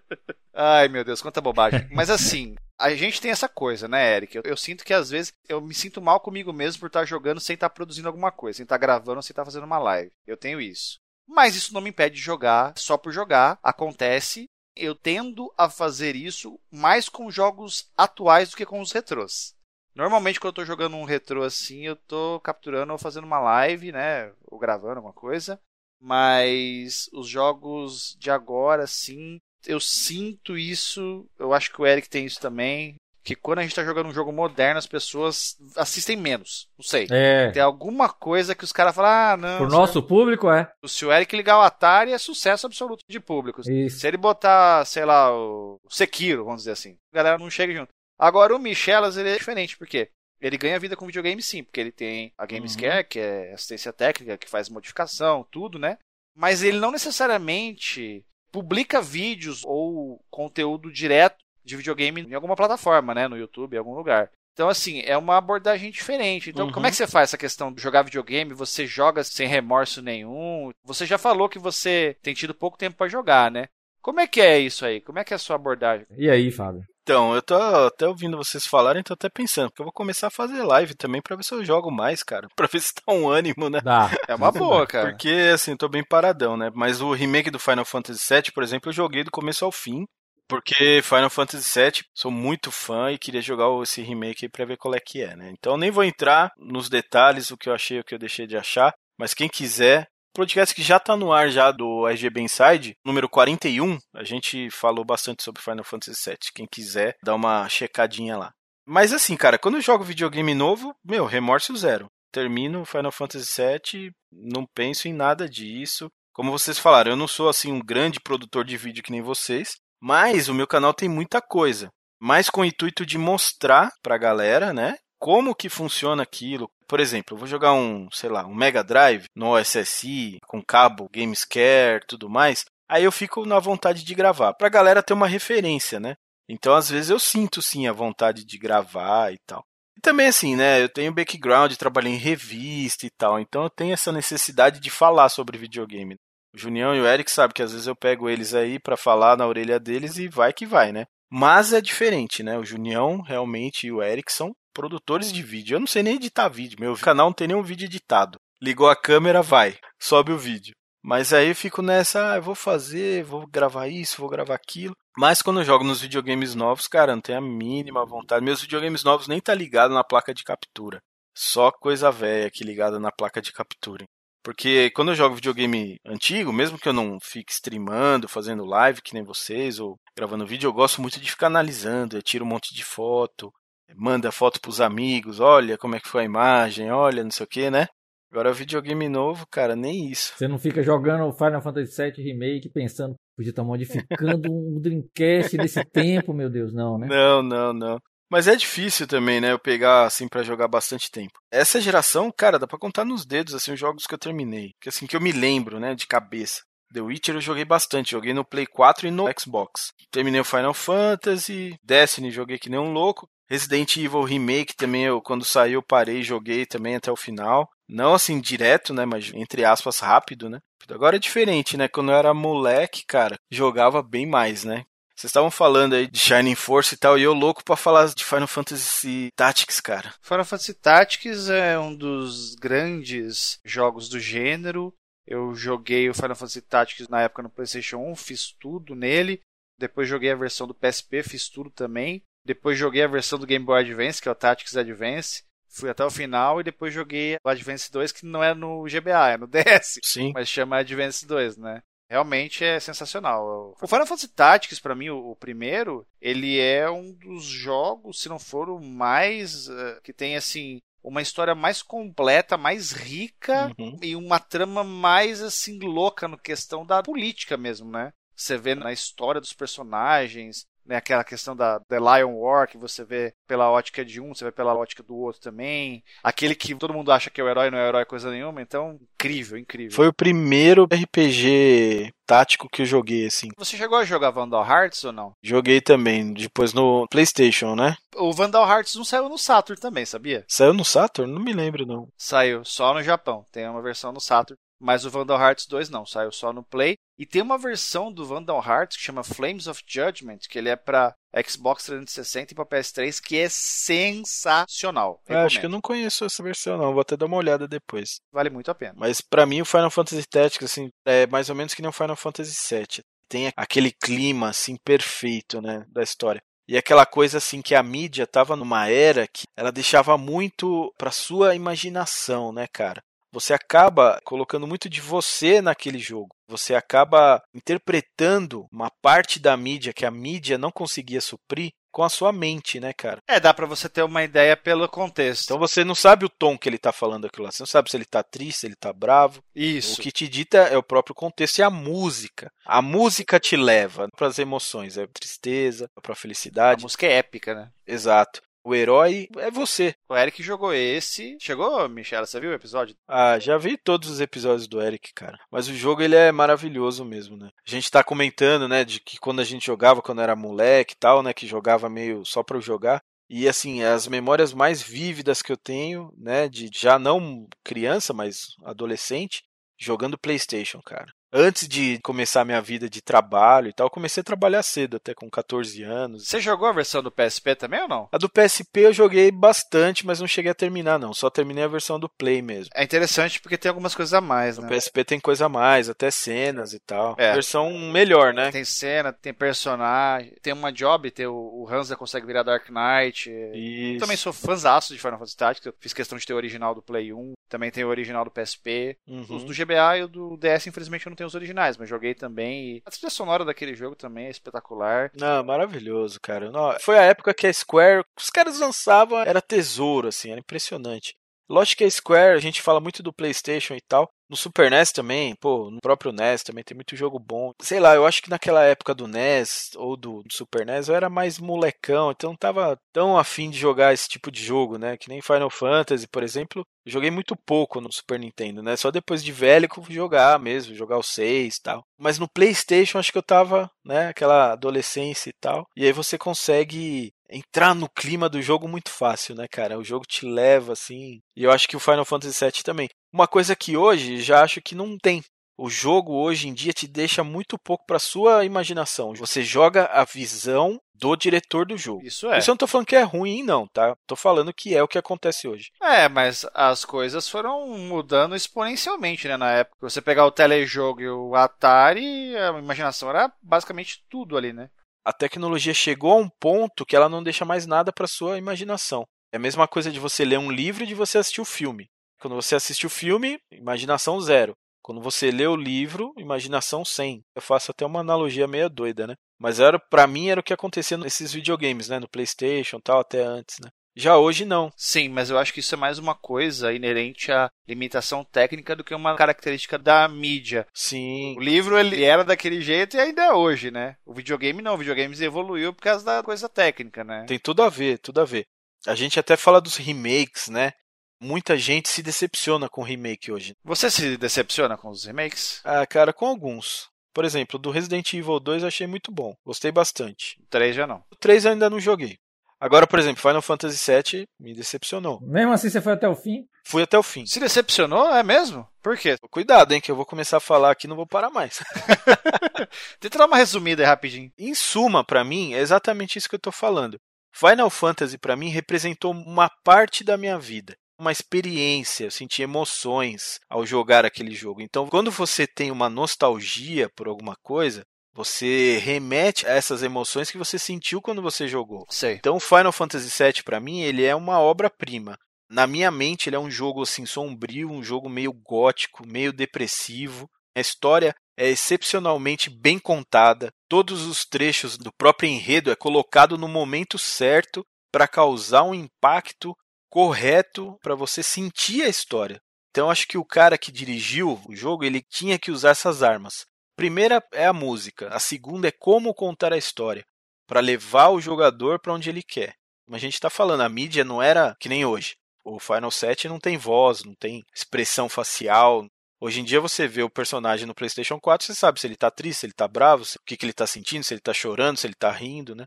Ai, 0.55 0.89
meu 0.89 1.05
Deus, 1.05 1.21
quanta 1.21 1.41
bobagem. 1.41 1.89
Mas 1.91 2.09
assim, 2.11 2.55
a 2.79 2.95
gente 2.95 3.21
tem 3.21 3.31
essa 3.31 3.49
coisa, 3.49 3.89
né, 3.89 4.17
Eric? 4.17 4.37
Eu, 4.37 4.43
eu, 4.45 4.57
sinto 4.57 4.85
que 4.85 4.95
às 4.95 5.11
vezes 5.11 5.33
eu 5.49 5.61
me 5.61 5.75
sinto 5.75 6.01
mal 6.01 6.21
comigo 6.21 6.53
mesmo 6.53 6.81
por 6.81 6.87
estar 6.87 7.05
jogando 7.05 7.41
sem 7.41 7.55
estar 7.55 7.71
produzindo 7.71 8.09
alguma 8.09 8.31
coisa, 8.31 8.59
sem 8.59 8.65
estar 8.65 8.79
gravando, 8.79 9.23
sem 9.23 9.33
estar 9.33 9.45
fazendo 9.45 9.65
uma 9.65 9.79
live. 9.79 10.13
Eu 10.27 10.37
tenho 10.37 10.61
isso. 10.61 10.99
Mas 11.27 11.57
isso 11.57 11.75
não 11.75 11.81
me 11.81 11.91
impede 11.91 12.17
de 12.17 12.21
jogar 12.21 12.73
só 12.77 12.97
por 12.97 13.13
jogar. 13.13 13.59
Acontece. 13.63 14.47
Eu 14.77 14.95
tendo 14.95 15.53
a 15.57 15.71
fazer 15.71 16.17
isso 16.17 16.59
mais 16.71 17.09
com 17.09 17.31
jogos 17.31 17.89
atuais 17.97 18.51
do 18.51 18.57
que 18.57 18.67
com 18.67 18.81
os 18.81 18.91
retrôs. 18.91 19.55
Normalmente, 19.95 20.41
quando 20.41 20.49
eu 20.49 20.55
tô 20.55 20.65
jogando 20.65 20.97
um 20.97 21.05
retrô 21.05 21.45
assim, 21.45 21.87
eu 21.87 21.95
tô 21.95 22.41
capturando 22.41 22.93
ou 22.93 22.99
fazendo 22.99 23.25
uma 23.25 23.39
live, 23.39 23.93
né? 23.93 24.33
Ou 24.47 24.59
gravando 24.59 24.97
alguma 24.97 25.13
coisa. 25.13 25.61
Mas 26.01 27.09
os 27.13 27.29
jogos 27.29 28.17
de 28.19 28.31
agora, 28.31 28.87
sim, 28.89 29.39
eu 29.67 29.81
sinto 29.81 30.57
isso. 30.57 31.27
Eu 31.39 31.53
acho 31.53 31.73
que 31.73 31.81
o 31.81 31.87
Eric 31.87 32.09
tem 32.09 32.25
isso 32.25 32.41
também. 32.41 32.97
Que 33.23 33.35
quando 33.35 33.61
a 33.61 33.62
gente 33.62 33.75
tá 33.75 33.83
jogando 33.83 34.07
um 34.07 34.12
jogo 34.12 34.31
moderno, 34.31 34.79
as 34.79 34.87
pessoas 34.87 35.57
assistem 35.77 36.15
menos. 36.15 36.69
Não 36.77 36.85
sei. 36.85 37.07
É. 37.11 37.51
Tem 37.53 37.62
alguma 37.62 38.11
coisa 38.11 38.55
que 38.55 38.65
os 38.65 38.73
caras 38.73 38.95
falam, 38.95 39.11
ah, 39.11 39.37
não. 39.39 39.59
Pro 39.59 39.69
nosso 39.69 40.03
público, 40.03 40.51
é. 40.51 40.71
Se 40.85 41.07
o 41.07 41.12
Eric 41.12 41.35
ligar 41.35 41.59
o 41.59 41.62
Atari, 41.62 42.12
é 42.12 42.19
sucesso 42.19 42.67
absoluto 42.67 43.03
de 43.09 43.19
público. 43.19 43.62
Isso. 43.62 43.99
Se 43.99 44.07
ele 44.07 44.19
botar, 44.19 44.85
sei 44.85 45.07
lá, 45.07 45.35
o 45.35 45.81
Sekiro, 45.89 46.45
vamos 46.45 46.62
dizer 46.62 46.73
assim, 46.73 46.97
a 47.12 47.17
galera 47.17 47.39
não 47.39 47.49
chega 47.49 47.73
junto. 47.73 47.89
Agora 48.19 48.55
o 48.55 48.59
Michelas, 48.59 49.17
ele 49.17 49.31
é 49.31 49.39
diferente, 49.39 49.79
porque 49.79 50.11
ele 50.39 50.59
ganha 50.59 50.79
vida 50.79 50.95
com 50.95 51.07
videogame 51.07 51.41
sim, 51.41 51.65
porque 51.65 51.81
ele 51.81 51.93
tem 51.93 52.31
a 52.37 52.45
Gamescare, 52.45 52.99
uhum. 52.99 53.09
que 53.09 53.19
é 53.19 53.55
assistência 53.55 53.93
técnica, 53.93 54.37
que 54.37 54.51
faz 54.51 54.69
modificação, 54.69 55.47
tudo, 55.51 55.79
né? 55.79 55.97
Mas 56.37 56.62
ele 56.62 56.79
não 56.79 56.91
necessariamente 56.91 58.23
publica 58.55 59.03
vídeos 59.03 59.63
ou 59.65 60.25
conteúdo 60.31 60.93
direto 60.93 61.39
de 61.65 61.77
videogame 61.77 62.21
em 62.21 62.35
alguma 62.35 62.55
plataforma, 62.55 63.13
né? 63.13 63.27
No 63.27 63.37
YouTube, 63.37 63.75
em 63.75 63.79
algum 63.79 63.97
lugar. 63.97 64.31
Então, 64.53 64.69
assim, 64.69 65.03
é 65.05 65.19
uma 65.19 65.37
abordagem 65.37 65.91
diferente. 65.91 66.51
Então, 66.51 66.67
uhum. 66.67 66.73
como 66.73 66.87
é 66.87 66.91
que 66.91 66.95
você 66.95 67.09
faz 67.09 67.31
essa 67.31 67.37
questão 67.37 67.73
de 67.73 67.83
jogar 67.83 68.03
videogame? 68.03 68.55
Você 68.55 68.87
joga 68.87 69.25
sem 69.25 69.49
remorso 69.49 70.01
nenhum? 70.01 70.71
Você 70.85 71.05
já 71.05 71.19
falou 71.19 71.49
que 71.49 71.59
você 71.59 72.17
tem 72.23 72.33
tido 72.33 72.55
pouco 72.55 72.79
tempo 72.79 72.97
para 72.97 73.09
jogar, 73.09 73.51
né? 73.51 73.67
Como 74.01 74.21
é 74.21 74.27
que 74.29 74.41
é 74.41 74.57
isso 74.57 74.87
aí? 74.87 75.01
Como 75.01 75.19
é 75.19 75.25
que 75.25 75.35
é 75.35 75.37
a 75.37 75.39
sua 75.39 75.57
abordagem? 75.57 76.07
E 76.17 76.31
aí, 76.31 76.53
Fábio? 76.53 76.85
Então, 77.05 77.35
eu 77.35 77.43
tô 77.43 77.55
até 77.55 78.09
ouvindo 78.09 78.35
vocês 78.39 78.67
falarem, 78.67 79.03
tô 79.03 79.13
até 79.13 79.29
pensando, 79.29 79.69
porque 79.69 79.83
eu 79.83 79.85
vou 79.85 79.93
começar 79.93 80.29
a 80.29 80.31
fazer 80.31 80.63
live 80.63 80.95
também 80.95 81.21
pra 81.21 81.37
ver 81.37 81.45
se 81.45 81.53
eu 81.53 81.63
jogo 81.63 81.91
mais, 81.91 82.23
cara. 82.23 82.49
Pra 82.57 82.67
ver 82.67 82.81
se 82.81 82.95
dá 82.95 83.13
um 83.13 83.29
ânimo, 83.29 83.69
né? 83.69 83.81
Dá. 83.83 84.11
É 84.27 84.35
uma 84.35 84.51
boa, 84.51 84.87
cara. 84.89 85.11
Porque, 85.11 85.51
assim, 85.53 85.77
tô 85.77 85.87
bem 85.87 86.03
paradão, 86.03 86.57
né? 86.57 86.71
Mas 86.75 87.03
o 87.03 87.13
remake 87.13 87.51
do 87.51 87.59
Final 87.59 87.85
Fantasy 87.85 88.27
VII, 88.27 88.53
por 88.55 88.63
exemplo, 88.63 88.89
eu 88.89 88.95
joguei 88.95 89.23
do 89.23 89.31
começo 89.31 89.67
ao 89.67 89.71
fim. 89.71 90.07
Porque 90.49 91.03
Final 91.03 91.29
Fantasy 91.29 91.79
VII, 91.79 92.05
sou 92.15 92.31
muito 92.31 92.71
fã 92.71 93.11
e 93.11 93.19
queria 93.19 93.43
jogar 93.43 93.67
esse 93.83 94.01
remake 94.01 94.47
aí 94.47 94.49
pra 94.49 94.65
ver 94.65 94.79
qual 94.79 94.95
é 94.95 95.01
que 95.01 95.23
é, 95.23 95.37
né? 95.37 95.51
Então 95.51 95.77
nem 95.77 95.91
vou 95.91 96.05
entrar 96.05 96.53
nos 96.59 96.89
detalhes, 96.89 97.51
o 97.51 97.57
que 97.57 97.69
eu 97.69 97.75
achei, 97.75 98.01
o 98.01 98.05
que 98.05 98.15
eu 98.15 98.19
deixei 98.19 98.47
de 98.47 98.57
achar. 98.57 98.95
Mas 99.19 99.33
quem 99.33 99.49
quiser, 99.49 100.07
podcast 100.35 100.74
que 100.74 100.82
já 100.82 100.97
está 100.97 101.16
no 101.16 101.32
ar 101.32 101.49
já 101.49 101.70
do 101.70 102.09
RGB 102.09 102.41
Inside, 102.41 102.97
número 103.05 103.28
41, 103.28 103.99
a 104.12 104.24
gente 104.24 104.68
falou 104.68 105.05
bastante 105.05 105.45
sobre 105.45 105.62
Final 105.62 105.85
Fantasy 105.85 106.30
VII. 106.30 106.39
Quem 106.53 106.66
quiser, 106.66 107.16
dá 107.22 107.37
uma 107.37 107.68
checadinha 107.68 108.37
lá. 108.37 108.53
Mas 108.85 109.12
assim, 109.12 109.37
cara, 109.37 109.59
quando 109.59 109.76
eu 109.76 109.80
jogo 109.80 110.03
videogame 110.03 110.53
novo, 110.53 110.95
meu, 111.05 111.24
remorso 111.24 111.74
zero. 111.76 112.09
Termino 112.32 112.85
Final 112.85 113.12
Fantasy 113.12 113.62
VII, 113.62 114.11
não 114.32 114.66
penso 114.74 115.07
em 115.07 115.12
nada 115.12 115.49
disso. 115.49 116.11
Como 116.32 116.51
vocês 116.51 116.80
falaram, 116.80 117.12
eu 117.12 117.16
não 117.16 117.28
sou 117.28 117.49
assim 117.49 117.70
um 117.70 117.80
grande 117.80 118.18
produtor 118.18 118.64
de 118.64 118.76
vídeo 118.76 119.05
que 119.05 119.12
nem 119.12 119.22
vocês, 119.22 119.76
mas 120.03 120.49
o 120.49 120.55
meu 120.55 120.66
canal 120.66 120.93
tem 120.93 121.09
muita 121.09 121.41
coisa. 121.41 121.91
Mais 122.20 122.51
com 122.51 122.62
o 122.62 122.64
intuito 122.64 123.07
de 123.07 123.16
mostrar 123.16 123.93
pra 124.03 124.18
galera, 124.18 124.72
né? 124.72 124.97
Como 125.16 125.55
que 125.55 125.68
funciona 125.68 126.24
aquilo, 126.24 126.68
por 126.89 127.01
exemplo, 127.01 127.35
eu 127.35 127.39
vou 127.39 127.49
jogar 127.49 127.72
um, 127.72 128.09
sei 128.11 128.30
lá, 128.30 128.47
um 128.47 128.55
Mega 128.55 128.82
Drive 128.82 129.26
no 129.35 129.57
OSSI, 129.57 130.39
com 130.47 130.62
cabo, 130.62 131.09
Gamescare, 131.12 132.05
tudo 132.07 132.28
mais. 132.28 132.64
Aí 132.89 133.05
eu 133.05 133.12
fico 133.12 133.47
na 133.47 133.59
vontade 133.59 134.05
de 134.05 134.14
gravar, 134.14 134.55
pra 134.55 134.68
galera 134.68 135.03
ter 135.03 135.14
uma 135.14 135.26
referência, 135.26 135.99
né? 135.99 136.14
Então, 136.49 136.74
às 136.74 136.91
vezes 136.91 137.11
eu 137.11 137.18
sinto 137.18 137.62
sim 137.62 137.87
a 137.87 137.93
vontade 137.93 138.45
de 138.45 138.59
gravar 138.59 139.32
e 139.32 139.39
tal. 139.47 139.64
E 139.97 140.01
também 140.01 140.26
assim, 140.26 140.57
né, 140.57 140.82
eu 140.82 140.89
tenho 140.89 141.14
background, 141.14 141.74
trabalhei 141.76 142.12
em 142.12 142.18
revista 142.18 143.07
e 143.07 143.11
tal, 143.11 143.39
então 143.41 143.62
eu 143.62 143.70
tenho 143.70 143.93
essa 143.93 144.12
necessidade 144.12 144.80
de 144.80 144.91
falar 144.91 145.28
sobre 145.28 145.57
videogame. 145.57 146.16
O 146.55 146.59
Junião 146.59 146.95
e 146.95 147.01
o 147.01 147.07
Eric 147.07 147.30
sabem 147.30 147.55
que 147.55 147.62
às 147.62 147.72
vezes 147.72 147.87
eu 147.87 147.97
pego 147.97 148.28
eles 148.28 148.55
aí 148.55 148.78
para 148.78 148.97
falar 148.97 149.37
na 149.37 149.47
orelha 149.47 149.80
deles 149.80 150.18
e 150.18 150.28
vai 150.28 150.53
que 150.53 150.66
vai, 150.66 150.93
né? 150.93 151.07
Mas 151.30 151.72
é 151.72 151.80
diferente, 151.80 152.43
né? 152.43 152.57
O 152.57 152.64
Junião 152.64 153.20
realmente 153.20 153.89
e 153.89 153.93
o 153.93 154.01
Eric 154.03 154.32
são 154.32 154.55
produtores 154.75 155.33
de 155.33 155.43
vídeo. 155.43 155.77
Eu 155.77 155.81
não 155.81 155.87
sei 155.87 156.03
nem 156.03 156.16
editar 156.16 156.49
vídeo. 156.49 156.77
Meu 156.79 156.95
canal 156.97 157.29
não 157.29 157.33
tem 157.33 157.49
nenhum 157.49 157.62
vídeo 157.62 157.87
editado. 157.87 158.39
Ligou 158.61 158.89
a 158.91 158.97
câmera, 158.97 159.41
vai, 159.41 159.79
sobe 159.99 160.33
o 160.33 160.39
vídeo. 160.39 160.75
Mas 161.03 161.33
aí 161.33 161.49
eu 161.49 161.55
fico 161.55 161.83
nessa, 161.83 162.33
ah, 162.33 162.37
eu 162.37 162.43
vou 162.43 162.55
fazer, 162.55 163.22
vou 163.25 163.47
gravar 163.47 163.89
isso, 163.89 164.20
vou 164.20 164.29
gravar 164.29 164.55
aquilo. 164.55 164.95
Mas 165.16 165.43
quando 165.43 165.61
eu 165.61 165.64
jogo 165.64 165.85
nos 165.85 166.01
videogames 166.01 166.55
novos, 166.55 166.89
cara, 166.89 167.14
não 167.14 167.20
tenho 167.20 167.39
a 167.39 167.43
mínima 167.43 168.05
vontade. 168.07 168.45
Meus 168.45 168.62
videogames 168.62 169.05
novos 169.05 169.29
nem 169.29 169.41
tá 169.41 169.55
ligado 169.55 169.93
na 169.93 170.03
placa 170.03 170.33
de 170.35 170.43
captura. 170.43 171.01
Só 171.37 171.70
coisa 171.70 172.11
velha 172.11 172.47
aqui 172.47 172.64
ligada 172.64 172.99
na 172.99 173.12
placa 173.12 173.43
de 173.43 173.53
captura. 173.53 174.05
Porque 174.43 174.91
quando 174.91 175.11
eu 175.11 175.14
jogo 175.14 175.35
videogame 175.35 175.99
antigo, 176.07 176.53
mesmo 176.53 176.79
que 176.79 176.89
eu 176.89 176.93
não 176.93 177.18
fique 177.20 177.53
streamando, 177.53 178.29
fazendo 178.29 178.64
live 178.64 179.01
que 179.03 179.14
nem 179.14 179.22
vocês, 179.22 179.79
ou 179.79 179.97
gravando 180.16 180.47
vídeo, 180.47 180.68
eu 180.68 180.72
gosto 180.72 181.01
muito 181.01 181.18
de 181.18 181.31
ficar 181.31 181.47
analisando. 181.47 182.16
Eu 182.16 182.22
tiro 182.22 182.45
um 182.45 182.49
monte 182.49 182.75
de 182.75 182.85
foto, 182.85 183.53
manda 183.95 184.32
foto 184.32 184.61
pros 184.61 184.80
amigos, 184.80 185.41
olha 185.41 185.76
como 185.76 185.97
é 185.97 186.01
que 186.01 186.09
foi 186.09 186.22
a 186.22 186.26
imagem, 186.26 186.91
olha, 186.91 187.24
não 187.24 187.30
sei 187.30 187.45
o 187.45 187.49
que, 187.49 187.70
né? 187.70 187.89
Agora 188.30 188.51
o 188.51 188.55
videogame 188.55 189.09
novo, 189.09 189.47
cara, 189.49 189.76
nem 189.76 190.11
isso. 190.11 190.35
Você 190.37 190.49
não 190.49 190.59
fica 190.59 190.82
jogando 190.82 191.32
Final 191.37 191.62
Fantasy 191.62 192.03
VII 192.03 192.24
Remake 192.24 192.68
pensando, 192.68 193.14
podia 193.37 193.51
estar 193.51 193.62
modificando 193.62 194.51
um 194.51 194.80
Dreamcast 194.80 195.57
nesse 195.57 195.85
tempo, 195.85 196.35
meu 196.35 196.51
Deus, 196.51 196.74
não, 196.74 196.99
né? 196.99 197.07
Não, 197.09 197.43
não, 197.43 197.72
não. 197.72 197.99
Mas 198.28 198.49
é 198.49 198.57
difícil 198.57 199.07
também, 199.07 199.41
né? 199.41 199.53
Eu 199.53 199.59
pegar 199.61 200.07
assim 200.07 200.26
para 200.26 200.43
jogar 200.43 200.66
bastante 200.66 201.09
tempo. 201.11 201.39
Essa 201.53 201.80
geração, 201.80 202.32
cara, 202.37 202.59
dá 202.59 202.66
para 202.66 202.78
contar 202.78 203.05
nos 203.05 203.24
dedos 203.24 203.55
assim 203.55 203.72
os 203.72 203.78
jogos 203.78 204.07
que 204.07 204.14
eu 204.14 204.18
terminei, 204.18 204.72
que 204.80 204.89
assim 204.89 205.07
que 205.07 205.14
eu 205.14 205.20
me 205.20 205.30
lembro, 205.30 205.78
né, 205.78 205.95
de 205.95 206.07
cabeça. 206.07 206.62
The 206.93 207.01
Witcher 207.01 207.37
eu 207.37 207.41
joguei 207.41 207.64
bastante, 207.64 208.12
joguei 208.12 208.32
no 208.35 208.45
Play 208.45 208.66
4 208.66 209.07
e 209.07 209.11
no 209.11 209.26
Xbox. 209.39 209.93
Terminei 210.11 210.41
o 210.41 210.45
Final 210.45 210.74
Fantasy, 210.74 211.76
Destiny 211.82 212.30
joguei 212.30 212.59
que 212.59 212.70
nem 212.70 212.80
um 212.80 212.93
louco. 212.93 213.28
Resident 213.49 213.97
Evil 213.97 214.22
Remake 214.22 214.74
também, 214.74 215.05
eu, 215.05 215.20
quando 215.20 215.45
saiu, 215.45 215.82
parei 215.82 216.20
e 216.20 216.24
joguei 216.24 216.64
também 216.64 216.97
até 216.97 217.11
o 217.12 217.16
final. 217.16 217.68
Não 217.88 218.14
assim 218.14 218.40
direto, 218.40 218.95
né? 218.95 219.05
Mas 219.05 219.30
entre 219.34 219.64
aspas, 219.64 220.01
rápido, 220.01 220.49
né? 220.49 220.61
Agora 220.88 221.16
é 221.16 221.18
diferente, 221.18 221.76
né? 221.76 221.88
Quando 221.88 222.11
eu 222.11 222.16
era 222.16 222.34
moleque, 222.34 223.05
cara, 223.07 223.36
jogava 223.51 224.03
bem 224.03 224.26
mais, 224.26 224.64
né? 224.64 224.84
Vocês 225.16 225.30
estavam 225.30 225.51
falando 225.51 225.95
aí 225.95 226.09
de 226.09 226.18
Shining 226.18 226.57
Force 226.57 226.95
e 226.95 226.99
tal, 226.99 227.16
e 227.16 227.22
eu 227.22 227.32
louco 227.32 227.62
para 227.62 227.76
falar 227.76 228.07
de 228.09 228.24
Final 228.24 228.49
Fantasy 228.49 229.28
Tactics, 229.36 229.80
cara. 229.80 230.12
Final 230.20 230.45
Fantasy 230.45 230.74
Tactics 230.74 231.49
é 231.49 231.78
um 231.78 231.95
dos 231.95 232.57
grandes 232.57 233.61
jogos 233.64 234.09
do 234.09 234.18
gênero. 234.18 234.92
Eu 235.24 235.55
joguei 235.55 236.11
o 236.11 236.14
Final 236.14 236.34
Fantasy 236.34 236.61
Tactics 236.62 237.09
na 237.09 237.22
época 237.22 237.45
no 237.45 237.49
PlayStation 237.51 237.99
1, 237.99 238.16
fiz 238.16 238.53
tudo 238.59 238.97
nele. 238.97 239.40
Depois 239.78 240.09
joguei 240.09 240.32
a 240.32 240.36
versão 240.36 240.66
do 240.66 240.74
PSP, 240.74 241.22
fiz 241.22 241.49
tudo 241.49 241.70
também. 241.70 242.22
Depois 242.45 242.78
joguei 242.78 243.03
a 243.03 243.09
versão 243.09 243.38
do 243.38 243.47
Game 243.47 243.64
Boy 243.64 243.80
Advance, 243.80 244.20
que 244.20 244.28
é 244.28 244.32
o 244.32 244.34
Tactics 244.34 244.76
Advance. 244.76 245.42
Fui 245.68 245.90
até 245.90 246.05
o 246.05 246.11
final 246.11 246.61
e 246.61 246.64
depois 246.64 246.95
joguei 246.95 247.36
o 247.45 247.49
Advance 247.49 247.90
2, 247.90 248.12
que 248.12 248.26
não 248.26 248.45
é 248.45 248.55
no 248.55 248.84
GBA, 248.84 249.30
é 249.30 249.36
no 249.36 249.47
DS. 249.49 249.99
Sim. 250.05 250.32
Mas 250.32 250.49
chama 250.49 250.78
Advance 250.78 251.26
2, 251.26 251.57
né? 251.57 251.82
Realmente 252.09 252.64
é 252.64 252.78
sensacional. 252.78 253.74
O 253.80 253.86
Final 253.86 254.07
Fantasy 254.07 254.28
Tactics, 254.28 254.78
para 254.78 254.95
mim, 254.95 255.09
o, 255.09 255.34
primeiro, 255.34 256.07
ele 256.21 256.61
é 256.61 256.88
um 256.88 257.12
dos 257.12 257.45
jogos, 257.45 258.21
se 258.21 258.29
não 258.29 258.38
for 258.38 258.68
o 258.68 258.79
mais, 258.79 259.68
uh, 259.68 260.00
que 260.03 260.12
tem, 260.12 260.37
assim, 260.37 260.80
uma 261.03 261.22
história 261.22 261.54
mais 261.54 261.83
completa, 261.83 262.57
mais 262.57 262.92
rica 262.92 263.75
uhum. 263.79 263.99
e 264.03 264.14
uma 264.14 264.38
trama 264.38 264.84
mais, 264.84 265.42
assim, 265.42 265.79
louca 265.79 266.29
no 266.29 266.38
questão 266.38 266.84
da 266.84 267.03
política 267.03 267.57
mesmo, 267.57 267.91
né? 267.91 268.12
Você 268.37 268.58
vê 268.58 268.75
na 268.75 268.92
história 268.92 269.41
dos 269.41 269.53
personagens, 269.53 270.66
né, 270.87 270.97
aquela 270.97 271.25
questão 271.25 271.57
da 271.57 271.81
The 271.81 271.99
Lion 271.99 272.37
War, 272.37 272.69
que 272.69 272.79
você 272.79 273.05
vê 273.05 273.33
pela 273.47 273.71
ótica 273.71 274.05
de 274.05 274.21
um, 274.21 274.35
você 274.35 274.45
vê 274.45 274.53
pela 274.53 274.75
ótica 274.75 275.03
do 275.03 275.17
outro 275.17 275.41
também. 275.41 276.03
Aquele 276.23 276.55
que 276.55 276.75
todo 276.75 276.95
mundo 276.95 277.13
acha 277.13 277.31
que 277.31 277.41
é 277.41 277.45
o 277.45 277.49
herói, 277.49 277.71
não 277.71 277.79
é 277.79 277.89
herói 277.89 278.05
coisa 278.05 278.31
nenhuma. 278.31 278.61
Então, 278.61 278.99
incrível, 279.15 279.59
incrível. 279.59 279.95
Foi 279.95 280.09
o 280.09 280.13
primeiro 280.13 280.85
RPG 280.85 282.11
tático 282.27 282.69
que 282.71 282.83
eu 282.83 282.87
joguei, 282.87 283.27
assim. 283.27 283.49
Você 283.57 283.77
chegou 283.77 283.99
a 283.99 284.05
jogar 284.05 284.31
Vandal 284.31 284.67
Hearts 284.67 285.05
ou 285.05 285.13
não? 285.13 285.33
Joguei 285.43 285.81
também, 285.81 286.33
depois 286.33 286.73
no 286.73 287.07
PlayStation, 287.09 287.75
né? 287.75 287.97
O 288.17 288.33
Vandal 288.33 288.69
Hearts 288.69 288.95
não 288.95 289.05
saiu 289.05 289.29
no 289.29 289.39
Saturn 289.39 289.81
também, 289.81 290.07
sabia? 290.07 290.45
Saiu 290.49 290.73
no 290.73 290.85
Saturn? 290.85 291.33
Não 291.33 291.41
me 291.41 291.53
lembro, 291.53 291.87
não. 291.87 292.09
Saiu, 292.17 292.65
só 292.65 292.95
no 292.95 293.03
Japão. 293.03 293.45
Tem 293.53 293.69
uma 293.69 293.83
versão 293.83 294.13
no 294.13 294.21
Saturn. 294.21 294.59
Mas 294.80 295.05
o 295.05 295.11
Vandal 295.11 295.41
Hearts 295.41 295.67
2 295.67 295.88
não, 295.88 296.05
saiu 296.05 296.33
só 296.33 296.53
no 296.53 296.63
Play. 296.63 296.96
E 297.17 297.25
tem 297.25 297.42
uma 297.42 297.57
versão 297.57 298.13
do 298.13 298.26
Vandal 298.26 298.63
Hearts 298.64 298.96
que 298.96 299.03
chama 299.03 299.22
Flames 299.22 299.67
of 299.67 299.83
Judgment, 299.87 300.41
que 300.49 300.59
ele 300.59 300.68
é 300.68 300.76
para 300.76 301.14
Xbox 301.46 301.84
360 301.84 302.53
e 302.53 302.55
para 302.57 302.67
PS3, 302.67 303.21
que 303.21 303.38
é 303.38 303.49
sensacional. 303.49 305.22
É, 305.29 305.37
acho 305.37 305.61
que 305.61 305.67
eu 305.67 305.71
não 305.71 305.80
conheço 305.80 306.25
essa 306.25 306.42
versão 306.42 306.76
não, 306.76 306.92
vou 306.92 307.01
até 307.01 307.17
dar 307.17 307.26
uma 307.26 307.37
olhada 307.37 307.68
depois. 307.68 308.21
Vale 308.33 308.51
muito 308.51 308.71
a 308.71 308.75
pena. 308.75 308.95
Mas 308.96 309.21
para 309.21 309.46
mim 309.46 309.61
o 309.61 309.64
Final 309.64 309.91
Fantasy 309.91 310.26
Tactics 310.26 310.71
assim, 310.71 310.91
é 311.05 311.26
mais 311.26 311.49
ou 311.49 311.55
menos 311.55 311.72
que 311.72 311.83
nem 311.83 311.88
o 311.88 311.92
Final 311.92 312.17
Fantasy 312.17 312.75
VII. 312.75 313.03
Tem 313.29 313.53
aquele 313.57 313.91
clima 313.91 314.49
assim 314.49 314.76
perfeito, 314.84 315.63
né, 315.63 315.84
da 315.88 316.03
história. 316.03 316.42
E 316.67 316.76
aquela 316.79 317.05
coisa 317.05 317.38
assim 317.38 317.61
que 317.61 317.75
a 317.75 317.83
mídia 317.83 318.26
tava 318.26 318.57
numa 318.57 318.88
era 318.88 319.26
que 319.29 319.45
ela 319.57 319.71
deixava 319.71 320.17
muito 320.17 320.92
para 320.96 321.11
sua 321.11 321.55
imaginação, 321.55 322.53
né, 322.53 322.67
cara? 322.72 323.03
Você 323.35 323.53
acaba 323.53 324.21
colocando 324.25 324.65
muito 324.65 324.89
de 324.89 325.01
você 325.01 325.61
naquele 325.61 325.99
jogo. 325.99 326.29
Você 326.49 326.73
acaba 326.73 327.43
interpretando 327.53 328.65
uma 328.71 328.89
parte 329.03 329.41
da 329.41 329.57
mídia 329.57 329.93
que 329.93 330.07
a 330.07 330.11
mídia 330.11 330.57
não 330.57 330.71
conseguia 330.71 331.21
suprir 331.21 331.73
com 331.91 332.05
a 332.05 332.09
sua 332.09 332.33
mente, 332.33 332.79
né, 332.79 332.93
cara? 332.93 333.19
É, 333.27 333.41
dá 333.41 333.53
para 333.53 333.67
você 333.67 333.89
ter 333.89 334.05
uma 334.05 334.23
ideia 334.23 334.57
pelo 334.57 334.89
contexto. 334.89 335.45
Então 335.45 335.59
você 335.59 335.83
não 335.85 335.97
sabe 335.97 336.25
o 336.25 336.29
tom 336.29 336.57
que 336.57 336.69
ele 336.69 336.79
tá 336.79 336.93
falando 336.93 337.27
aquilo 337.27 337.45
lá. 337.45 337.51
Você 337.51 337.63
não 337.63 337.67
sabe 337.67 337.91
se 337.91 337.97
ele 337.97 338.05
tá 338.05 338.23
triste, 338.23 338.61
se 338.61 338.67
ele 338.67 338.77
tá 338.77 338.93
bravo. 338.93 339.43
Isso. 339.53 340.01
O 340.01 340.03
que 340.03 340.13
te 340.13 340.29
dita 340.29 340.59
é 340.59 340.77
o 340.77 340.83
próprio 340.83 341.15
contexto 341.15 341.59
e 341.59 341.63
a 341.63 341.71
música. 341.71 342.53
A 342.65 342.81
música 342.81 343.41
te 343.41 343.57
leva 343.57 344.09
para 344.17 344.29
as 344.29 344.39
emoções, 344.39 344.97
é 344.97 345.09
tristeza, 345.09 345.89
para 346.01 346.15
felicidade. 346.15 346.83
A 346.83 346.85
música 346.85 347.07
é 347.07 347.15
épica, 347.15 347.53
né? 347.53 347.69
Exato. 347.85 348.41
O 348.66 348.74
herói 348.74 349.28
é 349.36 349.50
você. 349.50 349.95
O 350.08 350.16
Eric 350.16 350.42
jogou 350.42 350.72
esse. 350.72 351.36
Chegou, 351.38 351.86
Michela? 351.86 352.24
Você 352.24 352.41
viu 352.41 352.50
o 352.50 352.54
episódio? 352.54 352.96
Ah, 353.07 353.38
já 353.38 353.58
vi 353.58 353.76
todos 353.76 354.08
os 354.08 354.22
episódios 354.22 354.66
do 354.66 354.80
Eric, 354.80 355.12
cara. 355.12 355.38
Mas 355.50 355.68
o 355.68 355.74
jogo 355.74 356.00
ele 356.00 356.16
é 356.16 356.32
maravilhoso 356.32 357.04
mesmo, 357.04 357.36
né? 357.36 357.50
A 357.66 357.70
gente 357.70 357.91
tá 357.91 358.03
comentando, 358.03 358.66
né, 358.66 358.82
de 358.82 359.00
que 359.00 359.18
quando 359.18 359.41
a 359.41 359.45
gente 359.45 359.66
jogava, 359.66 360.00
quando 360.00 360.22
era 360.22 360.34
moleque 360.34 360.95
e 360.95 360.96
tal, 360.96 361.22
né, 361.22 361.34
que 361.34 361.46
jogava 361.46 361.91
meio 361.91 362.24
só 362.24 362.42
pra 362.42 362.58
jogar. 362.58 363.03
E 363.28 363.46
assim, 363.46 363.82
as 363.82 364.08
memórias 364.08 364.54
mais 364.54 364.82
vívidas 364.82 365.42
que 365.42 365.53
eu 365.53 365.58
tenho, 365.58 366.11
né, 366.16 366.49
de 366.49 366.70
já 366.72 366.99
não 366.99 367.46
criança, 367.62 368.14
mas 368.14 368.57
adolescente, 368.64 369.45
jogando 369.78 370.16
PlayStation, 370.16 370.80
cara 370.80 371.12
antes 371.35 371.67
de 371.67 371.99
começar 371.99 372.43
a 372.43 372.45
minha 372.45 372.61
vida 372.61 372.89
de 372.89 373.03
trabalho 373.03 373.69
e 373.69 373.73
tal, 373.73 373.91
comecei 373.91 374.21
a 374.21 374.25
trabalhar 374.25 374.63
cedo, 374.63 374.97
até 374.97 375.13
com 375.13 375.29
14 375.29 375.83
anos. 375.83 376.29
Você 376.29 376.41
jogou 376.41 376.69
a 376.69 376.73
versão 376.73 377.03
do 377.03 377.11
PSP 377.11 377.57
também 377.57 377.83
ou 377.83 377.89
não? 377.89 378.09
A 378.13 378.17
do 378.17 378.29
PSP 378.29 378.81
eu 378.81 378.93
joguei 378.93 379.31
bastante, 379.33 380.07
mas 380.07 380.21
não 380.21 380.29
cheguei 380.29 380.53
a 380.53 380.55
terminar, 380.55 380.99
não. 380.99 381.13
Só 381.13 381.29
terminei 381.29 381.65
a 381.65 381.69
versão 381.69 381.99
do 381.99 382.09
Play 382.09 382.41
mesmo. 382.41 382.71
É 382.75 382.85
interessante 382.85 383.41
porque 383.41 383.59
tem 383.59 383.69
algumas 383.69 383.95
coisas 383.95 384.15
a 384.15 384.21
mais, 384.21 384.59
né? 384.59 384.65
No 384.65 384.75
PSP 384.75 385.05
tem 385.05 385.19
coisa 385.19 385.47
a 385.47 385.49
mais, 385.49 385.89
até 385.89 386.11
cenas 386.11 386.73
e 386.73 386.79
tal. 386.79 387.17
É. 387.19 387.33
Versão 387.33 387.71
melhor, 387.91 388.33
né? 388.33 388.53
Tem 388.53 388.65
cena, 388.65 389.13
tem 389.13 389.35
personagem, 389.35 390.33
tem 390.41 390.53
uma 390.53 390.73
job, 390.73 391.11
tem 391.11 391.27
o, 391.27 391.35
o 391.35 391.69
Hansa 391.69 391.97
consegue 391.97 392.27
virar 392.27 392.45
Dark 392.45 392.69
Knight. 392.71 393.31
Isso. 393.55 393.95
Eu 393.95 394.01
também 394.01 394.17
sou 394.17 394.33
fãzaço 394.33 394.93
de 394.93 395.01
Final 395.01 395.19
Fantasy 395.19 395.37
Tactics, 395.37 395.67
eu 395.67 395.75
fiz 395.81 395.93
questão 395.93 396.17
de 396.17 396.25
ter 396.25 396.33
o 396.33 396.37
original 396.37 396.75
do 396.75 396.83
Play 396.83 397.13
1, 397.13 397.33
também 397.49 397.71
tem 397.71 397.85
o 397.85 397.89
original 397.89 398.25
do 398.25 398.31
PSP. 398.31 398.97
Uhum. 399.07 399.25
Os 399.29 399.45
do 399.45 399.53
GBA 399.53 399.99
e 399.99 400.03
o 400.03 400.09
do 400.09 400.37
DS, 400.37 400.67
infelizmente, 400.67 401.07
eu 401.07 401.11
não 401.11 401.17
tenho 401.17 401.24
os 401.25 401.34
originais, 401.34 401.76
mas 401.76 401.88
joguei 401.88 402.14
também. 402.14 402.76
E 402.76 402.83
a 402.84 402.91
trilha 402.91 403.11
sonora 403.11 403.45
daquele 403.45 403.75
jogo 403.75 403.96
também 403.96 404.26
é 404.26 404.30
espetacular. 404.30 405.11
Não, 405.14 405.45
maravilhoso, 405.45 406.21
cara. 406.21 406.51
Não, 406.51 406.76
foi 406.80 406.99
a 406.99 407.03
época 407.03 407.34
que 407.34 407.46
a 407.46 407.53
Square, 407.53 408.05
os 408.18 408.30
caras 408.30 408.59
lançavam, 408.59 409.21
era 409.21 409.41
tesouro, 409.41 410.09
assim, 410.09 410.30
era 410.30 410.41
impressionante. 410.41 411.17
Lógico 411.49 411.79
que 411.79 411.84
a 411.84 411.91
Square, 411.91 412.37
a 412.37 412.41
gente 412.41 412.62
fala 412.62 412.80
muito 412.80 413.03
do 413.03 413.12
PlayStation 413.12 413.75
e 413.75 413.80
tal. 413.80 414.08
No 414.29 414.37
Super 414.37 414.71
NES 414.71 414.91
também, 414.91 415.34
pô, 415.37 415.71
no 415.71 415.80
próprio 415.80 416.11
NES 416.11 416.42
também 416.42 416.64
tem 416.64 416.75
muito 416.75 416.96
jogo 416.96 417.18
bom. 417.18 417.53
Sei 417.61 417.79
lá, 417.79 417.95
eu 417.95 418.07
acho 418.07 418.22
que 418.22 418.30
naquela 418.30 418.64
época 418.64 418.95
do 418.95 419.07
NES 419.07 419.71
ou 419.76 419.96
do, 419.96 420.22
Super 420.30 420.64
NES 420.64 420.88
eu 420.88 420.95
era 420.95 421.11
mais 421.11 421.38
molecão, 421.38 422.11
então 422.11 422.30
não 422.30 422.37
tava 422.37 422.79
tão 422.92 423.18
afim 423.18 423.50
de 423.50 423.58
jogar 423.58 423.92
esse 423.92 424.08
tipo 424.08 424.30
de 424.30 424.42
jogo, 424.42 424.79
né? 424.79 424.96
Que 424.96 425.08
nem 425.11 425.21
Final 425.21 425.50
Fantasy, 425.50 426.08
por 426.08 426.22
exemplo. 426.22 426.64
Eu 426.87 426.92
joguei 426.92 427.11
muito 427.11 427.37
pouco 427.37 427.80
no 427.80 427.92
Super 427.92 428.18
Nintendo, 428.18 428.62
né? 428.62 428.76
Só 428.76 428.91
depois 428.91 429.22
de 429.22 429.30
velho 429.30 429.68
que 429.68 429.79
eu 429.79 429.84
fui 429.84 429.95
jogar 429.95 430.38
mesmo, 430.38 430.75
jogar 430.75 430.99
o 430.99 431.03
6 431.03 431.57
e 431.57 431.62
tal. 431.62 431.84
Mas 431.99 432.18
no 432.18 432.29
PlayStation 432.29 432.99
acho 432.99 433.12
que 433.12 433.18
eu 433.18 433.22
tava, 433.22 433.71
né, 433.84 434.08
aquela 434.08 434.53
adolescência 434.53 435.30
e 435.30 435.34
tal. 435.41 435.66
E 435.76 435.84
aí 435.84 435.92
você 435.92 436.18
consegue 436.18 437.12
entrar 437.29 437.75
no 437.75 437.88
clima 437.88 438.29
do 438.29 438.41
jogo 438.42 438.68
muito 438.68 438.91
fácil, 438.91 439.34
né, 439.34 439.46
cara? 439.49 439.79
O 439.79 439.84
jogo 439.84 440.07
te 440.07 440.26
leva 440.26 440.72
assim. 440.72 441.21
E 441.37 441.45
eu 441.45 441.51
acho 441.51 441.68
que 441.68 441.76
o 441.76 441.80
Final 441.80 442.05
Fantasy 442.05 442.45
VII 442.45 442.63
também. 442.63 442.88
Uma 443.13 443.26
coisa 443.26 443.57
que 443.57 443.76
hoje 443.76 444.21
já 444.21 444.42
acho 444.42 444.61
que 444.61 444.75
não 444.75 444.99
tem. 444.99 445.22
O 445.57 445.71
jogo 445.71 446.13
hoje 446.13 446.49
em 446.49 446.55
dia 446.55 446.72
te 446.72 446.88
deixa 446.88 447.22
muito 447.22 447.57
pouco 447.57 447.87
para 447.87 448.01
sua 448.01 448.45
imaginação. 448.45 449.14
Você 449.14 449.42
joga 449.42 449.84
a 449.87 450.05
visão 450.05 450.80
do 450.92 451.14
diretor 451.14 451.64
do 451.64 451.76
jogo. 451.76 452.05
Isso 452.05 452.30
é. 452.30 452.38
Isso 452.38 452.51
eu 452.51 452.53
não 452.53 452.57
tô 452.57 452.67
falando 452.67 452.87
que 452.87 452.96
é 452.96 453.03
ruim, 453.03 453.42
não, 453.42 453.67
tá? 453.68 453.96
Tô 454.05 454.17
falando 454.17 454.53
que 454.53 454.75
é 454.75 454.83
o 454.83 454.88
que 454.88 454.99
acontece 454.99 455.46
hoje. 455.46 455.71
É, 455.80 456.09
mas 456.09 456.45
as 456.55 456.84
coisas 456.84 457.29
foram 457.29 457.68
mudando 457.79 458.34
exponencialmente, 458.34 459.29
né? 459.29 459.37
Na 459.37 459.53
época. 459.53 459.76
Você 459.80 460.03
pegar 460.03 460.26
o 460.26 460.33
telejogo 460.33 461.01
e 461.01 461.09
o 461.09 461.37
Atari, 461.37 462.37
a 462.37 462.59
imaginação 462.59 463.11
era 463.11 463.33
basicamente 463.41 464.05
tudo 464.11 464.37
ali, 464.37 464.53
né? 464.53 464.68
A 465.05 465.13
tecnologia 465.13 465.75
chegou 465.75 466.13
a 466.13 466.17
um 466.17 466.29
ponto 466.41 466.87
que 466.87 466.97
ela 466.97 467.11
não 467.11 467.22
deixa 467.22 467.45
mais 467.45 467.67
nada 467.67 467.93
para 467.93 468.07
sua 468.07 468.39
imaginação. 468.39 469.05
É 469.33 469.37
a 469.37 469.41
mesma 469.41 469.68
coisa 469.68 469.91
de 469.91 470.01
você 470.01 470.25
ler 470.25 470.39
um 470.39 470.51
livro 470.51 470.85
e 470.85 470.87
de 470.87 470.95
você 470.95 471.18
assistir 471.18 471.41
o 471.41 471.43
um 471.43 471.47
filme. 471.47 471.91
Quando 472.18 472.35
você 472.35 472.55
assiste 472.55 472.87
o 472.87 472.91
filme, 472.91 473.39
imaginação 473.53 474.18
zero. 474.21 474.55
Quando 474.83 475.03
você 475.03 475.31
lê 475.31 475.47
o 475.47 475.57
livro, 475.57 476.13
imaginação 476.17 476.85
100. 476.85 477.22
Eu 477.35 477.43
faço 477.43 477.71
até 477.71 477.85
uma 477.85 478.01
analogia 478.01 478.47
meio 478.47 478.71
doida, 478.71 479.07
né? 479.07 479.14
Mas 479.39 479.61
era 479.61 479.79
para 479.79 480.07
mim 480.07 480.29
era 480.29 480.41
o 480.41 480.43
que 480.43 480.53
acontecia 480.53 480.97
nesses 480.97 481.33
videogames, 481.33 481.89
né, 481.89 481.99
no 481.99 482.09
PlayStation, 482.09 482.79
tal, 482.81 483.01
até 483.01 483.22
antes, 483.22 483.57
né? 483.61 483.71
Já 483.96 484.16
hoje 484.16 484.45
não. 484.45 484.72
Sim, 484.76 485.08
mas 485.08 485.30
eu 485.30 485.38
acho 485.38 485.53
que 485.53 485.61
isso 485.61 485.75
é 485.75 485.79
mais 485.79 485.99
uma 485.99 486.14
coisa 486.14 486.72
inerente 486.72 487.30
à 487.30 487.50
limitação 487.66 488.25
técnica 488.25 488.75
do 488.75 488.83
que 488.83 488.95
uma 488.95 489.16
característica 489.16 489.79
da 489.79 490.08
mídia. 490.08 490.66
Sim. 490.75 491.37
O 491.37 491.41
livro 491.41 491.79
ele 491.79 492.03
era 492.03 492.25
daquele 492.25 492.61
jeito 492.61 492.96
e 492.96 493.00
ainda 493.00 493.25
é 493.25 493.33
hoje, 493.33 493.71
né? 493.71 493.96
O 494.04 494.12
videogame 494.12 494.61
não, 494.61 494.75
o 494.75 494.79
videogame 494.79 495.14
evoluiu 495.22 495.72
por 495.72 495.83
causa 495.83 496.04
da 496.04 496.22
coisa 496.22 496.49
técnica, 496.49 497.04
né? 497.04 497.25
Tem 497.26 497.38
tudo 497.38 497.62
a 497.62 497.68
ver, 497.68 497.99
tudo 497.99 498.21
a 498.21 498.25
ver. 498.25 498.46
A 498.87 498.95
gente 498.95 499.18
até 499.18 499.37
fala 499.37 499.61
dos 499.61 499.76
remakes, 499.76 500.49
né? 500.49 500.72
muita 501.21 501.57
gente 501.57 501.88
se 501.88 502.03
decepciona 502.03 502.68
com 502.68 502.83
o 502.83 502.84
remake 502.84 503.33
hoje. 503.33 503.57
Você 503.64 503.91
se 503.91 504.16
decepciona 504.16 504.76
com 504.76 504.91
os 504.91 505.04
remakes? 505.04 505.61
Ah, 505.64 505.87
cara, 505.87 506.12
com 506.12 506.26
alguns. 506.26 506.88
Por 507.14 507.25
exemplo, 507.25 507.58
do 507.58 507.71
Resident 507.71 508.12
Evil 508.12 508.41
2 508.41 508.62
eu 508.62 508.68
achei 508.68 508.87
muito 508.87 509.11
bom. 509.11 509.34
Gostei 509.45 509.72
bastante. 509.72 510.37
O 510.41 510.46
3 510.46 510.76
já 510.76 510.87
não. 510.87 511.03
O 511.11 511.16
3 511.16 511.45
eu 511.45 511.53
ainda 511.53 511.71
não 511.71 511.80
joguei. 511.80 512.18
Agora, 512.64 512.86
por 512.86 512.99
exemplo, 512.99 513.20
Final 513.20 513.42
Fantasy 513.42 513.92
VII 513.92 514.26
me 514.41 514.54
decepcionou. 514.54 515.20
Mesmo 515.20 515.53
assim, 515.53 515.68
você 515.68 515.82
foi 515.82 515.92
até 515.92 516.08
o 516.08 516.16
fim? 516.16 516.49
Fui 516.64 516.82
até 516.82 516.99
o 516.99 517.03
fim. 517.03 517.26
Se 517.26 517.38
decepcionou? 517.38 518.14
É 518.14 518.22
mesmo? 518.22 518.66
Por 518.82 518.96
quê? 518.96 519.16
Cuidado, 519.30 519.74
hein, 519.74 519.82
que 519.82 519.91
eu 519.91 519.96
vou 519.96 520.07
começar 520.07 520.38
a 520.38 520.41
falar 520.41 520.70
aqui 520.70 520.86
e 520.86 520.88
não 520.88 520.96
vou 520.96 521.07
parar 521.07 521.28
mais. 521.28 521.62
Tenta 522.99 523.18
dar 523.18 523.26
uma 523.26 523.36
resumida 523.36 523.82
aí 523.82 523.86
rapidinho. 523.86 524.32
Em 524.38 524.54
suma, 524.54 525.04
para 525.04 525.22
mim, 525.22 525.53
é 525.53 525.58
exatamente 525.58 526.18
isso 526.18 526.26
que 526.26 526.36
eu 526.36 526.41
tô 526.41 526.50
falando. 526.50 526.99
Final 527.34 527.68
Fantasy 527.68 528.16
para 528.16 528.34
mim 528.34 528.49
representou 528.49 529.12
uma 529.12 529.50
parte 529.62 530.03
da 530.03 530.16
minha 530.16 530.38
vida 530.38 530.74
uma 530.99 531.11
experiência, 531.12 532.04
eu 532.04 532.11
senti 532.11 532.41
emoções 532.41 533.41
ao 533.50 533.66
jogar 533.66 534.04
aquele 534.04 534.32
jogo. 534.32 534.62
Então, 534.62 534.88
quando 534.88 535.11
você 535.11 535.45
tem 535.46 535.70
uma 535.70 535.91
nostalgia 535.91 536.88
por 536.95 537.08
alguma 537.08 537.34
coisa, 537.42 537.84
você 538.14 538.78
remete 538.78 539.46
a 539.46 539.50
essas 539.50 539.82
emoções 539.82 540.30
que 540.30 540.38
você 540.38 540.58
sentiu 540.58 541.03
quando 541.03 541.20
você 541.20 541.49
jogou. 541.49 541.84
Sei. 541.91 542.14
Então, 542.14 542.38
Final 542.38 542.72
Fantasy 542.72 543.11
VII 543.11 543.42
para 543.42 543.61
mim, 543.61 543.80
ele 543.80 544.04
é 544.04 544.14
uma 544.14 544.41
obra-prima. 544.41 545.18
Na 545.50 545.66
minha 545.66 545.91
mente, 545.91 546.28
ele 546.28 546.36
é 546.36 546.38
um 546.38 546.50
jogo 546.50 546.82
assim 546.82 547.04
sombrio, 547.04 547.70
um 547.70 547.82
jogo 547.82 548.08
meio 548.08 548.32
gótico, 548.32 549.07
meio 549.07 549.32
depressivo. 549.32 550.30
A 550.57 550.61
história 550.61 551.14
é 551.36 551.49
excepcionalmente 551.49 552.49
bem 552.49 552.78
contada. 552.78 553.53
Todos 553.68 554.03
os 554.03 554.24
trechos 554.24 554.78
do 554.78 554.92
próprio 554.96 555.28
enredo 555.28 555.70
é 555.70 555.76
colocado 555.76 556.38
no 556.38 556.49
momento 556.49 556.99
certo 556.99 557.64
para 557.92 558.08
causar 558.08 558.62
um 558.62 558.74
impacto 558.74 559.54
correto 559.91 560.76
para 560.82 560.95
você 560.95 561.22
sentir 561.22 561.82
a 561.82 561.88
história. 561.88 562.41
Então 562.70 562.91
acho 562.91 563.07
que 563.07 563.18
o 563.18 563.24
cara 563.24 563.57
que 563.57 563.70
dirigiu 563.70 564.41
o 564.49 564.57
jogo, 564.57 564.84
ele 564.84 565.00
tinha 565.08 565.38
que 565.38 565.53
usar 565.53 565.70
essas 565.70 566.03
armas. 566.03 566.45
Primeira 566.76 567.22
é 567.33 567.46
a 567.46 567.53
música, 567.53 568.09
a 568.09 568.18
segunda 568.18 568.68
é 568.68 568.72
como 568.72 569.14
contar 569.14 569.53
a 569.53 569.57
história, 569.57 570.05
para 570.46 570.61
levar 570.61 571.11
o 571.11 571.21
jogador 571.21 571.79
para 571.79 571.92
onde 571.92 572.11
ele 572.11 572.22
quer. 572.22 572.55
Como 572.84 572.96
a 572.96 572.99
gente 572.99 573.14
está 573.14 573.30
falando, 573.30 573.63
a 573.63 573.68
mídia 573.68 574.05
não 574.05 574.21
era 574.21 574.57
que 574.59 574.68
nem 574.68 574.84
hoje. 574.84 575.17
O 575.45 575.61
Final 575.61 575.91
7 575.91 576.29
não 576.29 576.41
tem 576.41 576.57
voz, 576.57 577.05
não 577.05 577.14
tem 577.14 577.45
expressão 577.55 578.09
facial. 578.09 578.87
Hoje 579.21 579.41
em 579.41 579.45
dia 579.45 579.61
você 579.61 579.87
vê 579.87 580.03
o 580.03 580.11
personagem 580.11 580.67
no 580.67 580.75
PlayStation 580.75 581.21
4, 581.21 581.46
você 581.46 581.55
sabe 581.55 581.80
se 581.80 581.87
ele 581.87 581.95
está 581.95 582.11
triste, 582.11 582.41
se 582.41 582.46
ele 582.46 582.53
está 582.53 582.67
bravo, 582.67 583.05
o 583.05 583.25
que, 583.25 583.37
que 583.37 583.45
ele 583.45 583.53
está 583.53 583.67
sentindo, 583.67 584.03
se 584.03 584.13
ele 584.13 584.21
está 584.21 584.34
chorando, 584.34 584.76
se 584.76 584.87
ele 584.87 584.95
está 584.95 585.11
rindo, 585.11 585.55
né? 585.55 585.67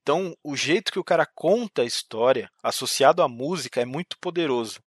Então, 0.00 0.36
o 0.42 0.56
jeito 0.56 0.92
que 0.92 0.98
o 0.98 1.04
cara 1.04 1.26
conta 1.26 1.82
a 1.82 1.84
história, 1.84 2.48
associado 2.62 3.22
à 3.22 3.28
música, 3.28 3.80
é 3.80 3.84
muito 3.84 4.16
poderoso. 4.20 4.80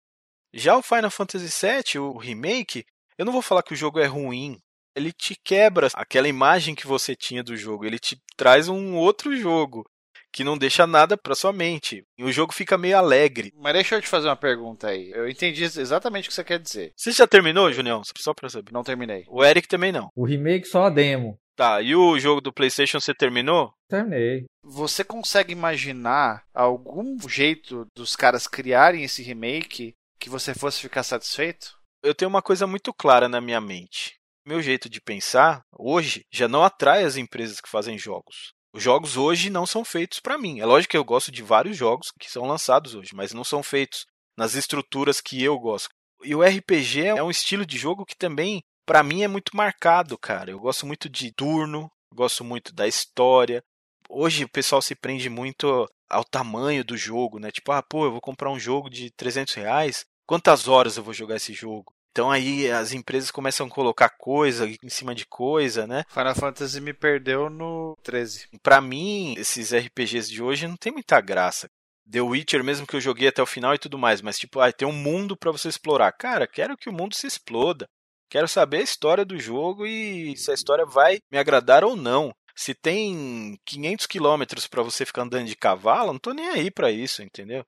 Já 0.53 0.77
o 0.77 0.81
Final 0.81 1.11
Fantasy 1.11 1.47
VII, 1.47 1.99
o 1.99 2.17
remake, 2.17 2.85
Eu 3.17 3.25
não 3.25 3.33
vou 3.33 3.41
falar 3.41 3.61
que 3.61 3.73
o 3.73 3.77
jogo 3.77 3.99
é 3.99 4.05
ruim. 4.05 4.57
Ele 4.99 5.13
te 5.13 5.33
quebra 5.43 5.87
aquela 5.93 6.27
imagem 6.27 6.75
que 6.75 6.85
você 6.85 7.15
tinha 7.15 7.41
do 7.41 7.55
jogo. 7.55 7.85
Ele 7.85 7.97
te 7.97 8.21
traz 8.35 8.67
um 8.67 8.95
outro 8.95 9.33
jogo 9.37 9.89
que 10.31 10.43
não 10.43 10.57
deixa 10.57 10.85
nada 10.85 11.17
pra 11.17 11.33
sua 11.33 11.53
mente. 11.53 12.03
E 12.17 12.23
o 12.23 12.31
jogo 12.31 12.53
fica 12.53 12.77
meio 12.77 12.97
alegre. 12.97 13.53
Mas 13.55 13.73
deixa 13.73 13.95
eu 13.95 14.01
te 14.01 14.09
fazer 14.09 14.27
uma 14.27 14.35
pergunta 14.35 14.89
aí. 14.89 15.09
Eu 15.11 15.29
entendi 15.29 15.63
exatamente 15.63 16.25
o 16.25 16.27
que 16.29 16.35
você 16.35 16.43
quer 16.43 16.59
dizer. 16.59 16.91
Você 16.97 17.11
já 17.13 17.25
terminou, 17.25 17.71
Junião? 17.71 18.01
Só 18.17 18.33
pra 18.33 18.49
saber. 18.49 18.73
Não 18.73 18.83
terminei. 18.83 19.23
O 19.29 19.43
Eric 19.43 19.69
também 19.69 19.93
não. 19.93 20.09
O 20.13 20.25
remake 20.25 20.67
só 20.67 20.83
a 20.83 20.89
demo. 20.89 21.39
Tá, 21.55 21.81
e 21.81 21.95
o 21.95 22.17
jogo 22.19 22.39
do 22.39 22.53
PlayStation 22.53 22.99
você 22.99 23.13
terminou? 23.13 23.73
Terminei. 23.89 24.45
Você 24.63 25.03
consegue 25.03 25.51
imaginar 25.51 26.43
algum 26.53 27.17
jeito 27.27 27.85
dos 27.95 28.15
caras 28.15 28.47
criarem 28.47 29.03
esse 29.03 29.21
remake 29.23 29.93
que 30.19 30.29
você 30.29 30.53
fosse 30.53 30.79
ficar 30.79 31.03
satisfeito? 31.03 31.77
Eu 32.01 32.15
tenho 32.15 32.29
uma 32.29 32.41
coisa 32.41 32.65
muito 32.65 32.93
clara 32.93 33.27
na 33.27 33.41
minha 33.41 33.59
mente. 33.59 34.18
Meu 34.49 34.63
jeito 34.63 34.89
de 34.89 34.99
pensar 34.99 35.63
hoje 35.77 36.25
já 36.31 36.47
não 36.47 36.63
atrai 36.63 37.03
as 37.03 37.17
empresas 37.17 37.61
que 37.61 37.69
fazem 37.69 37.99
jogos. 37.99 38.51
Os 38.73 38.81
jogos 38.81 39.15
hoje 39.15 39.47
não 39.47 39.63
são 39.63 39.85
feitos 39.85 40.19
para 40.19 40.39
mim. 40.39 40.59
É 40.59 40.65
lógico 40.65 40.89
que 40.89 40.97
eu 40.97 41.05
gosto 41.05 41.31
de 41.31 41.43
vários 41.43 41.77
jogos 41.77 42.11
que 42.19 42.31
são 42.31 42.47
lançados 42.47 42.95
hoje, 42.95 43.11
mas 43.13 43.31
não 43.31 43.43
são 43.43 43.61
feitos 43.61 44.07
nas 44.35 44.55
estruturas 44.55 45.21
que 45.21 45.43
eu 45.43 45.59
gosto. 45.59 45.89
E 46.23 46.33
o 46.33 46.41
RPG 46.41 47.09
é 47.09 47.21
um 47.21 47.29
estilo 47.29 47.63
de 47.63 47.77
jogo 47.77 48.07
que 48.07 48.17
também, 48.17 48.63
para 48.87 49.03
mim, 49.03 49.21
é 49.21 49.27
muito 49.27 49.55
marcado, 49.55 50.17
cara. 50.17 50.49
Eu 50.49 50.59
gosto 50.59 50.83
muito 50.83 51.07
de 51.07 51.31
turno, 51.31 51.87
gosto 52.11 52.43
muito 52.43 52.73
da 52.73 52.87
história. 52.87 53.61
Hoje 54.09 54.45
o 54.45 54.49
pessoal 54.49 54.81
se 54.81 54.95
prende 54.95 55.29
muito 55.29 55.87
ao 56.09 56.23
tamanho 56.23 56.83
do 56.83 56.97
jogo, 56.97 57.37
né? 57.37 57.51
Tipo, 57.51 57.71
ah, 57.71 57.83
pô, 57.83 58.05
eu 58.05 58.11
vou 58.13 58.19
comprar 58.19 58.49
um 58.49 58.59
jogo 58.59 58.89
de 58.89 59.11
300 59.11 59.53
reais. 59.53 60.05
Quantas 60.25 60.67
horas 60.67 60.97
eu 60.97 61.03
vou 61.03 61.13
jogar 61.13 61.35
esse 61.35 61.53
jogo? 61.53 61.93
Então 62.11 62.31
aí 62.31 62.69
as 62.71 62.91
empresas 62.91 63.31
começam 63.31 63.67
a 63.67 63.69
colocar 63.69 64.09
coisa 64.09 64.67
em 64.67 64.89
cima 64.89 65.13
de 65.13 65.25
coisa, 65.25 65.85
né? 65.85 66.03
Final 66.09 66.35
Fantasy 66.35 66.81
me 66.81 66.93
perdeu 66.93 67.49
no 67.49 67.95
13. 68.03 68.47
Para 68.61 68.81
mim, 68.81 69.35
esses 69.37 69.73
RPGs 69.73 70.29
de 70.29 70.41
hoje 70.41 70.67
não 70.67 70.75
tem 70.75 70.91
muita 70.91 71.21
graça. 71.21 71.69
The 72.09 72.21
Witcher 72.21 72.63
mesmo 72.63 72.87
que 72.87 72.95
eu 72.95 73.01
joguei 73.01 73.27
até 73.27 73.41
o 73.41 73.45
final 73.45 73.75
e 73.75 73.79
tudo 73.79 73.97
mais, 73.97 74.21
mas 74.21 74.39
tipo, 74.39 74.59
ah, 74.59 74.71
tem 74.71 74.87
um 74.87 74.91
mundo 74.91 75.37
para 75.37 75.51
você 75.51 75.69
explorar. 75.69 76.11
Cara, 76.13 76.47
quero 76.47 76.75
que 76.75 76.89
o 76.89 76.93
mundo 76.93 77.15
se 77.15 77.27
exploda. 77.27 77.87
Quero 78.29 78.47
saber 78.47 78.77
a 78.77 78.83
história 78.83 79.25
do 79.25 79.39
jogo 79.39 79.85
e 79.85 80.35
se 80.35 80.51
a 80.51 80.53
história 80.53 80.85
vai 80.85 81.19
me 81.31 81.37
agradar 81.37 81.83
ou 81.83 81.95
não. 81.95 82.33
Se 82.55 82.73
tem 82.73 83.57
500 83.65 84.05
quilômetros 84.07 84.67
para 84.67 84.83
você 84.83 85.05
ficar 85.05 85.21
andando 85.21 85.47
de 85.47 85.55
cavalo, 85.55 86.11
não 86.11 86.19
tô 86.19 86.33
nem 86.33 86.49
aí 86.49 86.69
para 86.69 86.91
isso, 86.91 87.23
entendeu? 87.23 87.63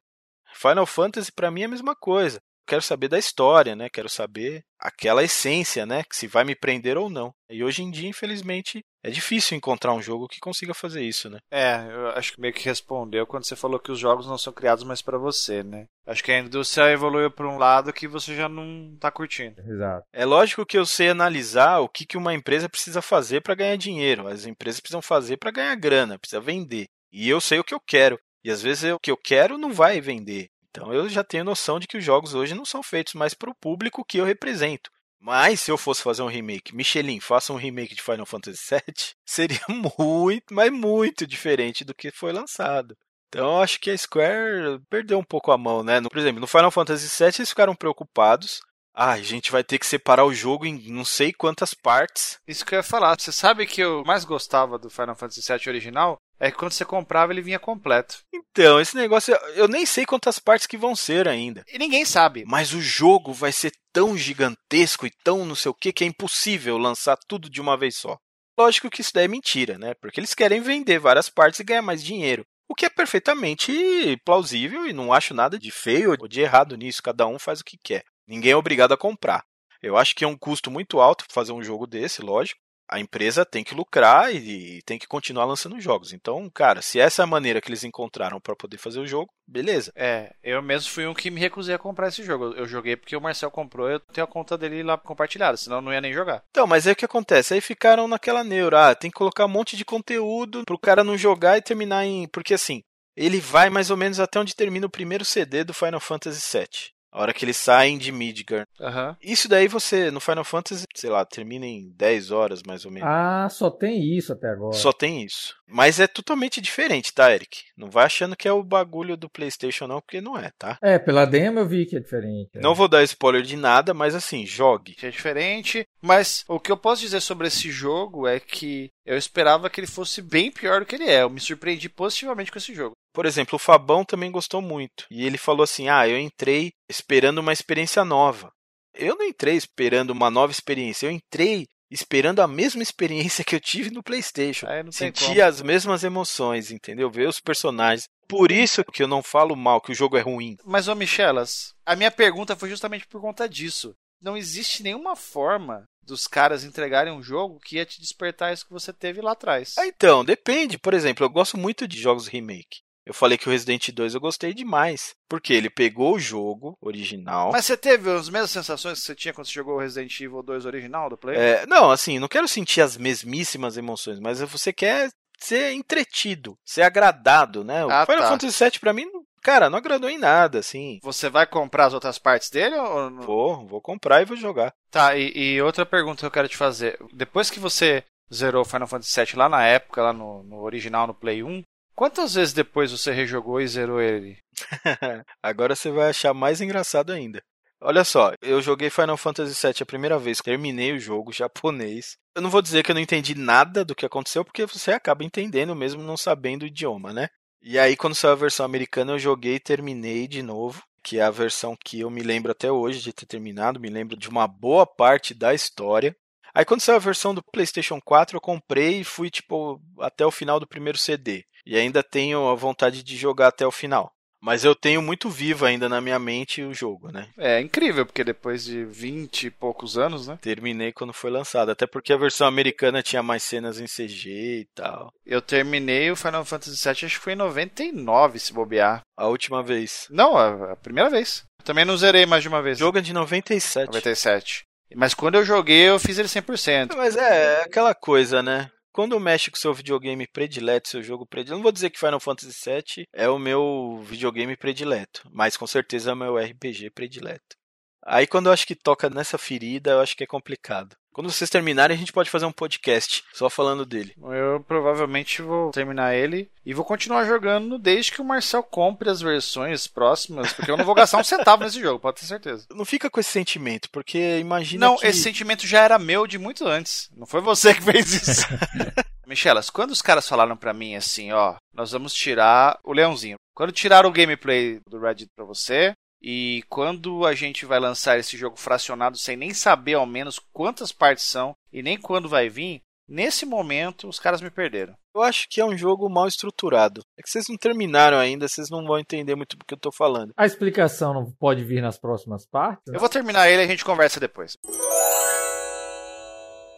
Final 0.53 0.85
Fantasy 0.85 1.31
para 1.31 1.49
mim 1.49 1.61
é 1.61 1.65
a 1.65 1.69
mesma 1.69 1.95
coisa 1.95 2.41
quero 2.65 2.81
saber 2.81 3.07
da 3.07 3.19
história, 3.19 3.75
né? 3.75 3.89
Quero 3.89 4.09
saber 4.09 4.63
aquela 4.79 5.23
essência, 5.23 5.85
né? 5.85 6.03
Que 6.03 6.15
se 6.15 6.27
vai 6.27 6.43
me 6.43 6.55
prender 6.55 6.97
ou 6.97 7.09
não. 7.09 7.33
E 7.49 7.63
hoje 7.63 7.83
em 7.83 7.91
dia, 7.91 8.09
infelizmente, 8.09 8.83
é 9.03 9.09
difícil 9.09 9.57
encontrar 9.57 9.93
um 9.93 10.01
jogo 10.01 10.27
que 10.27 10.39
consiga 10.39 10.73
fazer 10.73 11.01
isso, 11.03 11.29
né? 11.29 11.39
É, 11.51 11.87
eu 11.91 12.07
acho 12.09 12.33
que 12.33 12.41
meio 12.41 12.53
que 12.53 12.63
respondeu 12.63 13.25
quando 13.25 13.45
você 13.45 13.55
falou 13.55 13.79
que 13.79 13.91
os 13.91 13.99
jogos 13.99 14.27
não 14.27 14.37
são 14.37 14.53
criados 14.53 14.83
mais 14.83 15.01
para 15.01 15.17
você, 15.17 15.63
né? 15.63 15.87
Acho 16.05 16.23
que 16.23 16.31
a 16.31 16.39
indústria 16.39 16.91
evoluiu 16.91 17.31
para 17.31 17.47
um 17.47 17.57
lado 17.57 17.93
que 17.93 18.07
você 18.07 18.35
já 18.35 18.47
não 18.47 18.95
tá 18.99 19.11
curtindo. 19.11 19.61
Exato. 19.61 20.05
É 20.13 20.25
lógico 20.25 20.65
que 20.65 20.77
eu 20.77 20.85
sei 20.85 21.09
analisar 21.09 21.79
o 21.79 21.89
que, 21.89 22.05
que 22.05 22.17
uma 22.17 22.33
empresa 22.33 22.69
precisa 22.69 23.01
fazer 23.01 23.41
para 23.41 23.55
ganhar 23.55 23.75
dinheiro. 23.75 24.27
As 24.27 24.45
empresas 24.45 24.79
precisam 24.79 25.01
fazer 25.01 25.37
para 25.37 25.51
ganhar 25.51 25.75
grana, 25.75 26.19
precisa 26.19 26.39
vender. 26.39 26.87
E 27.11 27.29
eu 27.29 27.41
sei 27.41 27.59
o 27.59 27.63
que 27.63 27.73
eu 27.73 27.79
quero. 27.79 28.19
E 28.43 28.49
às 28.49 28.61
vezes 28.61 28.91
o 28.91 28.99
que 28.99 29.11
eu 29.11 29.17
quero 29.17 29.57
não 29.57 29.71
vai 29.71 30.01
vender. 30.01 30.49
Então 30.71 30.93
eu 30.93 31.07
já 31.09 31.23
tenho 31.23 31.43
noção 31.43 31.79
de 31.79 31.87
que 31.87 31.97
os 31.97 32.03
jogos 32.03 32.33
hoje 32.33 32.55
não 32.55 32.65
são 32.65 32.81
feitos 32.81 33.13
mais 33.13 33.33
para 33.33 33.49
o 33.49 33.55
público 33.55 34.05
que 34.05 34.17
eu 34.17 34.25
represento. 34.25 34.89
Mas 35.19 35.61
se 35.61 35.69
eu 35.69 35.77
fosse 35.77 36.01
fazer 36.01 36.23
um 36.23 36.27
remake, 36.27 36.75
Michelin, 36.75 37.19
faça 37.19 37.53
um 37.53 37.57
remake 37.57 37.93
de 37.93 38.01
Final 38.01 38.25
Fantasy 38.25 38.59
VII, 38.69 38.95
seria 39.23 39.61
muito, 39.69 40.51
mas 40.51 40.71
muito 40.71 41.27
diferente 41.27 41.83
do 41.83 41.93
que 41.93 42.09
foi 42.09 42.31
lançado. 42.31 42.97
Então 43.29 43.61
acho 43.61 43.79
que 43.79 43.91
a 43.91 43.97
Square 43.97 44.81
perdeu 44.89 45.19
um 45.19 45.23
pouco 45.23 45.51
a 45.51 45.57
mão, 45.57 45.83
né? 45.83 46.01
Por 46.01 46.17
exemplo, 46.17 46.41
no 46.41 46.47
Final 46.47 46.71
Fantasy 46.71 47.07
VII 47.07 47.33
eles 47.37 47.49
ficaram 47.49 47.75
preocupados. 47.75 48.61
Ah, 48.93 49.11
a 49.11 49.21
gente 49.21 49.51
vai 49.51 49.63
ter 49.63 49.79
que 49.79 49.85
separar 49.85 50.25
o 50.25 50.33
jogo 50.33 50.65
em 50.65 50.91
não 50.91 51.05
sei 51.05 51.31
quantas 51.31 51.73
partes. 51.73 52.39
Isso 52.45 52.65
que 52.65 52.75
eu 52.75 52.79
ia 52.79 52.83
falar. 52.83 53.17
Você 53.17 53.31
sabe 53.31 53.65
que 53.65 53.79
eu 53.79 54.03
mais 54.05 54.25
gostava 54.25 54.77
do 54.77 54.89
Final 54.89 55.15
Fantasy 55.15 55.41
VII 55.41 55.69
original? 55.69 56.17
É 56.41 56.49
que 56.49 56.57
quando 56.57 56.71
você 56.71 56.83
comprava 56.83 57.31
ele 57.31 57.41
vinha 57.41 57.59
completo. 57.59 58.23
Então, 58.33 58.81
esse 58.81 58.95
negócio, 58.95 59.31
eu 59.53 59.67
nem 59.67 59.85
sei 59.85 60.07
quantas 60.07 60.39
partes 60.39 60.65
que 60.65 60.75
vão 60.75 60.95
ser 60.95 61.27
ainda. 61.27 61.63
E 61.71 61.77
ninguém 61.77 62.03
sabe. 62.03 62.43
Mas 62.47 62.73
o 62.73 62.81
jogo 62.81 63.31
vai 63.31 63.51
ser 63.51 63.71
tão 63.93 64.17
gigantesco 64.17 65.05
e 65.05 65.11
tão 65.23 65.45
não 65.45 65.53
sei 65.53 65.69
o 65.69 65.75
que 65.75 65.93
que 65.93 66.03
é 66.03 66.07
impossível 66.07 66.79
lançar 66.79 67.15
tudo 67.27 67.47
de 67.47 67.61
uma 67.61 67.77
vez 67.77 67.95
só. 67.95 68.17
Lógico 68.57 68.89
que 68.89 69.01
isso 69.01 69.13
daí 69.13 69.25
é 69.25 69.27
mentira, 69.27 69.77
né? 69.77 69.93
Porque 70.01 70.19
eles 70.19 70.33
querem 70.33 70.61
vender 70.61 70.97
várias 70.97 71.29
partes 71.29 71.59
e 71.59 71.63
ganhar 71.63 71.83
mais 71.83 72.03
dinheiro. 72.03 72.43
O 72.67 72.73
que 72.73 72.87
é 72.87 72.89
perfeitamente 72.89 74.19
plausível 74.25 74.87
e 74.87 74.93
não 74.93 75.13
acho 75.13 75.35
nada 75.35 75.59
de 75.59 75.69
feio 75.69 76.09
ou 76.19 76.27
de 76.27 76.41
errado 76.41 76.75
nisso. 76.75 77.03
Cada 77.03 77.27
um 77.27 77.37
faz 77.37 77.59
o 77.59 77.63
que 77.63 77.77
quer. 77.83 78.03
Ninguém 78.27 78.53
é 78.53 78.57
obrigado 78.57 78.93
a 78.93 78.97
comprar. 78.97 79.43
Eu 79.79 79.95
acho 79.95 80.15
que 80.15 80.23
é 80.23 80.27
um 80.27 80.37
custo 80.37 80.71
muito 80.71 80.99
alto 80.99 81.25
fazer 81.29 81.51
um 81.51 81.63
jogo 81.63 81.85
desse, 81.85 82.21
lógico 82.23 82.59
a 82.91 82.99
empresa 82.99 83.45
tem 83.45 83.63
que 83.63 83.73
lucrar 83.73 84.35
e, 84.35 84.81
tem 84.83 84.99
que 84.99 85.07
continuar 85.07 85.45
lançando 85.45 85.79
jogos. 85.79 86.11
Então, 86.11 86.49
cara, 86.49 86.81
se 86.81 86.99
essa 86.99 87.21
é 87.21 87.23
a 87.23 87.27
maneira 87.27 87.61
que 87.61 87.69
eles 87.69 87.85
encontraram 87.85 88.39
para 88.39 88.55
poder 88.55 88.77
fazer 88.77 88.99
o 88.99 89.07
jogo, 89.07 89.31
beleza. 89.47 89.93
É, 89.95 90.35
eu 90.43 90.61
mesmo 90.61 90.91
fui 90.91 91.07
um 91.07 91.13
que 91.13 91.31
me 91.31 91.39
recusei 91.39 91.73
a 91.73 91.79
comprar 91.79 92.09
esse 92.09 92.21
jogo. 92.23 92.53
Eu 92.53 92.67
joguei 92.67 92.97
porque 92.97 93.15
o 93.15 93.21
Marcel 93.21 93.49
comprou, 93.49 93.89
eu 93.89 93.99
tenho 93.99 94.25
a 94.25 94.29
conta 94.29 94.57
dele 94.57 94.83
lá 94.83 94.97
compartilhada, 94.97 95.55
senão 95.55 95.77
eu 95.77 95.81
não 95.81 95.93
ia 95.93 96.01
nem 96.01 96.13
jogar. 96.13 96.43
Então, 96.49 96.67
mas 96.67 96.85
aí 96.85 96.93
o 96.93 96.95
que 96.95 97.05
acontece? 97.05 97.53
Aí 97.53 97.61
ficaram 97.61 98.07
naquela 98.09 98.43
neura, 98.43 98.89
ah, 98.89 98.95
tem 98.95 99.09
que 99.09 99.17
colocar 99.17 99.45
um 99.45 99.49
monte 99.49 99.77
de 99.77 99.85
conteúdo 99.85 100.63
pro 100.65 100.77
cara 100.77 101.03
não 101.03 101.17
jogar 101.17 101.57
e 101.57 101.61
terminar 101.61 102.05
em, 102.05 102.27
porque 102.27 102.53
assim, 102.53 102.83
ele 103.15 103.39
vai 103.39 103.69
mais 103.69 103.89
ou 103.89 103.97
menos 103.97 104.19
até 104.19 104.37
onde 104.37 104.55
termina 104.55 104.87
o 104.87 104.91
primeiro 104.91 105.23
CD 105.23 105.63
do 105.63 105.73
Final 105.73 105.99
Fantasy 106.01 106.57
VII. 106.57 107.00
A 107.11 107.21
hora 107.21 107.33
que 107.33 107.43
eles 107.43 107.57
saem 107.57 107.97
de 107.97 108.11
Midgar. 108.11 108.65
Uhum. 108.79 109.15
Isso 109.21 109.49
daí 109.49 109.67
você, 109.67 110.09
no 110.09 110.21
Final 110.21 110.45
Fantasy, 110.45 110.85
sei 110.95 111.09
lá, 111.09 111.25
termina 111.25 111.65
em 111.65 111.91
10 111.95 112.31
horas 112.31 112.63
mais 112.65 112.85
ou 112.85 112.91
menos. 112.91 113.09
Ah, 113.09 113.47
só 113.49 113.69
tem 113.69 114.01
isso 114.17 114.31
até 114.31 114.47
agora. 114.49 114.73
Só 114.73 114.93
tem 114.93 115.23
isso. 115.23 115.53
Mas 115.67 115.99
é 115.99 116.07
totalmente 116.07 116.61
diferente, 116.61 117.13
tá, 117.13 117.33
Eric? 117.33 117.63
Não 117.77 117.89
vai 117.89 118.05
achando 118.05 118.35
que 118.35 118.47
é 118.47 118.51
o 118.51 118.63
bagulho 118.63 119.17
do 119.17 119.29
PlayStation, 119.29 119.87
não, 119.87 120.01
porque 120.01 120.21
não 120.21 120.37
é, 120.37 120.51
tá? 120.57 120.77
É, 120.81 120.97
pela 120.99 121.25
demo 121.25 121.59
eu 121.59 121.67
vi 121.67 121.85
que 121.85 121.97
é 121.97 121.99
diferente. 121.99 122.51
É. 122.53 122.59
Não 122.59 122.75
vou 122.75 122.87
dar 122.87 123.03
spoiler 123.03 123.41
de 123.41 123.57
nada, 123.57 123.93
mas 123.93 124.15
assim, 124.15 124.45
jogue. 124.45 124.95
É 125.01 125.09
diferente, 125.09 125.85
mas 126.01 126.45
o 126.47 126.59
que 126.59 126.71
eu 126.71 126.77
posso 126.77 127.01
dizer 127.01 127.21
sobre 127.21 127.47
esse 127.47 127.71
jogo 127.71 128.27
é 128.27 128.39
que 128.39 128.89
eu 129.05 129.17
esperava 129.17 129.69
que 129.69 129.79
ele 129.79 129.87
fosse 129.87 130.21
bem 130.21 130.51
pior 130.51 130.81
do 130.81 130.85
que 130.85 130.95
ele 130.95 131.09
é. 131.09 131.23
Eu 131.23 131.29
me 131.29 131.39
surpreendi 131.39 131.89
positivamente 131.89 132.51
com 132.51 132.57
esse 132.57 132.73
jogo. 132.73 132.93
Por 133.13 133.25
exemplo, 133.25 133.55
o 133.55 133.59
Fabão 133.59 134.05
também 134.05 134.31
gostou 134.31 134.61
muito. 134.61 135.05
E 135.09 135.25
ele 135.25 135.37
falou 135.37 135.63
assim: 135.63 135.89
Ah, 135.89 136.07
eu 136.07 136.17
entrei 136.17 136.71
esperando 136.89 137.39
uma 137.39 137.53
experiência 137.53 138.03
nova. 138.05 138.51
Eu 138.93 139.15
não 139.15 139.25
entrei 139.25 139.55
esperando 139.55 140.11
uma 140.11 140.29
nova 140.29 140.51
experiência, 140.51 141.07
eu 141.07 141.11
entrei 141.11 141.65
esperando 141.89 142.41
a 142.41 142.47
mesma 142.47 142.81
experiência 142.81 143.43
que 143.43 143.53
eu 143.53 143.59
tive 143.59 143.91
no 143.91 144.01
PlayStation. 144.01 144.65
É, 144.67 144.83
Sentir 144.91 145.41
as 145.41 145.61
mesmas 145.61 146.03
emoções, 146.03 146.71
entendeu? 146.71 147.11
Ver 147.11 147.27
os 147.27 147.39
personagens. 147.39 148.07
Por 148.27 148.49
isso 148.49 148.83
que 148.85 149.03
eu 149.03 149.07
não 149.07 149.21
falo 149.21 149.55
mal 149.57 149.81
que 149.81 149.91
o 149.91 149.95
jogo 149.95 150.17
é 150.17 150.21
ruim. 150.21 150.55
Mas, 150.63 150.87
ô 150.87 150.95
Michelas, 150.95 151.73
a 151.85 151.95
minha 151.95 152.09
pergunta 152.09 152.55
foi 152.55 152.69
justamente 152.69 153.05
por 153.07 153.19
conta 153.19 153.47
disso. 153.47 153.93
Não 154.21 154.37
existe 154.37 154.83
nenhuma 154.83 155.15
forma 155.15 155.83
dos 156.03 156.27
caras 156.27 156.63
entregarem 156.63 157.11
um 157.11 157.21
jogo 157.21 157.59
que 157.59 157.75
ia 157.75 157.85
te 157.85 157.99
despertar 157.99 158.53
isso 158.53 158.65
que 158.65 158.73
você 158.73 158.93
teve 158.93 159.21
lá 159.21 159.33
atrás. 159.33 159.75
Ah, 159.77 159.85
então, 159.85 160.23
depende. 160.23 160.79
Por 160.79 160.93
exemplo, 160.93 161.25
eu 161.25 161.29
gosto 161.29 161.57
muito 161.57 161.87
de 161.87 161.99
jogos 161.99 162.27
remake. 162.27 162.79
Eu 163.11 163.13
falei 163.13 163.37
que 163.37 163.49
o 163.49 163.51
Resident 163.51 163.89
2 163.89 164.13
eu 164.15 164.21
gostei 164.21 164.53
demais. 164.53 165.13
Porque 165.27 165.51
ele 165.51 165.69
pegou 165.69 166.15
o 166.15 166.19
jogo 166.19 166.77
original. 166.79 167.51
Mas 167.51 167.65
você 167.65 167.75
teve 167.75 168.09
as 168.09 168.29
mesmas 168.29 168.51
sensações 168.51 168.99
que 168.99 169.05
você 169.05 169.13
tinha 169.13 169.33
quando 169.33 169.47
você 169.47 169.51
jogou 169.51 169.75
o 169.75 169.79
Resident 169.79 170.17
Evil 170.21 170.41
2 170.41 170.65
original 170.65 171.09
do 171.09 171.17
Play? 171.17 171.35
É, 171.35 171.65
não, 171.67 171.91
assim, 171.91 172.19
não 172.19 172.29
quero 172.29 172.47
sentir 172.47 172.79
as 172.79 172.95
mesmíssimas 172.95 173.75
emoções, 173.75 174.17
mas 174.17 174.39
você 174.39 174.71
quer 174.71 175.09
ser 175.37 175.73
entretido, 175.73 176.57
ser 176.65 176.83
agradado, 176.83 177.65
né? 177.65 177.85
O 177.85 177.91
ah, 177.91 178.05
Final 178.05 178.21
tá. 178.21 178.29
Fantasy 178.29 178.63
VII 178.63 178.79
pra 178.79 178.93
mim, 178.93 179.05
cara, 179.43 179.69
não 179.69 179.79
agradou 179.79 180.09
em 180.09 180.17
nada, 180.17 180.59
assim. 180.59 180.97
Você 181.03 181.27
vai 181.29 181.45
comprar 181.45 181.87
as 181.87 181.93
outras 181.93 182.17
partes 182.17 182.49
dele 182.49 182.75
ou 182.75 183.09
não? 183.09 183.23
Vou, 183.23 183.67
vou 183.67 183.81
comprar 183.81 184.21
e 184.21 184.25
vou 184.25 184.37
jogar. 184.37 184.71
Tá, 184.89 185.17
e, 185.17 185.33
e 185.35 185.61
outra 185.61 185.85
pergunta 185.85 186.21
que 186.21 186.25
eu 186.25 186.31
quero 186.31 186.47
te 186.47 186.55
fazer. 186.55 186.97
Depois 187.11 187.49
que 187.49 187.59
você 187.59 188.05
zerou 188.33 188.63
Final 188.63 188.87
Fantasy 188.87 189.21
VII 189.21 189.35
lá 189.35 189.49
na 189.49 189.65
época, 189.65 190.01
lá 190.01 190.13
no, 190.13 190.43
no 190.43 190.61
original, 190.61 191.05
no 191.05 191.13
Play 191.13 191.43
1, 191.43 191.61
Quantas 191.95 192.33
vezes 192.33 192.53
depois 192.53 192.91
você 192.91 193.11
rejogou 193.11 193.61
e 193.61 193.67
zerou 193.67 194.01
ele? 194.01 194.37
Agora 195.41 195.75
você 195.75 195.91
vai 195.91 196.09
achar 196.09 196.33
mais 196.33 196.61
engraçado 196.61 197.11
ainda. 197.11 197.43
Olha 197.83 198.03
só, 198.03 198.33
eu 198.41 198.61
joguei 198.61 198.91
Final 198.91 199.17
Fantasy 199.17 199.59
VII 199.59 199.81
a 199.81 199.85
primeira 199.85 200.19
vez, 200.19 200.39
terminei 200.39 200.93
o 200.93 200.99
jogo 200.99 201.33
japonês. 201.33 202.15
Eu 202.35 202.41
não 202.41 202.49
vou 202.49 202.61
dizer 202.61 202.83
que 202.83 202.91
eu 202.91 202.95
não 202.95 203.01
entendi 203.01 203.35
nada 203.35 203.83
do 203.83 203.95
que 203.95 204.05
aconteceu, 204.05 204.45
porque 204.45 204.65
você 204.65 204.91
acaba 204.91 205.23
entendendo 205.23 205.75
mesmo 205.75 206.03
não 206.03 206.15
sabendo 206.15 206.63
o 206.63 206.67
idioma, 206.67 207.11
né? 207.11 207.27
E 207.61 207.77
aí, 207.77 207.95
quando 207.95 208.15
saiu 208.15 208.33
a 208.33 208.35
versão 208.35 208.65
americana, 208.65 209.13
eu 209.13 209.19
joguei 209.19 209.55
e 209.55 209.59
terminei 209.59 210.27
de 210.27 210.41
novo. 210.41 210.83
que 211.03 211.17
é 211.17 211.23
a 211.23 211.31
versão 211.31 211.75
que 211.83 211.99
eu 212.01 212.11
me 212.11 212.21
lembro 212.21 212.51
até 212.51 212.71
hoje 212.71 213.01
de 213.01 213.11
ter 213.11 213.25
terminado, 213.25 213.79
me 213.79 213.89
lembro 213.89 214.15
de 214.15 214.29
uma 214.29 214.47
boa 214.47 214.85
parte 214.85 215.33
da 215.33 215.51
história. 215.53 216.15
Aí 216.53 216.65
quando 216.65 216.81
saiu 216.81 216.97
a 216.97 216.99
versão 216.99 217.33
do 217.33 217.41
PlayStation 217.51 217.99
4, 217.99 218.37
eu 218.37 218.41
comprei 218.41 218.99
e 218.99 219.03
fui 219.03 219.29
tipo 219.31 219.81
até 219.99 220.25
o 220.25 220.31
final 220.31 220.59
do 220.59 220.67
primeiro 220.67 220.97
CD. 220.97 221.43
E 221.65 221.77
ainda 221.77 222.03
tenho 222.03 222.49
a 222.49 222.55
vontade 222.55 223.03
de 223.03 223.17
jogar 223.17 223.47
até 223.47 223.65
o 223.65 223.71
final. 223.71 224.11
Mas 224.41 224.65
eu 224.65 224.73
tenho 224.73 225.03
muito 225.03 225.29
vivo 225.29 225.65
ainda 225.65 225.87
na 225.87 226.01
minha 226.01 226.17
mente 226.17 226.63
o 226.63 226.73
jogo, 226.73 227.11
né? 227.11 227.27
É 227.37 227.61
incrível, 227.61 228.07
porque 228.07 228.23
depois 228.23 228.65
de 228.65 228.83
20 228.83 229.43
e 229.43 229.51
poucos 229.51 229.99
anos, 229.99 230.27
né? 230.27 230.39
Terminei 230.41 230.91
quando 230.91 231.13
foi 231.13 231.29
lançado. 231.29 231.69
Até 231.69 231.85
porque 231.85 232.11
a 232.11 232.17
versão 232.17 232.47
americana 232.47 233.03
tinha 233.03 233.21
mais 233.21 233.43
cenas 233.43 233.79
em 233.79 233.85
CG 233.85 234.61
e 234.61 234.67
tal. 234.73 235.13
Eu 235.23 235.43
terminei 235.43 236.09
o 236.09 236.15
Final 236.15 236.43
Fantasy 236.43 236.83
VII, 236.83 237.05
acho 237.05 237.19
que 237.19 237.23
foi 237.23 237.33
em 237.33 237.35
99, 237.35 238.39
se 238.39 238.51
bobear. 238.51 239.01
A 239.15 239.27
última 239.27 239.61
vez. 239.61 240.07
Não, 240.09 240.35
a, 240.35 240.71
a 240.71 240.75
primeira 240.75 241.11
vez. 241.11 241.43
Eu 241.59 241.65
também 241.65 241.85
não 241.85 241.95
zerei 241.95 242.25
mais 242.25 242.41
de 242.41 242.49
uma 242.49 242.63
vez. 242.63 242.77
O 242.77 242.79
jogo 242.79 242.97
é 242.97 243.01
de 243.01 243.13
97. 243.13 243.85
97. 243.85 244.63
Mas 244.95 245.13
quando 245.13 245.35
eu 245.35 245.45
joguei, 245.45 245.87
eu 245.87 245.99
fiz 245.99 246.17
ele 246.17 246.27
100%. 246.27 246.95
Mas 246.97 247.15
é, 247.15 247.59
é 247.59 247.63
aquela 247.63 247.93
coisa, 247.93 248.41
né? 248.41 248.71
Quando 248.91 249.19
mexe 249.19 249.49
com 249.49 249.57
seu 249.57 249.73
videogame 249.73 250.27
predileto, 250.27 250.89
seu 250.89 251.01
jogo 251.01 251.25
predileto, 251.25 251.57
não 251.57 251.63
vou 251.63 251.71
dizer 251.71 251.89
que 251.89 251.99
Final 251.99 252.19
Fantasy 252.19 252.51
VII 252.65 253.07
é 253.13 253.29
o 253.29 253.39
meu 253.39 254.01
videogame 254.03 254.55
predileto, 254.57 255.27
mas 255.31 255.57
com 255.57 255.65
certeza 255.65 256.11
é 256.11 256.13
o 256.13 256.17
meu 256.17 256.37
RPG 256.37 256.91
predileto. 256.91 257.55
Aí 258.03 258.27
quando 258.27 258.47
eu 258.47 258.53
acho 258.53 258.65
que 258.65 258.75
toca 258.75 259.09
nessa 259.09 259.37
ferida, 259.37 259.91
eu 259.91 260.01
acho 260.01 260.15
que 260.15 260.23
é 260.23 260.27
complicado. 260.27 260.95
Quando 261.13 261.29
vocês 261.29 261.49
terminarem, 261.49 261.95
a 261.95 261.99
gente 261.99 262.13
pode 262.13 262.29
fazer 262.29 262.45
um 262.45 262.51
podcast 262.53 263.23
só 263.33 263.49
falando 263.49 263.85
dele. 263.85 264.15
Eu 264.17 264.63
provavelmente 264.65 265.41
vou 265.41 265.69
terminar 265.71 266.15
ele 266.15 266.49
e 266.65 266.73
vou 266.73 266.85
continuar 266.85 267.25
jogando 267.25 267.77
desde 267.77 268.13
que 268.13 268.21
o 268.21 268.25
Marcel 268.25 268.63
compre 268.63 269.09
as 269.09 269.19
versões 269.19 269.87
próximas, 269.87 270.53
porque 270.53 270.71
eu 270.71 270.77
não 270.77 270.85
vou 270.85 270.95
gastar 270.95 271.17
um 271.17 271.23
centavo 271.23 271.63
nesse 271.63 271.81
jogo, 271.81 271.99
pode 271.99 272.21
ter 272.21 272.25
certeza. 272.25 272.65
Não 272.73 272.85
fica 272.85 273.09
com 273.09 273.19
esse 273.19 273.29
sentimento, 273.29 273.89
porque 273.91 274.39
imagina 274.39 274.87
Não, 274.87 274.97
que... 274.97 275.05
esse 275.05 275.21
sentimento 275.21 275.67
já 275.67 275.81
era 275.81 275.99
meu 275.99 276.25
de 276.25 276.37
muito 276.37 276.65
antes. 276.65 277.09
Não 277.15 277.27
foi 277.27 277.41
você 277.41 277.73
que 277.73 277.81
fez 277.81 278.13
isso. 278.13 278.47
Michelas, 279.27 279.69
quando 279.69 279.91
os 279.91 280.01
caras 280.01 280.27
falaram 280.27 280.57
para 280.57 280.73
mim 280.73 280.95
assim, 280.95 281.31
ó, 281.31 281.55
nós 281.73 281.91
vamos 281.91 282.13
tirar 282.13 282.77
o 282.83 282.93
leãozinho. 282.93 283.37
Quando 283.53 283.71
tiraram 283.71 284.09
o 284.09 284.11
gameplay 284.13 284.79
do 284.89 284.99
Reddit 284.99 285.29
pra 285.35 285.45
você, 285.45 285.93
e 286.21 286.63
quando 286.69 287.25
a 287.25 287.33
gente 287.33 287.65
vai 287.65 287.79
lançar 287.79 288.19
esse 288.19 288.37
jogo 288.37 288.57
fracionado 288.57 289.17
sem 289.17 289.35
nem 289.35 289.53
saber 289.53 289.95
ao 289.95 290.05
menos 290.05 290.39
quantas 290.53 290.91
partes 290.91 291.25
são 291.25 291.55
e 291.73 291.81
nem 291.81 291.97
quando 291.97 292.29
vai 292.29 292.47
vir, 292.47 292.81
nesse 293.07 293.45
momento 293.45 294.07
os 294.07 294.19
caras 294.19 294.41
me 294.41 294.51
perderam. 294.51 294.93
Eu 295.15 295.21
acho 295.21 295.47
que 295.49 295.59
é 295.59 295.65
um 295.65 295.75
jogo 295.75 296.09
mal 296.09 296.27
estruturado. 296.27 297.01
É 297.17 297.21
que 297.21 297.29
vocês 297.29 297.45
não 297.49 297.57
terminaram 297.57 298.17
ainda, 298.17 298.47
vocês 298.47 298.69
não 298.69 298.85
vão 298.85 298.99
entender 298.99 299.35
muito 299.35 299.57
do 299.57 299.65
que 299.65 299.73
eu 299.73 299.79
tô 299.79 299.91
falando. 299.91 300.31
A 300.37 300.45
explicação 300.45 301.13
não 301.13 301.31
pode 301.31 301.63
vir 301.63 301.81
nas 301.81 301.97
próximas 301.97 302.45
partes? 302.45 302.93
Eu 302.93 302.99
vou 302.99 303.09
terminar 303.09 303.49
ele 303.49 303.63
e 303.63 303.65
a 303.65 303.67
gente 303.67 303.83
conversa 303.83 304.19
depois. 304.19 304.57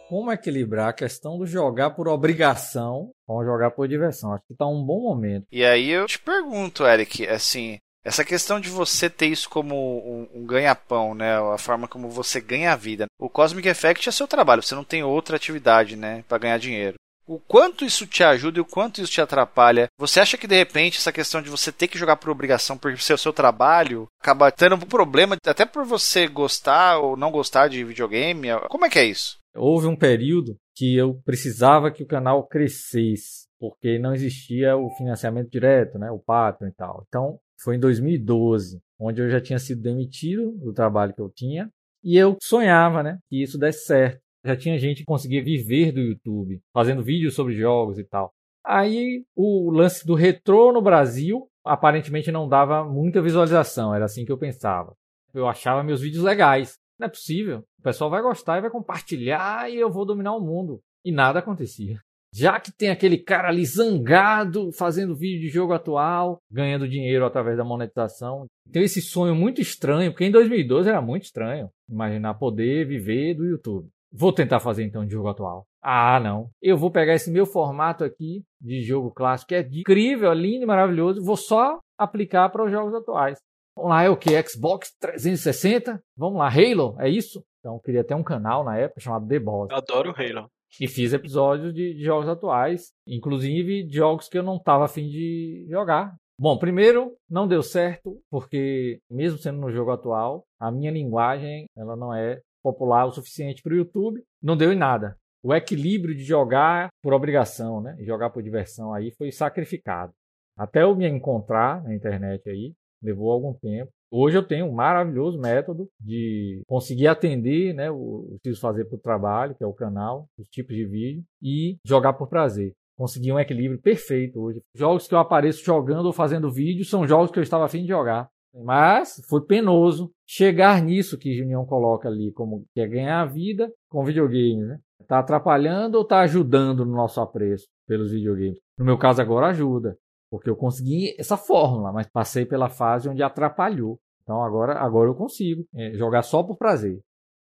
Como 0.08 0.32
equilibrar 0.32 0.88
a 0.88 0.92
questão 0.92 1.38
do 1.38 1.46
jogar 1.46 1.90
por 1.90 2.08
obrigação 2.08 3.10
com 3.26 3.44
jogar 3.44 3.70
por 3.70 3.88
diversão? 3.88 4.32
Acho 4.32 4.44
que 4.46 4.54
tá 4.54 4.66
um 4.66 4.84
bom 4.84 5.00
momento. 5.00 5.46
E 5.50 5.64
aí 5.64 5.90
eu 5.90 6.06
te 6.06 6.18
pergunto, 6.18 6.86
Eric, 6.86 7.26
assim, 7.26 7.78
essa 8.04 8.24
questão 8.24 8.60
de 8.60 8.68
você 8.68 9.08
ter 9.08 9.26
isso 9.26 9.48
como 9.48 9.74
um, 9.74 10.28
um 10.40 10.46
ganha-pão, 10.46 11.14
né? 11.14 11.36
A 11.36 11.58
forma 11.58 11.88
como 11.88 12.10
você 12.10 12.40
ganha 12.40 12.72
a 12.72 12.76
vida. 12.76 13.06
O 13.18 13.30
Cosmic 13.30 13.66
Effect 13.68 14.08
é 14.08 14.12
seu 14.12 14.28
trabalho, 14.28 14.62
você 14.62 14.74
não 14.74 14.84
tem 14.84 15.02
outra 15.02 15.36
atividade, 15.36 15.96
né? 15.96 16.22
Para 16.28 16.38
ganhar 16.38 16.58
dinheiro. 16.58 16.96
O 17.26 17.38
quanto 17.38 17.86
isso 17.86 18.06
te 18.06 18.22
ajuda 18.22 18.58
e 18.58 18.60
o 18.60 18.66
quanto 18.66 19.00
isso 19.00 19.10
te 19.10 19.20
atrapalha? 19.20 19.88
Você 19.98 20.20
acha 20.20 20.36
que 20.36 20.46
de 20.46 20.54
repente 20.54 20.98
essa 20.98 21.10
questão 21.10 21.40
de 21.40 21.48
você 21.48 21.72
ter 21.72 21.88
que 21.88 21.98
jogar 21.98 22.16
por 22.16 22.28
obrigação 22.28 22.76
por 22.76 22.96
ser 22.98 23.14
o 23.14 23.18
seu 23.18 23.32
trabalho 23.32 24.06
acaba 24.20 24.52
tendo 24.52 24.74
um 24.74 24.80
problema 24.80 25.34
até 25.46 25.64
por 25.64 25.86
você 25.86 26.28
gostar 26.28 26.98
ou 26.98 27.16
não 27.16 27.30
gostar 27.30 27.68
de 27.68 27.82
videogame? 27.82 28.48
Como 28.68 28.84
é 28.84 28.90
que 28.90 28.98
é 28.98 29.06
isso? 29.06 29.38
Houve 29.56 29.86
um 29.86 29.96
período 29.96 30.56
que 30.74 30.96
eu 30.96 31.14
precisava 31.24 31.90
que 31.90 32.02
o 32.02 32.06
canal 32.06 32.46
crescesse, 32.46 33.46
porque 33.58 33.98
não 33.98 34.12
existia 34.12 34.76
o 34.76 34.90
financiamento 34.96 35.48
direto, 35.48 35.98
né, 35.98 36.10
o 36.10 36.18
Patreon 36.18 36.68
e 36.68 36.74
tal. 36.74 37.04
Então, 37.08 37.38
foi 37.60 37.76
em 37.76 37.80
2012, 37.80 38.80
onde 38.98 39.20
eu 39.20 39.30
já 39.30 39.40
tinha 39.40 39.58
sido 39.58 39.82
demitido 39.82 40.52
do 40.52 40.72
trabalho 40.72 41.14
que 41.14 41.20
eu 41.20 41.30
tinha 41.30 41.70
e 42.02 42.16
eu 42.16 42.36
sonhava, 42.42 43.02
né, 43.02 43.18
que 43.28 43.42
isso 43.42 43.58
desse 43.58 43.86
certo. 43.86 44.20
Já 44.44 44.54
tinha 44.54 44.78
gente 44.78 44.98
que 44.98 45.04
conseguia 45.04 45.42
viver 45.42 45.90
do 45.90 46.00
YouTube, 46.00 46.60
fazendo 46.72 47.02
vídeos 47.02 47.34
sobre 47.34 47.54
jogos 47.54 47.98
e 47.98 48.04
tal. 48.04 48.30
Aí 48.64 49.24
o 49.34 49.70
lance 49.70 50.06
do 50.06 50.14
retrô 50.14 50.70
no 50.70 50.82
Brasil 50.82 51.48
aparentemente 51.64 52.30
não 52.30 52.46
dava 52.46 52.84
muita 52.84 53.22
visualização, 53.22 53.94
era 53.94 54.04
assim 54.04 54.24
que 54.24 54.32
eu 54.32 54.38
pensava. 54.38 54.94
Eu 55.32 55.48
achava 55.48 55.82
meus 55.82 56.00
vídeos 56.00 56.22
legais. 56.22 56.78
Não 56.98 57.06
é 57.06 57.10
possível. 57.10 57.64
O 57.78 57.82
pessoal 57.82 58.10
vai 58.10 58.22
gostar 58.22 58.58
e 58.58 58.60
vai 58.60 58.70
compartilhar 58.70 59.70
e 59.70 59.76
eu 59.76 59.90
vou 59.90 60.04
dominar 60.04 60.34
o 60.36 60.40
mundo. 60.40 60.80
E 61.04 61.10
nada 61.10 61.40
acontecia. 61.40 61.98
Já 62.34 62.58
que 62.58 62.72
tem 62.72 62.90
aquele 62.90 63.16
cara 63.16 63.48
ali 63.48 63.64
zangado 63.64 64.72
fazendo 64.72 65.14
vídeo 65.14 65.42
de 65.42 65.48
jogo 65.48 65.72
atual, 65.72 66.38
ganhando 66.50 66.88
dinheiro 66.88 67.24
através 67.24 67.56
da 67.56 67.64
monetização. 67.64 68.46
Tem 68.72 68.82
esse 68.82 69.00
sonho 69.00 69.36
muito 69.36 69.60
estranho, 69.60 70.10
porque 70.10 70.24
em 70.24 70.32
2012 70.32 70.88
era 70.88 71.00
muito 71.00 71.24
estranho 71.24 71.68
imaginar 71.88 72.34
poder 72.34 72.88
viver 72.88 73.34
do 73.34 73.44
YouTube. 73.44 73.88
Vou 74.12 74.32
tentar 74.32 74.58
fazer 74.58 74.82
então 74.82 75.06
de 75.06 75.12
jogo 75.12 75.28
atual. 75.28 75.64
Ah, 75.80 76.18
não. 76.18 76.48
Eu 76.60 76.76
vou 76.76 76.90
pegar 76.90 77.14
esse 77.14 77.30
meu 77.30 77.46
formato 77.46 78.02
aqui 78.02 78.42
de 78.60 78.82
jogo 78.82 79.12
clássico, 79.12 79.50
que 79.50 79.54
é 79.54 79.60
incrível, 79.60 80.32
lindo 80.32 80.64
e 80.64 80.66
maravilhoso, 80.66 81.22
vou 81.22 81.36
só 81.36 81.78
aplicar 81.96 82.48
para 82.48 82.64
os 82.64 82.70
jogos 82.70 82.94
atuais. 82.94 83.38
Vamos 83.76 83.90
lá, 83.90 84.02
é 84.02 84.08
o 84.08 84.16
que? 84.16 84.30
Xbox 84.42 84.92
360? 85.00 86.00
Vamos 86.16 86.38
lá, 86.38 86.48
Halo? 86.48 86.96
É 86.98 87.08
isso? 87.08 87.44
Então, 87.60 87.74
eu 87.74 87.80
queria 87.80 88.04
ter 88.04 88.14
um 88.14 88.22
canal 88.22 88.64
na 88.64 88.76
época 88.76 89.00
chamado 89.00 89.26
The 89.26 89.38
Boss. 89.38 89.70
Adoro 89.70 90.14
Halo. 90.16 90.48
E 90.80 90.88
fiz 90.88 91.12
episódios 91.12 91.72
de, 91.72 91.94
de 91.94 92.04
jogos 92.04 92.28
atuais, 92.28 92.92
inclusive 93.06 93.86
de 93.86 93.96
jogos 93.96 94.28
que 94.28 94.38
eu 94.38 94.42
não 94.42 94.56
estava 94.56 94.84
afim 94.84 95.08
de 95.08 95.66
jogar. 95.68 96.14
Bom, 96.38 96.58
primeiro 96.58 97.12
não 97.30 97.46
deu 97.46 97.62
certo, 97.62 98.20
porque 98.28 98.98
mesmo 99.08 99.38
sendo 99.38 99.60
no 99.60 99.70
jogo 99.70 99.92
atual, 99.92 100.44
a 100.58 100.70
minha 100.70 100.90
linguagem 100.90 101.66
ela 101.76 101.94
não 101.94 102.12
é 102.12 102.40
popular 102.62 103.06
o 103.06 103.12
suficiente 103.12 103.62
para 103.62 103.72
o 103.72 103.76
YouTube. 103.76 104.20
Não 104.42 104.56
deu 104.56 104.72
em 104.72 104.76
nada. 104.76 105.16
O 105.42 105.54
equilíbrio 105.54 106.14
de 106.14 106.24
jogar 106.24 106.88
por 107.02 107.12
obrigação, 107.12 107.80
né, 107.80 107.96
jogar 108.00 108.30
por 108.30 108.42
diversão 108.42 108.94
aí 108.94 109.12
foi 109.12 109.30
sacrificado. 109.30 110.12
Até 110.56 110.82
eu 110.82 110.96
me 110.96 111.06
encontrar 111.06 111.82
na 111.84 111.94
internet 111.94 112.48
aí, 112.48 112.72
levou 113.04 113.30
algum 113.30 113.52
tempo. 113.52 113.90
Hoje 114.10 114.36
eu 114.36 114.46
tenho 114.46 114.66
um 114.66 114.72
maravilhoso 114.72 115.38
método 115.38 115.88
de 116.00 116.62
conseguir 116.66 117.08
atender 117.08 117.74
né, 117.74 117.90
o 117.90 118.26
que 118.34 118.38
preciso 118.42 118.60
fazer 118.60 118.84
para 118.84 118.96
o 118.96 119.00
trabalho, 119.00 119.54
que 119.54 119.64
é 119.64 119.66
o 119.66 119.74
canal, 119.74 120.26
os 120.38 120.48
tipos 120.48 120.74
de 120.74 120.86
vídeo, 120.86 121.22
e 121.42 121.76
jogar 121.84 122.12
por 122.12 122.28
prazer. 122.28 122.72
Consegui 122.96 123.32
um 123.32 123.40
equilíbrio 123.40 123.80
perfeito 123.80 124.40
hoje. 124.40 124.60
Jogos 124.74 125.08
que 125.08 125.14
eu 125.14 125.18
apareço 125.18 125.64
jogando 125.64 126.06
ou 126.06 126.12
fazendo 126.12 126.50
vídeo 126.50 126.84
são 126.84 127.06
jogos 127.06 127.30
que 127.32 127.38
eu 127.38 127.42
estava 127.42 127.64
afim 127.64 127.82
de 127.82 127.88
jogar. 127.88 128.28
Mas 128.62 129.20
foi 129.28 129.44
penoso 129.44 130.12
chegar 130.24 130.80
nisso 130.80 131.18
que 131.18 131.36
Junião 131.36 131.66
coloca 131.66 132.08
ali, 132.08 132.32
como 132.32 132.64
que 132.72 132.80
é 132.80 132.86
ganhar 132.86 133.20
a 133.20 133.26
vida 133.26 133.68
com 133.90 134.04
videogames. 134.04 134.68
Né? 134.68 134.78
Tá 135.08 135.18
atrapalhando 135.18 135.98
ou 135.98 136.04
tá 136.04 136.20
ajudando 136.20 136.86
no 136.86 136.92
nosso 136.92 137.20
apreço 137.20 137.66
pelos 137.86 138.12
videogames? 138.12 138.60
No 138.78 138.84
meu 138.84 138.96
caso 138.96 139.20
agora 139.20 139.48
ajuda, 139.48 139.96
porque 140.34 140.50
eu 140.50 140.56
consegui 140.56 141.14
essa 141.16 141.36
fórmula, 141.36 141.92
mas 141.92 142.08
passei 142.08 142.44
pela 142.44 142.68
fase 142.68 143.08
onde 143.08 143.22
atrapalhou. 143.22 144.00
Então 144.20 144.42
agora, 144.42 144.76
agora 144.80 145.08
eu 145.08 145.14
consigo 145.14 145.64
é, 145.72 145.92
jogar 145.94 146.22
só 146.22 146.42
por 146.42 146.56
prazer. 146.56 146.98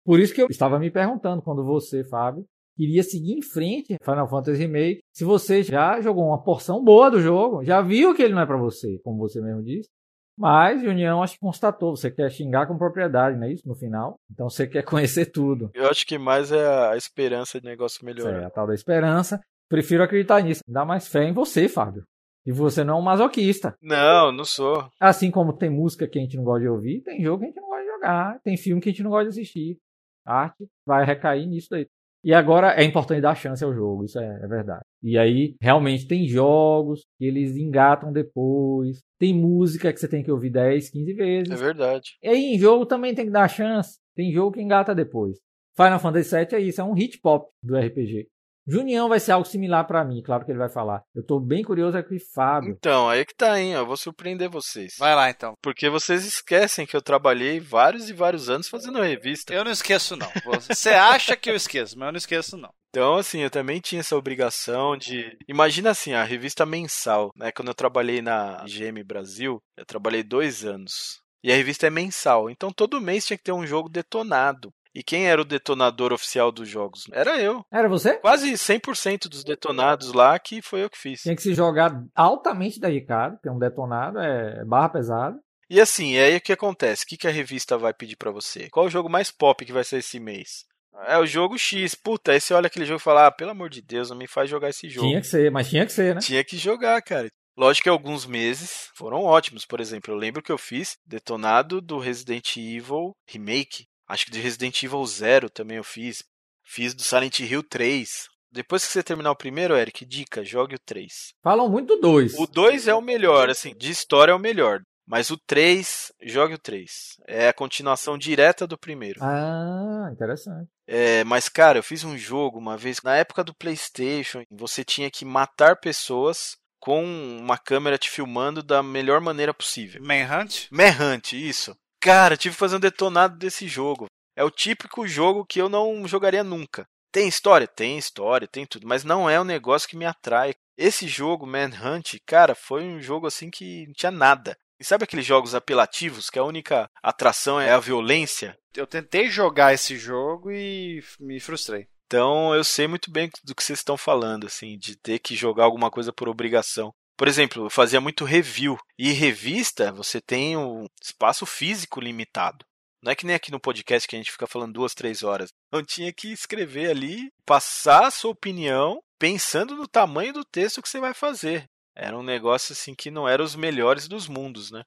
Por 0.05 0.19
isso 0.19 0.35
que 0.35 0.43
eu 0.43 0.45
estava 0.51 0.77
me 0.77 0.91
perguntando 0.91 1.41
quando 1.41 1.65
você, 1.65 2.03
Fábio, 2.03 2.45
queria 2.77 3.01
seguir 3.01 3.33
em 3.33 3.41
frente 3.41 3.97
Final 4.03 4.29
Fantasy 4.29 4.59
Remake, 4.59 4.99
se 5.11 5.23
você 5.23 5.63
já 5.63 5.99
jogou 5.99 6.27
uma 6.27 6.43
porção 6.43 6.83
boa 6.83 7.09
do 7.09 7.19
jogo, 7.19 7.63
já 7.63 7.81
viu 7.81 8.13
que 8.13 8.21
ele 8.21 8.35
não 8.35 8.43
é 8.43 8.45
para 8.45 8.55
você, 8.55 8.99
como 9.03 9.17
você 9.17 9.41
mesmo 9.41 9.63
disse. 9.63 9.89
Mas 10.37 10.83
União 10.83 11.23
acho 11.23 11.33
que 11.33 11.39
constatou, 11.39 11.95
você 11.95 12.11
quer 12.11 12.29
xingar 12.29 12.67
com 12.67 12.77
propriedade, 12.77 13.35
não 13.35 13.47
é 13.47 13.53
isso? 13.53 13.67
No 13.67 13.73
final. 13.73 14.19
Então 14.29 14.47
você 14.47 14.67
quer 14.67 14.83
conhecer 14.83 15.31
tudo. 15.31 15.71
Eu 15.73 15.89
acho 15.89 16.05
que 16.05 16.19
mais 16.19 16.51
é 16.51 16.67
a 16.91 16.95
esperança 16.95 17.59
de 17.59 17.65
negócio 17.65 18.05
melhorar. 18.05 18.43
É, 18.43 18.45
a 18.45 18.49
tal 18.51 18.67
da 18.67 18.75
esperança. 18.75 19.39
Prefiro 19.67 20.03
acreditar 20.03 20.43
nisso. 20.43 20.61
Dá 20.67 20.85
mais 20.85 21.07
fé 21.07 21.23
em 21.23 21.33
você, 21.33 21.67
Fábio. 21.67 22.03
E 22.45 22.51
você 22.51 22.83
não 22.83 22.97
é 22.97 22.99
um 22.99 23.03
masoquista. 23.03 23.75
Não, 23.81 24.31
não 24.31 24.45
sou. 24.45 24.87
Assim 24.99 25.31
como 25.31 25.51
tem 25.51 25.69
música 25.69 26.07
que 26.07 26.19
a 26.19 26.21
gente 26.21 26.37
não 26.37 26.43
gosta 26.43 26.61
de 26.61 26.69
ouvir, 26.69 27.01
tem 27.01 27.21
jogo 27.21 27.39
que 27.39 27.45
a 27.45 27.47
gente 27.47 27.61
não 27.61 27.67
gosta 27.67 27.83
de 27.83 27.91
jogar, 27.91 28.39
tem 28.43 28.57
filme 28.57 28.81
que 28.81 28.89
a 28.89 28.91
gente 28.91 29.03
não 29.03 29.09
gosta 29.09 29.25
de 29.25 29.29
assistir. 29.29 29.77
A 30.25 30.41
arte 30.41 30.67
vai 30.85 31.05
recair 31.05 31.47
nisso 31.47 31.67
daí. 31.71 31.87
E 32.23 32.33
agora 32.33 32.73
é 32.73 32.83
importante 32.83 33.21
dar 33.21 33.35
chance 33.35 33.63
ao 33.63 33.71
jogo, 33.71 34.05
isso 34.05 34.17
é, 34.17 34.39
é, 34.43 34.47
verdade. 34.47 34.83
E 35.03 35.15
aí, 35.15 35.55
realmente, 35.61 36.07
tem 36.07 36.27
jogos 36.27 37.05
que 37.19 37.25
eles 37.25 37.55
engatam 37.55 38.11
depois. 38.11 38.99
Tem 39.19 39.31
música 39.31 39.93
que 39.93 39.99
você 39.99 40.07
tem 40.07 40.23
que 40.23 40.31
ouvir 40.31 40.49
10, 40.49 40.89
15 40.89 41.13
vezes. 41.13 41.51
É 41.51 41.55
verdade. 41.55 42.17
E 42.23 42.27
aí, 42.27 42.55
em 42.55 42.57
jogo 42.57 42.83
também 42.87 43.13
tem 43.13 43.25
que 43.25 43.31
dar 43.31 43.47
chance. 43.47 43.99
Tem 44.15 44.31
jogo 44.31 44.53
que 44.53 44.61
engata 44.61 44.95
depois. 44.95 45.37
Final 45.75 45.99
Fantasy 45.99 46.35
VII 46.35 46.47
é 46.53 46.59
isso, 46.61 46.81
é 46.81 46.83
um 46.83 46.93
hit 46.93 47.19
pop 47.19 47.47
do 47.61 47.77
RPG. 47.77 48.27
Junião 48.67 49.07
vai 49.07 49.19
ser 49.19 49.31
algo 49.31 49.47
similar 49.47 49.85
para 49.85 50.03
mim, 50.03 50.23
claro 50.23 50.43
que 50.43 50.51
ele 50.51 50.57
vai 50.59 50.69
falar. 50.69 51.03
Eu 51.13 51.23
tô 51.23 51.39
bem 51.39 51.63
curioso 51.63 51.95
aqui, 51.97 52.17
Fábio. 52.19 52.75
Então, 52.77 53.07
aí 53.07 53.23
que 53.23 53.35
tá, 53.35 53.59
hein? 53.59 53.73
Eu 53.73 53.85
vou 53.85 53.95
surpreender 53.95 54.49
vocês. 54.49 54.95
Vai 54.97 55.13
lá 55.13 55.29
então. 55.29 55.53
Porque 55.61 55.89
vocês 55.89 56.25
esquecem 56.25 56.85
que 56.85 56.95
eu 56.95 57.01
trabalhei 57.01 57.59
vários 57.59 58.09
e 58.09 58.13
vários 58.13 58.49
anos 58.49 58.67
fazendo 58.67 59.01
revista. 59.01 59.53
Eu 59.53 59.63
não 59.63 59.71
esqueço, 59.71 60.15
não. 60.15 60.29
Você 60.67 60.89
acha 60.89 61.35
que 61.35 61.49
eu 61.49 61.55
esqueço, 61.55 61.97
mas 61.97 62.07
eu 62.07 62.11
não 62.11 62.17
esqueço, 62.17 62.57
não. 62.57 62.69
Então, 62.89 63.15
assim, 63.17 63.41
eu 63.41 63.51
também 63.51 63.79
tinha 63.79 63.99
essa 63.99 64.15
obrigação 64.15 64.97
de. 64.97 65.37
Imagina 65.47 65.91
assim, 65.91 66.13
a 66.13 66.23
revista 66.23 66.65
mensal, 66.65 67.29
né? 67.35 67.51
Quando 67.51 67.67
eu 67.67 67.75
trabalhei 67.75 68.21
na 68.21 68.63
IGM 68.65 69.03
Brasil, 69.03 69.61
eu 69.77 69.85
trabalhei 69.85 70.23
dois 70.23 70.63
anos. 70.63 71.19
E 71.43 71.51
a 71.51 71.55
revista 71.55 71.85
é 71.85 71.91
mensal. 71.91 72.49
Então 72.49 72.71
todo 72.71 72.99
mês 72.99 73.25
tinha 73.25 73.37
que 73.37 73.43
ter 73.43 73.51
um 73.51 73.67
jogo 73.67 73.89
detonado. 73.89 74.71
E 74.95 75.03
quem 75.03 75.27
era 75.27 75.41
o 75.41 75.45
detonador 75.45 76.13
oficial 76.13 76.53
dos 76.53 76.69
jogos? 76.69 77.03
Era 77.11 77.37
eu. 77.37 77.65
Era 77.69 77.89
você? 77.89 78.13
Quase 78.13 78.53
100% 78.53 79.27
dos 79.27 79.43
detonados 79.43 80.13
lá 80.13 80.39
que 80.39 80.61
foi 80.61 80.85
eu 80.85 80.89
que 80.89 80.97
fiz. 80.97 81.21
Tinha 81.21 81.35
que 81.35 81.41
se 81.41 81.53
jogar 81.53 82.01
altamente 82.15 82.79
dedicado, 82.79 83.35
porque 83.35 83.49
um 83.49 83.59
detonado 83.59 84.19
é 84.19 84.63
barra 84.63 84.87
pesada. 84.87 85.37
E 85.69 85.81
assim, 85.81 86.13
e 86.13 86.19
aí 86.19 86.37
o 86.37 86.41
que 86.41 86.53
acontece? 86.53 87.03
O 87.03 87.07
que, 87.07 87.17
que 87.17 87.27
a 87.27 87.31
revista 87.31 87.77
vai 87.77 87.93
pedir 87.93 88.15
para 88.15 88.31
você? 88.31 88.69
Qual 88.69 88.85
o 88.85 88.89
jogo 88.89 89.09
mais 89.09 89.31
pop 89.31 89.65
que 89.65 89.73
vai 89.73 89.83
ser 89.83 89.97
esse 89.97 90.17
mês? 90.17 90.63
É 91.07 91.17
o 91.17 91.25
jogo 91.25 91.57
X. 91.57 91.93
Puta, 91.93 92.31
aí 92.31 92.39
você 92.39 92.53
olha 92.53 92.67
aquele 92.67 92.85
jogo 92.85 93.01
e 93.01 93.03
fala, 93.03 93.27
ah, 93.27 93.31
pelo 93.31 93.51
amor 93.51 93.69
de 93.69 93.81
Deus, 93.81 94.09
não 94.09 94.17
me 94.17 94.27
faz 94.27 94.49
jogar 94.49 94.69
esse 94.69 94.87
jogo. 94.87 95.07
Tinha 95.07 95.19
que 95.19 95.27
ser, 95.27 95.51
mas 95.51 95.67
tinha 95.69 95.85
que 95.85 95.91
ser, 95.91 96.15
né? 96.15 96.21
Tinha 96.21 96.43
que 96.43 96.55
jogar, 96.55 97.01
cara. 97.01 97.27
Lógico 97.57 97.83
que 97.83 97.89
alguns 97.89 98.25
meses 98.25 98.89
foram 98.95 99.23
ótimos. 99.23 99.65
Por 99.65 99.81
exemplo, 99.81 100.13
eu 100.13 100.17
lembro 100.17 100.41
que 100.41 100.51
eu 100.51 100.57
fiz 100.57 100.95
detonado 101.05 101.81
do 101.81 101.99
Resident 101.99 102.55
Evil 102.55 103.13
Remake. 103.27 103.87
Acho 104.07 104.25
que 104.25 104.31
de 104.31 104.39
Resident 104.39 104.83
Evil 104.83 105.05
Zero 105.05 105.49
também 105.49 105.77
eu 105.77 105.83
fiz. 105.83 106.23
Fiz 106.63 106.93
do 106.93 107.03
Silent 107.03 107.39
Hill 107.39 107.63
3. 107.63 108.27
Depois 108.51 108.85
que 108.85 108.93
você 108.93 109.03
terminar 109.03 109.31
o 109.31 109.35
primeiro, 109.35 109.75
Eric, 109.75 110.05
dica, 110.05 110.43
jogue 110.43 110.75
o 110.75 110.79
3. 110.79 111.33
Falam 111.43 111.69
muito 111.69 111.95
do 111.95 112.01
2. 112.01 112.35
O 112.39 112.47
2 112.47 112.87
é 112.87 112.95
o 112.95 113.01
melhor, 113.01 113.49
assim, 113.49 113.75
de 113.75 113.91
história 113.91 114.31
é 114.31 114.35
o 114.35 114.39
melhor. 114.39 114.81
Mas 115.05 115.29
o 115.29 115.37
3, 115.45 116.11
jogue 116.23 116.55
o 116.55 116.57
3. 116.57 116.89
É 117.27 117.49
a 117.49 117.53
continuação 117.53 118.17
direta 118.17 118.65
do 118.65 118.77
primeiro. 118.77 119.19
Ah, 119.21 120.09
interessante. 120.11 120.69
É, 120.87 121.23
mas, 121.25 121.49
cara, 121.49 121.79
eu 121.79 121.83
fiz 121.83 122.03
um 122.03 122.17
jogo 122.17 122.57
uma 122.57 122.77
vez, 122.77 123.01
na 123.03 123.15
época 123.15 123.43
do 123.43 123.53
PlayStation, 123.53 124.43
você 124.49 124.83
tinha 124.83 125.11
que 125.11 125.25
matar 125.25 125.79
pessoas 125.79 126.55
com 126.79 127.03
uma 127.03 127.57
câmera 127.57 127.97
te 127.97 128.09
filmando 128.09 128.63
da 128.63 128.81
melhor 128.81 129.19
maneira 129.19 129.53
possível. 129.53 130.01
Manhunt? 130.01 130.67
Manhunt, 130.71 131.33
isso. 131.33 131.75
Cara, 131.99 132.37
tive 132.37 132.53
que 132.53 132.59
fazer 132.59 132.75
um 132.75 132.79
detonado 132.79 133.37
desse 133.37 133.67
jogo. 133.67 134.05
É 134.35 134.43
o 134.43 134.51
típico 134.51 135.07
jogo 135.07 135.45
que 135.45 135.59
eu 135.59 135.69
não 135.69 136.07
jogaria 136.07 136.43
nunca. 136.43 136.85
Tem 137.11 137.27
história? 137.27 137.67
Tem 137.67 137.97
história, 137.97 138.47
tem 138.47 138.65
tudo, 138.65 138.85
mas 138.85 139.03
não 139.03 139.29
é 139.29 139.39
um 139.39 139.45
negócio 139.45 139.87
que 139.87 139.95
me 139.95 140.05
atrai. 140.05 140.53
Esse 140.77 141.07
jogo, 141.07 141.47
Manhunt, 141.47 142.15
cara, 142.25 142.53
foi 142.53 142.83
um 142.83 143.01
jogo 143.01 143.27
assim 143.27 143.49
que 143.49 143.85
não 143.87 143.93
tinha 143.93 144.11
nada. 144.11 144.57
E 144.77 144.83
sabe 144.83 145.05
aqueles 145.05 145.25
jogos 145.25 145.55
apelativos 145.55 146.29
que 146.29 146.37
a 146.37 146.43
única 146.43 146.89
atração 147.01 147.59
é 147.59 147.71
a 147.71 147.79
violência? 147.79 148.57
Eu 148.75 148.85
tentei 148.85 149.29
jogar 149.29 149.73
esse 149.73 149.97
jogo 149.97 150.51
e 150.51 151.01
me 151.17 151.39
frustrei. 151.39 151.87
Então 152.05 152.53
eu 152.53 152.63
sei 152.63 152.87
muito 152.87 153.09
bem 153.09 153.29
do 153.43 153.55
que 153.55 153.63
vocês 153.63 153.79
estão 153.79 153.95
falando, 153.95 154.45
assim, 154.45 154.77
de 154.77 154.97
ter 154.97 155.19
que 155.19 155.35
jogar 155.35 155.63
alguma 155.63 155.89
coisa 155.89 156.11
por 156.11 156.27
obrigação. 156.27 156.93
Por 157.17 157.27
exemplo, 157.27 157.65
eu 157.65 157.69
fazia 157.69 158.01
muito 158.01 158.25
review. 158.25 158.77
E 158.97 159.11
revista, 159.11 159.91
você 159.91 160.19
tem 160.21 160.57
um 160.57 160.85
espaço 161.01 161.45
físico 161.45 162.01
limitado. 162.01 162.65
Não 163.01 163.11
é 163.11 163.15
que 163.15 163.25
nem 163.25 163.35
aqui 163.35 163.51
no 163.51 163.59
podcast 163.59 164.07
que 164.07 164.15
a 164.15 164.19
gente 164.19 164.31
fica 164.31 164.47
falando 164.47 164.73
duas, 164.73 164.95
três 164.95 165.21
horas. 165.21 165.51
Então 165.67 165.85
tinha 165.85 166.11
que 166.11 166.31
escrever 166.31 166.89
ali, 166.89 167.31
passar 167.45 168.07
a 168.07 168.11
sua 168.11 168.31
opinião, 168.31 168.99
pensando 169.19 169.75
no 169.75 169.87
tamanho 169.87 170.33
do 170.33 170.43
texto 170.43 170.81
que 170.81 170.89
você 170.89 170.99
vai 170.99 171.13
fazer. 171.13 171.65
Era 171.95 172.17
um 172.17 172.23
negócio 172.23 172.73
assim 172.73 172.93
que 172.93 173.11
não 173.11 173.27
era 173.27 173.43
os 173.43 173.55
melhores 173.55 174.07
dos 174.07 174.27
mundos, 174.27 174.71
né? 174.71 174.83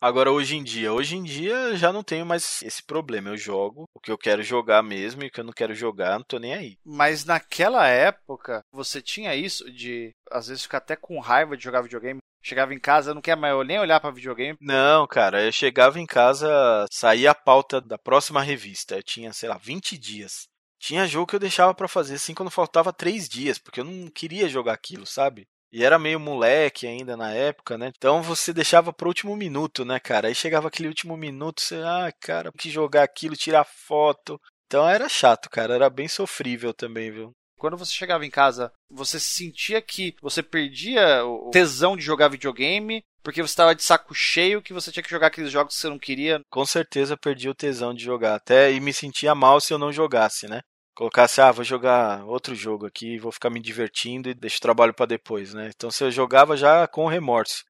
Agora, 0.00 0.30
hoje 0.30 0.56
em 0.56 0.62
dia, 0.62 0.92
hoje 0.92 1.16
em 1.16 1.24
dia 1.24 1.74
já 1.76 1.92
não 1.92 2.04
tenho 2.04 2.24
mais 2.24 2.62
esse 2.62 2.80
problema. 2.84 3.30
Eu 3.30 3.36
jogo 3.36 3.84
o 3.92 3.98
que 3.98 4.12
eu 4.12 4.18
quero 4.18 4.44
jogar 4.44 4.80
mesmo 4.80 5.24
e 5.24 5.26
o 5.26 5.30
que 5.30 5.40
eu 5.40 5.44
não 5.44 5.52
quero 5.52 5.74
jogar, 5.74 6.18
não 6.18 6.24
tô 6.24 6.38
nem 6.38 6.54
aí. 6.54 6.78
Mas 6.84 7.24
naquela 7.24 7.86
época, 7.88 8.62
você 8.72 9.02
tinha 9.02 9.34
isso 9.34 9.68
de, 9.72 10.12
às 10.30 10.46
vezes, 10.46 10.62
ficar 10.62 10.78
até 10.78 10.94
com 10.94 11.18
raiva 11.18 11.56
de 11.56 11.64
jogar 11.64 11.82
videogame? 11.82 12.20
Chegava 12.40 12.72
em 12.72 12.78
casa, 12.78 13.12
não 13.12 13.20
quer 13.20 13.36
mais 13.36 13.66
nem 13.66 13.80
olhar 13.80 13.98
para 13.98 14.12
videogame? 14.12 14.56
Não, 14.60 15.04
cara, 15.08 15.44
eu 15.44 15.50
chegava 15.50 15.98
em 15.98 16.06
casa, 16.06 16.86
saía 16.92 17.32
a 17.32 17.34
pauta 17.34 17.80
da 17.80 17.98
próxima 17.98 18.40
revista. 18.40 18.94
Eu 18.94 19.02
tinha, 19.02 19.32
sei 19.32 19.48
lá, 19.48 19.58
20 19.58 19.98
dias. 19.98 20.44
Tinha 20.80 21.08
jogo 21.08 21.26
que 21.26 21.34
eu 21.34 21.40
deixava 21.40 21.74
para 21.74 21.88
fazer 21.88 22.14
assim 22.14 22.34
quando 22.34 22.52
faltava 22.52 22.92
3 22.92 23.28
dias, 23.28 23.58
porque 23.58 23.80
eu 23.80 23.84
não 23.84 24.08
queria 24.08 24.48
jogar 24.48 24.74
aquilo, 24.74 25.04
sabe? 25.04 25.44
E 25.72 25.84
era 25.84 25.98
meio 25.98 26.18
moleque 26.18 26.86
ainda 26.86 27.16
na 27.16 27.32
época, 27.32 27.76
né? 27.76 27.90
Então 27.96 28.22
você 28.22 28.52
deixava 28.52 28.92
pro 28.92 29.08
último 29.08 29.36
minuto, 29.36 29.84
né, 29.84 30.00
cara? 30.00 30.28
Aí 30.28 30.34
chegava 30.34 30.68
aquele 30.68 30.88
último 30.88 31.16
minuto, 31.16 31.60
você, 31.60 31.76
ah, 31.76 32.10
cara, 32.20 32.50
que 32.52 32.70
jogar 32.70 33.02
aquilo, 33.02 33.36
tirar 33.36 33.64
foto. 33.64 34.40
Então 34.66 34.88
era 34.88 35.08
chato, 35.08 35.50
cara. 35.50 35.74
Era 35.74 35.90
bem 35.90 36.08
sofrível 36.08 36.72
também, 36.72 37.10
viu? 37.10 37.32
Quando 37.58 37.76
você 37.76 37.92
chegava 37.92 38.24
em 38.24 38.30
casa, 38.30 38.72
você 38.88 39.18
sentia 39.18 39.82
que 39.82 40.14
você 40.22 40.42
perdia 40.42 41.24
o 41.24 41.50
tesão 41.50 41.96
de 41.96 42.04
jogar 42.04 42.28
videogame 42.28 43.02
porque 43.22 43.42
você 43.42 43.50
estava 43.50 43.74
de 43.74 43.82
saco 43.82 44.14
cheio 44.14 44.62
que 44.62 44.72
você 44.72 44.90
tinha 44.90 45.02
que 45.02 45.10
jogar 45.10 45.26
aqueles 45.26 45.50
jogos 45.50 45.74
que 45.74 45.80
você 45.80 45.88
não 45.88 45.98
queria? 45.98 46.40
Com 46.48 46.64
certeza 46.64 47.16
perdi 47.16 47.48
o 47.48 47.54
tesão 47.54 47.92
de 47.92 48.02
jogar. 48.02 48.36
Até 48.36 48.72
e 48.72 48.80
me 48.80 48.92
sentia 48.92 49.34
mal 49.34 49.60
se 49.60 49.72
eu 49.72 49.78
não 49.78 49.92
jogasse, 49.92 50.46
né? 50.48 50.62
Colocasse, 50.98 51.40
ah, 51.40 51.52
vou 51.52 51.64
jogar 51.64 52.24
outro 52.24 52.56
jogo 52.56 52.84
aqui, 52.84 53.18
vou 53.18 53.30
ficar 53.30 53.50
me 53.50 53.60
divertindo 53.60 54.28
e 54.28 54.34
deixo 54.34 54.58
o 54.58 54.60
trabalho 54.60 54.92
para 54.92 55.06
depois, 55.06 55.54
né? 55.54 55.70
Então 55.72 55.92
você 55.92 56.10
jogava 56.10 56.56
já 56.56 56.88
com 56.88 57.06
remorso. 57.06 57.64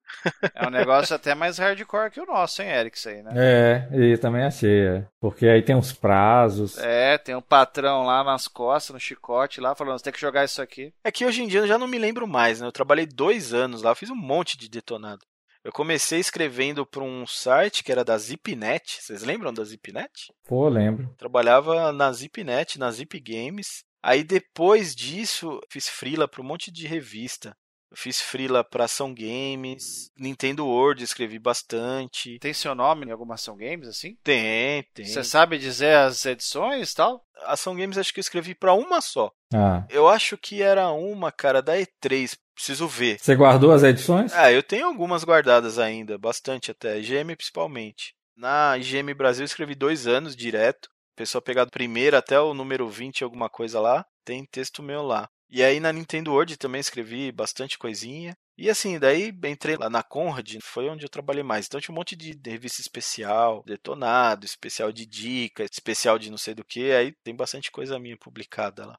É 0.54 0.66
um 0.66 0.70
negócio 0.70 1.14
até 1.14 1.34
mais 1.34 1.58
hardcore 1.58 2.10
que 2.10 2.20
o 2.22 2.24
nosso, 2.24 2.62
hein, 2.62 2.70
Eric, 2.70 2.96
isso 2.96 3.10
aí, 3.10 3.22
né? 3.22 3.32
É, 3.36 3.88
eu 3.92 4.18
também 4.18 4.44
achei, 4.44 4.86
é. 4.86 5.04
Porque 5.20 5.46
aí 5.46 5.60
tem 5.60 5.76
uns 5.76 5.92
prazos. 5.92 6.78
É, 6.78 7.18
tem 7.18 7.34
um 7.34 7.42
patrão 7.42 8.04
lá 8.04 8.24
nas 8.24 8.48
costas, 8.48 8.94
no 8.94 9.00
chicote 9.00 9.60
lá, 9.60 9.74
falando, 9.74 9.98
você 9.98 10.04
tem 10.04 10.12
que 10.14 10.20
jogar 10.20 10.46
isso 10.46 10.62
aqui. 10.62 10.94
É 11.04 11.12
que 11.12 11.26
hoje 11.26 11.42
em 11.42 11.48
dia 11.48 11.60
eu 11.60 11.68
já 11.68 11.76
não 11.76 11.86
me 11.86 11.98
lembro 11.98 12.26
mais, 12.26 12.62
né? 12.62 12.66
Eu 12.66 12.72
trabalhei 12.72 13.04
dois 13.04 13.52
anos 13.52 13.82
lá, 13.82 13.94
fiz 13.94 14.08
um 14.08 14.16
monte 14.16 14.56
de 14.56 14.70
detonado. 14.70 15.20
Eu 15.68 15.72
comecei 15.72 16.18
escrevendo 16.18 16.86
para 16.86 17.02
um 17.02 17.26
site 17.26 17.84
que 17.84 17.92
era 17.92 18.02
da 18.02 18.16
Zipnet. 18.16 19.02
Vocês 19.02 19.22
lembram 19.22 19.52
da 19.52 19.62
Zipnet? 19.62 20.32
Pô, 20.46 20.66
lembro. 20.66 21.14
Trabalhava 21.18 21.92
na 21.92 22.10
Zipnet, 22.10 22.78
na 22.78 22.90
Zip 22.90 23.20
Games. 23.20 23.84
Aí 24.02 24.24
depois 24.24 24.96
disso, 24.96 25.60
fiz 25.68 25.86
freela 25.86 26.26
para 26.26 26.40
um 26.40 26.46
monte 26.46 26.72
de 26.72 26.86
revista. 26.86 27.54
Eu 27.90 27.98
fiz 27.98 28.18
freela 28.18 28.64
para 28.64 28.84
Ação 28.84 29.12
Games, 29.14 30.10
Nintendo 30.16 30.66
World, 30.66 31.04
escrevi 31.04 31.38
bastante. 31.38 32.38
Tem 32.38 32.54
seu 32.54 32.74
nome 32.74 33.04
em 33.04 33.10
alguma 33.10 33.34
Ação 33.34 33.54
Games 33.54 33.88
assim? 33.88 34.16
Tem, 34.24 34.82
tem. 34.94 35.04
Você 35.04 35.22
sabe 35.22 35.58
dizer 35.58 35.96
as 35.96 36.24
edições 36.24 36.92
e 36.92 36.94
tal? 36.94 37.22
Ação 37.42 37.76
Games 37.76 37.98
acho 37.98 38.14
que 38.14 38.20
eu 38.20 38.22
escrevi 38.22 38.54
para 38.54 38.72
uma 38.72 39.02
só. 39.02 39.30
Ah. 39.52 39.86
Eu 39.88 40.08
acho 40.08 40.36
que 40.36 40.62
era 40.62 40.90
uma, 40.90 41.32
cara, 41.32 41.62
da 41.62 41.76
E3. 41.76 42.36
Preciso 42.54 42.88
ver. 42.88 43.18
Você 43.20 43.36
guardou 43.36 43.72
as 43.72 43.84
edições? 43.84 44.32
Ah, 44.34 44.52
eu 44.52 44.62
tenho 44.62 44.86
algumas 44.86 45.22
guardadas 45.22 45.78
ainda, 45.78 46.18
bastante 46.18 46.70
até. 46.70 46.98
IGM 46.98 47.36
principalmente. 47.36 48.14
Na 48.36 48.76
IGM 48.76 49.14
Brasil 49.14 49.42
eu 49.42 49.46
escrevi 49.46 49.74
dois 49.74 50.06
anos 50.06 50.34
direto. 50.34 50.88
Pessoal 51.16 51.42
pegar 51.42 51.64
do 51.64 51.70
primeiro 51.70 52.16
até 52.16 52.38
o 52.40 52.54
número 52.54 52.88
20, 52.88 53.24
alguma 53.24 53.48
coisa 53.48 53.80
lá. 53.80 54.04
Tem 54.24 54.44
texto 54.44 54.82
meu 54.82 55.02
lá. 55.02 55.28
E 55.50 55.62
aí 55.62 55.80
na 55.80 55.92
Nintendo 55.92 56.32
World 56.32 56.56
também 56.56 56.80
escrevi 56.80 57.32
bastante 57.32 57.78
coisinha. 57.78 58.36
E 58.56 58.68
assim, 58.68 58.98
daí 58.98 59.32
entrei 59.44 59.76
lá 59.76 59.88
na 59.88 60.02
Conrad, 60.02 60.58
foi 60.60 60.88
onde 60.88 61.04
eu 61.04 61.08
trabalhei 61.08 61.44
mais. 61.44 61.66
Então 61.66 61.80
tinha 61.80 61.92
um 61.92 61.96
monte 61.96 62.16
de 62.16 62.36
revista 62.44 62.80
especial, 62.80 63.62
detonado, 63.64 64.44
especial 64.44 64.92
de 64.92 65.06
dica, 65.06 65.64
especial 65.64 66.18
de 66.18 66.30
não 66.30 66.36
sei 66.36 66.54
do 66.54 66.64
que. 66.64 66.90
Aí 66.90 67.12
tem 67.22 67.34
bastante 67.34 67.70
coisa 67.70 67.98
minha 68.00 68.16
publicada 68.16 68.84
lá. 68.84 68.98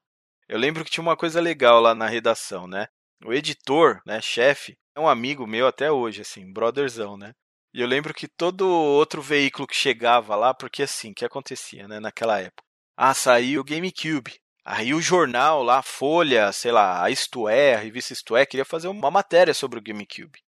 Eu 0.50 0.58
lembro 0.58 0.84
que 0.84 0.90
tinha 0.90 1.02
uma 1.02 1.16
coisa 1.16 1.40
legal 1.40 1.80
lá 1.80 1.94
na 1.94 2.08
redação, 2.08 2.66
né? 2.66 2.88
O 3.24 3.32
editor, 3.32 4.02
né, 4.04 4.20
chefe, 4.20 4.76
é 4.96 4.98
um 4.98 5.08
amigo 5.08 5.46
meu 5.46 5.64
até 5.64 5.92
hoje, 5.92 6.22
assim, 6.22 6.52
brotherzão, 6.52 7.16
né? 7.16 7.32
E 7.72 7.80
eu 7.80 7.86
lembro 7.86 8.12
que 8.12 8.26
todo 8.26 8.68
outro 8.68 9.22
veículo 9.22 9.64
que 9.64 9.76
chegava 9.76 10.34
lá, 10.34 10.52
porque 10.52 10.82
assim, 10.82 11.12
o 11.12 11.14
que 11.14 11.24
acontecia, 11.24 11.86
né, 11.86 12.00
naquela 12.00 12.40
época? 12.40 12.64
Ah, 12.96 13.14
saiu 13.14 13.60
o 13.60 13.64
GameCube. 13.64 14.40
Aí 14.64 14.92
o 14.92 15.00
jornal 15.00 15.62
lá, 15.62 15.82
Folha, 15.82 16.50
sei 16.50 16.72
lá, 16.72 17.00
a 17.04 17.08
Isto 17.10 17.48
É, 17.48 17.76
a 17.76 17.78
revista 17.78 18.12
Isto 18.12 18.36
É, 18.36 18.44
queria 18.44 18.64
fazer 18.64 18.88
uma 18.88 19.08
matéria 19.08 19.54
sobre 19.54 19.78
o 19.78 19.82
GameCube. 19.82 20.40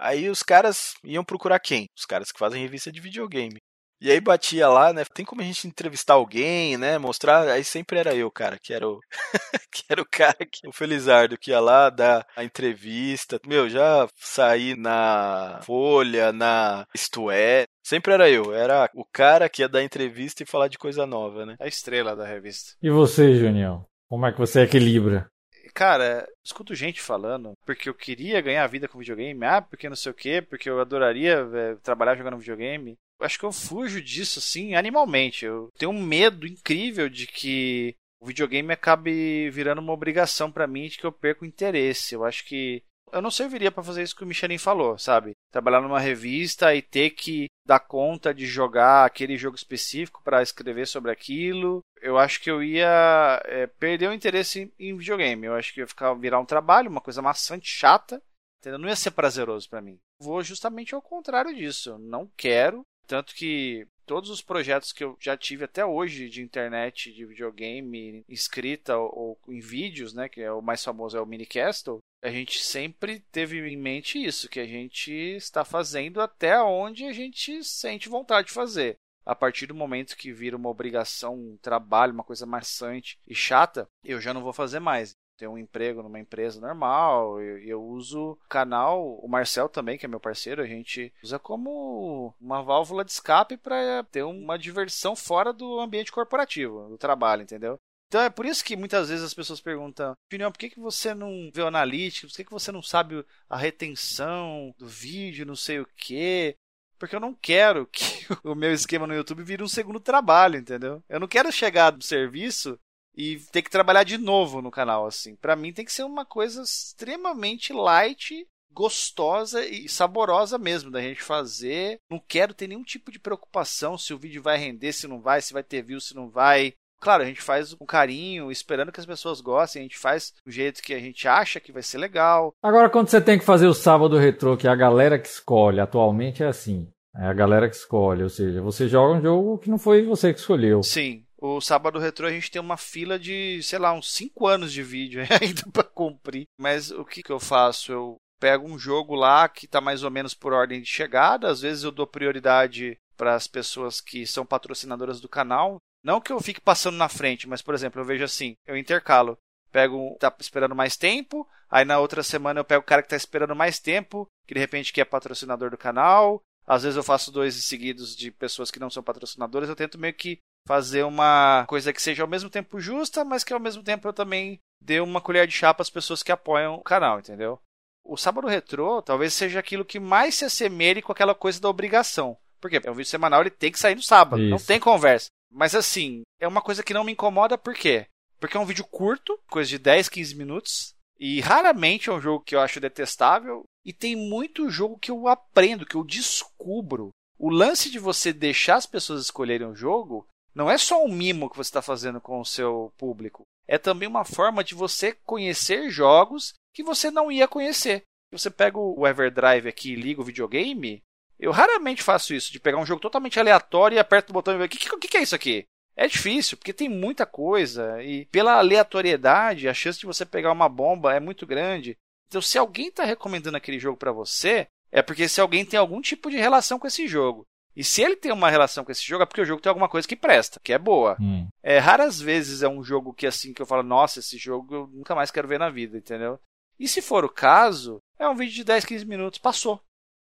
Aí 0.00 0.28
os 0.28 0.42
caras 0.42 0.94
iam 1.04 1.24
procurar 1.24 1.60
quem? 1.60 1.86
Os 1.96 2.04
caras 2.04 2.32
que 2.32 2.40
fazem 2.40 2.60
revista 2.60 2.90
de 2.90 3.00
videogame. 3.00 3.60
E 4.04 4.10
aí 4.10 4.20
batia 4.20 4.68
lá, 4.68 4.92
né? 4.92 5.02
Tem 5.14 5.24
como 5.24 5.40
a 5.40 5.44
gente 5.44 5.66
entrevistar 5.66 6.12
alguém, 6.12 6.76
né? 6.76 6.98
Mostrar. 6.98 7.48
Aí 7.48 7.64
sempre 7.64 7.98
era 7.98 8.14
eu, 8.14 8.30
cara, 8.30 8.58
que 8.58 8.74
era 8.74 8.86
o. 8.86 9.00
que 9.72 9.82
era 9.88 10.02
o 10.02 10.04
cara 10.04 10.36
que. 10.44 10.68
O 10.68 10.72
Felizardo 10.72 11.38
que 11.38 11.52
ia 11.52 11.58
lá 11.58 11.88
dar 11.88 12.26
a 12.36 12.44
entrevista. 12.44 13.40
Meu, 13.46 13.66
já 13.66 14.06
saí 14.16 14.76
na 14.76 15.58
Folha, 15.62 16.34
na 16.34 16.86
Isto 16.94 17.30
É. 17.30 17.64
Sempre 17.82 18.12
era 18.12 18.28
eu. 18.28 18.52
Era 18.52 18.90
o 18.94 19.06
cara 19.10 19.48
que 19.48 19.62
ia 19.62 19.68
dar 19.70 19.82
entrevista 19.82 20.42
e 20.42 20.46
falar 20.46 20.68
de 20.68 20.76
coisa 20.76 21.06
nova, 21.06 21.46
né? 21.46 21.56
A 21.58 21.66
estrela 21.66 22.14
da 22.14 22.26
revista. 22.26 22.74
E 22.82 22.90
você, 22.90 23.34
Junião? 23.36 23.86
Como 24.06 24.26
é 24.26 24.32
que 24.32 24.38
você 24.38 24.60
equilibra? 24.60 25.30
cara, 25.74 26.24
escuto 26.44 26.72
gente 26.72 27.02
falando 27.02 27.54
porque 27.66 27.88
eu 27.88 27.94
queria 27.94 28.40
ganhar 28.40 28.62
a 28.62 28.68
vida 28.68 28.86
com 28.86 28.98
videogame, 28.98 29.44
ah, 29.44 29.60
porque 29.60 29.88
não 29.88 29.96
sei 29.96 30.12
o 30.12 30.14
quê, 30.14 30.40
porque 30.40 30.70
eu 30.70 30.80
adoraria 30.80 31.44
é, 31.52 31.74
trabalhar 31.82 32.14
jogando 32.14 32.38
videogame. 32.38 32.96
Acho 33.20 33.38
que 33.38 33.44
eu 33.44 33.52
fujo 33.52 34.02
disso, 34.02 34.38
assim, 34.38 34.74
animalmente. 34.74 35.44
Eu 35.44 35.68
tenho 35.78 35.92
um 35.92 36.02
medo 36.02 36.46
incrível 36.46 37.08
de 37.08 37.26
que 37.26 37.94
o 38.20 38.26
videogame 38.26 38.72
acabe 38.72 39.50
virando 39.50 39.80
uma 39.80 39.92
obrigação 39.92 40.50
para 40.50 40.66
mim 40.66 40.88
de 40.88 40.98
que 40.98 41.04
eu 41.04 41.12
perco 41.12 41.44
interesse. 41.44 42.14
Eu 42.14 42.24
acho 42.24 42.44
que 42.44 42.82
eu 43.12 43.22
não 43.22 43.30
serviria 43.30 43.70
para 43.70 43.82
fazer 43.82 44.02
isso 44.02 44.16
que 44.16 44.24
o 44.24 44.26
Michelin 44.26 44.58
falou, 44.58 44.98
sabe? 44.98 45.32
Trabalhar 45.52 45.80
numa 45.80 46.00
revista 46.00 46.74
e 46.74 46.82
ter 46.82 47.10
que 47.10 47.46
dar 47.64 47.78
conta 47.78 48.34
de 48.34 48.44
jogar 48.46 49.04
aquele 49.04 49.36
jogo 49.36 49.56
específico 49.56 50.20
para 50.24 50.42
escrever 50.42 50.86
sobre 50.86 51.12
aquilo. 51.12 51.80
Eu 52.00 52.18
acho 52.18 52.40
que 52.40 52.50
eu 52.50 52.62
ia 52.62 53.40
é, 53.44 53.66
perder 53.66 54.08
o 54.08 54.12
interesse 54.12 54.72
em 54.78 54.96
videogame. 54.96 55.46
Eu 55.46 55.54
acho 55.54 55.72
que 55.72 55.80
ia 55.80 55.86
ficar 55.86 56.12
virar 56.14 56.40
um 56.40 56.44
trabalho, 56.44 56.90
uma 56.90 57.00
coisa 57.00 57.22
maçante, 57.22 57.68
chata. 57.68 58.20
Entendeu? 58.60 58.78
Não 58.78 58.88
ia 58.88 58.96
ser 58.96 59.10
prazeroso 59.10 59.68
para 59.68 59.82
mim. 59.82 59.98
Vou 60.18 60.42
justamente 60.42 60.94
ao 60.94 61.02
contrário 61.02 61.54
disso. 61.54 61.90
Eu 61.90 61.98
não 61.98 62.28
quero. 62.36 62.82
Tanto 63.06 63.34
que 63.34 63.86
todos 64.06 64.30
os 64.30 64.42
projetos 64.42 64.92
que 64.92 65.04
eu 65.04 65.16
já 65.20 65.36
tive 65.36 65.64
até 65.64 65.84
hoje 65.84 66.28
de 66.28 66.42
internet, 66.42 67.12
de 67.12 67.24
videogame, 67.24 68.24
escrita 68.28 68.96
ou, 68.96 69.38
ou 69.46 69.54
em 69.54 69.60
vídeos, 69.60 70.14
né, 70.14 70.28
que 70.28 70.40
é 70.40 70.52
o 70.52 70.62
mais 70.62 70.82
famoso 70.82 71.16
é 71.16 71.20
o 71.20 71.26
Minicastle, 71.26 72.00
a 72.22 72.30
gente 72.30 72.62
sempre 72.62 73.20
teve 73.32 73.58
em 73.68 73.76
mente 73.76 74.22
isso, 74.22 74.48
que 74.48 74.60
a 74.60 74.66
gente 74.66 75.12
está 75.12 75.64
fazendo 75.64 76.20
até 76.20 76.60
onde 76.62 77.04
a 77.04 77.12
gente 77.12 77.62
sente 77.62 78.08
vontade 78.08 78.48
de 78.48 78.54
fazer. 78.54 78.96
A 79.26 79.34
partir 79.34 79.66
do 79.66 79.74
momento 79.74 80.16
que 80.16 80.32
vira 80.32 80.56
uma 80.56 80.68
obrigação, 80.68 81.34
um 81.34 81.56
trabalho, 81.56 82.12
uma 82.12 82.24
coisa 82.24 82.44
maçante 82.44 83.18
e 83.26 83.34
chata, 83.34 83.88
eu 84.04 84.20
já 84.20 84.34
não 84.34 84.42
vou 84.42 84.52
fazer 84.52 84.80
mais 84.80 85.14
tenho 85.36 85.52
um 85.52 85.58
emprego 85.58 86.02
numa 86.02 86.18
empresa 86.18 86.60
normal, 86.60 87.40
eu, 87.40 87.58
eu 87.58 87.82
uso 87.82 88.32
o 88.32 88.48
canal, 88.48 89.18
o 89.18 89.28
Marcel 89.28 89.68
também, 89.68 89.98
que 89.98 90.06
é 90.06 90.08
meu 90.08 90.20
parceiro, 90.20 90.62
a 90.62 90.66
gente 90.66 91.12
usa 91.22 91.38
como 91.38 92.34
uma 92.40 92.62
válvula 92.62 93.04
de 93.04 93.10
escape 93.10 93.56
para 93.56 94.04
ter 94.04 94.22
uma 94.22 94.58
diversão 94.58 95.14
fora 95.16 95.52
do 95.52 95.80
ambiente 95.80 96.12
corporativo, 96.12 96.88
do 96.88 96.98
trabalho, 96.98 97.42
entendeu? 97.42 97.78
Então 98.08 98.22
é 98.22 98.30
por 98.30 98.46
isso 98.46 98.64
que 98.64 98.76
muitas 98.76 99.08
vezes 99.08 99.24
as 99.24 99.34
pessoas 99.34 99.60
perguntam, 99.60 100.14
opinião, 100.28 100.52
por 100.52 100.58
que, 100.58 100.70
que 100.70 100.78
você 100.78 101.14
não 101.14 101.50
vê 101.52 101.62
o 101.62 101.66
analítico? 101.66 102.28
Por 102.28 102.36
que, 102.36 102.44
que 102.44 102.52
você 102.52 102.70
não 102.70 102.82
sabe 102.82 103.24
a 103.48 103.56
retenção 103.56 104.72
do 104.78 104.86
vídeo, 104.86 105.44
não 105.44 105.56
sei 105.56 105.80
o 105.80 105.88
quê? 105.96 106.56
Porque 106.96 107.16
eu 107.16 107.20
não 107.20 107.34
quero 107.34 107.86
que 107.86 108.24
o 108.44 108.54
meu 108.54 108.72
esquema 108.72 109.06
no 109.06 109.14
YouTube 109.14 109.42
vire 109.42 109.64
um 109.64 109.68
segundo 109.68 109.98
trabalho, 109.98 110.56
entendeu? 110.56 111.02
Eu 111.08 111.18
não 111.18 111.26
quero 111.26 111.50
chegar 111.50 111.90
do 111.90 112.04
serviço 112.04 112.78
e 113.16 113.38
ter 113.52 113.62
que 113.62 113.70
trabalhar 113.70 114.02
de 114.02 114.18
novo 114.18 114.60
no 114.60 114.70
canal, 114.70 115.06
assim. 115.06 115.36
Para 115.36 115.56
mim 115.56 115.72
tem 115.72 115.84
que 115.84 115.92
ser 115.92 116.04
uma 116.04 116.24
coisa 116.24 116.62
extremamente 116.62 117.72
light, 117.72 118.46
gostosa 118.72 119.64
e 119.64 119.88
saborosa 119.88 120.58
mesmo 120.58 120.90
da 120.90 121.00
gente 121.00 121.22
fazer. 121.22 121.98
Não 122.10 122.18
quero 122.18 122.52
ter 122.52 122.66
nenhum 122.66 122.82
tipo 122.82 123.12
de 123.12 123.18
preocupação 123.18 123.96
se 123.96 124.12
o 124.12 124.18
vídeo 124.18 124.42
vai 124.42 124.58
render, 124.58 124.92
se 124.92 125.06
não 125.06 125.20
vai, 125.20 125.40
se 125.40 125.52
vai 125.52 125.62
ter 125.62 125.82
view, 125.82 126.00
se 126.00 126.14
não 126.14 126.28
vai. 126.28 126.74
Claro, 127.00 127.22
a 127.22 127.26
gente 127.26 127.42
faz 127.42 127.74
com 127.74 127.84
carinho, 127.84 128.50
esperando 128.50 128.90
que 128.90 128.98
as 128.98 129.06
pessoas 129.06 129.40
gostem, 129.40 129.80
a 129.80 129.82
gente 129.82 129.98
faz 129.98 130.32
do 130.44 130.50
jeito 130.50 130.82
que 130.82 130.94
a 130.94 130.98
gente 130.98 131.28
acha 131.28 131.60
que 131.60 131.70
vai 131.70 131.82
ser 131.82 131.98
legal. 131.98 132.54
Agora, 132.62 132.88
quando 132.88 133.08
você 133.08 133.20
tem 133.20 133.38
que 133.38 133.44
fazer 133.44 133.66
o 133.66 133.74
sábado 133.74 134.16
retrô, 134.16 134.56
que 134.56 134.66
é 134.66 134.70
a 134.70 134.76
galera 134.76 135.18
que 135.18 135.28
escolhe, 135.28 135.80
atualmente 135.80 136.42
é 136.42 136.46
assim. 136.46 136.88
É 137.16 137.26
a 137.26 137.32
galera 137.32 137.68
que 137.68 137.76
escolhe, 137.76 138.22
ou 138.22 138.28
seja, 138.28 138.60
você 138.60 138.88
joga 138.88 139.18
um 139.18 139.22
jogo 139.22 139.58
que 139.58 139.70
não 139.70 139.78
foi 139.78 140.04
você 140.04 140.32
que 140.32 140.40
escolheu. 140.40 140.82
Sim. 140.82 141.23
O 141.46 141.60
sábado 141.60 141.98
retrô 141.98 142.26
a 142.26 142.30
gente 142.30 142.50
tem 142.50 142.58
uma 142.58 142.78
fila 142.78 143.18
de, 143.18 143.62
sei 143.62 143.78
lá, 143.78 143.92
uns 143.92 144.14
5 144.14 144.46
anos 144.46 144.72
de 144.72 144.82
vídeo 144.82 145.20
ainda 145.42 145.62
para 145.70 145.84
cumprir. 145.84 146.46
Mas 146.58 146.90
o 146.90 147.04
que, 147.04 147.22
que 147.22 147.30
eu 147.30 147.38
faço? 147.38 147.92
Eu 147.92 148.16
pego 148.40 148.66
um 148.66 148.78
jogo 148.78 149.14
lá 149.14 149.46
que 149.46 149.66
está 149.66 149.78
mais 149.78 150.02
ou 150.02 150.10
menos 150.10 150.32
por 150.32 150.54
ordem 150.54 150.80
de 150.80 150.88
chegada. 150.88 151.50
Às 151.50 151.60
vezes 151.60 151.84
eu 151.84 151.90
dou 151.90 152.06
prioridade 152.06 152.96
para 153.14 153.34
as 153.34 153.46
pessoas 153.46 154.00
que 154.00 154.26
são 154.26 154.46
patrocinadoras 154.46 155.20
do 155.20 155.28
canal. 155.28 155.76
Não 156.02 156.18
que 156.18 156.32
eu 156.32 156.40
fique 156.40 156.62
passando 156.62 156.96
na 156.96 157.10
frente, 157.10 157.46
mas 157.46 157.60
por 157.60 157.74
exemplo, 157.74 158.00
eu 158.00 158.06
vejo 158.06 158.24
assim, 158.24 158.54
eu 158.66 158.74
intercalo. 158.74 159.36
Pego 159.70 160.16
tá 160.18 160.34
esperando 160.40 160.74
mais 160.74 160.96
tempo, 160.96 161.46
aí 161.70 161.84
na 161.84 161.98
outra 161.98 162.22
semana 162.22 162.60
eu 162.60 162.64
pego 162.64 162.80
o 162.80 162.86
cara 162.86 163.02
que 163.02 163.06
está 163.06 163.16
esperando 163.18 163.54
mais 163.54 163.78
tempo, 163.78 164.26
que 164.46 164.54
de 164.54 164.60
repente 164.60 164.94
que 164.94 165.00
é 165.00 165.04
patrocinador 165.04 165.70
do 165.70 165.76
canal. 165.76 166.40
Às 166.66 166.84
vezes 166.84 166.96
eu 166.96 167.02
faço 167.02 167.30
dois 167.30 167.54
seguidos 167.66 168.16
de 168.16 168.30
pessoas 168.30 168.70
que 168.70 168.80
não 168.80 168.88
são 168.88 169.02
patrocinadoras, 169.02 169.68
eu 169.68 169.76
tento 169.76 169.98
meio 169.98 170.14
que 170.14 170.38
fazer 170.66 171.04
uma 171.04 171.64
coisa 171.68 171.92
que 171.92 172.02
seja 172.02 172.22
ao 172.22 172.28
mesmo 172.28 172.50
tempo 172.50 172.80
justa, 172.80 173.24
mas 173.24 173.44
que 173.44 173.52
ao 173.52 173.60
mesmo 173.60 173.82
tempo 173.82 174.08
eu 174.08 174.12
também 174.12 174.58
dê 174.80 175.00
uma 175.00 175.20
colher 175.20 175.46
de 175.46 175.54
chá 175.54 175.72
para 175.72 175.82
as 175.82 175.90
pessoas 175.90 176.22
que 176.22 176.32
apoiam 176.32 176.74
o 176.74 176.82
canal, 176.82 177.18
entendeu? 177.18 177.60
O 178.04 178.16
Sábado 178.16 178.46
Retrô 178.46 179.00
talvez 179.02 179.32
seja 179.32 179.58
aquilo 179.58 179.84
que 179.84 180.00
mais 180.00 180.34
se 180.34 180.44
assemelhe 180.44 181.02
com 181.02 181.12
aquela 181.12 181.34
coisa 181.34 181.60
da 181.60 181.68
obrigação. 181.68 182.36
Por 182.60 182.70
quê? 182.70 182.80
É 182.82 182.90
um 182.90 182.94
vídeo 182.94 183.10
semanal, 183.10 183.40
ele 183.40 183.50
tem 183.50 183.70
que 183.70 183.78
sair 183.78 183.94
no 183.94 184.02
sábado, 184.02 184.42
Isso. 184.42 184.50
não 184.50 184.58
tem 184.58 184.80
conversa. 184.80 185.28
Mas 185.50 185.74
assim, 185.74 186.22
é 186.40 186.48
uma 186.48 186.62
coisa 186.62 186.82
que 186.82 186.94
não 186.94 187.04
me 187.04 187.12
incomoda, 187.12 187.56
por 187.56 187.74
quê? 187.74 188.06
Porque 188.40 188.56
é 188.56 188.60
um 188.60 188.66
vídeo 188.66 188.84
curto, 188.84 189.38
coisa 189.48 189.68
de 189.68 189.78
10, 189.78 190.08
15 190.08 190.34
minutos, 190.34 190.94
e 191.18 191.40
raramente 191.40 192.10
é 192.10 192.12
um 192.12 192.20
jogo 192.20 192.44
que 192.44 192.54
eu 192.54 192.60
acho 192.60 192.80
detestável, 192.80 193.64
e 193.84 193.92
tem 193.92 194.16
muito 194.16 194.68
jogo 194.68 194.98
que 194.98 195.10
eu 195.10 195.28
aprendo, 195.28 195.86
que 195.86 195.94
eu 195.94 196.04
descubro. 196.04 197.10
O 197.38 197.50
lance 197.50 197.90
de 197.90 197.98
você 197.98 198.32
deixar 198.32 198.76
as 198.76 198.86
pessoas 198.86 199.22
escolherem 199.22 199.66
o 199.66 199.74
jogo 199.74 200.26
não 200.54 200.70
é 200.70 200.78
só 200.78 201.04
um 201.04 201.12
mimo 201.12 201.50
que 201.50 201.56
você 201.56 201.68
está 201.68 201.82
fazendo 201.82 202.20
com 202.20 202.40
o 202.40 202.44
seu 202.44 202.92
público. 202.96 203.44
É 203.66 203.78
também 203.78 204.08
uma 204.08 204.24
forma 204.24 204.62
de 204.62 204.74
você 204.74 205.12
conhecer 205.24 205.90
jogos 205.90 206.54
que 206.72 206.82
você 206.82 207.10
não 207.10 207.30
ia 207.32 207.48
conhecer. 207.48 208.02
Você 208.30 208.50
pega 208.50 208.78
o 208.78 209.06
Everdrive 209.06 209.68
aqui 209.68 209.92
e 209.92 209.96
liga 209.96 210.20
o 210.20 210.24
videogame. 210.24 211.02
Eu 211.38 211.50
raramente 211.50 212.02
faço 212.02 212.34
isso, 212.34 212.52
de 212.52 212.60
pegar 212.60 212.78
um 212.78 212.86
jogo 212.86 213.00
totalmente 213.00 213.38
aleatório 213.38 213.96
e 213.96 213.98
aperto 213.98 214.30
o 214.30 214.32
botão 214.32 214.54
e 214.54 214.58
ver 214.58 214.64
o 214.64 214.68
que, 214.68 214.78
que, 214.78 215.08
que 215.08 215.16
é 215.16 215.22
isso 215.22 215.34
aqui? 215.34 215.64
É 215.96 216.08
difícil, 216.08 216.56
porque 216.56 216.72
tem 216.72 216.88
muita 216.88 217.24
coisa 217.24 218.02
e 218.02 218.26
pela 218.26 218.58
aleatoriedade, 218.58 219.68
a 219.68 219.74
chance 219.74 219.98
de 219.98 220.06
você 220.06 220.24
pegar 220.24 220.52
uma 220.52 220.68
bomba 220.68 221.14
é 221.14 221.20
muito 221.20 221.46
grande. 221.46 221.96
Então, 222.26 222.42
se 222.42 222.58
alguém 222.58 222.88
está 222.88 223.04
recomendando 223.04 223.56
aquele 223.56 223.78
jogo 223.78 223.96
para 223.96 224.10
você, 224.10 224.66
é 224.90 225.02
porque 225.02 225.28
se 225.28 225.40
alguém 225.40 225.64
tem 225.64 225.78
algum 225.78 226.00
tipo 226.00 226.30
de 226.30 226.36
relação 226.36 226.78
com 226.78 226.86
esse 226.86 227.06
jogo. 227.06 227.46
E 227.76 227.82
se 227.82 228.02
ele 228.02 228.16
tem 228.16 228.32
uma 228.32 228.50
relação 228.50 228.84
com 228.84 228.92
esse 228.92 229.02
jogo, 229.02 229.22
é 229.22 229.26
porque 229.26 229.40
o 229.40 229.44
jogo 229.44 229.60
tem 229.60 229.68
alguma 229.68 229.88
coisa 229.88 230.06
que 230.06 230.14
presta, 230.14 230.60
que 230.62 230.72
é 230.72 230.78
boa. 230.78 231.16
Hum. 231.20 231.48
É, 231.62 231.78
raras 231.78 232.20
vezes 232.20 232.62
é 232.62 232.68
um 232.68 232.82
jogo 232.82 233.12
que 233.12 233.26
assim 233.26 233.52
que 233.52 233.60
eu 233.60 233.66
falo, 233.66 233.82
nossa, 233.82 234.20
esse 234.20 234.38
jogo 234.38 234.74
eu 234.74 234.86
nunca 234.86 235.14
mais 235.14 235.30
quero 235.30 235.48
ver 235.48 235.58
na 235.58 235.70
vida, 235.70 235.98
entendeu? 235.98 236.38
E 236.78 236.86
se 236.86 237.02
for 237.02 237.24
o 237.24 237.28
caso, 237.28 238.00
é 238.18 238.28
um 238.28 238.34
vídeo 238.34 238.54
de 238.54 238.64
10, 238.64 238.84
15 238.84 239.06
minutos, 239.06 239.38
passou. 239.38 239.80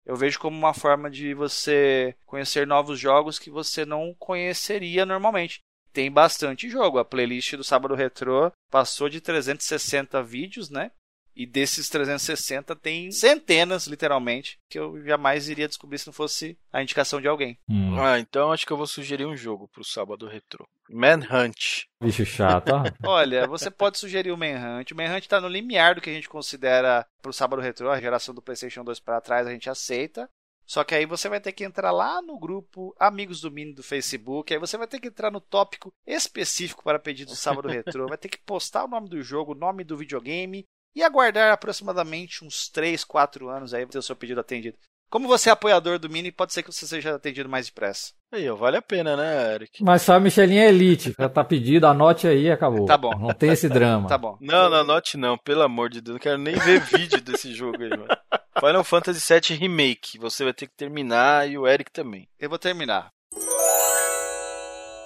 Eu 0.04 0.16
vejo 0.16 0.38
como 0.38 0.56
uma 0.56 0.74
forma 0.74 1.10
de 1.10 1.32
você 1.32 2.14
conhecer 2.26 2.66
novos 2.66 3.00
jogos 3.00 3.38
que 3.38 3.50
você 3.50 3.86
não 3.86 4.14
conheceria 4.18 5.06
normalmente. 5.06 5.60
Tem 5.92 6.10
bastante 6.10 6.68
jogo. 6.68 6.98
A 6.98 7.04
playlist 7.04 7.54
do 7.54 7.64
Sábado 7.64 7.94
Retrô 7.94 8.52
passou 8.70 9.08
de 9.08 9.20
360 9.20 10.22
vídeos, 10.22 10.68
né? 10.68 10.90
E 11.36 11.44
desses 11.46 11.88
360 11.88 12.76
tem 12.76 13.10
centenas, 13.10 13.86
literalmente, 13.86 14.58
que 14.68 14.78
eu 14.78 15.04
jamais 15.04 15.48
iria 15.48 15.66
descobrir 15.66 15.98
se 15.98 16.06
não 16.06 16.12
fosse 16.12 16.56
a 16.72 16.80
indicação 16.80 17.20
de 17.20 17.26
alguém. 17.26 17.58
Hum. 17.68 18.00
Ah, 18.00 18.20
então 18.20 18.52
acho 18.52 18.64
que 18.64 18.72
eu 18.72 18.76
vou 18.76 18.86
sugerir 18.86 19.26
um 19.26 19.36
jogo 19.36 19.68
pro 19.68 19.84
sábado 19.84 20.28
retrô. 20.28 20.68
Manhunt. 20.88 21.86
Bicho 22.00 22.24
chato, 22.24 22.70
Olha, 23.04 23.46
você 23.46 23.70
pode 23.70 23.98
sugerir 23.98 24.30
o 24.30 24.36
Manhunt. 24.36 24.92
O 24.92 24.96
Manhunt 24.96 25.26
tá 25.26 25.40
no 25.40 25.48
limiar 25.48 25.96
do 25.96 26.00
que 26.00 26.10
a 26.10 26.12
gente 26.12 26.28
considera 26.28 27.06
pro 27.20 27.32
sábado 27.32 27.60
retrô, 27.60 27.90
a 27.90 28.00
geração 28.00 28.34
do 28.34 28.42
PlayStation 28.42 28.84
2 28.84 29.00
para 29.00 29.20
trás 29.20 29.46
a 29.46 29.50
gente 29.50 29.68
aceita. 29.68 30.30
Só 30.66 30.82
que 30.82 30.94
aí 30.94 31.04
você 31.04 31.28
vai 31.28 31.40
ter 31.40 31.52
que 31.52 31.64
entrar 31.64 31.90
lá 31.90 32.22
no 32.22 32.38
grupo 32.38 32.94
Amigos 32.98 33.40
do 33.40 33.50
Mini 33.50 33.74
do 33.74 33.82
Facebook, 33.82 34.52
aí 34.52 34.58
você 34.58 34.78
vai 34.78 34.86
ter 34.86 34.98
que 34.98 35.08
entrar 35.08 35.30
no 35.30 35.40
tópico 35.40 35.92
específico 36.06 36.82
para 36.82 36.98
pedido 36.98 37.32
do 37.32 37.36
sábado 37.36 37.68
retrô, 37.68 38.06
vai 38.08 38.16
ter 38.16 38.28
que 38.28 38.38
postar 38.38 38.84
o 38.84 38.88
nome 38.88 39.08
do 39.08 39.22
jogo, 39.22 39.52
o 39.52 39.58
nome 39.58 39.84
do 39.84 39.96
videogame 39.96 40.64
e 40.94 41.02
aguardar 41.02 41.52
aproximadamente 41.52 42.44
uns 42.44 42.68
3, 42.68 43.04
4 43.04 43.48
anos 43.48 43.74
aí 43.74 43.86
ter 43.86 43.98
o 43.98 44.02
seu 44.02 44.16
pedido 44.16 44.40
atendido. 44.40 44.76
Como 45.10 45.28
você 45.28 45.48
é 45.48 45.52
apoiador 45.52 45.98
do 45.98 46.10
Mini, 46.10 46.32
pode 46.32 46.52
ser 46.52 46.62
que 46.62 46.72
você 46.72 46.86
seja 46.86 47.14
atendido 47.14 47.48
mais 47.48 47.66
depressa. 47.66 48.12
Aí, 48.32 48.50
vale 48.50 48.78
a 48.78 48.82
pena, 48.82 49.16
né, 49.16 49.54
Eric? 49.54 49.80
Mas 49.80 50.02
só 50.02 50.14
a 50.14 50.20
Michelinha 50.20 50.64
é 50.64 50.68
elite. 50.68 51.14
Já 51.16 51.28
tá 51.28 51.44
pedido, 51.44 51.86
anote 51.86 52.26
aí 52.26 52.46
e 52.46 52.50
acabou. 52.50 52.84
Tá 52.84 52.98
bom. 52.98 53.16
Não 53.16 53.32
tem 53.32 53.52
esse 53.52 53.68
drama. 53.68 54.08
Tá 54.14 54.18
bom. 54.18 54.36
Não, 54.40 54.68
não 54.68 54.78
anote 54.78 55.16
não, 55.16 55.38
pelo 55.38 55.62
amor 55.62 55.88
de 55.88 56.00
Deus. 56.00 56.14
Não 56.14 56.20
quero 56.20 56.38
nem 56.38 56.56
ver 56.56 56.80
vídeo 56.80 57.20
desse 57.20 57.54
jogo 57.54 57.80
aí, 57.80 57.90
mano. 57.90 58.08
Final 58.58 58.82
Fantasy 58.82 59.32
VII 59.32 59.56
Remake. 59.56 60.18
Você 60.18 60.42
vai 60.42 60.52
ter 60.52 60.66
que 60.66 60.74
terminar 60.74 61.48
e 61.48 61.56
o 61.56 61.66
Eric 61.66 61.92
também. 61.92 62.28
Eu 62.38 62.48
vou 62.48 62.58
terminar. 62.58 63.13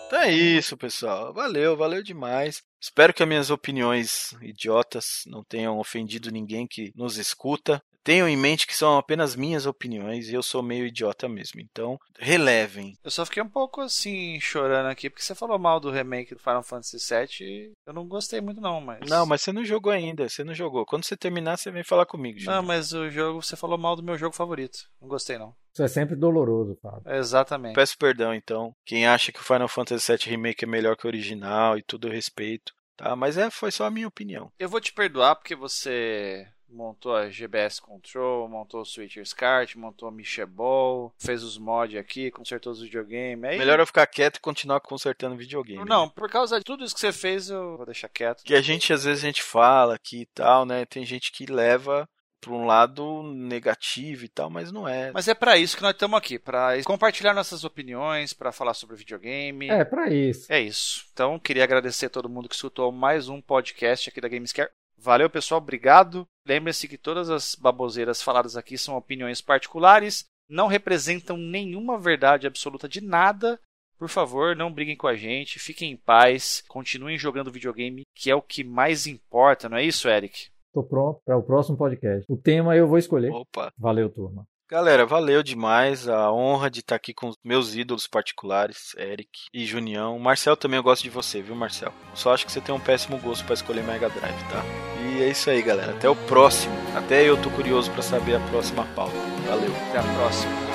Então 0.09 0.21
é 0.23 0.33
isso, 0.33 0.75
pessoal. 0.75 1.35
Valeu, 1.35 1.77
valeu 1.77 2.03
demais. 2.03 2.63
Espero 2.81 3.13
que 3.13 3.23
as 3.23 3.29
minhas 3.29 3.51
opiniões 3.51 4.33
idiotas 4.41 5.05
não 5.27 5.45
tenham 5.45 5.79
ofendido 5.79 6.31
ninguém 6.31 6.67
que 6.67 6.93
nos 6.97 7.19
escuta. 7.19 7.83
tenham 8.03 8.27
em 8.27 8.37
mente 8.39 8.67
que 8.67 8.75
são 8.75 8.97
apenas 8.97 9.37
minhas 9.37 9.67
opiniões 9.67 10.31
e 10.31 10.35
eu 10.35 10.43
sou 10.43 10.63
meio 10.63 10.87
idiota 10.87 11.29
mesmo. 11.29 11.61
Então, 11.61 11.99
relevem. 12.19 12.97
Eu 13.05 13.11
só 13.11 13.27
fiquei 13.27 13.43
um 13.43 13.49
pouco 13.51 13.83
assim, 13.83 14.41
chorando 14.41 14.87
aqui, 14.87 15.11
porque 15.11 15.23
você 15.23 15.35
falou 15.35 15.59
mal 15.59 15.79
do 15.79 15.91
remake 15.91 16.35
do 16.35 16.41
Final 16.41 16.63
Fantasy 16.63 16.97
VII 16.97 17.29
e 17.47 17.73
eu 17.87 17.93
não 17.93 18.09
gostei 18.09 18.41
muito, 18.41 18.63
não, 18.63 18.81
mas. 18.81 19.01
Não, 19.07 19.27
mas 19.27 19.43
você 19.43 19.53
não 19.53 19.63
jogou 19.63 19.93
ainda, 19.93 20.27
você 20.27 20.43
não 20.43 20.55
jogou. 20.55 20.87
Quando 20.87 21.05
você 21.05 21.19
terminar, 21.19 21.59
você 21.59 21.71
vem 21.71 21.85
falar 21.85 22.07
comigo, 22.07 22.39
Não, 22.47 22.63
mas 22.63 22.95
o 22.95 23.11
jogo, 23.11 23.43
você 23.43 23.57
falou 23.57 23.77
mal 23.77 23.95
do 23.95 24.03
meu 24.03 24.17
jogo 24.17 24.35
favorito. 24.35 24.89
Não 25.03 25.09
gostei, 25.09 25.37
não. 25.37 25.55
Isso 25.79 25.85
é 25.85 25.87
sempre 25.89 26.17
doloroso, 26.17 26.77
Fábio. 26.83 27.03
Exatamente. 27.07 27.77
Peço 27.77 27.97
perdão, 27.97 28.35
então. 28.35 28.75
Quem 28.85 29.07
acha 29.07 29.31
que 29.31 29.39
o 29.39 29.45
Final 29.45 29.69
Fantasy 29.69 30.11
VII 30.11 30.31
Remake 30.31 30.65
é 30.65 30.67
melhor 30.67 30.97
que 30.97 31.07
o 31.07 31.09
original 31.09 31.79
e 31.79 31.83
tudo 31.83 32.09
eu 32.09 32.13
respeito, 32.13 32.75
tá? 32.97 33.15
Mas 33.15 33.39
é, 33.39 33.49
foi 33.49 33.71
só 33.71 33.85
a 33.85 33.91
minha 33.91 34.09
opinião. 34.09 34.51
Eu 34.59 34.69
vou 34.69 34.81
te 34.81 34.93
perdoar 34.93 35.37
porque 35.37 35.55
você 35.55 36.49
montou 36.69 37.15
a 37.15 37.31
GBS 37.31 37.79
Control, 37.81 38.49
montou 38.49 38.81
o 38.81 38.85
Switcher's 38.85 39.33
Kart, 39.33 39.77
montou 39.77 40.09
a 40.09 40.11
Michebol, 40.13 41.15
fez 41.17 41.45
os 41.45 41.57
mods 41.57 41.97
aqui, 41.97 42.33
consertou 42.33 42.73
os 42.73 42.83
videogames. 42.83 43.45
Aí... 43.45 43.57
Melhor 43.57 43.79
eu 43.79 43.87
ficar 43.87 44.07
quieto 44.09 44.39
e 44.39 44.41
continuar 44.41 44.81
consertando 44.81 45.37
videogame. 45.37 45.89
Não, 45.89 46.07
né? 46.07 46.13
por 46.13 46.29
causa 46.29 46.59
de 46.59 46.65
tudo 46.65 46.83
isso 46.83 46.93
que 46.93 47.01
você 47.01 47.13
fez, 47.13 47.51
eu 47.51 47.77
vou 47.77 47.87
deixar 47.87 48.09
quieto. 48.09 48.43
Que 48.43 48.57
a 48.57 48.61
gente, 48.61 48.93
às 48.93 49.05
vezes, 49.05 49.23
a 49.23 49.27
gente 49.29 49.45
fala 49.45 49.95
aqui 49.95 50.23
e 50.23 50.27
tal, 50.27 50.67
né? 50.67 50.85
Tem 50.85 51.07
gente 51.07 51.31
que 51.31 51.47
leva 51.47 52.09
para 52.41 52.53
um 52.53 52.65
lado 52.67 53.23
negativo 53.23 54.25
e 54.25 54.29
tal, 54.29 54.49
mas 54.49 54.71
não 54.71 54.89
é. 54.89 55.11
Mas 55.13 55.29
é 55.29 55.35
para 55.35 55.57
isso 55.57 55.77
que 55.77 55.83
nós 55.83 55.93
estamos 55.93 56.17
aqui, 56.17 56.39
para 56.39 56.83
compartilhar 56.85 57.35
nossas 57.35 57.65
opiniões, 57.65 58.33
para 58.33 58.53
falar 58.53 58.75
sobre 58.75 58.97
videogame. 58.97 59.69
É, 59.69 59.85
para 59.85 60.09
isso. 60.09 60.53
É 60.53 60.61
isso. 60.61 61.07
Então, 61.13 61.39
queria 61.39 61.65
agradecer 61.65 62.07
a 62.07 62.11
todo 62.11 62.29
mundo 62.29 62.49
que 62.49 62.55
escutou 62.55 62.93
mais 62.93 63.29
um 63.29 63.41
podcast 63.41 64.09
aqui 64.09 64.21
da 64.21 64.29
Gamescare. 64.29 64.71
Valeu, 64.97 65.31
pessoal, 65.31 65.61
obrigado. 65.61 66.27
Lembre-se 66.47 66.89
que 66.89 66.99
todas 66.99 67.31
as 67.31 67.55
baboseiras 67.55 68.23
faladas 68.23 68.57
aqui 68.57 68.77
são 68.77 68.97
opiniões 68.97 69.41
particulares, 69.41 70.25
não 70.49 70.67
representam 70.67 71.37
nenhuma 71.37 71.99
verdade 71.99 72.47
absoluta 72.47 72.89
de 72.89 73.01
nada. 73.01 73.61
Por 73.99 74.09
favor, 74.09 74.55
não 74.55 74.73
briguem 74.73 74.97
com 74.97 75.09
a 75.09 75.17
gente, 75.17 75.59
fiquem 75.59 75.91
em 75.91 75.97
paz, 75.97 76.63
continuem 76.69 77.19
jogando 77.19 77.51
videogame, 77.51 78.05
que 78.15 78.31
é 78.31 78.35
o 78.35 78.43
que 78.43 78.63
mais 78.63 79.09
importa, 79.09 79.69
não 79.69 79.77
é 79.77 79.85
isso, 79.85 80.09
Eric? 80.09 80.51
Tô 80.73 80.83
pronto 80.83 81.21
para 81.25 81.37
o 81.37 81.43
próximo 81.43 81.77
podcast. 81.77 82.25
O 82.31 82.37
tema 82.37 82.77
eu 82.77 82.87
vou 82.87 82.99
escolher. 82.99 83.33
Opa. 83.33 83.73
Valeu, 83.79 84.11
turma. 84.11 84.47
Galera, 84.71 85.07
valeu 85.07 85.43
demais. 85.43 86.07
A 86.07 86.31
honra 86.31 86.71
de 86.71 86.81
estar 86.81 86.95
aqui 86.95 87.15
com 87.15 87.29
os 87.29 87.37
meus 87.43 87.75
ídolos 87.75 88.07
particulares, 88.07 88.95
Eric 88.99 89.31
e 89.53 89.65
Junião. 89.65 90.19
Marcel 90.19 90.59
também 90.59 90.77
eu 90.77 90.83
gosto 90.83 91.05
de 91.05 91.11
você, 91.11 91.41
viu, 91.41 91.55
Marcel? 91.55 91.91
Só 92.15 92.35
acho 92.35 92.45
que 92.45 92.53
você 92.53 92.61
tem 92.61 92.75
um 92.75 92.81
péssimo 92.81 93.19
gosto 93.19 93.47
para 93.47 93.55
escolher 93.55 93.83
Mega 93.83 94.11
Drive, 94.11 94.39
tá? 94.51 94.63
E 95.01 95.23
é 95.23 95.31
isso 95.31 95.49
aí, 95.49 95.63
galera. 95.63 95.93
Até 95.93 96.09
o 96.11 96.15
próximo. 96.15 96.75
Até 96.95 97.27
eu 97.27 97.41
tô 97.41 97.51
curioso 97.51 97.91
para 97.93 98.03
saber 98.03 98.37
a 98.37 98.41
próxima 98.51 98.85
pauta. 98.95 99.17
Valeu. 99.47 99.73
Até 99.89 100.01
a 100.01 100.15
próxima. 100.17 100.68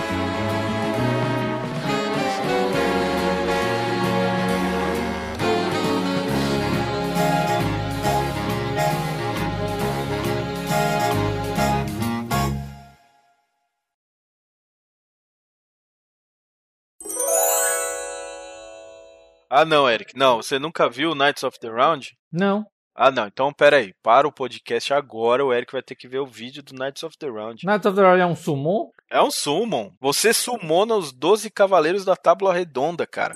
Ah, 19.55 19.65
não, 19.65 19.87
Eric. 19.87 20.17
Não, 20.17 20.37
você 20.37 20.57
nunca 20.57 20.89
viu 20.89 21.13
Knights 21.13 21.43
of 21.43 21.59
the 21.59 21.69
Round? 21.69 22.17
Não. 22.31 22.65
Ah, 22.95 23.11
não. 23.11 23.27
Então, 23.27 23.53
pera 23.53 23.77
aí. 23.77 23.93
Para 24.01 24.27
o 24.27 24.31
podcast 24.31 24.91
agora, 24.91 25.45
o 25.45 25.53
Eric 25.53 25.71
vai 25.71 25.83
ter 25.83 25.93
que 25.93 26.07
ver 26.07 26.17
o 26.17 26.25
vídeo 26.25 26.63
do 26.63 26.73
Knights 26.73 27.03
of 27.03 27.15
the 27.19 27.27
Round. 27.27 27.63
Knights 27.63 27.85
of 27.85 27.95
the 27.95 28.01
Round 28.01 28.19
é 28.19 28.25
um 28.25 28.35
summon? 28.35 28.89
É 29.11 29.21
um 29.21 29.29
summon. 29.29 29.93
Você 30.01 30.33
summona 30.33 30.95
os 30.95 31.11
12 31.11 31.51
cavaleiros 31.51 32.03
da 32.03 32.15
Tábua 32.15 32.51
Redonda, 32.51 33.05
cara. 33.05 33.35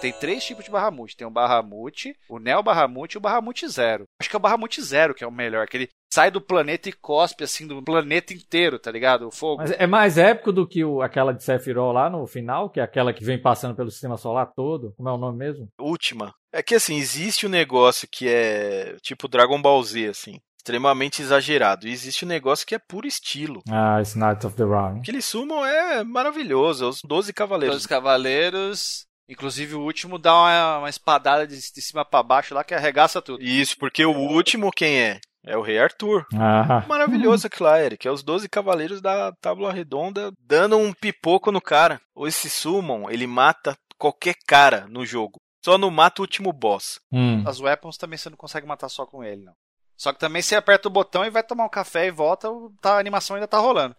Tem 0.00 0.12
três 0.12 0.44
tipos 0.44 0.64
de 0.64 0.70
Bahamut. 0.70 1.16
Tem 1.16 1.26
o 1.26 1.30
Bahamut, 1.30 2.14
o 2.28 2.38
Neo 2.38 2.62
Bahamut 2.62 3.12
e 3.12 3.18
o 3.18 3.20
Bahamut 3.20 3.66
Zero. 3.66 4.04
Acho 4.20 4.30
que 4.30 4.36
é 4.36 4.38
o 4.38 4.40
Bahamut 4.40 4.80
Zero 4.80 5.12
que 5.12 5.24
é 5.24 5.26
o 5.26 5.32
melhor, 5.32 5.66
que 5.66 5.76
ele 5.76 5.88
sai 6.12 6.30
do 6.30 6.40
planeta 6.40 6.88
e 6.88 6.92
cospe, 6.92 7.44
assim, 7.44 7.66
do 7.66 7.82
planeta 7.82 8.32
inteiro, 8.32 8.78
tá 8.78 8.90
ligado? 8.90 9.28
O 9.28 9.30
fogo. 9.30 9.62
Mas 9.62 9.72
é 9.72 9.86
mais 9.86 10.18
épico 10.18 10.52
do 10.52 10.66
que 10.66 10.84
o, 10.84 11.02
aquela 11.02 11.32
de 11.32 11.42
Sephiroth 11.42 11.92
lá 11.92 12.08
no 12.08 12.26
final, 12.26 12.70
que 12.70 12.80
é 12.80 12.82
aquela 12.82 13.12
que 13.12 13.24
vem 13.24 13.40
passando 13.40 13.74
pelo 13.74 13.90
sistema 13.90 14.16
solar 14.16 14.52
todo. 14.54 14.92
Como 14.96 15.08
é 15.08 15.12
o 15.12 15.18
nome 15.18 15.38
mesmo? 15.38 15.68
Última. 15.78 16.34
É 16.52 16.62
que, 16.62 16.74
assim, 16.74 16.96
existe 16.96 17.46
um 17.46 17.50
negócio 17.50 18.08
que 18.10 18.28
é 18.28 18.96
tipo 19.02 19.28
Dragon 19.28 19.60
Ball 19.60 19.82
Z, 19.82 20.08
assim. 20.08 20.40
Extremamente 20.58 21.22
exagerado. 21.22 21.86
E 21.86 21.92
existe 21.92 22.24
um 22.24 22.28
negócio 22.28 22.66
que 22.66 22.74
é 22.74 22.78
puro 22.78 23.06
estilo. 23.06 23.62
Ah, 23.70 24.00
esse 24.00 24.18
Knights 24.18 24.44
of 24.44 24.56
the 24.56 24.64
Round. 24.64 25.00
Aquele 25.00 25.22
summon 25.22 25.64
é 25.64 26.04
maravilhoso. 26.04 26.88
Os 26.88 27.00
12 27.02 27.32
cavaleiros. 27.32 27.76
Dois 27.76 27.86
cavaleiros. 27.86 29.06
Inclusive 29.28 29.74
o 29.74 29.80
último 29.80 30.18
dá 30.18 30.34
uma, 30.34 30.78
uma 30.78 30.88
espadada 30.88 31.46
de, 31.46 31.54
de 31.54 31.82
cima 31.82 32.02
pra 32.02 32.22
baixo 32.22 32.54
lá 32.54 32.64
que 32.64 32.74
arregaça 32.74 33.20
tudo. 33.20 33.42
Isso, 33.42 33.76
porque 33.78 34.04
o 34.04 34.16
último 34.16 34.70
quem 34.70 34.98
é? 35.00 35.20
É 35.44 35.56
o 35.56 35.62
Rei 35.62 35.78
Arthur. 35.78 36.26
Ah. 36.34 36.84
Maravilhoso 36.86 37.46
aquilo 37.46 37.68
lá, 37.68 37.80
Eric. 37.80 38.06
É 38.06 38.10
os 38.10 38.22
12 38.22 38.48
cavaleiros 38.48 39.00
da 39.00 39.32
Tábua 39.40 39.72
Redonda 39.72 40.32
dando 40.40 40.76
um 40.76 40.92
pipoco 40.92 41.50
no 41.50 41.60
cara. 41.60 42.00
Ou 42.14 42.26
esse 42.26 42.50
Summon, 42.50 43.08
ele 43.10 43.26
mata 43.26 43.76
qualquer 43.96 44.34
cara 44.46 44.86
no 44.88 45.06
jogo. 45.06 45.40
Só 45.64 45.76
não 45.76 45.90
mata 45.90 46.20
o 46.20 46.24
último 46.24 46.52
boss. 46.52 47.00
Hum. 47.12 47.42
As 47.46 47.60
weapons 47.60 47.96
também 47.96 48.16
você 48.16 48.30
não 48.30 48.36
consegue 48.36 48.66
matar 48.66 48.88
só 48.88 49.04
com 49.06 49.24
ele, 49.24 49.44
não. 49.44 49.54
Só 49.96 50.12
que 50.12 50.20
também 50.20 50.40
você 50.40 50.54
aperta 50.54 50.86
o 50.86 50.92
botão 50.92 51.24
e 51.24 51.30
vai 51.30 51.42
tomar 51.42 51.64
um 51.64 51.68
café 51.68 52.06
e 52.06 52.10
volta, 52.10 52.48
tá, 52.80 52.94
a 52.94 53.00
animação 53.00 53.34
ainda 53.34 53.48
tá 53.48 53.58
rolando. 53.58 53.96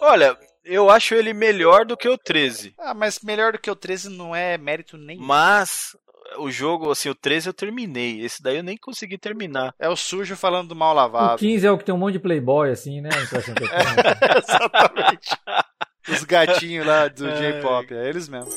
Olha, 0.00 0.38
eu 0.64 0.88
acho 0.88 1.14
ele 1.14 1.32
melhor 1.32 1.84
do 1.84 1.96
que 1.96 2.08
o 2.08 2.16
13. 2.16 2.74
Ah, 2.78 2.94
mas 2.94 3.18
melhor 3.20 3.52
do 3.52 3.58
que 3.58 3.70
o 3.70 3.74
13 3.74 4.10
não 4.10 4.34
é 4.34 4.56
mérito 4.56 4.96
nenhum. 4.96 5.22
Mas 5.22 5.96
o 6.38 6.50
jogo, 6.50 6.90
assim, 6.90 7.08
o 7.08 7.14
13 7.14 7.48
eu 7.48 7.54
terminei. 7.54 8.20
Esse 8.22 8.42
daí 8.42 8.56
eu 8.56 8.62
nem 8.62 8.76
consegui 8.76 9.18
terminar. 9.18 9.74
É 9.78 9.88
o 9.88 9.96
sujo 9.96 10.36
falando 10.36 10.68
do 10.68 10.76
mal 10.76 10.92
O 10.92 10.96
lavado. 10.96 11.38
15 11.38 11.66
é 11.66 11.70
o 11.70 11.78
que 11.78 11.84
tem 11.84 11.94
um 11.94 11.98
monte 11.98 12.14
de 12.14 12.18
playboy, 12.20 12.70
assim, 12.70 13.00
né? 13.00 13.10
Sei 13.26 13.40
se 13.40 13.50
é 13.50 13.54
Exatamente. 14.38 15.28
Os 16.08 16.22
gatinhos 16.22 16.86
lá 16.86 17.08
do 17.08 17.26
É. 17.28 17.36
J-pop, 17.36 17.92
é 17.92 18.08
eles 18.08 18.28
mesmo. 18.28 18.48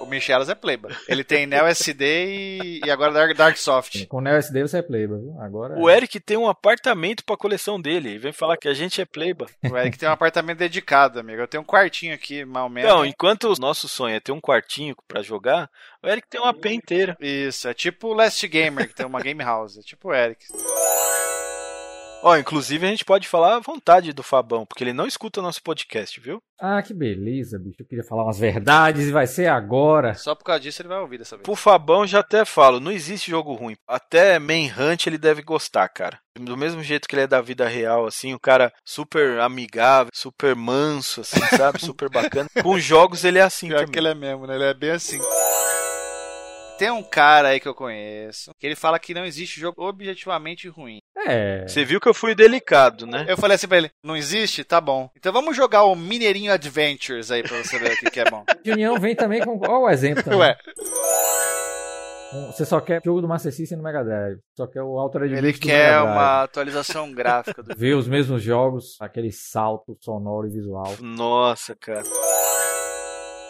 O 0.00 0.06
Michelas 0.06 0.48
é 0.48 0.54
playboy. 0.54 0.92
Ele 1.08 1.24
tem 1.24 1.46
Neo 1.46 1.66
SD 1.66 2.04
e, 2.26 2.80
e 2.84 2.90
agora 2.90 3.12
Dark, 3.12 3.36
Darksoft. 3.36 4.06
Com 4.06 4.18
o 4.18 4.20
Neo 4.20 4.36
SD 4.36 4.62
você 4.62 4.78
é 4.78 4.82
playboy, 4.82 5.20
viu? 5.20 5.40
Agora. 5.40 5.78
O 5.78 5.88
Eric 5.90 6.20
tem 6.20 6.36
um 6.36 6.48
apartamento 6.48 7.24
pra 7.24 7.36
coleção 7.36 7.80
dele. 7.80 8.10
E 8.10 8.18
vem 8.18 8.32
falar 8.32 8.56
que 8.56 8.68
a 8.68 8.74
gente 8.74 9.00
é 9.00 9.04
playba. 9.04 9.46
O 9.70 9.76
Eric 9.76 9.98
tem 9.98 10.08
um 10.08 10.12
apartamento 10.12 10.58
dedicado, 10.58 11.18
amigo. 11.18 11.40
Eu 11.40 11.48
tenho 11.48 11.62
um 11.62 11.66
quartinho 11.66 12.14
aqui, 12.14 12.44
mal 12.44 12.64
ou 12.64 12.70
menos. 12.70 12.90
Então, 12.90 13.04
enquanto 13.04 13.52
o 13.52 13.60
nosso 13.60 13.88
sonho 13.88 14.16
é 14.16 14.20
ter 14.20 14.32
um 14.32 14.40
quartinho 14.40 14.94
pra 15.08 15.22
jogar, 15.22 15.70
o 16.02 16.08
Eric 16.08 16.28
tem 16.28 16.40
uma 16.40 16.50
AP 16.50 16.66
inteira. 16.66 17.16
Isso, 17.20 17.68
é 17.68 17.74
tipo 17.74 18.08
o 18.08 18.14
Last 18.14 18.46
Gamer, 18.46 18.88
que 18.88 18.94
tem 18.94 19.06
uma 19.06 19.20
game 19.20 19.42
house. 19.42 19.78
É 19.78 19.82
tipo 19.82 20.08
o 20.08 20.14
Eric. 20.14 20.44
Ó, 22.26 22.36
inclusive 22.36 22.84
a 22.84 22.90
gente 22.90 23.04
pode 23.04 23.28
falar 23.28 23.54
à 23.54 23.60
vontade 23.60 24.12
do 24.12 24.20
Fabão, 24.20 24.66
porque 24.66 24.82
ele 24.82 24.92
não 24.92 25.06
escuta 25.06 25.40
nosso 25.40 25.62
podcast, 25.62 26.18
viu? 26.20 26.42
Ah, 26.60 26.82
que 26.82 26.92
beleza, 26.92 27.56
bicho. 27.56 27.76
Eu 27.82 27.86
queria 27.86 28.02
falar 28.02 28.24
umas 28.24 28.36
verdades 28.36 29.06
e 29.06 29.12
vai 29.12 29.28
ser 29.28 29.46
agora. 29.46 30.12
Só 30.14 30.34
por 30.34 30.42
causa 30.42 30.60
disso 30.60 30.82
ele 30.82 30.88
vai 30.88 30.98
ouvir 30.98 31.18
dessa 31.18 31.36
vez. 31.36 31.44
Pro 31.44 31.54
Fabão 31.54 32.04
já 32.04 32.18
até 32.18 32.44
falo, 32.44 32.80
não 32.80 32.90
existe 32.90 33.30
jogo 33.30 33.54
ruim. 33.54 33.76
Até 33.86 34.40
Manhunt 34.40 35.06
ele 35.06 35.18
deve 35.18 35.40
gostar, 35.40 35.88
cara. 35.88 36.18
Do 36.36 36.56
mesmo 36.56 36.82
jeito 36.82 37.06
que 37.06 37.14
ele 37.14 37.22
é 37.22 37.26
da 37.28 37.40
vida 37.40 37.68
real, 37.68 38.06
assim, 38.06 38.34
o 38.34 38.40
cara 38.40 38.72
super 38.84 39.38
amigável, 39.38 40.10
super 40.12 40.56
manso, 40.56 41.20
assim, 41.20 41.40
sabe? 41.56 41.78
Super 41.86 42.10
bacana. 42.10 42.48
Com 42.60 42.76
jogos 42.78 43.22
ele 43.24 43.38
é 43.38 43.42
assim 43.42 43.68
Pior 43.68 43.78
também. 43.78 43.92
que 43.92 43.98
ele 44.00 44.08
é 44.08 44.14
mesmo, 44.14 44.46
né? 44.48 44.56
Ele 44.56 44.64
é 44.64 44.74
bem 44.74 44.90
assim. 44.90 45.20
Tem 46.78 46.90
um 46.90 47.02
cara 47.02 47.48
aí 47.48 47.60
que 47.60 47.66
eu 47.68 47.74
conheço, 47.74 48.50
que 48.58 48.66
ele 48.66 48.76
fala 48.76 48.98
que 48.98 49.14
não 49.14 49.24
existe 49.24 49.58
jogo 49.58 49.82
objetivamente 49.82 50.68
ruim. 50.68 50.98
É. 51.26 51.66
Você 51.66 51.84
viu 51.84 51.98
que 52.00 52.08
eu 52.08 52.12
fui 52.14 52.34
delicado, 52.34 53.06
né? 53.06 53.24
Eu 53.28 53.36
falei 53.38 53.54
assim 53.54 53.66
pra 53.66 53.78
ele, 53.78 53.90
não 54.04 54.14
existe? 54.16 54.62
Tá 54.62 54.80
bom. 54.80 55.08
Então 55.16 55.32
vamos 55.32 55.56
jogar 55.56 55.84
o 55.84 55.94
Mineirinho 55.96 56.52
Adventures 56.52 57.30
aí 57.30 57.42
pra 57.42 57.56
você 57.62 57.78
ver 57.78 57.92
o 57.92 57.96
que, 57.96 58.10
que 58.10 58.20
é 58.20 58.30
bom. 58.30 58.44
De 58.62 58.70
União 58.72 58.98
vem 59.00 59.14
também 59.16 59.42
com. 59.42 59.58
Olha 59.58 59.70
o 59.86 59.90
exemplo 59.90 60.22
também. 60.22 60.38
Ué, 60.40 60.56
Você 62.52 62.66
só 62.66 62.78
quer 62.80 63.00
jogo 63.02 63.22
do 63.22 63.28
Master 63.28 63.52
System 63.52 63.78
no 63.78 63.84
Mega 63.84 64.04
Drive. 64.04 64.38
Só 64.54 64.66
quer 64.66 64.82
o 64.82 64.98
Altered 64.98 65.32
ele 65.32 65.40
Beast 65.48 65.62
quer 65.62 65.92
Mega 65.92 66.00
Drive. 66.02 66.12
uma 66.12 66.42
atualização 66.42 67.10
gráfica 67.12 67.62
do 67.62 67.74
Ver 67.78 67.94
os 67.94 68.06
mesmos 68.06 68.42
jogos, 68.42 68.96
aquele 69.00 69.32
salto 69.32 69.96
sonoro 70.00 70.46
e 70.46 70.50
visual. 70.50 70.94
Nossa, 71.00 71.74
cara. 71.74 72.02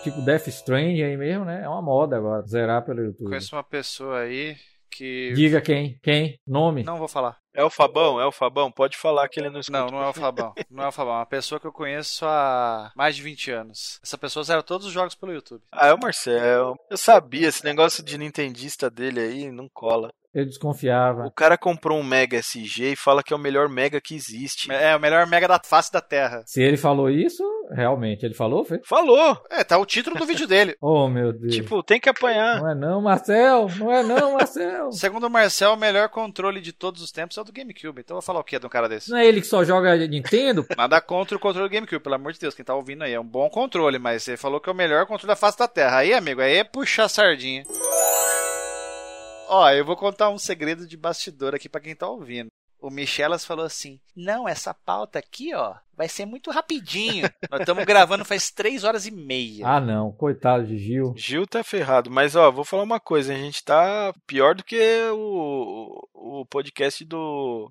Tipo 0.06 0.22
Death 0.22 0.46
Stranding 0.46 1.02
aí 1.02 1.16
mesmo, 1.16 1.44
né? 1.44 1.64
É 1.64 1.68
uma 1.68 1.82
moda 1.82 2.16
agora. 2.16 2.46
Zerar 2.46 2.84
pelo 2.84 3.02
YouTube. 3.02 3.26
Conheço 3.26 3.56
uma 3.56 3.64
pessoa 3.64 4.20
aí 4.20 4.56
que. 4.88 5.32
Diga 5.34 5.60
quem? 5.60 5.98
Quem? 6.00 6.38
Nome? 6.46 6.84
Não 6.84 6.96
vou 6.96 7.08
falar. 7.08 7.36
É 7.52 7.64
o 7.64 7.70
Fabão? 7.70 8.20
É 8.20 8.24
o 8.24 8.30
Fabão? 8.30 8.70
Pode 8.70 8.96
falar 8.96 9.28
que 9.28 9.40
ele 9.40 9.50
não 9.50 9.58
escuta. 9.58 9.80
Não, 9.80 9.88
não 9.88 10.04
é 10.04 10.08
o 10.08 10.12
Fabão. 10.12 10.54
Não 10.70 10.84
é 10.84 10.88
o 10.88 10.92
Fabão. 10.92 11.14
É 11.14 11.16
uma 11.16 11.26
pessoa 11.26 11.58
que 11.58 11.66
eu 11.66 11.72
conheço 11.72 12.24
há 12.24 12.92
mais 12.94 13.16
de 13.16 13.22
20 13.22 13.50
anos. 13.50 13.98
Essa 14.00 14.16
pessoa 14.16 14.44
zera 14.44 14.62
todos 14.62 14.86
os 14.86 14.92
jogos 14.92 15.16
pelo 15.16 15.32
YouTube. 15.32 15.62
Ah, 15.72 15.88
é 15.88 15.92
o 15.92 15.98
Marcel. 15.98 16.76
Eu 16.88 16.96
sabia, 16.96 17.48
esse 17.48 17.64
negócio 17.64 18.04
de 18.04 18.16
nintendista 18.16 18.88
dele 18.88 19.18
aí 19.18 19.50
não 19.50 19.68
cola. 19.72 20.10
Eu 20.36 20.44
desconfiava. 20.44 21.24
O 21.24 21.30
cara 21.30 21.56
comprou 21.56 21.98
um 21.98 22.04
Mega 22.04 22.36
SG 22.36 22.92
e 22.92 22.96
fala 22.96 23.22
que 23.22 23.32
é 23.32 23.36
o 23.36 23.40
melhor 23.40 23.70
Mega 23.70 24.02
que 24.02 24.14
existe. 24.14 24.70
É 24.70 24.94
o 24.94 25.00
melhor 25.00 25.26
Mega 25.26 25.48
da 25.48 25.58
face 25.58 25.90
da 25.90 26.02
Terra. 26.02 26.42
Se 26.46 26.62
ele 26.62 26.76
falou 26.76 27.08
isso, 27.08 27.42
realmente, 27.77 28.24
ele 28.24 28.35
falou, 28.35 28.65
foi? 28.65 28.81
Falou! 28.85 29.39
É, 29.51 29.62
tá 29.62 29.77
o 29.78 29.85
título 29.85 30.16
do 30.16 30.24
vídeo 30.27 30.47
dele. 30.47 30.74
Oh, 30.81 31.09
meu 31.09 31.32
Deus. 31.32 31.55
Tipo, 31.55 31.82
tem 31.82 32.01
que 32.01 32.09
apanhar. 32.09 32.61
Não 32.61 32.70
é 32.70 32.74
não, 32.74 33.03
Marcel! 33.03 33.69
Não 33.78 33.93
é 33.93 34.03
não, 34.03 34.32
Marcel! 34.32 34.90
Segundo 34.97 35.27
o 35.27 35.31
Marcel, 35.31 35.74
o 35.74 35.77
melhor 35.77 36.09
controle 36.09 36.61
de 36.61 36.73
todos 36.73 37.03
os 37.03 37.12
tempos 37.12 37.36
é 37.36 37.40
o 37.40 37.44
do 37.44 37.53
GameCube. 37.53 38.01
Então 38.01 38.16
eu 38.16 38.20
vou 38.20 38.23
falar 38.23 38.40
o 38.40 38.44
que 38.44 38.59
de 38.59 38.66
um 38.66 38.70
cara 38.70 38.89
desse? 38.89 39.11
Não 39.11 39.19
é 39.19 39.27
ele 39.27 39.40
que 39.40 39.47
só 39.47 39.62
joga 39.62 39.94
Nintendo? 40.09 40.66
Nada 40.77 41.01
contra 41.01 41.36
o 41.36 41.40
controle 41.40 41.69
do 41.69 41.73
GameCube, 41.73 42.03
pelo 42.03 42.15
amor 42.15 42.32
de 42.32 42.40
Deus. 42.40 42.55
Quem 42.55 42.65
tá 42.65 42.74
ouvindo 42.74 43.05
aí 43.05 43.12
é 43.12 43.20
um 43.20 43.27
bom 43.27 43.48
controle, 43.51 43.98
mas 43.98 44.27
ele 44.27 44.36
falou 44.36 44.59
que 44.61 44.69
é 44.69 44.73
o 44.73 44.77
melhor 44.77 45.07
controle 45.07 45.28
da 45.28 45.36
face 45.36 45.59
da 45.59 45.69
Terra. 45.69 45.98
Aí, 45.98 46.15
amigo, 46.15 46.40
aí 46.40 46.57
é 46.57 46.65
puxar 46.65 47.09
sardinha. 47.09 47.62
Ó, 49.48 49.70
eu 49.70 49.85
vou 49.85 49.97
contar 49.97 50.31
um 50.31 50.39
segredo 50.39 50.86
de 50.86 50.97
bastidor 50.97 51.55
aqui 51.55 51.69
para 51.69 51.81
quem 51.81 51.94
tá 51.94 52.09
ouvindo. 52.09 52.48
O 52.81 52.90
Michelas 52.90 53.44
falou 53.44 53.65
assim: 53.65 53.98
Não, 54.15 54.48
essa 54.48 54.74
pauta 54.74 55.19
aqui, 55.19 55.55
ó, 55.55 55.74
vai 55.97 56.09
ser 56.09 56.27
muito 56.27 56.51
rapidinho. 56.51 57.28
Nós 57.51 57.61
estamos 57.61 57.85
gravando 57.85 58.24
faz 58.24 58.51
três 58.51 58.85
horas 58.85 59.07
e 59.07 59.11
meia. 59.11 59.66
Ah, 59.66 59.81
não, 59.81 60.12
coitado 60.12 60.66
de 60.66 60.78
Gil. 60.78 61.15
Gil 61.16 61.47
tá 61.47 61.65
ferrado, 61.65 62.11
mas 62.11 62.36
ó, 62.36 62.51
vou 62.51 62.65
falar 62.65 62.82
uma 62.82 63.01
coisa: 63.01 63.32
a 63.32 63.36
gente 63.36 63.65
tá 63.65 64.12
pior 64.27 64.55
do 64.55 64.62
que 64.62 64.78
o, 65.12 66.07
o 66.15 66.47
podcast 66.47 67.05
do. 67.05 67.70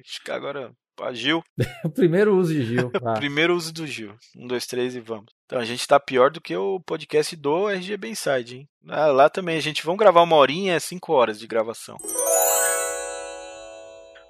Acho 0.00 0.22
que 0.24 0.30
agora. 0.30 0.72
A 1.00 1.12
Gil. 1.12 1.42
o 1.84 1.90
primeiro 1.90 2.36
uso 2.36 2.52
de 2.54 2.64
Gil. 2.64 2.92
Ah. 3.04 3.14
primeiro 3.14 3.56
uso 3.56 3.72
do 3.72 3.86
Gil. 3.86 4.14
Um, 4.36 4.46
dois, 4.46 4.66
três 4.66 4.94
e 4.94 5.00
vamos. 5.00 5.32
Então 5.46 5.58
a 5.58 5.64
gente 5.64 5.86
tá 5.86 5.98
pior 5.98 6.30
do 6.30 6.40
que 6.40 6.54
o 6.54 6.78
podcast 6.80 7.34
do 7.34 7.68
RGB 7.68 8.08
Inside, 8.08 8.56
hein? 8.56 8.68
Ah, 8.88 9.06
lá 9.06 9.28
também, 9.28 9.56
a 9.56 9.60
gente 9.60 9.84
vamos 9.84 9.98
gravar 9.98 10.22
uma 10.22 10.36
horinha, 10.36 10.78
cinco 10.78 11.12
horas 11.12 11.40
de 11.40 11.46
gravação. 11.46 11.96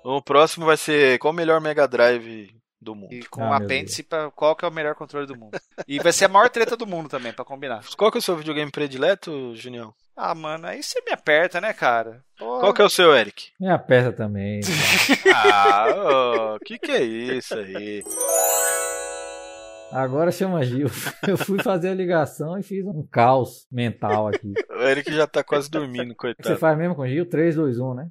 O 0.05 0.21
próximo 0.21 0.67
vai 0.67 0.77
ser 0.77 1.19
qual 1.19 1.33
o 1.33 1.37
melhor 1.37 1.61
Mega 1.61 1.87
Drive 1.87 2.51
do 2.81 2.95
mundo. 2.95 3.13
E 3.13 3.25
com 3.25 3.43
ah, 3.45 3.51
um 3.51 3.53
apêndice 3.53 4.03
para 4.03 4.31
qual 4.31 4.57
que 4.57 4.65
é 4.65 4.69
o 4.69 4.73
melhor 4.73 4.95
controle 4.95 5.27
do 5.27 5.37
mundo. 5.37 5.59
E 5.87 6.01
vai 6.01 6.13
ser 6.13 6.25
a 6.25 6.29
maior 6.29 6.51
treta 6.51 6.77
do 6.77 6.87
mundo 6.87 7.09
também, 7.09 7.33
para 7.33 7.45
combinar. 7.45 7.85
Qual 7.97 8.11
que 8.11 8.19
é 8.19 8.21
o 8.21 8.23
seu 8.23 8.37
videogame 8.37 8.71
predileto, 8.71 9.55
Junião? 9.55 9.95
Ah, 10.17 10.35
mano, 10.35 10.67
aí 10.67 10.83
você 10.83 11.01
me 11.01 11.13
aperta, 11.13 11.61
né, 11.61 11.73
cara? 11.73 12.23
Porra. 12.39 12.61
Qual 12.61 12.75
que 12.75 12.83
é 12.83 12.85
o 12.85 12.91
seu, 12.91 13.15
Eric? 13.15 13.51
Me 13.59 13.69
aperta 13.69 14.13
também. 14.13 14.61
ah, 15.35 15.87
o 15.89 16.55
oh, 16.55 16.59
que 16.59 16.79
que 16.79 16.91
é 16.91 17.03
isso 17.03 17.55
aí? 17.55 18.03
Agora 19.91 20.33
chama 20.33 20.65
Gil. 20.65 20.89
Eu 21.27 21.39
fui 21.39 21.63
fazer 21.63 21.91
a 21.91 21.95
ligação 21.95 22.59
e 22.59 22.63
fiz 22.63 22.85
um 22.85 23.07
caos 23.11 23.67
mental 23.71 24.29
aqui. 24.29 24.53
O 24.71 24.83
Eric 24.83 25.13
já 25.15 25.27
tá 25.27 25.45
quase 25.45 25.71
dormindo, 25.71 26.15
coitado. 26.15 26.49
Você 26.49 26.57
faz 26.57 26.77
mesmo 26.77 26.95
com 26.95 27.07
Gil? 27.07 27.29
3, 27.29 27.55
2, 27.57 27.79
1, 27.79 27.95
né? 27.95 28.09